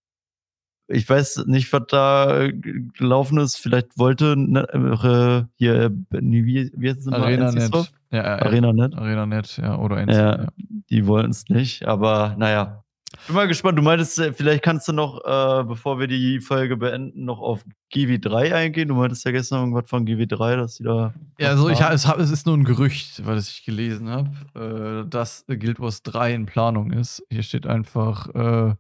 ich 0.86 1.08
weiß 1.08 1.46
nicht, 1.46 1.72
was 1.72 1.82
da 1.88 2.48
gelaufen 2.52 3.38
ist. 3.38 3.56
Vielleicht 3.56 3.98
wollte 3.98 4.36
ne, 4.36 4.68
äh, 4.72 5.50
hier, 5.56 5.90
wie, 6.10 6.70
wie 6.76 6.88
heißt 6.88 7.00
es 7.00 7.08
Arena 7.08 7.50
Net. 7.50 7.74
Ja, 8.12 8.22
ja, 8.22 8.42
Arena 8.42 8.72
Net. 8.72 8.94
Arena 8.94 9.26
Net, 9.26 9.56
ja, 9.56 9.76
oder 9.76 9.96
NC, 9.96 10.12
ja, 10.12 10.46
Die 10.88 11.06
wollten 11.08 11.30
es 11.32 11.48
nicht, 11.48 11.84
aber 11.88 12.36
naja, 12.38 12.84
bin 13.26 13.34
mal 13.34 13.48
gespannt. 13.48 13.78
Du 13.78 13.82
meintest, 13.82 14.18
äh, 14.18 14.32
vielleicht 14.32 14.62
kannst 14.62 14.88
du 14.88 14.92
noch, 14.92 15.18
äh, 15.24 15.64
bevor 15.64 15.98
wir 15.98 16.06
die 16.06 16.40
Folge 16.40 16.76
beenden, 16.76 17.24
noch 17.24 17.40
auf 17.40 17.64
GW3 17.92 18.54
eingehen. 18.54 18.88
Du 18.88 18.94
meintest 18.94 19.24
ja 19.24 19.30
gestern 19.30 19.60
irgendwas 19.60 19.88
von 19.88 20.06
GW3, 20.06 20.56
dass 20.56 20.76
die 20.76 20.84
da. 20.84 21.14
Ja, 21.38 21.50
also 21.50 21.68
ich, 21.68 21.80
es, 21.80 22.06
hab, 22.06 22.18
es 22.18 22.30
ist 22.30 22.46
nur 22.46 22.56
ein 22.56 22.64
Gerücht, 22.64 23.24
was 23.26 23.48
ich 23.50 23.64
gelesen 23.64 24.08
habe, 24.08 25.04
äh, 25.04 25.08
dass 25.08 25.44
Guild 25.46 25.80
Wars 25.80 26.02
3 26.02 26.34
in 26.34 26.46
Planung 26.46 26.92
ist. 26.92 27.24
Hier 27.30 27.42
steht 27.42 27.66
einfach, 27.66 28.28
äh, 28.34 28.74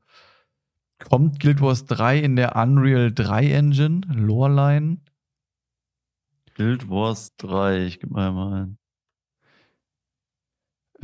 kommt 1.08 1.40
Guild 1.40 1.60
Wars 1.60 1.84
3 1.86 2.18
in 2.18 2.36
der 2.36 2.56
Unreal 2.56 3.12
3 3.12 3.50
Engine, 3.50 4.02
Loreline? 4.08 4.98
Guild 6.56 6.88
Wars 6.88 7.34
3, 7.36 7.86
ich 7.86 8.00
gebe 8.00 8.12
mal 8.12 8.30
mal 8.30 8.62
ein. 8.62 8.78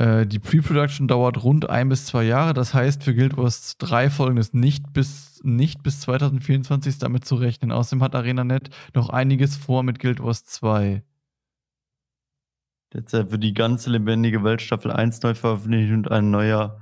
Äh, 0.01 0.25
die 0.25 0.39
Pre-Production 0.39 1.07
dauert 1.07 1.43
rund 1.43 1.69
ein 1.69 1.87
bis 1.89 2.07
zwei 2.07 2.23
Jahre. 2.23 2.55
Das 2.55 2.73
heißt, 2.73 3.03
für 3.03 3.13
Guild 3.13 3.37
Wars 3.37 3.77
3 3.77 4.09
folgendes 4.09 4.51
nicht 4.51 4.93
bis, 4.93 5.39
nicht 5.43 5.83
bis 5.83 5.99
2024 6.01 6.89
ist 6.89 7.03
damit 7.03 7.23
zu 7.23 7.35
rechnen. 7.35 7.71
Außerdem 7.71 8.01
hat 8.01 8.15
ArenaNet 8.15 8.71
noch 8.95 9.09
einiges 9.09 9.57
vor 9.57 9.83
mit 9.83 9.99
Guild 9.99 10.23
Wars 10.23 10.43
2. 10.43 11.03
Derzeit 12.93 13.31
wird 13.31 13.43
die 13.43 13.53
ganze 13.53 13.91
lebendige 13.91 14.43
Welt 14.43 14.63
Staffel 14.63 14.91
1 14.91 15.21
neu 15.21 15.35
veröffentlicht 15.35 15.93
und 15.93 16.09
ein 16.09 16.31
neuer 16.31 16.81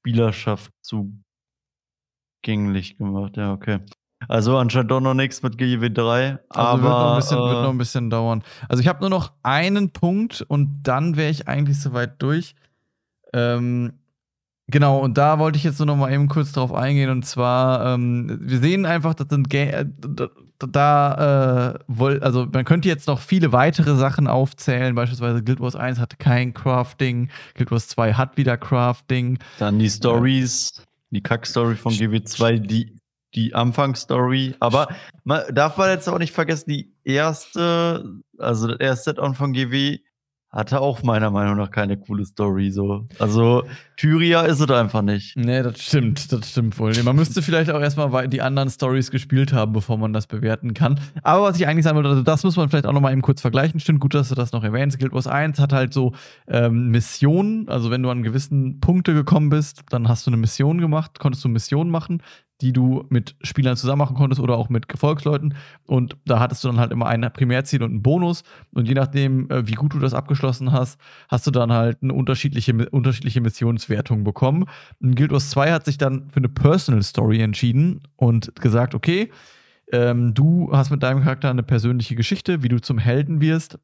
Spielerschaft 0.00 0.70
zugänglich 2.42 2.98
gemacht. 2.98 3.38
Ja, 3.38 3.54
okay. 3.54 3.80
Also 4.28 4.56
anscheinend 4.56 4.90
doch 4.90 5.00
noch 5.00 5.14
nichts 5.14 5.42
mit 5.42 5.56
GW3. 5.56 6.38
Also 6.48 6.68
aber 6.68 6.82
wird 6.82 6.92
noch, 6.92 7.10
ein 7.12 7.16
bisschen, 7.16 7.38
äh, 7.38 7.40
wird 7.40 7.62
noch 7.62 7.70
ein 7.70 7.78
bisschen 7.78 8.10
dauern. 8.10 8.42
Also 8.68 8.80
ich 8.80 8.88
habe 8.88 9.00
nur 9.00 9.10
noch 9.10 9.32
einen 9.42 9.90
Punkt 9.90 10.44
und 10.46 10.82
dann 10.82 11.16
wäre 11.16 11.30
ich 11.30 11.48
eigentlich 11.48 11.80
soweit 11.80 12.20
durch. 12.22 12.54
Ähm, 13.32 13.94
genau, 14.68 14.98
und 14.98 15.18
da 15.18 15.38
wollte 15.38 15.56
ich 15.58 15.64
jetzt 15.64 15.78
nur 15.78 15.86
noch 15.86 15.96
mal 15.96 16.12
eben 16.12 16.28
kurz 16.28 16.52
drauf 16.52 16.72
eingehen. 16.72 17.10
Und 17.10 17.24
zwar, 17.24 17.94
ähm, 17.94 18.38
wir 18.40 18.58
sehen 18.58 18.86
einfach, 18.86 19.14
dass 19.14 19.28
sind 19.28 19.52
äh, 19.52 19.86
da, 20.58 21.76
äh, 21.98 22.18
also 22.20 22.46
man 22.52 22.64
könnte 22.64 22.88
jetzt 22.88 23.08
noch 23.08 23.20
viele 23.20 23.52
weitere 23.52 23.96
Sachen 23.96 24.26
aufzählen. 24.26 24.94
Beispielsweise 24.94 25.42
Guild 25.42 25.60
Wars 25.60 25.76
1 25.76 25.98
hatte 25.98 26.16
kein 26.16 26.54
Crafting, 26.54 27.28
Guild 27.54 27.70
Wars 27.70 27.88
2 27.88 28.14
hat 28.14 28.36
wieder 28.36 28.56
Crafting. 28.56 29.38
Dann 29.58 29.78
die 29.78 29.90
Stories. 29.90 30.82
Die 31.10 31.22
Kack-Story 31.22 31.76
von 31.76 31.92
GW2, 31.92 32.58
die 32.58 32.96
die 33.34 33.54
Anfangsstory. 33.54 34.54
Aber 34.60 34.88
man 35.24 35.42
darf 35.52 35.76
man 35.76 35.90
jetzt 35.90 36.08
auch 36.08 36.18
nicht 36.18 36.32
vergessen, 36.32 36.70
die 36.70 36.92
erste, 37.04 38.20
also 38.38 38.68
das 38.68 38.78
erste 38.80 39.10
Set-On 39.10 39.34
von 39.34 39.52
GW 39.52 39.98
hatte 40.54 40.80
auch 40.80 41.02
meiner 41.02 41.30
Meinung 41.32 41.56
nach 41.56 41.72
keine 41.72 41.96
coole 41.96 42.24
Story. 42.24 42.70
So. 42.70 43.08
Also 43.18 43.64
Tyria 43.96 44.42
ist 44.42 44.60
es 44.60 44.70
einfach 44.70 45.02
nicht. 45.02 45.36
Nee, 45.36 45.64
das 45.64 45.82
stimmt, 45.82 46.30
das 46.32 46.48
stimmt 46.48 46.78
wohl. 46.78 46.92
Man 47.02 47.16
müsste 47.16 47.42
vielleicht 47.42 47.70
auch 47.70 47.80
erstmal 47.80 48.28
die 48.28 48.40
anderen 48.40 48.70
Stories 48.70 49.10
gespielt 49.10 49.52
haben, 49.52 49.72
bevor 49.72 49.98
man 49.98 50.12
das 50.12 50.28
bewerten 50.28 50.72
kann. 50.72 51.00
Aber 51.24 51.42
was 51.42 51.58
ich 51.58 51.66
eigentlich 51.66 51.82
sagen 51.82 51.96
wollte, 51.96 52.08
also 52.08 52.22
das 52.22 52.44
muss 52.44 52.56
man 52.56 52.68
vielleicht 52.68 52.86
auch 52.86 52.92
nochmal 52.92 53.12
eben 53.12 53.22
kurz 53.22 53.40
vergleichen. 53.40 53.80
Stimmt, 53.80 53.98
gut, 53.98 54.14
dass 54.14 54.28
du 54.28 54.36
das 54.36 54.52
noch 54.52 54.62
erwähnst. 54.62 55.00
Guild 55.00 55.12
Wars 55.12 55.26
1 55.26 55.58
hat 55.58 55.72
halt 55.72 55.92
so 55.92 56.12
ähm, 56.46 56.90
Missionen. 56.90 57.68
Also 57.68 57.90
wenn 57.90 58.04
du 58.04 58.10
an 58.10 58.22
gewissen 58.22 58.78
Punkte 58.78 59.12
gekommen 59.12 59.50
bist, 59.50 59.82
dann 59.90 60.08
hast 60.08 60.24
du 60.24 60.30
eine 60.30 60.36
Mission 60.36 60.80
gemacht, 60.80 61.18
konntest 61.18 61.44
du 61.44 61.48
Missionen 61.48 61.90
machen 61.90 62.22
die 62.64 62.72
du 62.72 63.04
mit 63.10 63.36
Spielern 63.42 63.76
zusammen 63.76 63.98
machen 63.98 64.16
konntest 64.16 64.40
oder 64.40 64.56
auch 64.56 64.70
mit 64.70 64.88
Gefolgsleuten. 64.88 65.54
Und 65.86 66.16
da 66.24 66.40
hattest 66.40 66.64
du 66.64 66.68
dann 66.68 66.80
halt 66.80 66.92
immer 66.92 67.06
ein 67.06 67.20
Primärziel 67.30 67.82
und 67.82 67.90
einen 67.90 68.02
Bonus. 68.02 68.42
Und 68.72 68.88
je 68.88 68.94
nachdem, 68.94 69.50
äh, 69.50 69.68
wie 69.68 69.74
gut 69.74 69.92
du 69.92 69.98
das 69.98 70.14
abgeschlossen 70.14 70.72
hast, 70.72 70.98
hast 71.28 71.46
du 71.46 71.50
dann 71.50 71.72
halt 71.72 71.98
eine 72.02 72.14
unterschiedliche, 72.14 72.88
unterschiedliche 72.88 73.42
Missionswertung 73.42 74.24
bekommen. 74.24 74.64
Und 74.98 75.14
Guild 75.14 75.30
Wars 75.30 75.50
2 75.50 75.72
hat 75.72 75.84
sich 75.84 75.98
dann 75.98 76.30
für 76.30 76.38
eine 76.38 76.48
Personal 76.48 77.02
Story 77.02 77.42
entschieden 77.42 78.00
und 78.16 78.58
gesagt, 78.58 78.94
okay, 78.94 79.30
ähm, 79.92 80.32
du 80.32 80.70
hast 80.72 80.90
mit 80.90 81.02
deinem 81.02 81.22
Charakter 81.22 81.50
eine 81.50 81.62
persönliche 81.62 82.14
Geschichte, 82.14 82.62
wie 82.62 82.68
du 82.68 82.80
zum 82.80 82.96
Helden 82.96 83.42
wirst. 83.42 83.78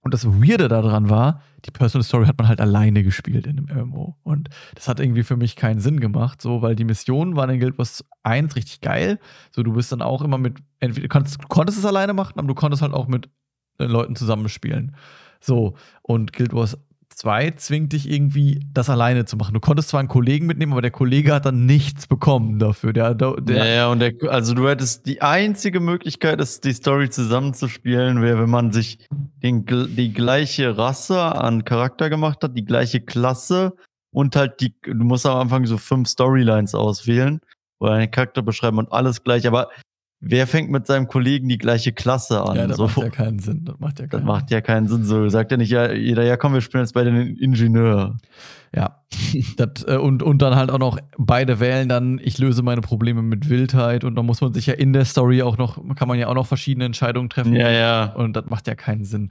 Und 0.00 0.14
das 0.14 0.26
Weirde 0.26 0.68
daran 0.68 1.10
war, 1.10 1.42
die 1.64 1.70
Personal 1.70 2.04
Story 2.04 2.26
hat 2.26 2.38
man 2.38 2.48
halt 2.48 2.60
alleine 2.60 3.02
gespielt 3.02 3.46
in 3.46 3.58
einem 3.58 3.88
MMO. 3.88 4.16
Und 4.22 4.48
das 4.74 4.88
hat 4.88 5.00
irgendwie 5.00 5.24
für 5.24 5.36
mich 5.36 5.56
keinen 5.56 5.80
Sinn 5.80 6.00
gemacht, 6.00 6.40
so, 6.40 6.62
weil 6.62 6.76
die 6.76 6.84
Missionen 6.84 7.36
waren 7.36 7.50
in 7.50 7.60
Guild 7.60 7.78
Wars 7.78 8.04
1 8.22 8.54
richtig 8.56 8.80
geil. 8.80 9.18
So, 9.50 9.62
du 9.62 9.72
bist 9.72 9.90
dann 9.90 10.02
auch 10.02 10.22
immer 10.22 10.38
mit, 10.38 10.58
entweder 10.78 11.08
konntest, 11.08 11.48
konntest 11.48 11.78
es 11.78 11.84
alleine 11.84 12.14
machen, 12.14 12.38
aber 12.38 12.48
du 12.48 12.54
konntest 12.54 12.82
halt 12.82 12.94
auch 12.94 13.08
mit 13.08 13.28
äh, 13.78 13.84
Leuten 13.84 14.14
zusammenspielen. 14.14 14.94
So, 15.40 15.74
und 16.02 16.32
Guild 16.32 16.52
Wars 16.52 16.78
2 17.18 17.50
zwingt 17.52 17.92
dich 17.92 18.08
irgendwie, 18.08 18.64
das 18.72 18.88
alleine 18.88 19.24
zu 19.24 19.36
machen. 19.36 19.52
Du 19.52 19.58
konntest 19.58 19.88
zwar 19.88 19.98
einen 19.98 20.08
Kollegen 20.08 20.46
mitnehmen, 20.46 20.70
aber 20.70 20.82
der 20.82 20.92
Kollege 20.92 21.34
hat 21.34 21.46
dann 21.46 21.66
nichts 21.66 22.06
bekommen 22.06 22.60
dafür. 22.60 22.92
Der, 22.92 23.12
der 23.14 23.34
ja, 23.48 23.64
ja, 23.64 23.88
und 23.88 23.98
der, 23.98 24.14
also 24.28 24.54
du 24.54 24.68
hättest 24.68 25.06
die 25.06 25.20
einzige 25.20 25.80
Möglichkeit, 25.80 26.40
ist, 26.40 26.64
die 26.64 26.72
Story 26.72 27.10
zusammenzuspielen, 27.10 28.22
wäre, 28.22 28.40
wenn 28.40 28.50
man 28.50 28.70
sich 28.70 29.04
den, 29.42 29.66
die 29.66 30.12
gleiche 30.12 30.78
Rasse 30.78 31.20
an 31.20 31.64
Charakter 31.64 32.08
gemacht 32.08 32.38
hat, 32.44 32.56
die 32.56 32.64
gleiche 32.64 33.00
Klasse 33.00 33.74
und 34.12 34.36
halt 34.36 34.60
die, 34.60 34.76
du 34.82 35.04
musst 35.04 35.26
am 35.26 35.38
Anfang 35.38 35.66
so 35.66 35.76
fünf 35.76 36.08
Storylines 36.08 36.76
auswählen 36.76 37.40
oder 37.80 37.94
einen 37.94 38.12
Charakter 38.12 38.42
beschreiben 38.42 38.78
und 38.78 38.92
alles 38.92 39.24
gleich, 39.24 39.48
aber 39.48 39.70
wer 40.20 40.46
fängt 40.46 40.70
mit 40.70 40.86
seinem 40.86 41.08
Kollegen 41.08 41.48
die 41.48 41.58
gleiche 41.58 41.92
Klasse 41.92 42.42
an? 42.42 42.56
Ja, 42.56 42.66
das 42.66 42.76
so. 42.76 42.84
macht 42.84 42.98
ja 42.98 43.10
keinen 43.10 43.38
Sinn. 43.38 43.64
Das 43.64 43.78
macht 43.78 44.00
ja 44.00 44.06
keinen, 44.06 44.20
das 44.20 44.26
macht 44.26 44.50
ja 44.50 44.60
keinen 44.60 44.88
Sinn. 44.88 45.04
So 45.04 45.28
sagt 45.28 45.50
ja 45.50 45.56
nicht 45.56 45.70
ja, 45.70 45.92
jeder, 45.92 46.24
ja 46.24 46.36
komm, 46.36 46.54
wir 46.54 46.60
spielen 46.60 46.82
jetzt 46.82 46.94
bei 46.94 47.04
den 47.04 47.36
Ingenieur. 47.36 48.16
Ja. 48.74 49.02
das, 49.56 49.84
äh, 49.86 49.96
und, 49.96 50.22
und 50.22 50.42
dann 50.42 50.56
halt 50.56 50.70
auch 50.70 50.78
noch 50.78 50.98
beide 51.16 51.60
wählen 51.60 51.88
dann, 51.88 52.20
ich 52.22 52.38
löse 52.38 52.62
meine 52.62 52.80
Probleme 52.80 53.22
mit 53.22 53.48
Wildheit 53.48 54.04
und 54.04 54.14
dann 54.14 54.26
muss 54.26 54.40
man 54.40 54.52
sich 54.52 54.66
ja 54.66 54.74
in 54.74 54.92
der 54.92 55.04
Story 55.04 55.42
auch 55.42 55.56
noch, 55.56 55.82
kann 55.94 56.08
man 56.08 56.18
ja 56.18 56.28
auch 56.28 56.34
noch 56.34 56.46
verschiedene 56.46 56.84
Entscheidungen 56.84 57.30
treffen. 57.30 57.54
Ja, 57.54 57.70
ja. 57.70 58.12
Und 58.12 58.34
das 58.34 58.46
macht 58.46 58.66
ja 58.66 58.74
keinen 58.74 59.04
Sinn. 59.04 59.30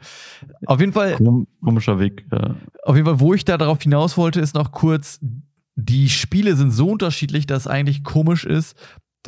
Auf 0.65 0.79
jeden 0.79 0.93
Fall. 0.93 1.17
Komischer 1.63 1.99
Weg, 1.99 2.25
ja. 2.31 2.55
Auf 2.83 2.95
jeden 2.95 3.05
Fall, 3.05 3.19
wo 3.19 3.33
ich 3.33 3.45
da 3.45 3.57
darauf 3.57 3.81
hinaus 3.81 4.17
wollte, 4.17 4.39
ist 4.39 4.55
noch 4.55 4.71
kurz, 4.71 5.19
die 5.75 6.09
Spiele 6.09 6.55
sind 6.55 6.71
so 6.71 6.89
unterschiedlich, 6.89 7.45
dass 7.45 7.63
es 7.63 7.67
eigentlich 7.67 8.03
komisch 8.03 8.45
ist, 8.45 8.75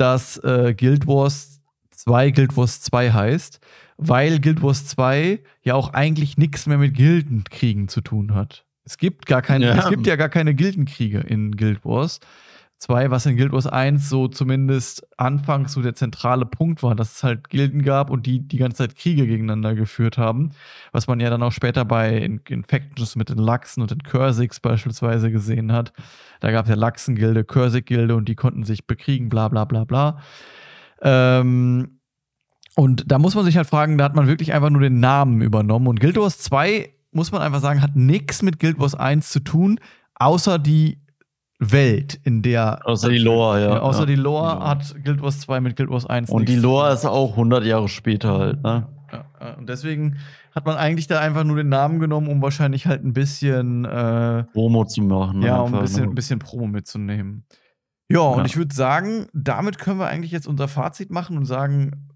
dass 0.00 0.38
äh, 0.38 0.74
Guild 0.74 1.06
Wars 1.06 1.60
2 1.90 2.30
Guild 2.30 2.56
Wars 2.56 2.80
2 2.80 3.12
heißt, 3.12 3.60
weil 3.98 4.40
Guild 4.40 4.62
Wars 4.62 4.86
2 4.86 5.40
ja 5.62 5.74
auch 5.74 5.92
eigentlich 5.92 6.38
nichts 6.38 6.66
mehr 6.66 6.78
mit 6.78 6.94
Gildenkriegen 6.94 7.88
zu 7.88 8.00
tun 8.00 8.34
hat. 8.34 8.64
Es 8.84 8.96
gibt 8.96 9.26
gar 9.26 9.42
keine, 9.42 9.66
ja. 9.66 9.74
es 9.74 9.90
gibt 9.90 10.06
ja 10.06 10.16
gar 10.16 10.30
keine 10.30 10.54
Gildenkriege 10.54 11.18
in 11.20 11.54
Guild 11.56 11.84
Wars 11.84 12.20
2, 12.80 13.10
was 13.10 13.26
in 13.26 13.36
Guild 13.36 13.52
Wars 13.52 13.66
1 13.66 14.08
so 14.08 14.26
zumindest 14.26 15.06
anfangs 15.18 15.74
so 15.74 15.82
der 15.82 15.94
zentrale 15.94 16.46
Punkt 16.46 16.82
war, 16.82 16.94
dass 16.94 17.16
es 17.16 17.22
halt 17.22 17.50
Gilden 17.50 17.82
gab 17.82 18.10
und 18.10 18.24
die 18.24 18.40
die 18.40 18.56
ganze 18.56 18.78
Zeit 18.78 18.96
Kriege 18.96 19.26
gegeneinander 19.26 19.74
geführt 19.74 20.16
haben, 20.16 20.50
was 20.90 21.06
man 21.06 21.20
ja 21.20 21.28
dann 21.28 21.42
auch 21.42 21.52
später 21.52 21.84
bei 21.84 22.16
Infections 22.16 23.16
mit 23.16 23.28
den 23.28 23.36
Lachsen 23.36 23.82
und 23.82 23.90
den 23.90 24.02
Cursics 24.02 24.60
beispielsweise 24.60 25.30
gesehen 25.30 25.72
hat. 25.72 25.92
Da 26.40 26.50
gab 26.52 26.64
es 26.64 26.70
ja 26.70 26.74
Lachsengilde, 26.74 27.44
Cursig-Gilde 27.44 28.16
und 28.16 28.28
die 28.28 28.34
konnten 28.34 28.64
sich 28.64 28.86
bekriegen, 28.86 29.28
bla 29.28 29.48
bla 29.48 29.66
bla 29.66 29.84
bla. 29.84 30.18
Ähm, 31.02 32.00
und 32.76 33.12
da 33.12 33.18
muss 33.18 33.34
man 33.34 33.44
sich 33.44 33.58
halt 33.58 33.66
fragen, 33.66 33.98
da 33.98 34.04
hat 34.04 34.16
man 34.16 34.26
wirklich 34.26 34.54
einfach 34.54 34.70
nur 34.70 34.80
den 34.80 35.00
Namen 35.00 35.42
übernommen. 35.42 35.86
Und 35.86 36.00
Guild 36.00 36.16
Wars 36.16 36.38
2, 36.38 36.94
muss 37.12 37.30
man 37.30 37.42
einfach 37.42 37.60
sagen, 37.60 37.82
hat 37.82 37.94
nichts 37.94 38.40
mit 38.40 38.58
Guild 38.58 38.78
Wars 38.78 38.94
1 38.94 39.30
zu 39.30 39.40
tun, 39.40 39.80
außer 40.14 40.58
die 40.58 41.02
Welt, 41.60 42.18
in 42.24 42.42
der. 42.42 42.80
Außer 42.86 43.10
die 43.10 43.18
Lore, 43.18 43.62
ja. 43.62 43.80
Außer 43.80 44.00
ja. 44.00 44.06
die 44.06 44.14
Lore 44.16 44.60
hat 44.60 44.94
Guild 45.04 45.22
Wars 45.22 45.40
2 45.40 45.60
mit 45.60 45.76
Guild 45.76 45.90
Wars 45.90 46.06
1. 46.06 46.30
Und 46.30 46.48
die 46.48 46.56
Lore 46.56 46.92
ist 46.92 47.04
auch 47.04 47.32
100 47.32 47.64
Jahre 47.64 47.88
später 47.88 48.38
halt, 48.38 48.62
ne? 48.62 48.88
Ja, 49.12 49.54
und 49.58 49.68
deswegen 49.68 50.18
hat 50.54 50.66
man 50.66 50.76
eigentlich 50.76 51.06
da 51.06 51.20
einfach 51.20 51.44
nur 51.44 51.56
den 51.56 51.68
Namen 51.68 52.00
genommen, 52.00 52.28
um 52.28 52.40
wahrscheinlich 52.42 52.86
halt 52.86 53.04
ein 53.04 53.12
bisschen 53.12 53.84
äh, 53.84 54.44
Promo 54.52 54.84
zu 54.84 55.02
machen. 55.02 55.42
Ja, 55.42 55.58
um 55.60 55.74
ein 55.74 55.82
bisschen, 55.82 56.04
ein 56.04 56.14
bisschen 56.14 56.38
Promo 56.38 56.66
mitzunehmen. 56.66 57.44
Ja, 58.08 58.20
und 58.20 58.46
ich 58.46 58.56
würde 58.56 58.74
sagen, 58.74 59.26
damit 59.32 59.78
können 59.78 60.00
wir 60.00 60.08
eigentlich 60.08 60.32
jetzt 60.32 60.48
unser 60.48 60.66
Fazit 60.66 61.10
machen 61.10 61.36
und 61.36 61.44
sagen, 61.44 62.08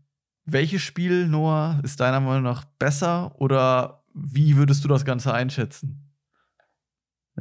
welches 0.45 0.83
Spiel, 0.83 1.29
Noah, 1.29 1.81
ist 1.85 2.01
deiner 2.01 2.21
Meinung 2.21 2.43
nach 2.43 2.65
besser 2.79 3.33
oder 3.41 4.03
wie 4.13 4.57
würdest 4.57 4.85
du 4.85 4.89
das 4.89 5.05
Ganze 5.05 5.33
einschätzen? 5.33 6.04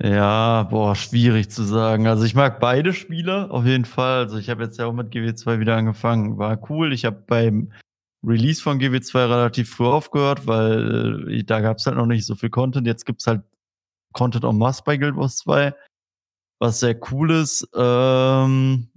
Ja, 0.01 0.63
boah, 0.63 0.95
schwierig 0.95 1.51
zu 1.51 1.63
sagen. 1.63 2.07
Also 2.07 2.23
ich 2.23 2.33
mag 2.33 2.59
beide 2.59 2.93
Spiele 2.93 3.51
auf 3.51 3.65
jeden 3.65 3.85
Fall. 3.85 4.19
Also 4.23 4.37
ich 4.37 4.49
habe 4.49 4.63
jetzt 4.63 4.79
ja 4.79 4.87
auch 4.87 4.93
mit 4.93 5.13
GW2 5.13 5.59
wieder 5.59 5.75
angefangen. 5.75 6.37
War 6.39 6.59
cool. 6.69 6.93
Ich 6.93 7.05
habe 7.05 7.23
beim 7.27 7.71
Release 8.25 8.61
von 8.61 8.79
GW2 8.79 9.29
relativ 9.29 9.69
früh 9.69 9.85
aufgehört, 9.85 10.47
weil 10.47 11.29
äh, 11.29 11.43
da 11.43 11.59
gab 11.61 11.77
es 11.77 11.85
halt 11.85 11.97
noch 11.97 12.07
nicht 12.07 12.25
so 12.25 12.35
viel 12.35 12.49
Content. 12.49 12.87
Jetzt 12.87 13.05
gibt's 13.05 13.27
halt 13.27 13.43
Content 14.13 14.45
en 14.45 14.57
masse 14.57 14.81
bei 14.83 14.97
Guild 14.97 15.15
Wars 15.15 15.37
2, 15.37 15.75
was 16.59 16.79
sehr 16.79 16.99
cool 17.11 17.31
ist. 17.31 17.67
Ähm, 17.75 18.89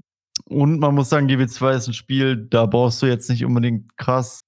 und 0.49 0.79
man 0.79 0.95
muss 0.95 1.11
sagen, 1.11 1.29
GW2 1.29 1.77
ist 1.77 1.89
ein 1.89 1.95
Spiel, 1.95 2.37
da 2.37 2.67
brauchst 2.67 3.03
du 3.03 3.07
jetzt 3.07 3.29
nicht 3.29 3.45
unbedingt 3.45 3.97
krass, 3.97 4.41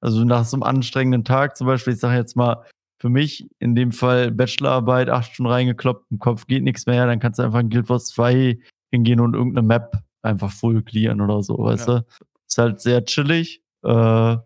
also 0.00 0.24
nach 0.24 0.44
so 0.44 0.56
einem 0.56 0.64
anstrengenden 0.64 1.24
Tag 1.24 1.56
zum 1.56 1.66
Beispiel, 1.66 1.94
ich 1.94 2.00
sage 2.00 2.16
jetzt 2.16 2.36
mal, 2.36 2.64
für 2.98 3.08
mich 3.08 3.48
in 3.58 3.74
dem 3.74 3.92
Fall 3.92 4.30
Bachelorarbeit, 4.30 5.10
acht 5.10 5.32
Stunden 5.32 5.52
reingekloppt, 5.52 6.10
im 6.10 6.18
Kopf 6.18 6.46
geht 6.46 6.62
nichts 6.62 6.86
mehr, 6.86 7.06
dann 7.06 7.20
kannst 7.20 7.38
du 7.38 7.42
einfach 7.42 7.60
in 7.60 7.70
Guild 7.70 7.88
Wars 7.88 8.06
2 8.06 8.58
hingehen 8.90 9.20
und 9.20 9.34
irgendeine 9.34 9.66
Map 9.66 9.98
einfach 10.22 10.50
full 10.50 10.82
clearen 10.82 11.20
oder 11.20 11.42
so, 11.42 11.58
weißt 11.58 11.88
ja. 11.88 12.00
du? 12.00 12.06
Ist 12.46 12.58
halt 12.58 12.80
sehr 12.80 13.04
chillig. 13.04 13.62
Äh, 13.84 13.88
ja, 13.88 14.44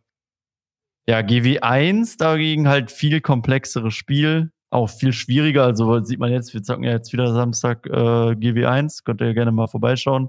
GW1 1.07 2.19
dagegen 2.19 2.69
halt 2.69 2.91
viel 2.91 3.21
komplexeres 3.21 3.95
Spiel, 3.95 4.53
auch 4.71 4.89
viel 4.89 5.13
schwieriger. 5.13 5.65
Also 5.65 6.03
sieht 6.03 6.19
man 6.19 6.33
jetzt, 6.33 6.53
wir 6.55 6.63
zocken 6.63 6.85
ja 6.85 6.93
jetzt 6.93 7.13
wieder 7.13 7.33
Samstag 7.33 7.87
äh, 7.87 7.91
GW1, 7.91 9.05
könnt 9.05 9.21
ihr 9.21 9.35
gerne 9.35 9.53
mal 9.53 9.69
vorbeischauen. 9.69 10.29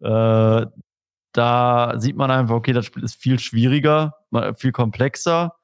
Äh, 0.00 0.66
da 1.32 1.94
sieht 1.96 2.16
man 2.16 2.30
einfach, 2.30 2.54
okay, 2.54 2.72
das 2.72 2.86
Spiel 2.86 3.04
ist 3.04 3.20
viel 3.20 3.38
schwieriger, 3.38 4.14
viel 4.56 4.72
komplexer 4.72 5.54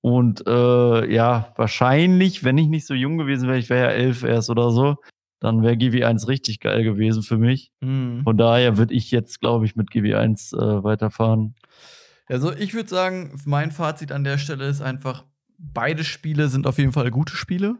und 0.00 0.46
äh, 0.46 1.12
ja, 1.12 1.52
wahrscheinlich, 1.56 2.44
wenn 2.44 2.58
ich 2.58 2.68
nicht 2.68 2.86
so 2.86 2.94
jung 2.94 3.18
gewesen 3.18 3.48
wäre, 3.48 3.58
ich 3.58 3.68
wäre 3.68 3.90
ja 3.90 3.90
elf 3.90 4.22
erst 4.22 4.50
oder 4.50 4.70
so, 4.70 4.96
dann 5.40 5.62
wäre 5.62 5.74
GW1 5.74 6.28
richtig 6.28 6.60
geil 6.60 6.84
gewesen 6.84 7.22
für 7.22 7.38
mich. 7.38 7.72
Mhm. 7.80 8.22
Von 8.24 8.36
daher 8.36 8.76
würde 8.76 8.94
ich 8.94 9.10
jetzt, 9.10 9.40
glaube 9.40 9.64
ich, 9.66 9.76
mit 9.76 9.90
GW1 9.90 10.56
äh, 10.56 10.84
weiterfahren. 10.84 11.54
Also 12.26 12.52
ich 12.54 12.74
würde 12.74 12.88
sagen, 12.88 13.40
mein 13.44 13.72
Fazit 13.72 14.12
an 14.12 14.24
der 14.24 14.38
Stelle 14.38 14.68
ist 14.68 14.80
einfach, 14.80 15.24
beide 15.58 16.04
Spiele 16.04 16.48
sind 16.48 16.66
auf 16.66 16.78
jeden 16.78 16.92
Fall 16.92 17.10
gute 17.10 17.34
Spiele. 17.34 17.76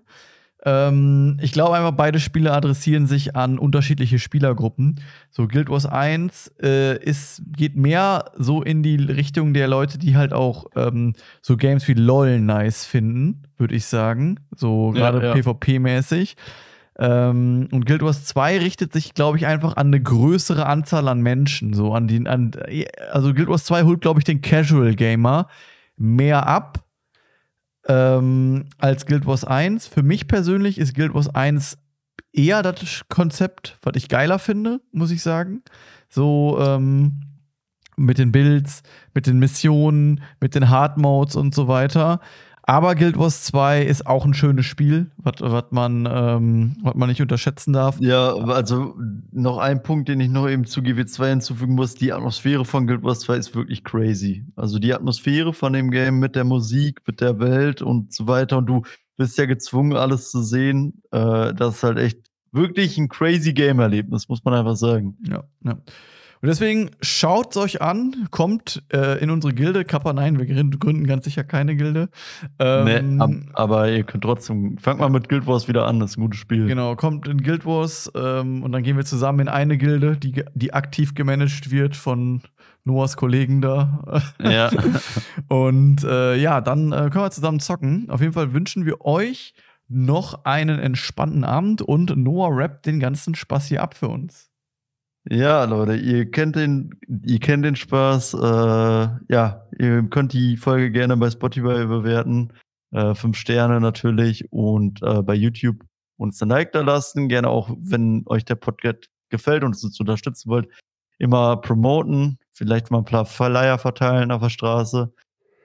Ähm, 0.65 1.39
ich 1.41 1.53
glaube 1.53 1.77
einfach, 1.77 1.93
beide 1.93 2.21
Spiele 2.21 2.53
adressieren 2.53 3.07
sich 3.07 3.35
an 3.35 3.59
unterschiedliche 3.59 4.19
Spielergruppen. 4.19 5.01
So, 5.31 5.47
Guild 5.47 5.71
Wars 5.71 5.87
1 5.87 6.53
äh, 6.63 7.03
ist, 7.03 7.43
geht 7.57 7.77
mehr 7.77 8.33
so 8.37 8.63
in 8.63 8.83
die 8.83 8.97
Richtung 8.97 9.55
der 9.55 9.69
Leute, 9.69 9.99
die 9.99 10.17
halt 10.17 10.33
auch 10.33 10.67
ähm, 10.77 11.15
so 11.41 11.57
Games 11.57 11.89
wie 11.89 11.95
LOL 11.95 12.41
nice 12.41 12.85
finden, 12.85 13.45
würde 13.57 13.75
ich 13.75 13.87
sagen. 13.87 14.41
So 14.55 14.91
gerade 14.91 15.19
ja, 15.19 15.25
ja. 15.29 15.35
PvP-mäßig. 15.35 16.37
Ähm, 16.99 17.69
und 17.73 17.87
Guild 17.87 18.03
Wars 18.03 18.27
2 18.27 18.59
richtet 18.59 18.93
sich, 18.93 19.15
glaube 19.15 19.39
ich, 19.39 19.47
einfach 19.47 19.77
an 19.77 19.87
eine 19.87 20.03
größere 20.03 20.67
Anzahl 20.67 21.09
an 21.09 21.23
Menschen. 21.23 21.73
So 21.73 21.95
an 21.95 22.07
den, 22.07 22.27
an, 22.27 22.51
also 23.11 23.33
Guild 23.33 23.49
Wars 23.49 23.65
2 23.65 23.85
holt, 23.85 24.03
glaube 24.03 24.21
ich, 24.21 24.25
den 24.25 24.43
Casual 24.43 24.95
Gamer 24.95 25.49
mehr 25.97 26.47
ab 26.47 26.85
ähm, 27.89 28.67
als 28.79 29.07
Guild 29.07 29.27
Wars 29.27 29.45
1. 29.45 29.87
Für 29.87 30.03
mich 30.03 30.29
persönlich 30.29 30.79
ist 30.79 30.95
Guild 30.95 31.15
Wars 31.15 31.29
1 31.29 31.79
eher 32.33 32.63
das 32.63 33.03
Konzept, 33.09 33.79
was 33.83 33.95
ich 33.97 34.09
geiler 34.09 34.39
finde, 34.39 34.81
muss 34.93 35.11
ich 35.11 35.23
sagen. 35.23 35.63
So 36.09 36.59
ähm, 36.61 37.23
mit 37.97 38.19
den 38.19 38.33
Builds, 38.33 38.83
mit 39.15 39.27
den 39.27 39.39
Missionen, 39.39 40.23
mit 40.41 40.55
den 40.55 40.71
Hard 40.71 40.97
Modes 40.97 41.37
und 41.37 41.55
so 41.55 41.69
weiter. 41.69 42.21
Aber 42.63 42.95
Guild 42.95 43.19
Wars 43.19 43.45
2 43.45 43.83
ist 43.83 44.07
auch 44.07 44.25
ein 44.25 44.35
schönes 44.35 44.67
Spiel, 44.67 45.11
was 45.17 45.65
man, 45.71 46.07
ähm, 46.11 46.77
man 46.95 47.09
nicht 47.09 47.21
unterschätzen 47.21 47.73
darf. 47.73 47.99
Ja, 48.01 48.35
also 48.35 48.95
noch 49.33 49.59
ein 49.59 49.83
Punkt, 49.83 50.09
den 50.09 50.21
ich 50.21 50.29
noch 50.29 50.49
eben 50.49 50.65
zu 50.65 50.81
GW2 50.81 51.29
hinzufügen 51.31 51.75
muss. 51.75 51.95
Die 51.95 52.13
Atmosphäre 52.13 52.65
von 52.65 52.87
Guild 52.87 53.03
Wars 53.03 53.21
2 53.21 53.37
ist 53.37 53.55
wirklich 53.55 53.83
crazy. 53.85 54.45
Also 54.57 54.79
die 54.79 54.95
Atmosphäre 54.95 55.53
von 55.53 55.73
dem 55.73 55.91
Game 55.91 56.19
mit 56.19 56.37
der 56.37 56.45
Musik, 56.45 57.01
mit 57.07 57.21
der 57.21 57.41
Welt 57.41 57.83
und 57.83 58.13
so 58.13 58.27
weiter. 58.27 58.59
Und 58.59 58.67
du 58.67 58.83
bist 59.17 59.37
ja 59.39 59.47
gezwungen, 59.47 59.97
alles 59.97 60.31
zu 60.31 60.43
sehen. 60.43 61.03
Äh, 61.11 61.55
das 61.55 61.77
ist 61.77 61.83
halt 61.83 61.99
echt 61.99 62.19
wirklich 62.53 62.99
ein 62.99 63.09
crazy 63.09 63.53
Game-Erlebnis, 63.53 64.29
muss 64.29 64.45
man 64.45 64.55
einfach 64.55 64.77
sagen. 64.77 65.17
Ja, 65.29 65.45
ja. 65.65 65.79
Und 66.43 66.47
deswegen 66.49 66.91
schaut 67.03 67.51
es 67.51 67.57
euch 67.59 67.83
an, 67.83 68.29
kommt 68.31 68.83
äh, 68.93 69.23
in 69.23 69.31
unsere 69.31 69.53
Gilde. 69.53 69.85
Kappa, 69.85 70.15
nein, 70.15 70.39
wir 70.39 70.47
gründen 70.47 71.07
ganz 71.07 71.25
sicher 71.27 71.45
keine 71.45 71.77
Gilde. 71.77 72.09
Ähm, 72.59 72.85
nee, 73.17 73.23
ab, 73.23 73.31
aber 73.53 73.91
ihr 73.91 74.05
könnt 74.05 74.25
trotzdem, 74.25 74.79
fangt 74.79 75.01
mal 75.01 75.11
mit 75.11 75.29
Guild 75.29 75.47
Wars 75.47 75.69
wieder 75.69 75.87
an, 75.87 76.01
das 76.01 76.13
ist 76.13 76.17
ein 76.17 76.23
gutes 76.23 76.41
Spiel. 76.41 76.67
Genau, 76.67 76.97
kommt 76.97 77.29
in 77.29 77.43
Guild 77.43 77.67
Wars 77.67 78.11
ähm, 78.15 78.63
und 78.63 78.73
dann 78.73 78.83
gehen 78.83 78.97
wir 78.97 79.05
zusammen 79.05 79.41
in 79.41 79.49
eine 79.49 79.77
Gilde, 79.77 80.17
die, 80.17 80.45
die 80.55 80.73
aktiv 80.73 81.15
gemanagt 81.15 81.71
wird 81.71 81.95
von 81.95 82.41
Noahs 82.85 83.19
Kollegen 83.19 83.61
da. 83.61 84.23
Ja. 84.43 84.71
und 85.49 86.03
äh, 86.05 86.37
ja, 86.37 86.63
dann 86.63 86.93
äh, 86.93 87.11
können 87.11 87.25
wir 87.25 87.31
zusammen 87.31 87.61
zocken. 87.61 88.09
Auf 88.09 88.23
jeden 88.23 88.33
Fall 88.33 88.55
wünschen 88.55 88.87
wir 88.87 89.05
euch 89.05 89.53
noch 89.89 90.45
einen 90.45 90.79
entspannten 90.79 91.45
Abend 91.45 91.83
und 91.83 92.17
Noah 92.17 92.49
rappt 92.51 92.87
den 92.87 93.01
ganzen 93.01 93.35
Spaß 93.35 93.67
hier 93.67 93.83
ab 93.83 93.95
für 93.95 94.09
uns. 94.09 94.50
Ja, 95.29 95.65
Leute, 95.65 95.97
ihr 95.97 96.31
kennt 96.31 96.57
den, 96.57 96.99
ihr 97.27 97.39
kennt 97.41 97.65
den 97.65 97.77
Spaß. 97.77 98.35
Äh, 98.35 98.39
ja, 99.29 99.67
ihr 99.79 100.03
könnt 100.09 100.33
die 100.33 100.57
Folge 100.57 100.91
gerne 100.91 101.17
bei 101.17 101.31
Spotify 101.31 101.85
bewerten. 101.87 102.53
Äh, 102.93 103.15
fünf 103.15 103.37
Sterne 103.37 103.81
natürlich 103.81 104.51
und 104.51 105.03
äh, 105.03 105.23
bei 105.23 105.35
YouTube 105.35 105.85
uns 106.17 106.41
ein 106.43 106.49
Like 106.49 106.73
da 106.73 106.81
lassen. 106.81 107.29
Gerne 107.29 107.49
auch, 107.49 107.71
wenn 107.79 108.23
euch 108.27 108.45
der 108.45 108.55
Podcast 108.55 109.11
gefällt 109.29 109.63
und 109.63 109.83
uns 109.83 110.01
unterstützen 110.01 110.49
wollt, 110.51 110.69
immer 111.19 111.59
promoten. 111.59 112.39
Vielleicht 112.53 112.91
mal 112.91 112.99
ein 112.99 113.05
paar 113.05 113.27
Verleiher 113.27 113.79
verteilen 113.79 114.31
auf 114.31 114.43
der 114.43 114.49
Straße. 114.49 115.13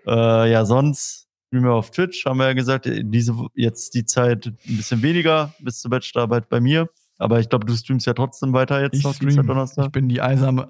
Äh, 0.05 0.51
ja, 0.51 0.65
sonst 0.65 1.27
streamen 1.47 1.69
wir 1.69 1.73
auf 1.73 1.91
Twitch, 1.91 2.25
haben 2.25 2.39
wir 2.39 2.47
ja 2.47 2.53
gesagt, 2.53 2.89
diese 2.91 3.33
jetzt 3.55 3.93
die 3.93 4.05
Zeit 4.05 4.47
ein 4.47 4.77
bisschen 4.77 5.01
weniger 5.01 5.53
bis 5.59 5.79
zur 5.79 5.91
Bachelorarbeit 5.91 6.49
bei 6.49 6.59
mir. 6.59 6.89
Aber 7.17 7.39
ich 7.39 7.49
glaube, 7.49 7.65
du 7.65 7.73
streamst 7.73 8.05
ja 8.05 8.13
trotzdem 8.13 8.53
weiter 8.53 8.81
jetzt 8.81 8.95
ich 8.95 9.15
stream, 9.15 9.47
Donnerstag. 9.47 9.85
Ich 9.85 9.91
bin 9.91 10.09
die 10.09 10.21
eiserne, 10.21 10.67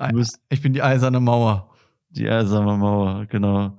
ich 0.50 0.62
bin 0.62 0.74
die 0.74 0.82
eiserne 0.82 1.20
Mauer. 1.20 1.72
Die 2.10 2.30
eiserne 2.30 2.78
Mauer, 2.78 3.26
genau. 3.26 3.76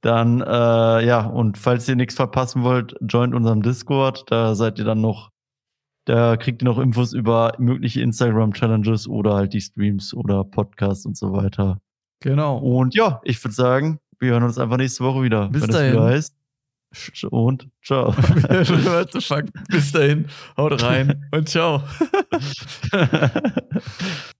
Dann, 0.00 0.40
äh, 0.40 1.06
ja, 1.06 1.26
und 1.26 1.58
falls 1.58 1.88
ihr 1.88 1.96
nichts 1.96 2.14
verpassen 2.14 2.62
wollt, 2.62 2.94
joint 3.00 3.34
unserem 3.34 3.62
Discord. 3.62 4.24
Da 4.30 4.54
seid 4.54 4.78
ihr 4.78 4.84
dann 4.84 5.00
noch, 5.00 5.30
da 6.04 6.36
kriegt 6.36 6.62
ihr 6.62 6.66
noch 6.66 6.78
Infos 6.78 7.12
über 7.12 7.54
mögliche 7.58 8.00
Instagram-Challenges 8.02 9.08
oder 9.08 9.34
halt 9.34 9.52
die 9.54 9.60
Streams 9.60 10.14
oder 10.14 10.44
Podcasts 10.44 11.04
und 11.04 11.16
so 11.16 11.32
weiter. 11.32 11.80
Genau. 12.20 12.58
Und 12.58 12.94
ja, 12.94 13.20
ich 13.24 13.42
würde 13.44 13.54
sagen, 13.54 14.00
wir 14.18 14.30
hören 14.30 14.42
uns 14.42 14.58
einfach 14.58 14.76
nächste 14.76 15.04
Woche 15.04 15.22
wieder. 15.22 15.48
Bis 15.48 15.62
wenn 15.62 15.70
dahin. 15.70 15.86
Es 15.86 15.92
wieder 15.92 16.04
heißt. 16.04 16.37
Und 17.30 17.68
ciao. 17.82 18.12
Bis 19.68 19.92
dahin. 19.92 20.26
Haut 20.56 20.82
rein 20.82 21.26
und 21.32 21.48
ciao. 21.48 21.82